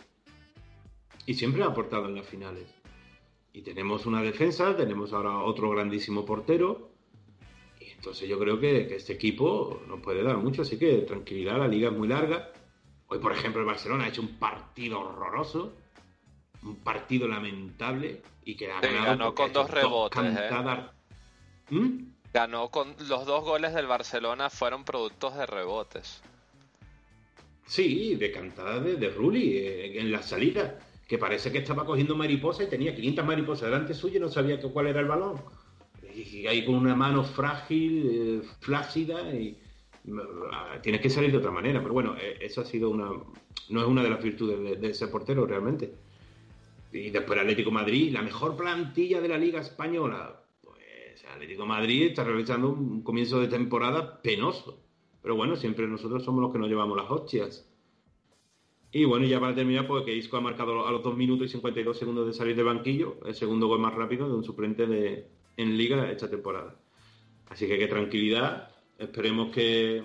y 1.30 1.34
siempre 1.34 1.62
ha 1.62 1.66
aportado 1.66 2.06
en 2.06 2.16
las 2.16 2.26
finales. 2.26 2.66
Y 3.52 3.62
tenemos 3.62 4.04
una 4.04 4.20
defensa, 4.20 4.74
tenemos 4.76 5.12
ahora 5.12 5.38
otro 5.38 5.70
grandísimo 5.70 6.26
portero. 6.26 6.90
Y 7.78 7.88
entonces 7.88 8.28
yo 8.28 8.36
creo 8.36 8.58
que, 8.58 8.96
este 8.96 9.12
equipo 9.12 9.80
nos 9.86 10.00
puede 10.00 10.24
dar 10.24 10.38
mucho, 10.38 10.62
así 10.62 10.76
que 10.76 11.02
tranquilidad, 11.02 11.56
la 11.56 11.68
liga 11.68 11.90
es 11.90 11.96
muy 11.96 12.08
larga. 12.08 12.50
Hoy, 13.06 13.20
por 13.20 13.30
ejemplo, 13.30 13.60
el 13.60 13.66
Barcelona 13.68 14.06
ha 14.06 14.08
hecho 14.08 14.22
un 14.22 14.40
partido 14.40 14.98
horroroso, 14.98 15.76
un 16.64 16.74
partido 16.82 17.28
lamentable 17.28 18.22
y 18.44 18.56
que 18.56 18.72
ha 18.72 18.80
ganado 18.80 19.32
con 19.32 19.52
dos 19.52 19.70
rebotes. 19.70 20.36
¿eh? 20.36 20.50
¿Mm? 21.70 22.06
Ganó 22.34 22.70
con 22.72 22.96
los 23.06 23.24
dos 23.24 23.44
goles 23.44 23.72
del 23.72 23.86
Barcelona 23.86 24.50
fueron 24.50 24.84
productos 24.84 25.36
de 25.36 25.46
rebotes. 25.46 26.24
Sí, 27.66 28.16
de 28.16 28.32
cantada 28.32 28.80
de, 28.80 28.96
de 28.96 29.10
Rulli 29.10 29.58
eh, 29.58 30.00
en 30.00 30.10
la 30.10 30.22
salida 30.22 30.76
que 31.10 31.18
parece 31.18 31.50
que 31.50 31.58
estaba 31.58 31.84
cogiendo 31.84 32.14
mariposa 32.14 32.62
y 32.62 32.68
tenía 32.68 32.94
500 32.94 33.26
mariposas 33.26 33.68
delante 33.68 33.94
suyo 33.94 34.18
y 34.18 34.20
no 34.20 34.28
sabía 34.28 34.60
cuál 34.60 34.86
era 34.86 35.00
el 35.00 35.08
balón. 35.08 35.40
Y 36.14 36.46
ahí 36.46 36.64
con 36.64 36.76
una 36.76 36.94
mano 36.94 37.24
frágil, 37.24 38.08
eh, 38.08 38.42
flácida, 38.60 39.34
y 39.34 39.58
ah, 40.52 40.78
tienes 40.80 41.00
que 41.00 41.10
salir 41.10 41.32
de 41.32 41.38
otra 41.38 41.50
manera. 41.50 41.80
Pero 41.82 41.94
bueno, 41.94 42.14
eh, 42.16 42.38
eso 42.40 42.60
ha 42.60 42.64
sido 42.64 42.90
una. 42.90 43.10
No 43.70 43.80
es 43.80 43.88
una 43.88 44.04
de 44.04 44.10
las 44.10 44.22
virtudes 44.22 44.80
de, 44.80 44.88
ese 44.88 45.08
portero 45.08 45.44
realmente. 45.46 45.92
Y 46.92 47.10
después 47.10 47.40
Atlético 47.40 47.72
Madrid, 47.72 48.12
la 48.12 48.22
mejor 48.22 48.56
plantilla 48.56 49.20
de 49.20 49.28
la 49.28 49.36
Liga 49.36 49.60
Española. 49.60 50.44
Pues 50.62 51.24
Atlético 51.24 51.66
Madrid 51.66 52.06
está 52.10 52.22
realizando 52.22 52.68
un 52.68 53.02
comienzo 53.02 53.40
de 53.40 53.48
temporada 53.48 54.22
penoso. 54.22 54.78
Pero 55.20 55.34
bueno, 55.34 55.56
siempre 55.56 55.88
nosotros 55.88 56.22
somos 56.22 56.40
los 56.40 56.52
que 56.52 56.60
nos 56.60 56.68
llevamos 56.68 56.96
las 56.96 57.10
hostias. 57.10 57.68
Y 58.92 59.04
bueno, 59.04 59.24
ya 59.26 59.38
para 59.38 59.54
terminar, 59.54 59.86
pues 59.86 60.04
que 60.04 60.14
Isco 60.14 60.36
ha 60.36 60.40
marcado 60.40 60.86
a 60.86 60.90
los 60.90 61.02
2 61.02 61.16
minutos 61.16 61.46
y 61.46 61.50
52 61.50 61.96
segundos 61.96 62.26
de 62.26 62.32
salir 62.32 62.56
del 62.56 62.64
banquillo, 62.64 63.18
el 63.24 63.34
segundo 63.34 63.68
gol 63.68 63.78
más 63.78 63.94
rápido 63.94 64.28
de 64.28 64.34
un 64.34 64.42
suplente 64.42 64.86
de, 64.86 65.28
en 65.56 65.76
liga 65.76 66.10
esta 66.10 66.28
temporada. 66.28 66.74
Así 67.48 67.68
que 67.68 67.78
qué 67.78 67.86
tranquilidad, 67.86 68.70
esperemos 68.98 69.52
que, 69.52 70.02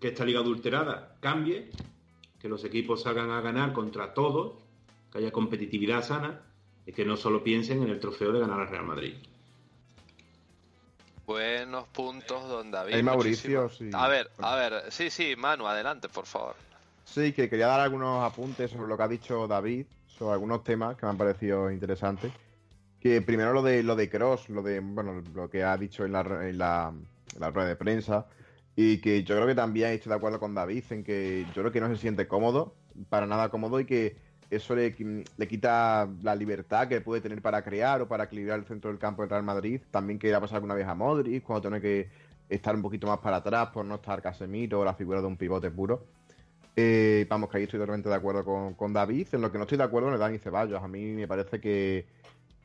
que 0.00 0.08
esta 0.08 0.24
liga 0.24 0.40
adulterada 0.40 1.16
cambie, 1.20 1.70
que 2.40 2.48
los 2.48 2.64
equipos 2.64 3.02
salgan 3.02 3.30
a 3.30 3.40
ganar 3.42 3.74
contra 3.74 4.14
todos, 4.14 4.54
que 5.12 5.18
haya 5.18 5.30
competitividad 5.30 6.02
sana 6.02 6.40
y 6.86 6.92
que 6.92 7.04
no 7.04 7.16
solo 7.16 7.42
piensen 7.42 7.82
en 7.82 7.90
el 7.90 8.00
trofeo 8.00 8.32
de 8.32 8.40
ganar 8.40 8.60
al 8.60 8.68
Real 8.68 8.86
Madrid. 8.86 9.14
Buenos 11.26 11.88
puntos, 11.88 12.48
don 12.48 12.70
David. 12.70 12.94
Hay 12.94 13.02
Mauricio, 13.02 13.68
sí. 13.68 13.90
A 13.92 14.06
ver, 14.06 14.30
a 14.38 14.54
ver, 14.54 14.92
sí, 14.92 15.10
sí, 15.10 15.34
Manu, 15.36 15.66
adelante, 15.66 16.08
por 16.08 16.24
favor. 16.24 16.54
Sí, 17.06 17.32
que 17.32 17.48
quería 17.48 17.68
dar 17.68 17.80
algunos 17.80 18.22
apuntes 18.22 18.70
sobre 18.70 18.88
lo 18.88 18.96
que 18.96 19.02
ha 19.04 19.08
dicho 19.08 19.46
David, 19.46 19.86
sobre 20.06 20.34
algunos 20.34 20.64
temas 20.64 20.96
que 20.96 21.06
me 21.06 21.10
han 21.10 21.16
parecido 21.16 21.70
interesantes. 21.70 22.32
Que 23.00 23.22
primero 23.22 23.52
lo 23.52 23.62
de 23.62 23.82
lo 23.82 23.94
de 23.96 24.10
Cross, 24.10 24.48
lo 24.50 24.62
de 24.62 24.80
bueno, 24.80 25.22
lo 25.34 25.48
que 25.48 25.62
ha 25.62 25.76
dicho 25.76 26.04
en 26.04 26.12
la, 26.12 26.20
en 26.42 26.58
la, 26.58 26.92
rueda 27.50 27.68
de 27.68 27.76
prensa. 27.76 28.26
Y 28.74 29.00
que 29.00 29.22
yo 29.22 29.36
creo 29.36 29.46
que 29.46 29.54
también 29.54 29.92
estoy 29.92 30.10
de 30.10 30.16
acuerdo 30.16 30.40
con 30.40 30.54
David 30.54 30.84
en 30.90 31.04
que 31.04 31.46
yo 31.54 31.62
creo 31.62 31.72
que 31.72 31.80
no 31.80 31.88
se 31.88 31.96
siente 31.96 32.26
cómodo, 32.26 32.74
para 33.08 33.26
nada 33.26 33.50
cómodo, 33.50 33.80
y 33.80 33.86
que 33.86 34.16
eso 34.50 34.74
le, 34.74 34.94
le, 35.36 35.48
quita 35.48 36.08
la 36.22 36.34
libertad 36.34 36.88
que 36.88 37.00
puede 37.00 37.20
tener 37.22 37.40
para 37.40 37.62
crear 37.62 38.02
o 38.02 38.08
para 38.08 38.24
equilibrar 38.24 38.58
el 38.58 38.66
centro 38.66 38.90
del 38.90 38.98
campo 38.98 39.22
del 39.22 39.30
Real 39.30 39.44
Madrid. 39.44 39.80
También 39.90 40.18
que 40.18 40.34
ha 40.34 40.40
pasado 40.40 40.56
alguna 40.56 40.74
vez 40.74 40.86
a 40.86 40.94
Modric, 40.94 41.44
cuando 41.44 41.62
tiene 41.62 41.80
que 41.80 42.10
estar 42.48 42.74
un 42.74 42.82
poquito 42.82 43.06
más 43.06 43.18
para 43.18 43.36
atrás 43.36 43.68
por 43.70 43.84
no 43.84 43.96
estar 43.96 44.20
Casemiro 44.20 44.80
o 44.80 44.84
la 44.84 44.94
figura 44.94 45.20
de 45.20 45.26
un 45.28 45.36
pivote 45.36 45.70
puro. 45.70 46.15
Eh, 46.78 47.26
vamos, 47.30 47.48
que 47.48 47.56
ahí 47.56 47.62
estoy 47.62 47.80
totalmente 47.80 48.10
de 48.10 48.14
acuerdo 48.14 48.44
con, 48.76 48.92
David. 48.92 49.28
En 49.32 49.40
lo 49.40 49.50
que 49.50 49.56
no 49.56 49.64
estoy 49.64 49.78
de 49.78 49.84
acuerdo 49.84 50.12
es 50.12 50.20
Dani 50.20 50.38
Ceballos. 50.38 50.82
A 50.82 50.88
mí 50.88 51.00
me 51.12 51.26
parece 51.26 51.58
que, 51.58 52.06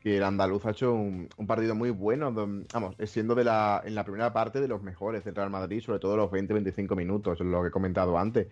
el 0.04 0.22
andaluz 0.22 0.66
ha 0.66 0.72
hecho 0.72 0.92
un, 0.92 1.28
partido 1.46 1.74
muy 1.74 1.90
bueno. 1.90 2.30
Vamos, 2.74 2.94
siendo 3.06 3.34
de 3.34 3.44
la, 3.44 3.82
en 3.84 3.94
la 3.94 4.04
primera 4.04 4.32
parte 4.32 4.60
de 4.60 4.68
los 4.68 4.82
mejores 4.82 5.24
del 5.24 5.34
Real 5.34 5.48
Madrid, 5.48 5.80
sobre 5.80 5.98
todo 5.98 6.16
los 6.18 6.30
20-25 6.30 6.94
minutos, 6.94 7.40
es 7.40 7.46
lo 7.46 7.62
que 7.62 7.68
he 7.68 7.70
comentado 7.70 8.18
antes. 8.18 8.48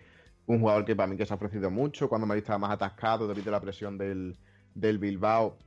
Un 0.47 0.59
jugador 0.59 0.83
que 0.83 0.95
para 0.95 1.07
mí 1.07 1.15
que 1.15 1.27
se 1.27 1.33
ha 1.33 1.35
ofrecido 1.35 1.69
mucho. 1.69 2.09
Cuando 2.09 2.25
Madrid 2.25 2.41
estaba 2.41 2.57
más 2.57 2.71
atascado 2.71 3.27
debido 3.27 3.49
a 3.49 3.51
la 3.51 3.61
presión 3.61 3.99
del, 3.99 4.35
Bilbao, 4.73 5.57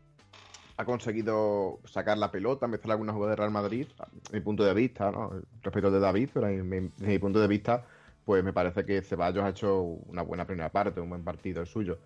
ha 0.77 0.85
conseguido 0.85 1.79
sacar 1.85 2.19
la 2.19 2.33
pelota, 2.33 2.66
empezar 2.66 2.91
alguna 2.91 3.12
jugada 3.12 3.31
de 3.31 3.37
Real 3.37 3.53
Madrid, 3.53 3.87
desde 4.25 4.39
mi 4.39 4.41
punto 4.41 4.65
de 4.65 4.75
vista, 4.75 5.12
¿no? 5.12 5.31
Respecto 5.62 5.93
de 5.93 6.01
David, 6.01 6.31
pero 6.35 6.49
desde 6.49 6.65
mi 6.65 7.19
punto 7.21 7.39
de 7.39 7.47
vista 7.47 7.85
pues 8.25 8.43
me 8.43 8.53
parece 8.53 8.85
que 8.85 9.03
Ceballos 9.03 9.45
ha 9.45 9.51
hecho 9.51 9.83
una 9.83 10.23
buena 10.23 10.47
primera 10.47 10.71
parte, 10.71 11.01
un 11.01 11.11
buen 11.11 11.25
partido 11.25 11.61
el 11.61 11.67
suyo. 11.67 11.99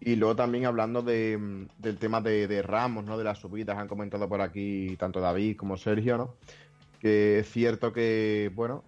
Y 0.00 0.16
luego 0.16 0.36
también 0.36 0.66
hablando 0.66 1.02
de, 1.02 1.66
del 1.78 1.98
tema 1.98 2.20
de, 2.20 2.62
Ramos, 2.62 3.04
¿no? 3.04 3.16
De 3.16 3.24
las 3.24 3.38
subidas, 3.38 3.78
han 3.78 3.88
comentado 3.88 4.28
por 4.28 4.40
aquí 4.42 4.96
tanto 4.98 5.20
David 5.20 5.56
como 5.56 5.76
Sergio, 5.76 6.18
¿no? 6.18 6.34
Que 7.00 7.38
es 7.40 7.50
cierto 7.50 7.92
que, 7.92 8.50
bueno, 8.54 8.84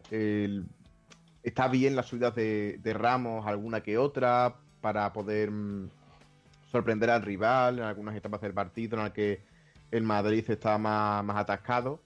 está 1.43 1.69
bien 1.69 1.97
las 1.97 2.07
subidas 2.07 2.35
de, 2.35 2.93
Ramos, 2.95 3.47
alguna 3.47 3.83
que 3.83 3.97
otra, 3.97 4.57
para 4.83 5.13
poder 5.13 5.51
mm, 5.51 5.89
sorprender 6.71 7.09
al 7.11 7.23
rival 7.23 7.79
en 7.79 7.85
algunas 7.85 8.15
etapas 8.15 8.43
del 8.43 8.53
partido 8.53 8.99
en 8.99 9.05
las 9.05 9.13
que 9.13 9.43
el 9.91 10.03
Madrid 10.03 10.45
está 10.49 10.77
más, 10.77 11.25
más 11.25 11.39
atascado. 11.39 12.01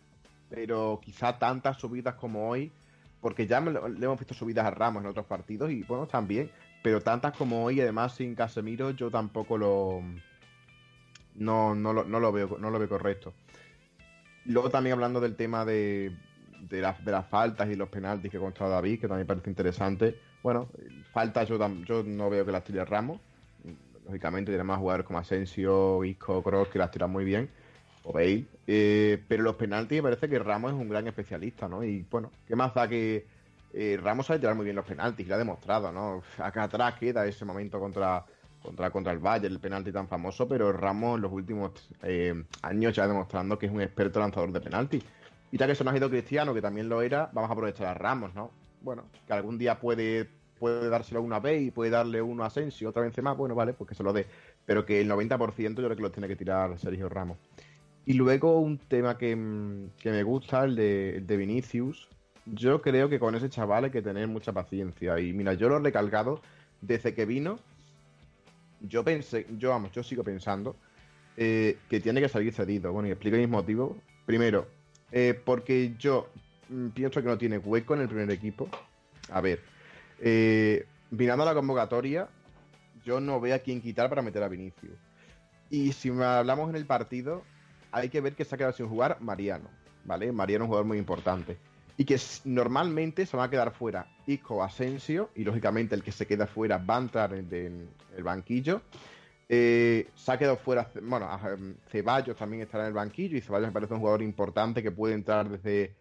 Pero 0.49 1.01
quizá 1.03 1.39
tantas 1.39 1.79
subidas 1.79 2.15
como 2.15 2.49
hoy 2.49 2.73
porque 3.21 3.47
ya 3.47 3.61
le 3.61 4.05
hemos 4.05 4.19
visto 4.19 4.35
subidas 4.35 4.67
a 4.67 4.71
Ramos 4.71 5.03
en 5.03 5.11
otros 5.11 5.27
partidos 5.27 5.71
y 5.71 5.83
bueno, 5.83 6.07
también, 6.07 6.51
pero 6.83 7.01
tantas 7.01 7.37
como 7.37 7.65
hoy, 7.65 7.81
además 7.81 8.15
sin 8.15 8.35
Casemiro, 8.35 8.91
yo 8.91 9.11
tampoco 9.11 9.59
lo 9.59 10.03
no, 11.35 11.75
no, 11.75 11.93
lo, 11.93 12.05
no 12.05 12.21
lo 12.21 12.33
veo 12.33 12.57
no 12.59 12.71
lo 12.71 12.79
veo 12.79 12.89
correcto. 12.89 13.35
Luego 14.47 14.71
también 14.71 14.95
hablando 14.95 15.21
del 15.21 15.37
tema 15.37 15.65
de, 15.65 16.17
de, 16.63 16.77
de 16.77 17.13
las 17.13 17.27
faltas 17.29 17.69
y 17.69 17.77
los 17.77 17.89
penaltis 17.91 18.31
que 18.31 18.39
ha 18.39 18.41
contra 18.41 18.69
David, 18.69 19.01
que 19.01 19.09
también 19.09 19.27
parece 19.27 19.51
interesante. 19.51 20.19
Bueno, 20.43 20.69
faltas 21.13 21.47
yo, 21.49 21.59
yo 21.85 22.03
no 22.03 22.31
veo 22.31 22.47
que 22.47 22.53
las 22.53 22.65
tire 22.65 22.85
Ramos. 22.85 23.21
Lógicamente 24.07 24.51
tiene 24.51 24.65
más 24.65 24.79
jugadores 24.79 25.07
como 25.07 25.19
Asensio, 25.19 26.03
Isco, 26.05 26.43
Cross 26.43 26.69
que 26.69 26.79
las 26.79 26.91
tiran 26.91 27.11
muy 27.11 27.25
bien 27.25 27.51
o 28.05 28.13
Bale. 28.13 28.45
Eh, 28.67 29.23
pero 29.29 29.43
los 29.43 29.57
penaltis 29.57 29.99
me 29.99 30.03
parece 30.03 30.29
que 30.29 30.39
Ramos 30.39 30.73
es 30.73 30.79
un 30.79 30.89
gran 30.89 31.07
especialista, 31.07 31.69
¿no? 31.69 31.83
Y 31.85 32.05
bueno, 32.11 32.31
¿qué 32.47 32.57
más 32.57 32.75
da 32.75 32.89
que 32.89 33.27
eh, 33.73 33.99
Ramos 34.03 34.27
sabe 34.27 34.41
tirar 34.41 34.55
muy 34.55 34.65
bien 34.65 34.77
los 34.77 34.85
penaltis? 34.85 35.27
Lo 35.27 35.35
ha 35.35 35.39
demostrado, 35.39 35.93
¿no? 35.93 36.23
Acá 36.39 36.65
atrás 36.65 36.95
queda 36.99 37.27
ese 37.27 37.45
momento 37.45 37.79
contra, 37.81 38.25
contra, 38.63 38.91
contra 38.91 39.13
el 39.13 39.19
Bayern, 39.19 39.55
el 39.55 39.61
penalti 39.61 39.93
tan 39.93 40.09
famoso, 40.09 40.49
pero 40.49 40.73
Ramos 40.73 41.17
en 41.17 41.23
los 41.23 41.33
últimos 41.33 41.73
eh, 42.03 42.45
años 42.63 42.95
ya 42.95 43.07
demostrando 43.07 43.59
que 43.59 43.67
es 43.67 43.73
un 43.73 43.81
experto 43.81 44.21
lanzador 44.21 44.53
de 44.53 44.61
penaltis. 44.61 45.05
Y 45.53 45.59
ya 45.59 45.67
que 45.67 45.75
se 45.75 45.83
nos 45.83 45.93
ha 45.93 45.97
ido 45.97 46.09
Cristiano, 46.09 46.55
que 46.55 46.63
también 46.63 46.89
lo 46.89 47.03
era, 47.03 47.29
vamos 47.33 47.51
a 47.51 47.55
aprovechar 47.55 47.89
a 47.89 47.95
Ramos, 47.95 48.35
¿no? 48.35 48.53
Bueno, 48.83 49.05
que 49.27 49.33
algún 49.33 49.59
día 49.59 49.81
puede, 49.81 50.29
puede 50.59 50.89
dárselo 50.89 51.23
una 51.23 51.41
vez 51.41 51.61
y 51.61 51.71
puede 51.73 51.91
darle 51.91 52.23
uno 52.23 52.45
a 52.45 52.47
Asensio, 52.47 52.91
otra 52.91 53.03
vez 53.03 53.21
más, 53.21 53.37
bueno, 53.37 53.55
vale, 53.57 53.73
pues 53.73 53.89
que 53.89 53.95
se 53.97 54.05
lo 54.05 54.13
dé. 54.13 54.27
Pero 54.65 54.87
que 54.87 55.01
el 55.01 55.11
90% 55.11 55.69
yo 55.69 55.75
creo 55.75 55.97
que 55.97 56.03
lo 56.03 56.13
tiene 56.13 56.29
que 56.29 56.37
tirar 56.37 56.79
Sergio 56.79 57.09
Ramos. 57.09 57.39
Y 58.07 58.15
luego 58.15 58.59
un 58.61 58.79
tema 58.79 59.19
que, 59.19 59.37
mm, 59.37 59.91
me 60.05 60.23
gusta, 60.23 60.65
el 60.65 60.77
de, 60.77 61.23
de, 61.25 61.37
Vinicius. 61.37 62.09
Yo 62.47 62.81
creo 62.83 63.09
que 63.09 63.21
con 63.21 63.35
ese 63.35 63.51
chaval 63.51 63.85
hay 63.85 63.91
que 63.91 64.03
tener 64.03 64.27
mucha 64.27 64.53
paciencia. 64.53 65.21
Y 65.21 65.33
mira, 65.33 65.55
yo 65.55 65.69
lo 65.69 65.77
he 65.77 65.81
recalcado 65.81 66.41
desde 66.81 67.15
que 67.15 67.27
vino. 67.27 67.59
Yo 68.81 69.05
pensé, 69.05 69.47
yo 69.59 69.71
vamos, 69.71 69.93
yo 69.93 70.03
sigo 70.03 70.25
pensando 70.25 70.75
eh, 71.37 71.79
que 71.89 72.01
tiene 72.01 72.21
que 72.21 72.29
salir 72.29 72.53
cedido. 72.53 72.93
Bueno, 72.93 73.09
y 73.09 73.13
explico 73.13 73.37
mis 73.37 73.49
motivos. 73.49 73.97
Primero, 74.27 74.67
eh, 75.13 75.39
porque 75.45 75.95
yo 75.99 76.29
mm, 76.69 76.89
pienso 76.89 77.21
que 77.23 77.29
no 77.29 77.39
tiene 77.39 77.59
hueco 77.59 77.95
en 77.95 78.01
el 78.01 78.09
primer 78.09 78.31
equipo. 78.31 78.69
A 79.31 79.41
ver, 79.41 79.61
eh, 80.21 80.87
mirando 81.11 81.45
la 81.45 81.55
convocatoria, 81.55 82.29
yo 83.05 83.21
no 83.21 83.41
veo 83.41 83.55
a 83.55 83.61
quién 83.61 83.81
quitar 83.81 84.09
para 84.09 84.23
meter 84.23 84.43
a 84.43 84.49
Vinicius. 84.49 84.99
Y 85.71 85.93
si 85.93 86.11
hablamos 86.11 86.69
en 86.69 86.77
el 86.77 86.87
partido, 86.87 87.43
hay 87.93 88.09
que 88.09 88.21
ver 88.21 88.35
que 88.35 88.45
se 88.45 88.55
ha 88.55 88.59
quedado 88.59 88.73
sin 88.73 88.89
jugar 88.89 89.19
Mariano, 89.21 89.69
¿vale? 90.05 90.33
Mariano 90.33 90.65
es 90.65 90.67
un 90.67 90.69
jugador 90.69 90.87
muy 90.87 90.99
importante. 90.99 91.59
Y 91.97 92.05
que 92.05 92.19
normalmente 92.45 93.27
se 93.27 93.37
va 93.37 93.45
a 93.45 93.51
quedar 93.51 93.73
fuera 93.73 94.07
Isco 94.27 94.63
Asensio, 94.63 95.31
y 95.35 95.45
lógicamente 95.45 95.95
el 95.95 96.03
que 96.03 96.13
se 96.13 96.27
queda 96.27 96.47
fuera 96.47 96.79
va 96.79 96.97
a 96.97 97.01
entrar 97.01 97.35
en, 97.35 97.89
el 98.17 98.23
banquillo. 98.23 98.83
Eh, 99.49 100.09
se 100.15 100.33
ha 100.33 100.39
quedado 100.39 100.57
fuera, 100.57 100.91
bueno, 101.03 101.29
em, 101.47 101.75
Ceballos 101.91 102.37
también 102.37 102.63
estará 102.63 102.85
en 102.85 102.89
el 102.89 102.95
banquillo, 102.95 103.37
y 103.37 103.41
Ceballos 103.41 103.69
me 103.69 103.73
parece 103.73 103.95
un 103.95 104.01
jugador 104.01 104.23
importante 104.23 104.83
que 104.83 104.93
puede 104.93 105.15
entrar 105.15 105.49
desde, 105.49 105.95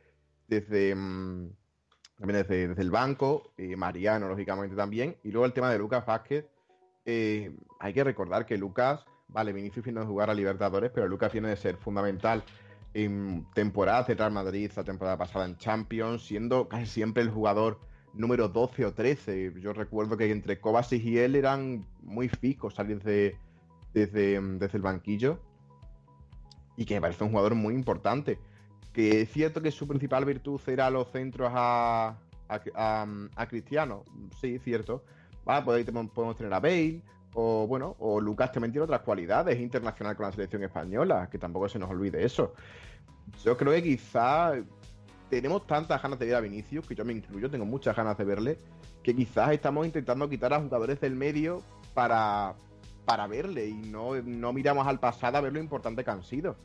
desde, 0.47 0.91
em, 0.91 1.51
también 2.17 2.45
desde, 2.47 2.81
el 2.81 2.91
banco, 2.91 3.51
Mariano, 3.75 4.29
lógicamente, 4.29 4.75
también. 4.75 5.17
Y 5.23 5.31
luego 5.31 5.45
el 5.45 5.53
tema 5.53 5.71
de 5.71 5.79
Lucas 5.79 6.05
Vázquez. 6.05 6.45
Eh, 7.05 7.55
hay 7.79 7.93
que 7.93 8.03
recordar 8.03 8.45
que 8.45 8.57
Lucas 8.57 9.03
vale, 9.29 9.53
Vinicius 9.53 9.85
viene 9.85 10.01
de 10.01 10.05
jugar 10.05 10.29
a 10.29 10.33
Libertadores, 10.33 10.91
pero 10.93 11.07
Lucas 11.07 11.31
viene 11.31 11.49
de 11.49 11.55
ser 11.55 11.77
fundamental 11.77 12.43
en 12.93 13.45
temporadas 13.53 14.07
de 14.07 14.29
Madrid, 14.29 14.71
la 14.75 14.83
temporada 14.83 15.17
pasada 15.17 15.45
en 15.45 15.57
Champions, 15.57 16.25
siendo 16.25 16.67
casi 16.67 16.87
siempre 16.87 17.23
el 17.23 17.29
jugador 17.29 17.79
número 18.13 18.49
12 18.49 18.85
o 18.85 18.93
13. 18.93 19.53
Yo 19.61 19.73
recuerdo 19.73 20.17
que 20.17 20.31
entre 20.31 20.59
Kovacic 20.59 21.03
y 21.03 21.19
él 21.19 21.35
eran 21.35 21.85
muy 22.01 22.29
fijos 22.29 22.75
salir 22.75 23.01
de, 23.03 23.37
desde, 23.93 24.35
el 24.35 24.81
banquillo 24.81 25.39
y 26.75 26.85
que 26.85 26.95
me 26.95 27.01
parece 27.01 27.23
un 27.23 27.29
jugador 27.29 27.55
muy 27.55 27.73
importante. 27.73 28.39
Que 28.93 29.21
es 29.21 29.31
cierto 29.31 29.61
que 29.61 29.71
su 29.71 29.87
principal 29.87 30.25
virtud 30.25 30.59
era 30.67 30.89
los 30.89 31.11
centros 31.11 31.51
a, 31.53 32.17
a, 32.47 33.47
Cristiano, 33.47 34.03
sí, 34.41 34.57
cierto. 34.59 35.03
Pues 35.43 35.85
podemos 36.13 36.35
tener 36.35 36.53
a 36.53 36.59
Bale, 36.59 37.01
o 37.33 37.67
bueno, 37.67 37.95
o 37.99 38.19
Lucas 38.19 38.51
también 38.51 38.71
tiene 38.71 38.85
otras 38.85 39.01
cualidades, 39.01 39.59
internacional 39.59 40.15
con 40.15 40.25
la 40.25 40.31
selección 40.31 40.63
española, 40.63 41.29
que 41.31 41.37
tampoco 41.37 41.69
se 41.69 41.79
nos 41.79 41.89
olvide 41.89 42.23
eso. 42.23 42.53
Yo 43.43 43.55
creo 43.55 43.73
que 43.73 43.83
quizás 43.83 44.59
tenemos 45.29 45.65
tantas 45.67 46.01
ganas 46.01 46.17
de 46.17 46.25
ver 46.25 46.35
a 46.35 46.41
Vinicius, 46.41 46.87
que 46.87 46.95
yo 46.95 47.05
me 47.05 47.13
incluyo, 47.13 47.49
tengo 47.49 47.65
muchas 47.65 47.95
ganas 47.95 48.17
de 48.17 48.23
verle, 48.23 48.57
que 49.03 49.15
quizás 49.15 49.51
estamos 49.51 49.85
intentando 49.85 50.27
quitar 50.27 50.53
a 50.53 50.59
jugadores 50.59 50.99
del 50.99 51.15
medio 51.15 51.61
para, 51.93 52.55
para 53.05 53.27
verle 53.27 53.67
y 53.67 53.73
no, 53.73 54.15
no 54.21 54.53
miramos 54.53 54.87
al 54.87 54.99
pasado 54.99 55.37
a 55.37 55.41
ver 55.41 55.53
lo 55.53 55.59
importante 55.59 56.03
que 56.03 56.11
han 56.11 56.23
sido. 56.23 56.55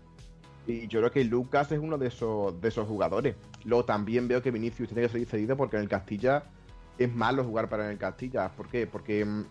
Y 0.67 0.89
yo 0.89 1.01
creo 1.01 1.11
que 1.11 1.25
Lucas 1.25 1.71
es 1.73 1.79
uno 1.79 1.99
de 1.99 2.09
esos, 2.09 2.59
de 2.61 2.69
esos 2.69 2.89
jugadores. 2.89 3.37
Luego 3.65 3.85
también 3.85 4.29
veo 4.29 4.43
que 4.43 4.51
Vinicius 4.51 4.89
tiene 4.89 5.03
que 5.03 5.09
ser 5.11 5.27
cedido 5.27 5.57
porque 5.57 5.77
en 5.77 5.83
el 5.83 5.89
Castilla 5.89 6.45
es 6.99 7.15
malo 7.15 7.45
jugar 7.45 7.69
para 7.69 7.91
el 7.91 7.99
Castilla. 7.99 8.49
¿Por 8.49 8.69
qué? 8.69 8.87
Porque 8.87 9.25
mm, 9.25 9.45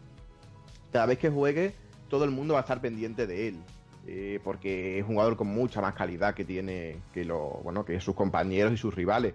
cada 0.93 1.07
vez 1.07 1.17
que 1.17 1.29
juegue, 1.29 1.73
todo 2.07 2.23
el 2.23 2.31
mundo 2.31 2.53
va 2.53 2.59
a 2.59 2.61
estar 2.61 2.79
pendiente 2.79 3.27
de 3.27 3.49
él. 3.49 3.59
Eh, 4.05 4.39
porque 4.43 4.99
es 4.99 5.03
un 5.03 5.13
jugador 5.13 5.37
con 5.37 5.47
mucha 5.47 5.81
más 5.81 5.93
calidad 5.93 6.33
que 6.33 6.43
tiene 6.43 6.97
que 7.13 7.23
lo, 7.23 7.61
bueno, 7.63 7.85
que 7.85 7.99
sus 7.99 8.15
compañeros 8.15 8.73
y 8.73 8.77
sus 8.77 8.93
rivales. 8.93 9.33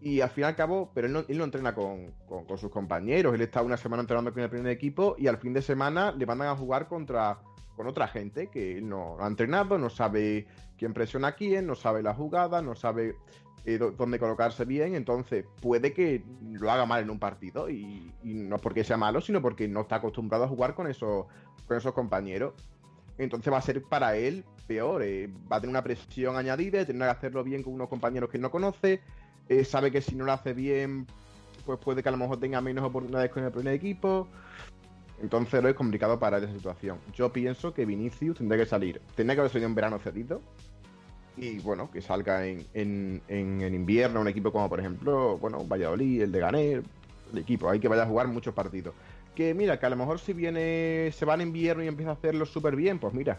Y 0.00 0.20
al 0.20 0.30
fin 0.30 0.42
y 0.42 0.46
al 0.48 0.56
cabo, 0.56 0.90
pero 0.92 1.06
él 1.06 1.12
no, 1.12 1.24
él 1.28 1.38
no 1.38 1.44
entrena 1.44 1.74
con, 1.74 2.12
sus 2.56 2.70
compañeros. 2.70 3.34
Él 3.34 3.42
está 3.42 3.62
una 3.62 3.76
semana 3.76 4.00
entrenando 4.00 4.32
con 4.32 4.42
el 4.42 4.50
primer 4.50 4.72
equipo 4.72 5.14
y 5.18 5.28
al 5.28 5.38
fin 5.38 5.52
de 5.52 5.62
semana 5.62 6.10
le 6.10 6.26
mandan 6.26 6.48
a 6.48 6.56
jugar 6.56 6.88
contra 6.88 7.38
con 7.76 7.86
otra 7.86 8.08
gente 8.08 8.48
que 8.48 8.78
él 8.78 8.88
no 8.88 9.16
ha 9.20 9.26
entrenado, 9.26 9.78
no 9.78 9.88
sabe 9.88 10.46
quién 10.76 10.92
presiona 10.92 11.28
a 11.28 11.32
quién, 11.32 11.66
no 11.66 11.74
sabe 11.74 12.02
la 12.02 12.12
jugada, 12.12 12.60
no 12.60 12.74
sabe 12.74 13.16
eh, 13.64 13.78
dónde 13.78 14.18
colocarse 14.18 14.64
bien, 14.64 14.94
entonces 14.94 15.44
puede 15.60 15.92
que 15.92 16.24
lo 16.52 16.70
haga 16.70 16.84
mal 16.84 17.02
en 17.02 17.10
un 17.10 17.18
partido 17.18 17.70
y, 17.70 18.12
no 18.24 18.58
porque 18.58 18.82
sea 18.82 18.96
malo, 18.96 19.20
sino 19.20 19.40
porque 19.40 19.68
no 19.68 19.82
está 19.82 19.96
acostumbrado 19.96 20.44
a 20.44 20.48
jugar 20.48 20.74
con 20.74 20.88
esos, 20.88 21.26
con 21.66 21.76
esos 21.76 21.92
compañeros. 21.92 22.54
Entonces 23.18 23.52
va 23.52 23.58
a 23.58 23.62
ser 23.62 23.82
para 23.82 24.16
él 24.16 24.44
peor, 24.66 25.02
eh, 25.02 25.30
va 25.50 25.56
a 25.56 25.60
tener 25.60 25.70
una 25.70 25.84
presión 25.84 26.36
añadida, 26.36 26.84
tendrá 26.84 27.06
que 27.06 27.18
hacerlo 27.18 27.44
bien 27.44 27.62
con 27.62 27.74
unos 27.74 27.88
compañeros 27.88 28.30
que 28.30 28.38
no 28.38 28.50
conoce, 28.50 29.00
eh, 29.48 29.64
sabe 29.64 29.92
que 29.92 30.00
si 30.00 30.16
no 30.16 30.24
lo 30.24 30.32
hace 30.32 30.54
bien, 30.54 31.06
pues 31.64 31.78
puede 31.78 32.02
que 32.02 32.08
a 32.08 32.12
lo 32.12 32.18
mejor 32.18 32.40
tenga 32.40 32.60
menos 32.60 32.84
oportunidades 32.84 33.30
con 33.30 33.44
el 33.44 33.52
primer 33.52 33.74
equipo. 33.74 34.26
Entonces 35.20 35.62
lo 35.62 35.68
es 35.68 35.76
complicado 35.76 36.18
para 36.18 36.38
esa 36.38 36.52
situación. 36.52 36.98
Yo 37.14 37.32
pienso 37.32 37.72
que 37.72 37.86
Vinicius 37.86 38.38
tendría 38.38 38.64
que 38.64 38.68
salir, 38.68 39.00
tendría 39.14 39.36
que 39.36 39.40
haber 39.42 39.52
salido 39.52 39.68
en 39.68 39.74
verano 39.76 40.00
cedido, 40.00 40.40
y 41.36 41.58
bueno, 41.60 41.90
que 41.90 42.02
salga 42.02 42.46
en, 42.46 42.66
en, 42.74 43.22
en, 43.28 43.74
invierno 43.74 44.20
un 44.20 44.28
equipo 44.28 44.52
como 44.52 44.68
por 44.68 44.80
ejemplo, 44.80 45.38
bueno, 45.38 45.64
Valladolid, 45.66 46.22
el 46.22 46.32
de 46.32 46.40
Ganer, 46.40 46.82
el 47.32 47.38
equipo, 47.38 47.70
hay 47.70 47.80
que 47.80 47.88
vaya 47.88 48.02
a 48.02 48.06
jugar 48.06 48.28
muchos 48.28 48.54
partidos. 48.54 48.94
Que 49.34 49.54
mira, 49.54 49.80
que 49.80 49.86
a 49.86 49.90
lo 49.90 49.96
mejor 49.96 50.18
si 50.18 50.34
viene, 50.34 51.10
se 51.12 51.24
va 51.24 51.34
en 51.34 51.40
invierno 51.42 51.82
y 51.82 51.88
empieza 51.88 52.10
a 52.10 52.14
hacerlo 52.14 52.44
súper 52.44 52.76
bien, 52.76 52.98
pues 52.98 53.14
mira, 53.14 53.38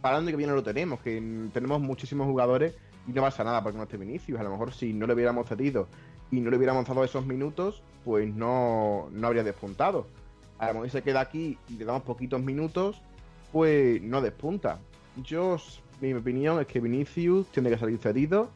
para 0.00 0.18
año 0.18 0.26
que 0.26 0.36
viene 0.36 0.52
lo 0.52 0.62
tenemos, 0.62 1.00
que 1.00 1.48
tenemos 1.52 1.80
muchísimos 1.80 2.26
jugadores 2.26 2.74
y 3.06 3.12
no 3.12 3.22
pasa 3.22 3.44
nada 3.44 3.62
porque 3.62 3.78
no 3.78 3.84
esté 3.84 3.96
Vinicius. 3.96 4.38
A 4.38 4.42
lo 4.42 4.50
mejor 4.50 4.72
si 4.72 4.92
no 4.92 5.06
le 5.06 5.14
hubiéramos 5.14 5.48
cedido 5.48 5.88
y 6.30 6.40
no 6.40 6.50
le 6.50 6.56
hubiéramos 6.56 6.86
dado 6.86 7.04
esos 7.04 7.26
minutos, 7.26 7.82
pues 8.04 8.32
no, 8.34 9.08
no 9.12 9.26
habría 9.26 9.42
despuntado. 9.42 10.06
A 10.58 10.68
lo 10.68 10.74
mejor 10.74 10.90
se 10.90 11.02
queda 11.02 11.20
aquí 11.20 11.58
y 11.68 11.74
le 11.74 11.84
damos 11.84 12.02
poquitos 12.02 12.42
minutos, 12.42 13.00
pues 13.52 14.02
no 14.02 14.20
despunta. 14.20 14.78
Yo 15.24 15.56
mi 16.00 16.14
opinión 16.14 16.60
es 16.60 16.66
que 16.66 16.80
Vinicius 16.80 17.50
tiene 17.50 17.70
que 17.70 17.78
salir 17.78 17.98
cedido 17.98 18.50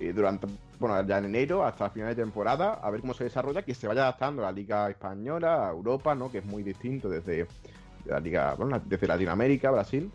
eh, 0.00 0.12
durante, 0.14 0.46
bueno, 0.78 1.06
ya 1.06 1.18
en 1.18 1.26
enero 1.26 1.64
hasta 1.64 1.84
la 1.84 1.90
final 1.90 2.08
de 2.08 2.22
temporada, 2.22 2.74
a 2.74 2.90
ver 2.90 3.02
cómo 3.02 3.12
se 3.12 3.24
desarrolla, 3.24 3.62
que 3.62 3.74
se 3.74 3.86
vaya 3.86 4.02
adaptando 4.02 4.42
a 4.42 4.46
la 4.46 4.52
Liga 4.52 4.88
Española, 4.88 5.68
a 5.68 5.70
Europa, 5.70 6.14
¿no? 6.14 6.32
Que 6.32 6.38
es 6.38 6.44
muy 6.44 6.62
distinto 6.62 7.10
desde 7.10 7.46
la 8.06 8.18
Liga, 8.18 8.54
bueno, 8.54 8.80
desde 8.84 9.06
Latinoamérica, 9.06 9.70
Brasil. 9.70 10.10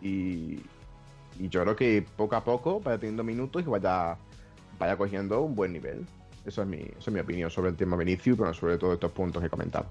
Y, 0.00 0.60
yo 1.38 1.62
creo 1.62 1.74
que 1.74 2.04
poco 2.16 2.36
a 2.36 2.44
poco 2.44 2.80
vaya 2.80 2.98
teniendo 2.98 3.24
minutos 3.24 3.62
y 3.62 3.64
vaya, 3.64 4.16
vaya 4.78 4.96
cogiendo 4.96 5.40
un 5.40 5.54
buen 5.54 5.72
nivel. 5.72 6.06
Eso 6.44 6.62
es 6.62 6.68
mi, 6.68 6.78
eso 6.78 6.98
es 7.06 7.12
mi 7.12 7.20
opinión 7.20 7.50
sobre 7.50 7.70
el 7.70 7.76
tema 7.76 7.96
Vinicius, 7.96 8.36
pero 8.36 8.52
sobre 8.52 8.78
todo 8.78 8.92
estos 8.92 9.10
puntos 9.12 9.40
que 9.40 9.46
he 9.46 9.50
comentado. 9.50 9.86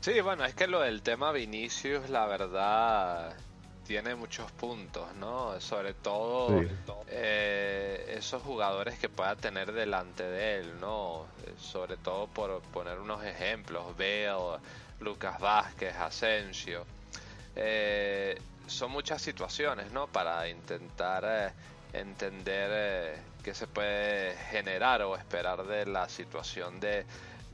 Sí, 0.00 0.20
bueno, 0.20 0.44
es 0.44 0.54
que 0.54 0.68
lo 0.68 0.80
del 0.80 1.02
tema 1.02 1.32
Vinicius, 1.32 2.08
la 2.08 2.26
verdad, 2.26 3.34
tiene 3.88 4.14
muchos 4.14 4.52
puntos, 4.52 5.14
¿no? 5.14 5.58
Sobre 5.62 5.94
todo 5.94 6.62
eh, 7.06 8.16
esos 8.18 8.42
jugadores 8.42 8.98
que 8.98 9.08
pueda 9.08 9.34
tener 9.34 9.72
delante 9.72 10.24
de 10.24 10.58
él, 10.58 10.78
¿no? 10.78 11.24
Sobre 11.58 11.96
todo 11.96 12.26
por 12.26 12.60
poner 12.64 12.98
unos 12.98 13.24
ejemplos, 13.24 13.96
Bale, 13.96 14.58
Lucas 15.00 15.40
Vázquez, 15.40 15.96
Asensio. 15.96 16.84
Eh, 17.56 18.38
son 18.66 18.90
muchas 18.90 19.22
situaciones, 19.22 19.90
¿no? 19.90 20.06
Para 20.06 20.46
intentar 20.50 21.24
eh, 21.26 21.52
entender 21.94 23.18
qué 23.42 23.54
se 23.54 23.66
puede 23.66 24.36
generar 24.50 25.00
o 25.00 25.16
esperar 25.16 25.66
de 25.66 25.86
la 25.86 26.10
situación 26.10 26.78
de 26.78 27.06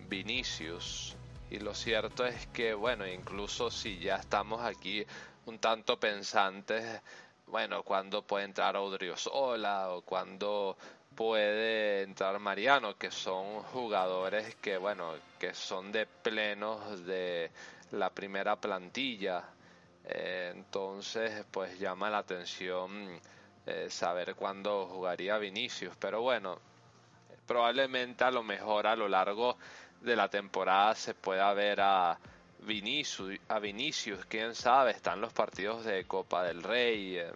Vinicius. 0.08 1.14
Y 1.48 1.60
lo 1.60 1.74
cierto 1.74 2.26
es 2.26 2.48
que, 2.48 2.74
bueno, 2.74 3.06
incluso 3.06 3.70
si 3.70 4.00
ya 4.00 4.16
estamos 4.16 4.62
aquí 4.62 5.06
un 5.46 5.58
tanto 5.58 5.98
pensantes, 5.98 7.00
bueno, 7.46 7.82
cuando 7.82 8.22
puede 8.22 8.44
entrar 8.44 8.76
Odriozola 8.76 9.90
o 9.90 10.02
cuando 10.02 10.76
puede 11.14 12.02
entrar 12.02 12.38
Mariano, 12.38 12.96
que 12.96 13.10
son 13.10 13.62
jugadores 13.64 14.56
que, 14.56 14.76
bueno, 14.76 15.12
que 15.38 15.54
son 15.54 15.92
de 15.92 16.06
plenos 16.06 17.04
de 17.06 17.50
la 17.92 18.10
primera 18.10 18.56
plantilla. 18.56 19.44
Eh, 20.04 20.52
entonces, 20.54 21.44
pues 21.50 21.78
llama 21.78 22.10
la 22.10 22.18
atención 22.18 23.20
eh, 23.66 23.86
saber 23.88 24.34
cuándo 24.34 24.86
jugaría 24.86 25.38
Vinicius. 25.38 25.94
Pero 25.96 26.22
bueno, 26.22 26.58
probablemente 27.46 28.24
a 28.24 28.30
lo 28.30 28.42
mejor 28.42 28.86
a 28.86 28.96
lo 28.96 29.08
largo 29.08 29.56
de 30.00 30.16
la 30.16 30.28
temporada 30.28 30.94
se 30.94 31.14
pueda 31.14 31.52
ver 31.54 31.80
a 31.80 32.18
Vinicius, 32.64 34.24
quién 34.26 34.54
sabe, 34.54 34.92
están 34.92 35.20
los 35.20 35.32
partidos 35.32 35.84
de 35.84 36.04
Copa 36.04 36.44
del 36.44 36.62
Rey. 36.62 37.18
Eh, 37.18 37.32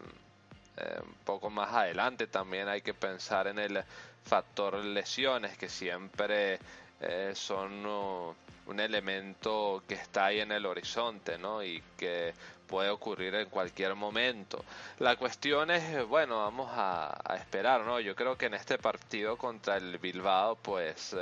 eh, 0.77 1.01
un 1.03 1.15
poco 1.25 1.51
más 1.51 1.73
adelante 1.73 2.27
también 2.27 2.69
hay 2.69 2.81
que 2.83 2.95
pensar 2.95 3.47
en 3.49 3.59
el 3.59 3.83
factor 4.25 4.77
lesiones, 4.77 5.57
que 5.59 5.69
siempre 5.69 6.59
eh, 7.01 7.33
son 7.35 7.87
un 7.87 8.81
elemento 8.81 9.83
que 9.89 9.95
está 9.95 10.27
ahí 10.27 10.41
en 10.41 10.53
el 10.53 10.67
horizonte, 10.67 11.39
¿no? 11.39 11.63
Y 11.63 11.83
que 11.97 12.35
puede 12.67 12.91
ocurrir 12.91 13.35
en 13.35 13.49
cualquier 13.49 13.95
momento. 13.95 14.65
La 14.99 15.17
cuestión 15.17 15.71
es, 15.71 16.07
bueno, 16.07 16.39
vamos 16.39 16.71
a, 16.73 17.19
a 17.25 17.37
esperar, 17.37 17.83
¿no? 17.83 17.99
Yo 17.99 18.15
creo 18.15 18.37
que 18.37 18.47
en 18.47 18.55
este 18.55 18.79
partido 18.79 19.37
contra 19.39 19.79
el 19.79 19.99
Bilbao, 19.99 20.57
pues 20.57 21.17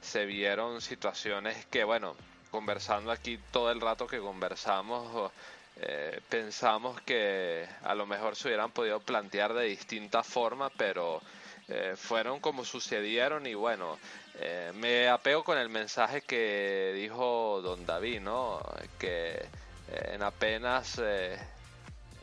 se 0.00 0.26
vieron 0.26 0.80
situaciones 0.82 1.64
que, 1.66 1.82
bueno, 1.82 2.14
conversando 2.52 3.10
aquí 3.10 3.40
todo 3.50 3.72
el 3.72 3.80
rato 3.80 4.06
que 4.06 4.20
conversamos, 4.20 5.32
eh, 5.80 6.20
pensamos 6.28 7.00
que 7.00 7.66
a 7.82 7.94
lo 7.94 8.06
mejor 8.06 8.36
se 8.36 8.48
hubieran 8.48 8.70
podido 8.70 9.00
plantear 9.00 9.54
de 9.54 9.64
distinta 9.64 10.22
forma, 10.22 10.68
pero 10.76 11.22
eh, 11.68 11.94
fueron 11.96 12.40
como 12.40 12.64
sucedieron 12.64 13.46
y 13.46 13.54
bueno, 13.54 13.98
eh, 14.38 14.70
me 14.74 15.08
apego 15.08 15.42
con 15.42 15.56
el 15.56 15.70
mensaje 15.70 16.20
que 16.20 16.92
dijo 16.94 17.62
don 17.62 17.86
David, 17.86 18.20
¿no? 18.20 18.60
Que 18.98 19.46
en 19.88 20.22
apenas 20.22 21.00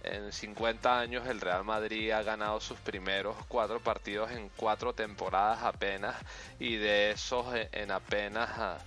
en 0.04 0.32
50 0.32 1.00
años 1.00 1.28
el 1.28 1.42
Real 1.42 1.64
Madrid 1.64 2.12
ha 2.12 2.22
ganado 2.22 2.60
sus 2.62 2.78
primeros 2.80 3.36
cuatro 3.48 3.80
partidos 3.80 4.32
en 4.32 4.50
cuatro 4.56 4.94
temporadas 4.94 5.64
apenas 5.64 6.16
y 6.60 6.78
de 6.78 7.12
esos 7.12 7.46
en 7.72 7.92
apenas 7.92 8.50
ah, 8.58 8.78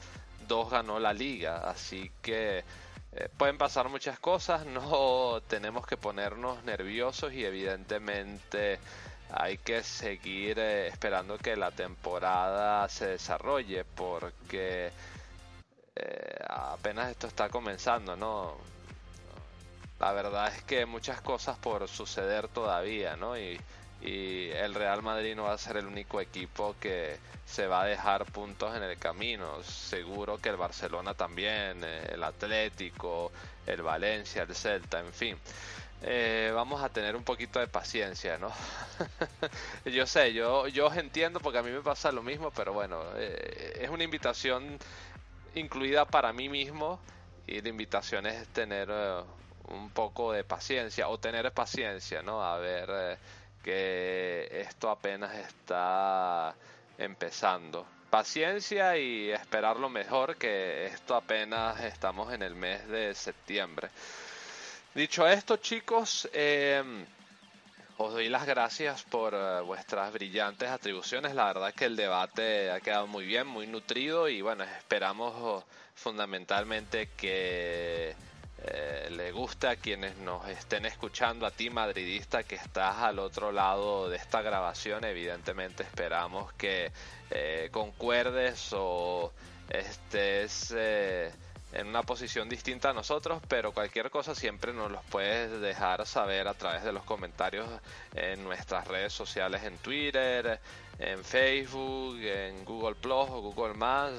dos 0.48 0.70
ganó 0.70 0.98
la 0.98 1.12
liga. 1.12 1.69
Así 1.69 2.10
que 2.23 2.64
eh, 3.12 3.28
pueden 3.36 3.59
pasar 3.59 3.89
muchas 3.89 4.19
cosas, 4.19 4.66
no 4.66 5.40
tenemos 5.48 5.86
que 5.86 5.97
ponernos 5.97 6.64
nerviosos 6.64 7.32
y 7.32 7.44
evidentemente 7.44 8.78
hay 9.31 9.59
que 9.59 9.82
seguir 9.82 10.59
eh, 10.59 10.89
esperando 10.89 11.39
que 11.39 11.56
la 11.56 11.70
temporada 11.70 12.89
se 12.89 13.06
desarrolle 13.09 13.85
porque 13.85 14.93
eh, 15.97 16.39
apenas 16.48 17.10
esto 17.10 17.27
está 17.27 17.48
comenzando, 17.48 18.16
¿no? 18.16 18.56
La 20.01 20.12
verdad 20.12 20.48
es 20.55 20.62
que 20.64 20.85
muchas 20.86 21.20
cosas 21.20 21.56
por 21.59 21.89
suceder 21.89 22.48
todavía, 22.48 23.16
¿no? 23.16 23.39
Y, 23.39 23.60
y 24.04 24.50
el 24.50 24.74
Real 24.74 25.02
Madrid 25.02 25.36
no 25.36 25.44
va 25.44 25.52
a 25.52 25.58
ser 25.58 25.76
el 25.76 25.86
único 25.86 26.20
equipo 26.20 26.74
que 26.80 27.18
se 27.46 27.66
va 27.66 27.82
a 27.82 27.86
dejar 27.86 28.24
puntos 28.26 28.74
en 28.76 28.82
el 28.82 28.98
camino. 28.98 29.62
Seguro 29.62 30.38
que 30.38 30.48
el 30.48 30.56
Barcelona 30.56 31.14
también, 31.14 31.82
eh, 31.84 32.10
el 32.12 32.24
Atlético, 32.24 33.30
el 33.66 33.82
Valencia, 33.82 34.42
el 34.42 34.54
Celta, 34.54 34.98
en 35.00 35.12
fin. 35.12 35.38
Eh, 36.02 36.50
vamos 36.52 36.82
a 36.82 36.88
tener 36.88 37.14
un 37.14 37.22
poquito 37.22 37.60
de 37.60 37.68
paciencia, 37.68 38.38
¿no? 38.38 38.50
yo 39.84 40.04
sé, 40.06 40.32
yo, 40.32 40.66
yo 40.66 40.92
entiendo 40.92 41.38
porque 41.38 41.58
a 41.58 41.62
mí 41.62 41.70
me 41.70 41.80
pasa 41.82 42.10
lo 42.10 42.24
mismo, 42.24 42.50
pero 42.50 42.72
bueno, 42.72 43.00
eh, 43.16 43.78
es 43.82 43.88
una 43.88 44.02
invitación 44.02 44.78
incluida 45.54 46.06
para 46.06 46.32
mí 46.32 46.48
mismo 46.48 46.98
y 47.46 47.60
la 47.60 47.68
invitación 47.68 48.26
es 48.26 48.48
tener 48.48 48.90
un 49.68 49.90
poco 49.90 50.32
de 50.32 50.42
paciencia 50.42 51.08
o 51.08 51.18
tener 51.18 51.52
paciencia, 51.52 52.22
¿no? 52.22 52.42
A 52.42 52.58
ver 52.58 53.18
que 53.62 54.48
esto 54.51 54.90
apenas 54.90 55.34
está 55.34 56.55
empezando. 56.98 57.86
Paciencia 58.10 58.98
y 58.98 59.30
esperar 59.30 59.78
lo 59.78 59.89
mejor, 59.89 60.36
que 60.36 60.86
esto 60.86 61.14
apenas 61.14 61.80
estamos 61.80 62.32
en 62.32 62.43
el 62.43 62.55
mes 62.55 62.86
de 62.89 63.14
septiembre. 63.14 63.89
Dicho 64.94 65.26
esto, 65.26 65.56
chicos, 65.56 66.28
em, 66.34 67.06
os 67.97 68.12
doy 68.12 68.28
las 68.28 68.44
gracias 68.44 69.02
por 69.05 69.32
eh, 69.34 69.60
vuestras 69.62 70.12
brillantes 70.12 70.68
atribuciones. 70.68 71.34
La 71.34 71.47
verdad 71.47 71.72
que 71.72 71.86
el 71.86 71.97
debate 71.97 72.70
ha 72.70 72.80
quedado 72.80 73.06
muy 73.06 73.24
bien, 73.24 73.47
muy 73.47 73.66
nutrido 73.66 74.28
y 74.28 74.43
bueno, 74.43 74.64
esperamos 74.64 75.32
oh, 75.39 75.64
fundamentalmente 75.94 77.09
que 77.16 78.14
eh, 78.64 79.09
le 79.10 79.32
gusta 79.32 79.70
a 79.70 79.76
quienes 79.76 80.16
nos 80.18 80.47
estén 80.48 80.86
escuchando, 80.86 81.47
a 81.47 81.51
ti 81.51 81.68
madridista 81.68 82.44
que 82.44 82.55
estás 82.55 82.98
al 82.98 83.18
otro 83.18 83.51
lado 83.51 84.09
de 84.09 84.16
esta 84.16 84.40
grabación, 84.40 85.05
evidentemente 85.05 85.82
esperamos 85.82 86.52
que 86.52 86.93
eh, 87.30 87.70
concuerdes 87.72 88.72
o 88.72 89.32
estés 89.68 90.72
eh, 90.76 91.32
en 91.72 91.89
una 91.89 92.05
posición 92.05 92.48
distinta 92.48 92.90
a 92.90 92.93
nosotros, 92.93 93.43
pero 93.48 93.72
cualquier 93.72 94.10
cosa 94.10 94.32
siempre 94.32 94.72
nos 94.72 94.93
los 94.93 95.02
puedes 95.06 95.60
dejar 95.60 96.06
saber 96.06 96.47
a 96.47 96.55
través 96.55 96.84
de 96.84 96.93
los 96.93 97.02
comentarios 97.02 97.66
en 98.14 98.44
nuestras 98.44 98.86
redes 98.86 99.12
sociales, 99.12 99.64
en 99.64 99.76
Twitter, 99.78 100.60
en 101.01 101.24
Facebook, 101.24 102.16
en 102.20 102.64
Google 102.64 102.94
Plus 102.94 103.28
o 103.28 103.40
Google 103.40 103.74
Más 103.74 104.12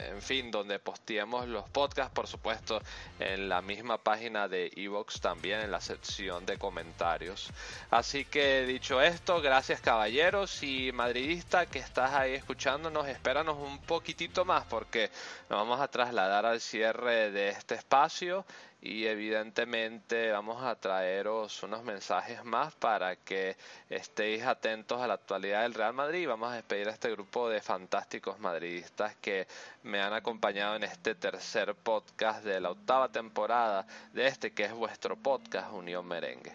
en 0.00 0.22
fin, 0.22 0.50
donde 0.50 0.78
posteemos 0.78 1.46
los 1.48 1.68
podcasts, 1.68 2.12
por 2.12 2.26
supuesto, 2.26 2.80
en 3.18 3.48
la 3.48 3.62
misma 3.62 3.98
página 3.98 4.48
de 4.48 4.72
Evox 4.76 5.20
también 5.20 5.60
en 5.60 5.70
la 5.70 5.80
sección 5.80 6.46
de 6.46 6.58
comentarios. 6.58 7.50
Así 7.90 8.24
que 8.24 8.66
dicho 8.66 9.00
esto, 9.00 9.40
gracias 9.40 9.80
caballeros 9.80 10.62
y 10.62 10.92
madridista 10.92 11.66
que 11.66 11.78
estás 11.78 12.12
ahí 12.12 12.34
escuchándonos, 12.34 13.08
espéranos 13.08 13.56
un 13.58 13.78
poquitito 13.80 14.44
más 14.44 14.64
porque 14.64 15.10
nos 15.48 15.58
vamos 15.58 15.80
a 15.80 15.88
trasladar 15.88 16.46
al 16.46 16.60
cierre 16.60 17.30
de 17.30 17.50
este 17.50 17.74
espacio 17.74 18.44
y 18.86 19.06
evidentemente 19.06 20.30
vamos 20.30 20.62
a 20.62 20.76
traeros 20.76 21.62
unos 21.64 21.82
mensajes 21.82 22.44
más 22.44 22.72
para 22.76 23.16
que 23.16 23.56
estéis 23.90 24.44
atentos 24.44 25.00
a 25.00 25.08
la 25.08 25.14
actualidad 25.14 25.62
del 25.62 25.74
Real 25.74 25.92
Madrid 25.92 26.28
vamos 26.28 26.52
a 26.52 26.54
despedir 26.54 26.88
a 26.88 26.92
este 26.92 27.10
grupo 27.10 27.48
de 27.48 27.60
fantásticos 27.60 28.38
madridistas 28.38 29.16
que 29.16 29.48
me 29.82 30.00
han 30.00 30.12
acompañado 30.12 30.76
en 30.76 30.84
este 30.84 31.16
tercer 31.16 31.74
podcast 31.74 32.44
de 32.44 32.60
la 32.60 32.70
octava 32.70 33.10
temporada 33.10 33.86
de 34.12 34.28
este 34.28 34.52
que 34.52 34.64
es 34.64 34.72
vuestro 34.72 35.16
podcast 35.16 35.72
Unión 35.72 36.06
Merengue. 36.06 36.52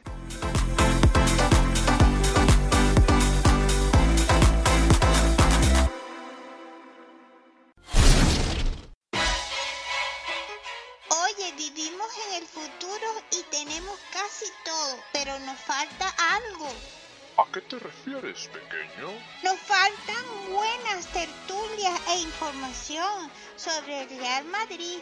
Casi 14.41 14.51
todo, 14.63 14.97
pero 15.13 15.39
nos 15.39 15.59
falta 15.59 16.09
algo. 16.35 16.67
¿A 17.37 17.51
qué 17.51 17.61
te 17.61 17.79
refieres, 17.79 18.49
pequeño? 18.49 19.09
Nos 19.43 19.59
faltan 19.59 20.25
buenas 20.51 21.07
tertulias 21.07 21.99
e 22.09 22.19
información 22.19 23.31
sobre 23.55 24.03
el 24.03 24.09
Real 24.09 24.45
Madrid. 24.45 24.99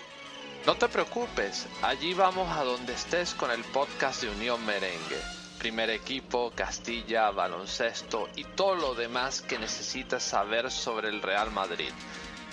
No 0.66 0.76
te 0.76 0.88
preocupes, 0.90 1.68
allí 1.82 2.14
vamos 2.14 2.49
a 2.56 2.64
donde 2.64 2.94
estés 2.94 3.34
con 3.34 3.52
el 3.52 3.64
podcast 3.66 4.22
de 4.22 4.30
Unión 4.30 4.64
Merengue. 4.66 5.22
Primer 5.57 5.90
equipo, 5.90 6.52
Castilla, 6.56 7.32
baloncesto 7.32 8.30
y 8.36 8.44
todo 8.44 8.76
lo 8.76 8.95
demás 8.95 9.41
que 9.41 9.57
necesitas 9.57 10.24
saber 10.24 10.72
sobre 10.72 11.10
el 11.10 11.22
Real 11.22 11.52
Madrid. 11.52 11.91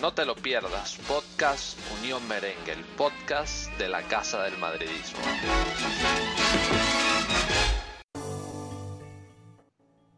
No 0.01 0.13
te 0.13 0.27
lo 0.27 0.35
pierdas, 0.35 0.99
Podcast 1.09 1.79
Unión 1.99 2.29
Merengue, 2.29 2.73
el 2.73 2.85
podcast 2.85 3.71
de 3.79 3.89
la 3.89 4.03
Casa 4.03 4.43
del 4.43 4.59
Madridismo. 4.59 5.21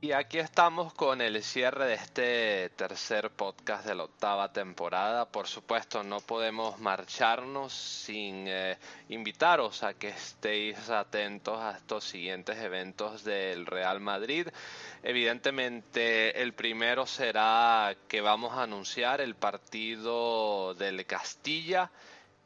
Y 0.01 0.13
aquí 0.13 0.39
estamos 0.39 0.95
con 0.95 1.21
el 1.21 1.43
cierre 1.43 1.87
de 1.87 1.95
este 1.95 2.71
tercer 2.77 3.31
podcast 3.31 3.85
de 3.85 3.97
la 3.97 4.05
octava 4.05 4.53
temporada. 4.53 5.25
Por 5.25 5.49
supuesto, 5.49 6.05
no 6.05 6.21
podemos 6.21 6.79
marcharnos 6.79 7.73
sin 7.73 8.47
eh, 8.47 8.79
invitaros 9.09 9.83
a 9.83 9.95
que 9.95 10.11
estéis 10.11 10.89
atentos 10.89 11.59
a 11.59 11.73
estos 11.73 12.05
siguientes 12.05 12.59
eventos 12.59 13.25
del 13.25 13.67
Real 13.67 13.99
Madrid. 13.99 14.47
Evidentemente, 15.03 16.43
el 16.43 16.53
primero 16.53 17.05
será 17.05 17.97
que 18.07 18.21
vamos 18.21 18.53
a 18.53 18.63
anunciar 18.63 19.21
el 19.21 19.35
partido 19.35 20.75
del 20.75 21.07
Castilla, 21.07 21.91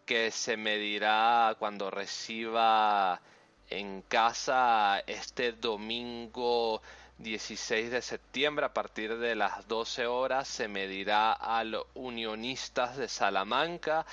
que 0.07 0.31
se 0.31 0.57
medirá 0.57 1.55
cuando 1.59 1.91
reciba 1.91 3.21
en 3.69 4.01
casa 4.03 5.01
este 5.07 5.53
domingo 5.53 6.81
16 7.23 7.91
de 7.91 8.03
septiembre 8.03 8.67
a 8.67 8.75
partir 8.75 9.17
de 9.19 9.35
las 9.35 9.69
12 9.69 10.07
horas 10.07 10.49
se 10.49 10.67
medirá 10.67 11.33
al 11.33 11.79
Unionistas 11.95 12.97
de 12.97 13.09
Salamanca. 13.09 14.05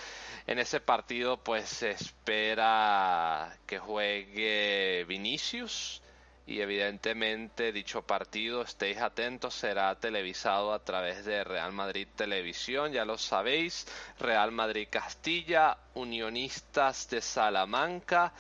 En 0.46 0.60
ese 0.60 0.80
partido 0.80 1.38
pues 1.38 1.68
se 1.68 1.92
espera 1.92 3.58
que 3.66 3.80
juegue 3.80 5.06
Vinicius 5.08 6.02
y 6.46 6.62
evidentemente 6.62 7.72
dicho 7.72 8.02
partido, 8.02 8.64
estéis 8.64 8.98
atentos, 8.98 9.54
será 9.54 9.94
televisado 10.00 10.74
a 10.74 10.84
través 10.84 11.24
de 11.24 11.44
Real 11.44 11.72
Madrid 11.74 12.08
Televisión, 12.16 12.92
ya 12.92 13.06
lo 13.06 13.20
sabéis, 13.20 13.88
Real 14.20 14.52
Madrid 14.52 14.88
Castilla, 14.90 15.78
Unionistas 15.94 17.08
de 17.10 17.22
Salamanca 17.22 18.34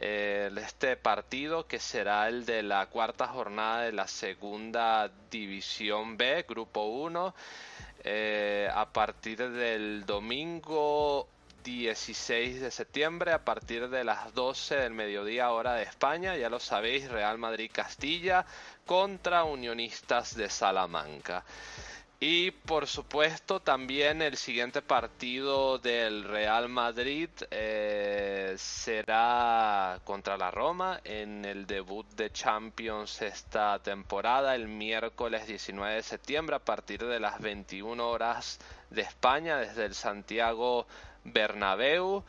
este 0.00 0.96
partido 0.96 1.66
que 1.66 1.78
será 1.78 2.28
el 2.28 2.46
de 2.46 2.62
la 2.62 2.86
cuarta 2.86 3.26
jornada 3.26 3.82
de 3.82 3.92
la 3.92 4.06
segunda 4.06 5.10
división 5.30 6.16
B, 6.16 6.44
grupo 6.48 6.84
1, 6.84 7.34
eh, 8.04 8.70
a 8.72 8.86
partir 8.86 9.50
del 9.50 10.06
domingo 10.06 11.26
16 11.64 12.60
de 12.60 12.70
septiembre 12.70 13.32
a 13.32 13.44
partir 13.44 13.88
de 13.88 14.04
las 14.04 14.32
12 14.32 14.76
del 14.76 14.94
mediodía 14.94 15.50
hora 15.50 15.74
de 15.74 15.82
España, 15.82 16.36
ya 16.36 16.48
lo 16.48 16.60
sabéis, 16.60 17.10
Real 17.10 17.36
Madrid 17.36 17.70
Castilla 17.72 18.46
contra 18.86 19.44
Unionistas 19.44 20.34
de 20.36 20.48
Salamanca. 20.48 21.44
Y 22.20 22.50
por 22.50 22.88
supuesto 22.88 23.60
también 23.60 24.22
el 24.22 24.36
siguiente 24.36 24.82
partido 24.82 25.78
del 25.78 26.24
Real 26.24 26.68
Madrid 26.68 27.30
eh, 27.52 28.54
será 28.58 30.00
contra 30.02 30.36
la 30.36 30.50
Roma 30.50 31.00
en 31.04 31.44
el 31.44 31.64
debut 31.64 32.04
de 32.16 32.32
Champions 32.32 33.22
esta 33.22 33.78
temporada 33.78 34.56
el 34.56 34.66
miércoles 34.66 35.46
19 35.46 35.94
de 35.94 36.02
septiembre 36.02 36.56
a 36.56 36.64
partir 36.64 37.06
de 37.06 37.20
las 37.20 37.40
21 37.40 38.04
horas 38.04 38.58
de 38.90 39.02
España 39.02 39.58
desde 39.58 39.84
el 39.84 39.94
Santiago 39.94 40.88
Bernabéu. 41.22 42.24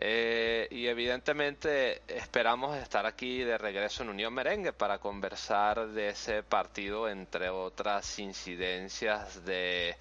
Eh, 0.00 0.68
y 0.70 0.86
evidentemente 0.86 2.02
esperamos 2.06 2.76
estar 2.76 3.04
aquí 3.04 3.42
de 3.42 3.58
regreso 3.58 4.04
en 4.04 4.10
Unión 4.10 4.32
Merengue 4.32 4.72
para 4.72 4.98
conversar 4.98 5.88
de 5.88 6.10
ese 6.10 6.44
partido, 6.44 7.08
entre 7.08 7.50
otras 7.50 8.18
incidencias 8.20 9.44
de 9.44 9.96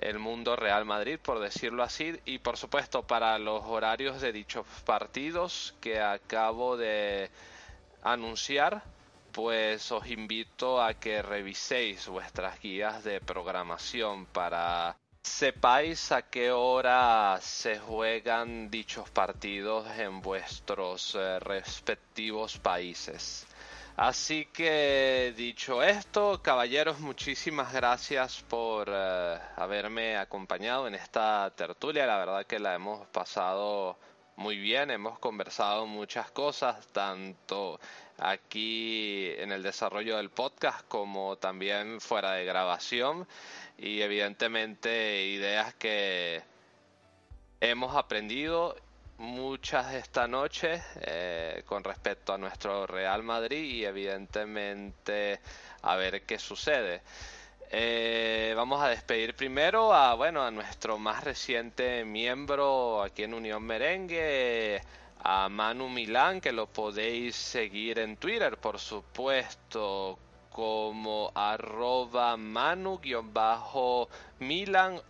el 0.00 0.18
mundo 0.18 0.56
Real 0.56 0.84
Madrid, 0.84 1.20
por 1.22 1.38
decirlo 1.38 1.84
así, 1.84 2.18
y 2.24 2.38
por 2.38 2.56
supuesto 2.56 3.02
para 3.06 3.38
los 3.38 3.62
horarios 3.64 4.20
de 4.20 4.32
dichos 4.32 4.66
partidos 4.84 5.76
que 5.80 6.00
acabo 6.00 6.76
de 6.76 7.30
anunciar, 8.02 8.82
pues 9.32 9.92
os 9.92 10.08
invito 10.08 10.82
a 10.82 10.94
que 10.94 11.22
reviséis 11.22 12.08
vuestras 12.08 12.60
guías 12.60 13.04
de 13.04 13.20
programación 13.20 14.26
para 14.26 14.96
sepáis 15.24 16.12
a 16.12 16.22
qué 16.22 16.52
hora 16.52 17.38
se 17.40 17.78
juegan 17.78 18.70
dichos 18.70 19.08
partidos 19.10 19.86
en 19.98 20.20
vuestros 20.20 21.14
eh, 21.14 21.40
respectivos 21.40 22.58
países. 22.58 23.46
Así 23.96 24.46
que 24.52 25.32
dicho 25.36 25.82
esto, 25.82 26.42
caballeros, 26.42 27.00
muchísimas 27.00 27.72
gracias 27.72 28.42
por 28.42 28.88
eh, 28.92 29.38
haberme 29.56 30.18
acompañado 30.18 30.86
en 30.88 30.94
esta 30.94 31.50
tertulia. 31.56 32.04
La 32.06 32.18
verdad 32.18 32.46
que 32.46 32.58
la 32.58 32.74
hemos 32.74 33.06
pasado 33.08 33.96
muy 34.36 34.58
bien, 34.58 34.90
hemos 34.90 35.18
conversado 35.20 35.86
muchas 35.86 36.30
cosas, 36.32 36.86
tanto 36.88 37.80
aquí 38.18 39.30
en 39.38 39.52
el 39.52 39.62
desarrollo 39.62 40.16
del 40.16 40.30
podcast 40.30 40.86
como 40.88 41.36
también 41.36 42.00
fuera 42.00 42.32
de 42.32 42.44
grabación 42.44 43.26
y 43.78 44.00
evidentemente 44.00 45.24
ideas 45.26 45.74
que 45.74 46.42
hemos 47.60 47.96
aprendido 47.96 48.76
muchas 49.18 49.94
esta 49.94 50.26
noche 50.26 50.82
eh, 51.00 51.62
con 51.66 51.84
respecto 51.84 52.32
a 52.32 52.38
nuestro 52.38 52.86
Real 52.86 53.22
Madrid 53.22 53.62
y 53.62 53.84
evidentemente 53.84 55.40
a 55.82 55.96
ver 55.96 56.22
qué 56.22 56.38
sucede. 56.38 57.02
Eh, 57.70 58.52
vamos 58.56 58.82
a 58.82 58.88
despedir 58.88 59.34
primero 59.34 59.92
a 59.92 60.14
bueno 60.14 60.44
a 60.44 60.50
nuestro 60.50 60.98
más 60.98 61.24
reciente 61.24 62.04
miembro 62.04 63.02
aquí 63.02 63.24
en 63.24 63.34
Unión 63.34 63.62
Merengue, 63.64 64.80
a 65.20 65.48
Manu 65.48 65.88
Milán, 65.88 66.40
que 66.40 66.52
lo 66.52 66.66
podéis 66.66 67.34
seguir 67.34 67.98
en 67.98 68.16
Twitter, 68.16 68.58
por 68.58 68.78
supuesto, 68.78 70.18
como 70.54 71.32
arroba 71.34 72.36
manu-milan 72.36 73.00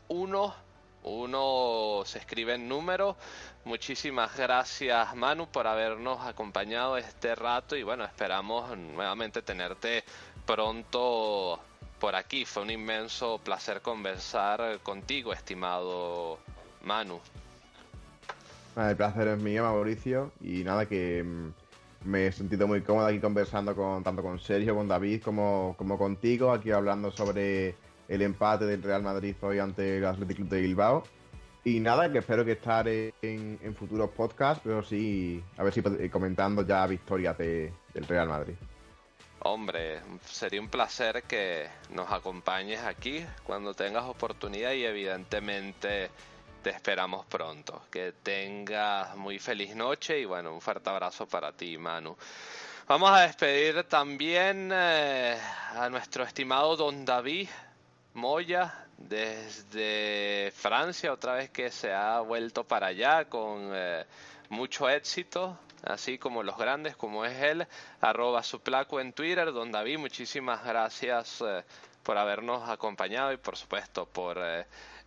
1. 0.08 0.54
Uno 1.02 2.02
se 2.06 2.18
escribe 2.18 2.54
en 2.54 2.66
número. 2.66 3.18
Muchísimas 3.66 4.34
gracias 4.38 5.14
Manu 5.14 5.46
por 5.46 5.66
habernos 5.66 6.26
acompañado 6.26 6.96
este 6.96 7.34
rato 7.34 7.76
y 7.76 7.82
bueno, 7.82 8.04
esperamos 8.04 8.74
nuevamente 8.78 9.42
tenerte 9.42 10.02
pronto 10.46 11.60
por 12.00 12.14
aquí. 12.14 12.46
Fue 12.46 12.62
un 12.62 12.70
inmenso 12.70 13.38
placer 13.44 13.82
conversar 13.82 14.78
contigo, 14.82 15.34
estimado 15.34 16.38
Manu. 16.84 17.20
El 18.76 18.96
placer 18.96 19.28
es 19.28 19.38
mío, 19.38 19.64
Mauricio, 19.64 20.32
y 20.40 20.64
nada 20.64 20.86
que 20.86 21.22
mm, 21.22 21.52
me 22.04 22.26
he 22.26 22.32
sentido 22.32 22.66
muy 22.66 22.82
cómodo 22.82 23.06
aquí 23.06 23.18
conversando 23.18 23.74
con 23.74 24.02
tanto 24.02 24.22
con 24.22 24.38
Sergio, 24.38 24.74
con 24.74 24.88
David, 24.88 25.22
como, 25.22 25.74
como 25.78 25.98
contigo, 25.98 26.52
aquí 26.52 26.70
hablando 26.70 27.10
sobre 27.10 27.74
el 28.08 28.22
empate 28.22 28.66
del 28.66 28.82
Real 28.82 29.02
Madrid 29.02 29.34
hoy 29.40 29.58
ante 29.58 29.98
el 29.98 30.04
Athletic 30.04 30.36
Club 30.36 30.48
de 30.48 30.60
Bilbao. 30.60 31.04
Y 31.64 31.80
nada, 31.80 32.12
que 32.12 32.18
espero 32.18 32.44
que 32.44 32.52
estaré 32.52 33.14
en, 33.22 33.58
futuros 33.74 34.10
podcasts, 34.10 34.60
pero 34.62 34.82
sí, 34.82 35.42
a 35.56 35.62
ver 35.62 35.72
si 35.72 35.82
comentando 36.10 36.66
ya 36.66 36.86
victorias 36.86 37.38
de, 37.38 37.72
del 37.94 38.06
Real 38.06 38.28
Madrid. 38.28 38.54
Hombre, 39.40 40.00
sería 40.24 40.60
un 40.60 40.68
placer 40.68 41.22
que 41.22 41.66
nos 41.90 42.10
acompañes 42.12 42.82
aquí 42.82 43.24
cuando 43.44 43.72
tengas 43.72 44.04
oportunidad 44.04 44.72
y 44.72 44.84
evidentemente 44.84 46.10
te 46.64 46.70
esperamos 46.70 47.26
pronto. 47.26 47.82
Que 47.90 48.12
tengas 48.22 49.14
muy 49.16 49.38
feliz 49.38 49.76
noche 49.76 50.18
y 50.18 50.24
bueno, 50.24 50.54
un 50.54 50.62
fuerte 50.62 50.88
abrazo 50.88 51.26
para 51.26 51.52
ti, 51.52 51.76
Manu. 51.76 52.16
Vamos 52.88 53.10
a 53.10 53.20
despedir 53.20 53.84
también 53.84 54.70
eh, 54.72 55.38
a 55.74 55.90
nuestro 55.90 56.24
estimado 56.24 56.74
Don 56.74 57.04
David 57.04 57.50
Moya 58.14 58.86
desde 58.96 60.52
Francia, 60.56 61.12
otra 61.12 61.34
vez 61.34 61.50
que 61.50 61.70
se 61.70 61.92
ha 61.92 62.20
vuelto 62.20 62.64
para 62.64 62.86
allá 62.86 63.26
con 63.26 63.70
eh, 63.74 64.06
mucho 64.48 64.88
éxito, 64.88 65.58
así 65.84 66.16
como 66.16 66.42
los 66.42 66.56
grandes, 66.56 66.96
como 66.96 67.26
es 67.26 67.42
él, 67.42 67.66
arroba 68.00 68.42
su 68.42 68.60
placo 68.60 69.00
en 69.00 69.12
Twitter. 69.12 69.52
Don 69.52 69.70
David, 69.70 69.98
muchísimas 69.98 70.64
gracias 70.64 71.42
eh, 71.46 71.62
por 72.02 72.16
habernos 72.16 72.66
acompañado 72.70 73.34
y 73.34 73.36
por 73.36 73.54
supuesto 73.54 74.06
por 74.06 74.38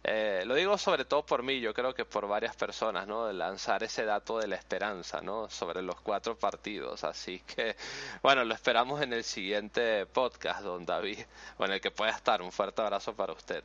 eh, 0.10 0.44
lo 0.46 0.56
digo 0.56 0.78
sobre 0.78 1.04
todo 1.04 1.26
por 1.26 1.44
mí, 1.44 1.60
yo 1.60 1.74
creo 1.74 1.94
que 1.94 2.06
por 2.06 2.30
varias 2.30 2.56
personas, 2.56 3.06
¿no? 3.06 3.26
De 3.26 3.34
lanzar 3.34 3.84
ese 3.84 4.06
dato 4.06 4.40
de 4.40 4.48
la 4.48 4.56
esperanza, 4.56 5.20
¿no? 5.20 5.50
Sobre 5.50 5.82
los 5.82 6.00
cuatro 6.00 6.38
partidos. 6.38 7.04
Así 7.04 7.42
que, 7.46 7.76
bueno, 8.24 8.46
lo 8.46 8.54
esperamos 8.54 9.02
en 9.02 9.12
el 9.12 9.26
siguiente 9.26 10.06
podcast, 10.06 10.62
don 10.62 10.86
David, 10.86 11.20
o 11.58 11.66
en 11.66 11.74
el 11.74 11.82
que 11.82 11.92
pueda 11.92 12.12
estar. 12.12 12.42
Un 12.42 12.54
fuerte 12.54 12.82
abrazo 12.82 13.16
para 13.16 13.34
usted. 13.34 13.62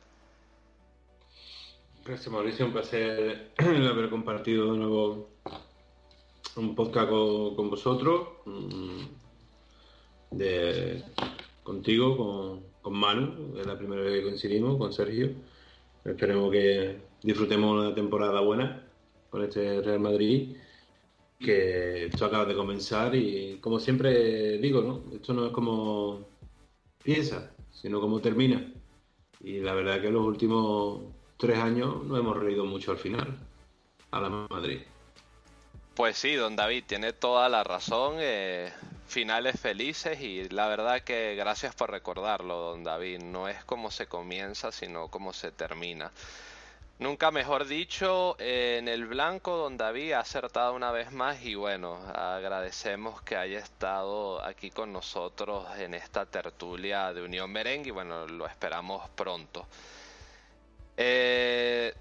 Gracias, 2.03 2.27
Mauricio. 2.27 2.65
Un 2.65 2.73
placer 2.73 3.53
haber 3.57 4.09
compartido 4.09 4.73
de 4.73 4.79
nuevo 4.79 5.29
un 6.57 6.75
podcast 6.75 7.07
con, 7.09 7.69
vosotros. 7.69 8.27
Mm, 8.43 9.03
de, 10.31 11.05
contigo, 11.63 12.17
con, 12.17 12.63
con 12.81 12.93
Manu, 12.95 13.57
es 13.57 13.65
la 13.65 13.77
primera 13.77 14.01
vez 14.01 14.19
que 14.19 14.23
coincidimos, 14.23 14.77
con 14.77 14.91
Sergio 14.91 15.52
Esperemos 16.05 16.51
que 16.51 16.97
disfrutemos 17.21 17.79
una 17.79 17.95
temporada 17.95 18.41
buena 18.41 18.83
con 19.29 19.43
este 19.43 19.81
Real 19.81 19.99
Madrid, 19.99 20.55
que 21.39 22.05
esto 22.05 22.25
acaba 22.25 22.45
de 22.45 22.55
comenzar 22.55 23.15
y 23.15 23.57
como 23.59 23.79
siempre 23.79 24.57
digo, 24.57 24.81
¿no? 24.81 25.15
Esto 25.15 25.33
no 25.33 25.47
es 25.47 25.51
como 25.51 26.27
piensa, 27.03 27.51
sino 27.71 27.99
como 27.99 28.19
termina. 28.19 28.71
Y 29.41 29.59
la 29.59 29.73
verdad 29.73 30.01
que 30.01 30.09
los 30.09 30.25
últimos 30.25 31.01
tres 31.37 31.57
años 31.57 32.03
no 32.03 32.17
hemos 32.17 32.37
reído 32.37 32.65
mucho 32.65 32.91
al 32.91 32.97
final, 32.97 33.37
a 34.11 34.21
la 34.21 34.29
Madrid. 34.29 34.79
Pues 35.95 36.17
sí, 36.17 36.33
don 36.35 36.55
David, 36.55 36.83
tiene 36.87 37.13
toda 37.13 37.49
la 37.49 37.63
razón. 37.63 38.15
Eh, 38.19 38.71
finales 39.07 39.59
felices 39.59 40.21
y 40.21 40.49
la 40.49 40.67
verdad 40.67 41.01
que 41.01 41.35
gracias 41.35 41.75
por 41.75 41.91
recordarlo, 41.91 42.55
don 42.71 42.83
David. 42.83 43.19
No 43.19 43.47
es 43.47 43.63
como 43.65 43.91
se 43.91 44.07
comienza, 44.07 44.71
sino 44.71 45.07
como 45.09 45.33
se 45.33 45.51
termina. 45.51 46.11
Nunca 46.99 47.31
mejor 47.31 47.65
dicho, 47.65 48.35
en 48.39 48.87
el 48.87 49.05
blanco, 49.07 49.57
don 49.57 49.77
David 49.77 50.13
ha 50.13 50.19
acertado 50.19 50.73
una 50.73 50.91
vez 50.91 51.11
más 51.11 51.43
y 51.43 51.55
bueno, 51.55 51.97
agradecemos 52.13 53.21
que 53.23 53.35
haya 53.35 53.59
estado 53.59 54.43
aquí 54.45 54.69
con 54.69 54.93
nosotros 54.93 55.67
en 55.79 55.95
esta 55.95 56.25
tertulia 56.25 57.11
de 57.11 57.23
Unión 57.23 57.51
Merengue 57.51 57.89
y 57.89 57.91
bueno, 57.91 58.27
lo 58.27 58.45
esperamos 58.45 59.09
pronto. 59.09 59.67
Eh, 60.95 61.93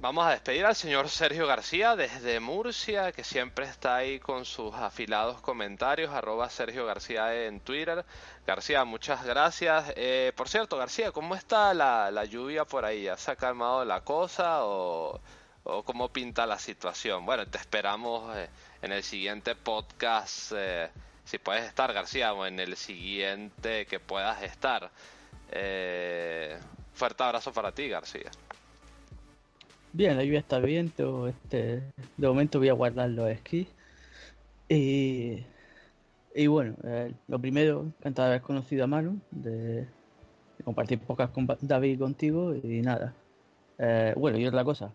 Vamos 0.00 0.24
a 0.24 0.30
despedir 0.30 0.64
al 0.64 0.76
señor 0.76 1.08
Sergio 1.08 1.48
García 1.48 1.96
desde 1.96 2.38
Murcia, 2.38 3.10
que 3.10 3.24
siempre 3.24 3.64
está 3.64 3.96
ahí 3.96 4.20
con 4.20 4.44
sus 4.44 4.72
afilados 4.76 5.40
comentarios, 5.40 6.12
arroba 6.12 6.48
Sergio 6.50 6.86
García 6.86 7.46
en 7.46 7.58
Twitter. 7.58 8.04
García, 8.46 8.84
muchas 8.84 9.24
gracias. 9.24 9.92
Eh, 9.96 10.32
por 10.36 10.48
cierto, 10.48 10.76
García, 10.76 11.10
¿cómo 11.10 11.34
está 11.34 11.74
la, 11.74 12.24
lluvia 12.26 12.64
por 12.64 12.84
ahí? 12.84 13.02
¿Ya 13.02 13.16
ha 13.26 13.34
calmado 13.34 13.84
la 13.84 14.02
cosa 14.02 14.64
o, 14.64 15.20
cómo 15.64 16.12
pinta 16.12 16.46
la 16.46 16.60
situación? 16.60 17.26
Bueno, 17.26 17.44
te 17.46 17.58
esperamos 17.58 18.36
eh, 18.36 18.48
en 18.82 18.92
el 18.92 19.02
siguiente 19.02 19.56
podcast, 19.56 20.52
eh, 20.54 20.90
si 21.24 21.38
puedes 21.38 21.64
estar, 21.64 21.92
García, 21.92 22.34
o 22.34 22.46
en 22.46 22.60
el 22.60 22.76
siguiente 22.76 23.84
que 23.86 23.98
puedas 23.98 24.44
estar. 24.44 24.92
fuerte 26.94 27.22
abrazo 27.24 27.52
para 27.52 27.72
ti, 27.72 27.88
García. 27.88 28.30
Bien, 29.92 30.16
la 30.16 30.24
lluvia 30.24 30.40
está 30.40 30.58
bien, 30.58 30.92
este, 31.28 31.82
de 32.16 32.28
momento 32.28 32.58
voy 32.58 32.68
a 32.68 32.74
guardar 32.74 33.10
los 33.10 33.28
esquís. 33.30 33.66
Y, 34.68 35.44
y 36.34 36.46
bueno, 36.46 36.76
eh, 36.84 37.12
lo 37.26 37.38
primero, 37.40 37.86
encantado 37.98 38.28
de 38.28 38.34
haber 38.34 38.42
conocido 38.42 38.84
a 38.84 38.86
Manu, 38.86 39.18
de, 39.30 39.86
compartir 40.64 40.98
pocas 41.00 41.30
con 41.30 41.46
David 41.62 41.98
contigo 41.98 42.54
y 42.54 42.82
nada. 42.82 43.14
Eh, 43.78 44.14
bueno, 44.16 44.38
y 44.38 44.46
otra 44.46 44.64
cosa. 44.64 44.92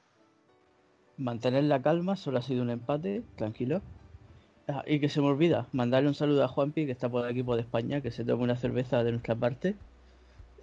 Mantener 1.18 1.64
la 1.64 1.82
calma, 1.82 2.15
solo 2.15 2.38
ha 2.38 2.41
sido 2.44 2.61
un 2.61 2.70
empate, 2.70 3.24
tranquilo. 3.36 3.82
Ah, 4.68 4.84
y 4.88 4.99
que 4.99 5.10
se 5.10 5.22
me 5.22 5.28
olvida, 5.28 5.68
mandarle 5.74 6.10
un 6.10 6.15
saludo 6.15 6.44
a 6.44 6.48
Juanpi, 6.48 6.86
que 6.86 6.91
está 6.91 7.10
por 7.10 7.26
el 7.26 7.32
equipo 7.32 7.56
de 7.56 7.61
España, 7.64 8.02
que 8.02 8.11
se 8.11 8.24
tome 8.24 8.44
una 8.44 8.56
cerveza 8.56 9.03
de 9.03 9.11
nuestra 9.11 9.36
parte. 9.36 9.76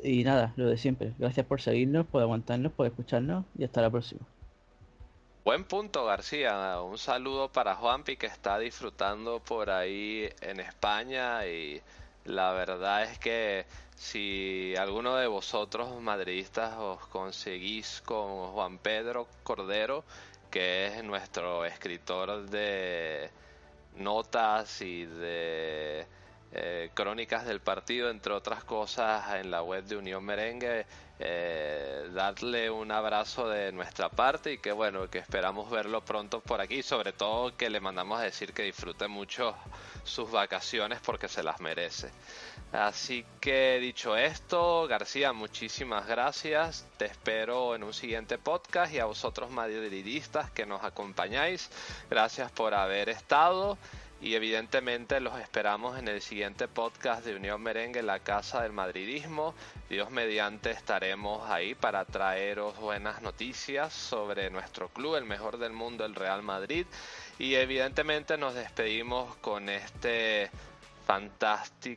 Y 0.02 0.24
nada, 0.24 0.52
lo 0.56 0.66
de 0.66 0.78
siempre. 0.78 1.12
Gracias 1.18 1.46
por 1.46 1.60
seguirnos, 1.60 2.06
por 2.06 2.22
aguantarnos, 2.22 2.72
por 2.72 2.86
escucharnos 2.86 3.44
y 3.58 3.64
hasta 3.64 3.82
la 3.82 3.90
próxima. 3.90 4.22
Buen 5.44 5.64
punto, 5.64 6.04
García. 6.04 6.80
Un 6.80 6.98
saludo 6.98 7.50
para 7.50 7.74
Juanpi 7.74 8.16
que 8.16 8.26
está 8.26 8.58
disfrutando 8.58 9.40
por 9.40 9.70
ahí 9.70 10.28
en 10.42 10.60
España 10.60 11.46
y 11.46 11.80
la 12.24 12.52
verdad 12.52 13.04
es 13.04 13.18
que 13.18 13.64
si 13.96 14.74
alguno 14.76 15.16
de 15.16 15.26
vosotros 15.26 16.00
madridistas 16.00 16.76
os 16.78 17.06
conseguís 17.06 18.02
con 18.04 18.52
Juan 18.52 18.78
Pedro 18.78 19.26
Cordero, 19.42 20.04
que 20.50 20.86
es 20.86 21.04
nuestro 21.04 21.64
escritor 21.64 22.48
de 22.50 23.30
notas 23.96 24.82
y 24.82 25.06
de 25.06 26.06
eh, 26.52 26.90
crónicas 26.94 27.46
del 27.46 27.60
partido, 27.60 28.10
entre 28.10 28.32
otras 28.32 28.64
cosas, 28.64 29.34
en 29.34 29.50
la 29.50 29.62
web 29.62 29.84
de 29.84 29.96
Unión 29.96 30.24
Merengue. 30.24 30.86
Eh, 31.22 32.08
darle 32.14 32.70
un 32.70 32.90
abrazo 32.90 33.46
de 33.46 33.72
nuestra 33.72 34.08
parte 34.08 34.54
y 34.54 34.58
que 34.58 34.72
bueno, 34.72 35.10
que 35.10 35.18
esperamos 35.18 35.70
verlo 35.70 36.02
pronto 36.02 36.40
por 36.40 36.62
aquí, 36.62 36.82
sobre 36.82 37.12
todo 37.12 37.54
que 37.58 37.68
le 37.68 37.78
mandamos 37.78 38.18
a 38.18 38.22
decir 38.22 38.54
que 38.54 38.62
disfrute 38.62 39.06
mucho 39.06 39.54
sus 40.02 40.30
vacaciones 40.30 40.98
porque 41.04 41.28
se 41.28 41.42
las 41.42 41.60
merece. 41.60 42.10
Así 42.72 43.26
que 43.40 43.78
dicho 43.80 44.16
esto, 44.16 44.86
García, 44.88 45.32
muchísimas 45.32 46.06
gracias. 46.06 46.86
Te 46.96 47.04
espero 47.06 47.74
en 47.74 47.82
un 47.82 47.92
siguiente 47.92 48.38
podcast 48.38 48.94
y 48.94 48.98
a 48.98 49.04
vosotros 49.04 49.50
madridistas 49.50 50.50
que 50.52 50.64
nos 50.64 50.82
acompañáis. 50.84 51.68
Gracias 52.08 52.50
por 52.52 52.72
haber 52.72 53.08
estado 53.08 53.76
y 54.22 54.34
evidentemente 54.34 55.18
los 55.20 55.38
esperamos 55.40 55.98
en 55.98 56.06
el 56.06 56.20
siguiente 56.20 56.68
podcast 56.68 57.24
de 57.24 57.34
Unión 57.34 57.62
Merengue, 57.62 58.02
la 58.02 58.18
Casa 58.20 58.62
del 58.62 58.72
Madridismo. 58.72 59.54
Dios 59.88 60.10
mediante 60.10 60.70
estaremos 60.70 61.48
ahí 61.48 61.74
para 61.74 62.04
traeros 62.04 62.78
buenas 62.78 63.22
noticias 63.22 63.94
sobre 63.94 64.50
nuestro 64.50 64.88
club, 64.90 65.16
el 65.16 65.24
mejor 65.24 65.56
del 65.56 65.72
mundo, 65.72 66.04
el 66.04 66.14
Real 66.14 66.42
Madrid. 66.42 66.86
Y 67.38 67.54
evidentemente 67.54 68.36
nos 68.36 68.54
despedimos 68.54 69.36
con 69.36 69.70
este 69.70 70.50
fantástico 71.06 71.96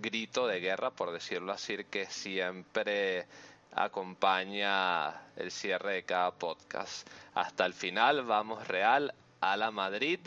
grito 0.00 0.46
de 0.46 0.60
guerra, 0.60 0.92
por 0.92 1.12
decirlo 1.12 1.52
así, 1.52 1.76
que 1.90 2.06
siempre 2.06 3.26
acompaña 3.72 5.10
el 5.36 5.50
cierre 5.50 5.92
de 5.92 6.04
cada 6.04 6.30
podcast. 6.30 7.06
Hasta 7.34 7.66
el 7.66 7.74
final, 7.74 8.22
vamos 8.22 8.66
Real 8.66 9.12
a 9.42 9.58
la 9.58 9.70
Madrid. 9.70 10.20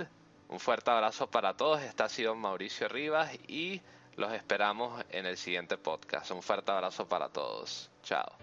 Un 0.49 0.59
fuerte 0.59 0.89
abrazo 0.89 1.27
para 1.27 1.55
todos. 1.55 1.81
Este 1.81 2.03
ha 2.03 2.09
sido 2.09 2.35
Mauricio 2.35 2.87
Rivas 2.87 3.31
y 3.47 3.81
los 4.15 4.33
esperamos 4.33 5.05
en 5.11 5.27
el 5.27 5.37
siguiente 5.37 5.77
podcast. 5.77 6.31
Un 6.31 6.41
fuerte 6.41 6.71
abrazo 6.71 7.07
para 7.07 7.29
todos. 7.29 7.89
Chao. 8.03 8.35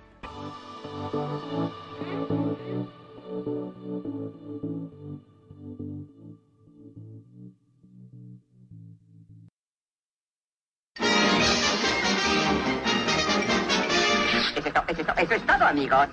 Eso 15.18 15.34
es, 15.34 15.46
todo, 15.46 15.64
amigos. 15.64 16.08